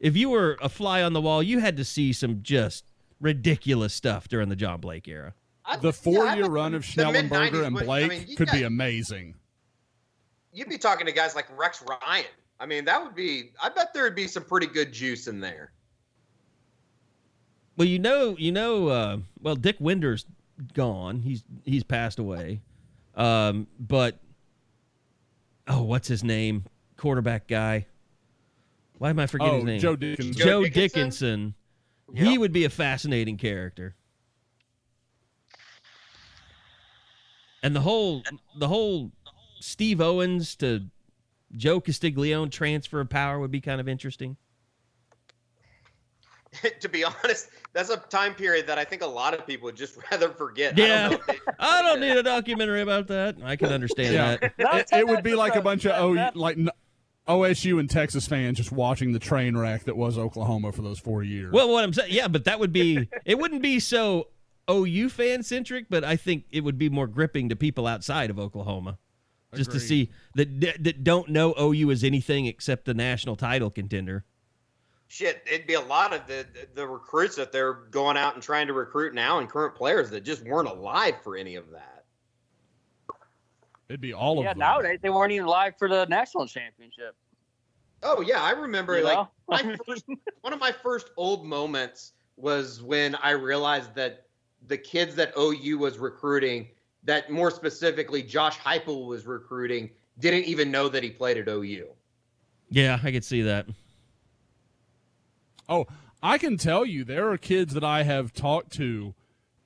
If 0.00 0.16
you 0.16 0.30
were 0.30 0.58
a 0.60 0.68
fly 0.68 1.02
on 1.02 1.12
the 1.12 1.20
wall, 1.20 1.42
you 1.42 1.60
had 1.60 1.76
to 1.76 1.84
see 1.84 2.12
some 2.12 2.42
just 2.42 2.84
ridiculous 3.20 3.94
stuff 3.94 4.26
during 4.26 4.48
the 4.48 4.56
John 4.56 4.80
Blake 4.80 5.06
era. 5.06 5.34
the 5.80 5.92
four 5.92 6.26
year 6.34 6.46
run 6.46 6.74
of 6.74 6.82
Schnellenberger 6.82 7.64
and 7.64 7.74
would- 7.74 7.84
I 7.84 7.86
Blake 7.86 8.10
mean, 8.10 8.24
you 8.26 8.36
could 8.36 8.50
be 8.50 8.64
amazing. 8.64 9.34
You'd 10.52 10.68
be 10.68 10.78
talking 10.78 11.06
to 11.06 11.12
guys 11.12 11.34
like 11.34 11.46
Rex 11.56 11.82
Ryan. 11.82 12.26
I 12.60 12.66
mean, 12.66 12.84
that 12.84 13.02
would 13.02 13.14
be. 13.14 13.50
I 13.62 13.68
bet 13.70 13.92
there 13.94 14.04
would 14.04 14.14
be 14.14 14.26
some 14.28 14.44
pretty 14.44 14.66
good 14.66 14.92
juice 14.92 15.26
in 15.26 15.40
there. 15.40 15.72
Well, 17.76 17.88
you 17.88 17.98
know, 17.98 18.36
you 18.38 18.52
know, 18.52 18.88
uh, 18.88 19.16
well, 19.40 19.56
Dick 19.56 19.76
Winder's 19.80 20.26
gone. 20.74 21.20
He's 21.20 21.42
he's 21.64 21.82
passed 21.82 22.18
away. 22.18 22.60
Um, 23.14 23.66
but 23.80 24.18
oh, 25.68 25.82
what's 25.82 26.06
his 26.06 26.22
name? 26.22 26.64
Quarterback 26.96 27.48
guy. 27.48 27.86
Why 28.98 29.10
am 29.10 29.18
I 29.18 29.26
forgetting 29.26 29.54
Oh, 29.54 29.56
his 29.56 29.64
name? 29.64 29.80
Joe 29.80 29.96
Dickinson. 29.96 30.32
Joe 30.34 30.44
Joe 30.44 30.62
Dickinson. 30.64 31.54
Dickinson? 32.14 32.30
He 32.30 32.38
would 32.38 32.52
be 32.52 32.64
a 32.66 32.70
fascinating 32.70 33.38
character. 33.38 33.96
And 37.62 37.74
the 37.74 37.80
whole 37.80 38.22
the 38.58 38.68
whole 38.68 39.10
Steve 39.62 40.00
Owens 40.00 40.56
to 40.56 40.86
Joe 41.56 41.80
Castiglione 41.80 42.50
transfer 42.50 43.00
of 43.00 43.08
power 43.08 43.38
would 43.38 43.50
be 43.50 43.60
kind 43.60 43.80
of 43.80 43.88
interesting. 43.88 44.36
to 46.80 46.88
be 46.88 47.02
honest, 47.04 47.48
that's 47.72 47.88
a 47.88 47.96
time 47.96 48.34
period 48.34 48.66
that 48.66 48.78
I 48.78 48.84
think 48.84 49.00
a 49.02 49.06
lot 49.06 49.32
of 49.32 49.46
people 49.46 49.66
would 49.66 49.76
just 49.76 49.96
rather 50.10 50.28
forget. 50.30 50.76
Yeah, 50.76 51.06
I 51.06 51.08
don't 51.08 51.12
know 51.20 51.24
they- 51.26 51.38
I 51.58 51.82
don't 51.82 52.00
need 52.00 52.16
a 52.16 52.22
documentary 52.22 52.82
about 52.82 53.08
that. 53.08 53.36
I 53.42 53.56
can 53.56 53.68
understand 53.72 54.12
Yeah, 54.14 54.36
that. 54.36 54.90
it, 54.92 54.98
it 54.98 55.06
would 55.08 55.22
be 55.22 55.34
like 55.34 55.54
a 55.56 55.62
bunch 55.62 55.86
of 55.86 55.92
o, 55.92 56.30
like 56.34 56.58
OSU 57.28 57.78
and 57.80 57.88
Texas 57.88 58.26
fans 58.26 58.58
just 58.58 58.72
watching 58.72 59.12
the 59.12 59.18
train 59.18 59.56
wreck 59.56 59.84
that 59.84 59.96
was 59.96 60.18
Oklahoma 60.18 60.72
for 60.72 60.82
those 60.82 60.98
four 60.98 61.22
years. 61.22 61.52
Well, 61.52 61.70
what 61.70 61.84
I'm 61.84 61.92
saying, 61.92 62.12
yeah, 62.12 62.28
but 62.28 62.44
that 62.44 62.58
would 62.60 62.72
be 62.72 63.08
it. 63.24 63.38
Wouldn't 63.38 63.62
be 63.62 63.78
so 63.80 64.28
OU 64.70 65.08
fan 65.08 65.42
centric, 65.42 65.86
but 65.88 66.04
I 66.04 66.16
think 66.16 66.44
it 66.50 66.62
would 66.62 66.76
be 66.78 66.90
more 66.90 67.06
gripping 67.06 67.48
to 67.48 67.56
people 67.56 67.86
outside 67.86 68.28
of 68.28 68.38
Oklahoma, 68.38 68.98
just 69.54 69.70
to 69.72 69.80
see 69.80 70.10
that 70.34 70.60
that 70.82 71.04
don't 71.04 71.28
know 71.28 71.54
OU 71.58 71.90
as 71.90 72.04
anything 72.04 72.46
except 72.46 72.84
the 72.84 72.94
national 72.94 73.36
title 73.36 73.70
contender. 73.70 74.24
shit, 75.08 75.42
it'd 75.46 75.66
be 75.66 75.74
a 75.74 75.80
lot 75.80 76.14
of 76.14 76.26
the 76.26 76.46
the 76.74 76.86
recruits 76.86 77.36
that 77.36 77.52
they're 77.52 77.74
going 77.74 78.16
out 78.16 78.34
and 78.34 78.42
trying 78.42 78.66
to 78.66 78.72
recruit 78.72 79.14
now, 79.14 79.38
and 79.38 79.48
current 79.48 79.74
players 79.74 80.10
that 80.10 80.22
just 80.22 80.44
weren't 80.44 80.68
alive 80.68 81.14
for 81.22 81.36
any 81.36 81.56
of 81.56 81.70
that. 81.70 82.04
It'd 83.88 84.00
be 84.00 84.14
all 84.14 84.32
of 84.32 84.36
them. 84.38 84.44
yeah, 84.44 84.52
them. 84.52 84.58
nowadays 84.60 84.98
they 85.02 85.10
weren't 85.10 85.32
even 85.32 85.46
live 85.46 85.76
for 85.76 85.88
the 85.88 86.06
national 86.06 86.46
championship. 86.46 87.14
Oh 88.02 88.20
yeah, 88.20 88.42
I 88.42 88.52
remember 88.52 88.98
You 88.98 89.04
like 89.04 89.28
my 89.48 89.76
first, 89.86 90.04
one 90.40 90.52
of 90.52 90.60
my 90.60 90.72
first 90.72 91.10
old 91.16 91.44
moments 91.44 92.12
was 92.36 92.82
when 92.82 93.14
I 93.16 93.30
realized 93.32 93.94
that 93.94 94.26
the 94.66 94.78
kids 94.78 95.14
that 95.16 95.32
OU 95.38 95.78
was 95.78 95.98
recruiting, 95.98 96.68
that 97.04 97.30
more 97.30 97.50
specifically 97.50 98.22
Josh 98.22 98.58
Heupel 98.58 99.06
was 99.06 99.26
recruiting, 99.26 99.90
didn't 100.18 100.44
even 100.44 100.70
know 100.70 100.88
that 100.88 101.02
he 101.02 101.10
played 101.10 101.36
at 101.36 101.48
OU. 101.48 101.88
Yeah, 102.70 102.98
I 103.02 103.12
could 103.12 103.24
see 103.24 103.42
that. 103.42 103.66
Oh, 105.68 105.86
I 106.22 106.38
can 106.38 106.56
tell 106.56 106.84
you 106.84 107.04
there 107.04 107.30
are 107.30 107.38
kids 107.38 107.74
that 107.74 107.84
I 107.84 108.02
have 108.04 108.32
talked 108.32 108.72
to 108.74 109.14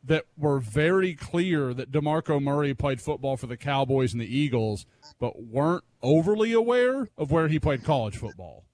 that 0.05 0.25
were 0.37 0.61
very 0.61 1.15
clear 1.15 1.75
that 1.75 1.91
DeMarco 1.91 2.41
Murray 2.41 2.75
played 2.75 3.01
football 3.01 3.37
for 3.37 3.49
the 3.49 3.57
Cowboys 3.57 4.13
and 4.13 4.21
the 4.21 4.37
Eagles, 4.39 4.87
but 5.19 5.43
weren't 5.43 5.85
overly 6.01 6.53
aware 6.53 7.09
of 7.19 7.33
where 7.33 7.49
he 7.49 7.59
played 7.59 7.83
college 7.83 8.17
football. 8.17 8.66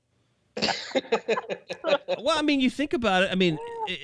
Well, 2.22 2.38
I 2.38 2.42
mean, 2.42 2.60
you 2.60 2.70
think 2.70 2.92
about 2.92 3.24
it. 3.24 3.30
I 3.32 3.34
mean, 3.34 3.58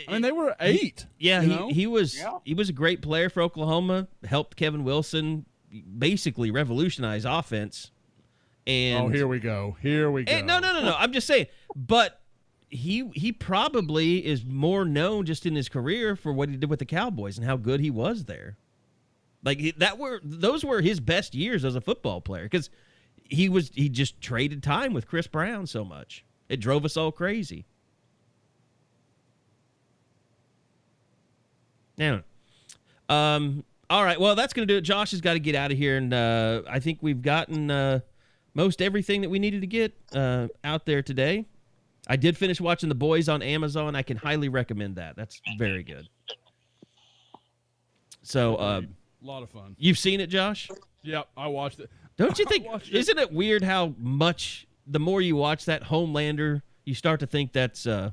I 0.08 0.12
mean, 0.12 0.22
they 0.22 0.32
were 0.32 0.56
eight. 0.60 1.06
Yeah, 1.18 1.42
he, 1.42 1.48
know? 1.48 1.68
he 1.68 1.86
was 1.86 2.18
Yeah. 2.18 2.38
he 2.44 2.54
was 2.54 2.68
a 2.68 2.72
great 2.72 3.00
player 3.00 3.30
for 3.30 3.42
Oklahoma. 3.42 4.08
Helped 4.24 4.56
Kevin 4.56 4.82
Wilson 4.82 5.46
basically 5.98 6.50
revolutionize 6.50 7.24
offense. 7.24 7.92
And 8.66 9.06
oh, 9.06 9.08
here 9.08 9.28
we 9.28 9.38
go. 9.38 9.76
Here 9.80 10.10
we 10.10 10.22
eh, 10.22 10.24
go. 10.24 10.32
And 10.32 10.46
no, 10.46 10.58
no, 10.58 10.72
no, 10.72 10.82
no. 10.82 10.96
I'm 10.98 11.12
just 11.12 11.26
saying. 11.26 11.46
But 11.76 12.20
he 12.68 13.08
he 13.14 13.32
probably 13.32 14.26
is 14.26 14.44
more 14.44 14.84
known 14.84 15.26
just 15.26 15.46
in 15.46 15.54
his 15.54 15.68
career 15.68 16.16
for 16.16 16.32
what 16.32 16.48
he 16.48 16.56
did 16.56 16.68
with 16.68 16.80
the 16.80 16.86
Cowboys 16.86 17.38
and 17.38 17.46
how 17.46 17.56
good 17.56 17.80
he 17.80 17.90
was 17.90 18.24
there. 18.24 18.56
Like 19.44 19.76
that 19.78 19.98
were 19.98 20.20
those 20.24 20.64
were 20.64 20.80
his 20.80 21.00
best 21.00 21.34
years 21.34 21.64
as 21.64 21.76
a 21.76 21.80
football 21.80 22.20
player 22.20 22.44
because 22.44 22.68
he 23.24 23.48
was 23.48 23.70
he 23.74 23.88
just 23.88 24.20
traded 24.20 24.62
time 24.62 24.92
with 24.92 25.06
Chris 25.06 25.26
Brown 25.26 25.66
so 25.66 25.84
much. 25.84 26.24
It 26.48 26.58
drove 26.60 26.84
us 26.84 26.96
all 26.96 27.12
crazy. 27.12 27.66
Yeah. 31.96 32.20
Um. 33.08 33.64
All 33.90 34.04
right. 34.04 34.20
Well, 34.20 34.34
that's 34.34 34.52
going 34.52 34.68
to 34.68 34.72
do 34.74 34.78
it. 34.78 34.82
Josh 34.82 35.12
has 35.12 35.20
got 35.20 35.32
to 35.32 35.38
get 35.40 35.54
out 35.54 35.72
of 35.72 35.78
here, 35.78 35.96
and 35.96 36.12
uh, 36.12 36.62
I 36.68 36.78
think 36.78 36.98
we've 37.00 37.22
gotten 37.22 37.70
uh, 37.70 38.00
most 38.54 38.82
everything 38.82 39.22
that 39.22 39.30
we 39.30 39.38
needed 39.38 39.62
to 39.62 39.66
get 39.66 39.94
uh, 40.14 40.48
out 40.62 40.84
there 40.84 41.00
today. 41.02 41.46
I 42.06 42.16
did 42.16 42.36
finish 42.36 42.60
watching 42.60 42.88
The 42.90 42.94
Boys 42.94 43.28
on 43.28 43.42
Amazon. 43.42 43.96
I 43.96 44.02
can 44.02 44.16
highly 44.18 44.48
recommend 44.50 44.96
that. 44.96 45.16
That's 45.16 45.40
very 45.58 45.82
good. 45.82 46.06
So, 48.22 48.56
uh, 48.56 48.82
A 49.22 49.26
lot 49.26 49.42
of 49.42 49.48
fun. 49.50 49.74
You've 49.78 49.98
seen 49.98 50.20
it, 50.20 50.28
Josh? 50.28 50.68
Yep, 51.02 51.28
I 51.36 51.46
watched 51.48 51.80
it. 51.80 51.90
Don't 52.18 52.38
you 52.38 52.44
think? 52.48 52.66
it. 52.66 52.90
Isn't 52.90 53.18
it 53.18 53.32
weird 53.32 53.64
how 53.64 53.94
much 53.98 54.66
the 54.90 54.98
more 54.98 55.20
you 55.20 55.36
watch 55.36 55.66
that 55.66 55.85
Homelander, 55.85 56.62
you 56.85 56.94
start 56.94 57.20
to 57.20 57.27
think 57.27 57.52
that's 57.52 57.86
uh, 57.86 58.10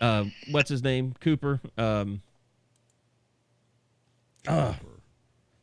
uh, 0.00 0.24
what's 0.50 0.70
his 0.70 0.82
name, 0.82 1.14
Cooper. 1.20 1.60
Um, 1.76 2.22
uh, 4.48 4.74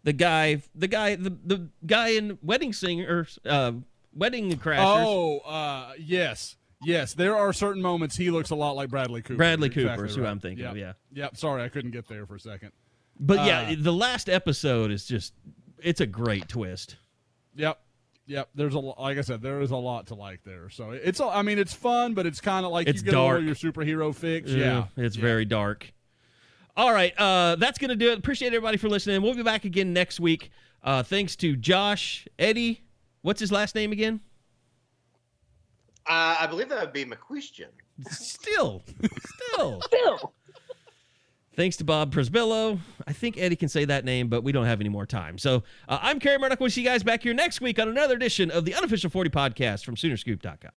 the 0.03 0.13
guy, 0.13 0.61
the 0.75 0.87
guy, 0.87 1.15
the 1.15 1.31
the 1.43 1.69
guy 1.85 2.09
in 2.09 2.37
Wedding 2.41 2.73
Singer, 2.73 3.27
uh, 3.45 3.73
Wedding 4.13 4.51
Crashers. 4.53 5.03
Oh, 5.05 5.39
uh, 5.39 5.93
yes. 5.99 6.55
Yes, 6.83 7.15
there 7.15 7.35
are 7.35 7.51
certain 7.53 7.81
moments 7.81 8.15
he 8.15 8.29
looks 8.29 8.51
a 8.51 8.55
lot 8.55 8.75
like 8.75 8.89
Bradley 8.89 9.23
Cooper. 9.23 9.37
Bradley 9.37 9.71
You're 9.73 9.89
Cooper 9.89 10.05
is 10.05 10.15
who 10.15 10.21
right. 10.21 10.29
I'm 10.29 10.39
thinking 10.39 10.63
Yep. 10.63 10.71
of, 10.73 10.77
yeah. 10.77 10.93
Yep. 11.11 11.35
Sorry, 11.37 11.63
I 11.63 11.69
couldn't 11.69 11.89
get 11.89 12.07
there 12.07 12.27
for 12.27 12.35
a 12.35 12.39
second. 12.39 12.71
But 13.19 13.47
yeah, 13.47 13.69
Uh, 13.71 13.75
the 13.79 13.91
last 13.93 14.29
episode 14.29 14.91
is 14.91 15.05
just 15.05 15.33
it's 15.81 16.01
a 16.01 16.05
great 16.05 16.47
twist. 16.47 16.97
Yep. 17.55 17.79
Yep. 18.27 18.49
There's 18.55 18.73
a 18.73 18.79
lo- 18.79 18.95
like 18.99 19.17
I 19.17 19.21
said, 19.21 19.41
there 19.41 19.61
is 19.61 19.71
a 19.71 19.75
lot 19.77 20.07
to 20.07 20.15
like 20.15 20.43
there. 20.43 20.69
So 20.69 20.91
it's 20.91 21.19
I 21.21 21.41
mean 21.41 21.57
it's 21.59 21.73
fun, 21.73 22.13
but 22.13 22.25
it's 22.25 22.41
kind 22.41 22.65
of 22.65 22.71
like 22.71 22.87
It's 22.87 22.99
you 22.99 23.05
get 23.05 23.13
a 23.13 23.17
dark. 23.17 23.41
your 23.43 23.55
superhero 23.55 24.13
fix. 24.13 24.51
Yeah. 24.51 24.85
it's 24.97 25.15
very 25.15 25.45
dark. 25.45 25.91
All 26.75 26.91
right, 26.93 27.11
uh, 27.17 27.55
that's 27.55 27.79
gonna 27.79 27.95
do 27.95 28.11
it. 28.11 28.19
Appreciate 28.19 28.49
everybody 28.49 28.77
for 28.77 28.87
listening. 28.89 29.21
We'll 29.23 29.33
be 29.33 29.41
back 29.43 29.65
again 29.65 29.93
next 29.93 30.19
week. 30.19 30.51
Uh, 30.83 31.01
thanks 31.03 31.35
to 31.37 31.55
Josh, 31.55 32.27
Eddie. 32.37 32.81
What's 33.23 33.39
his 33.39 33.51
last 33.51 33.73
name 33.73 33.91
again? 33.91 34.19
Uh, 36.05 36.37
I 36.39 36.47
believe 36.47 36.69
that 36.69 36.79
would 36.81 36.93
be 36.93 37.03
McCuistion. 37.05 37.67
Still, 38.11 38.83
still. 39.55 39.81
Still. 39.81 40.33
Thanks 41.57 41.75
to 41.77 41.83
Bob 41.83 42.13
Przybylo. 42.13 42.79
I 43.07 43.13
think 43.13 43.35
Eddie 43.35 43.55
can 43.55 43.67
say 43.67 43.83
that 43.85 44.05
name, 44.05 44.27
but 44.27 44.43
we 44.43 44.51
don't 44.51 44.67
have 44.67 44.79
any 44.79 44.89
more 44.89 45.07
time. 45.07 45.39
So 45.39 45.63
uh, 45.89 45.97
I'm 46.03 46.19
Carey 46.19 46.37
Murdock. 46.37 46.59
We'll 46.59 46.69
see 46.69 46.81
you 46.81 46.87
guys 46.87 47.01
back 47.01 47.23
here 47.23 47.33
next 47.33 47.61
week 47.61 47.79
on 47.79 47.89
another 47.89 48.13
edition 48.15 48.51
of 48.51 48.63
the 48.63 48.75
Unofficial 48.75 49.09
40 49.09 49.31
podcast 49.31 49.83
from 49.83 49.95
Soonerscoop.com. 49.95 50.57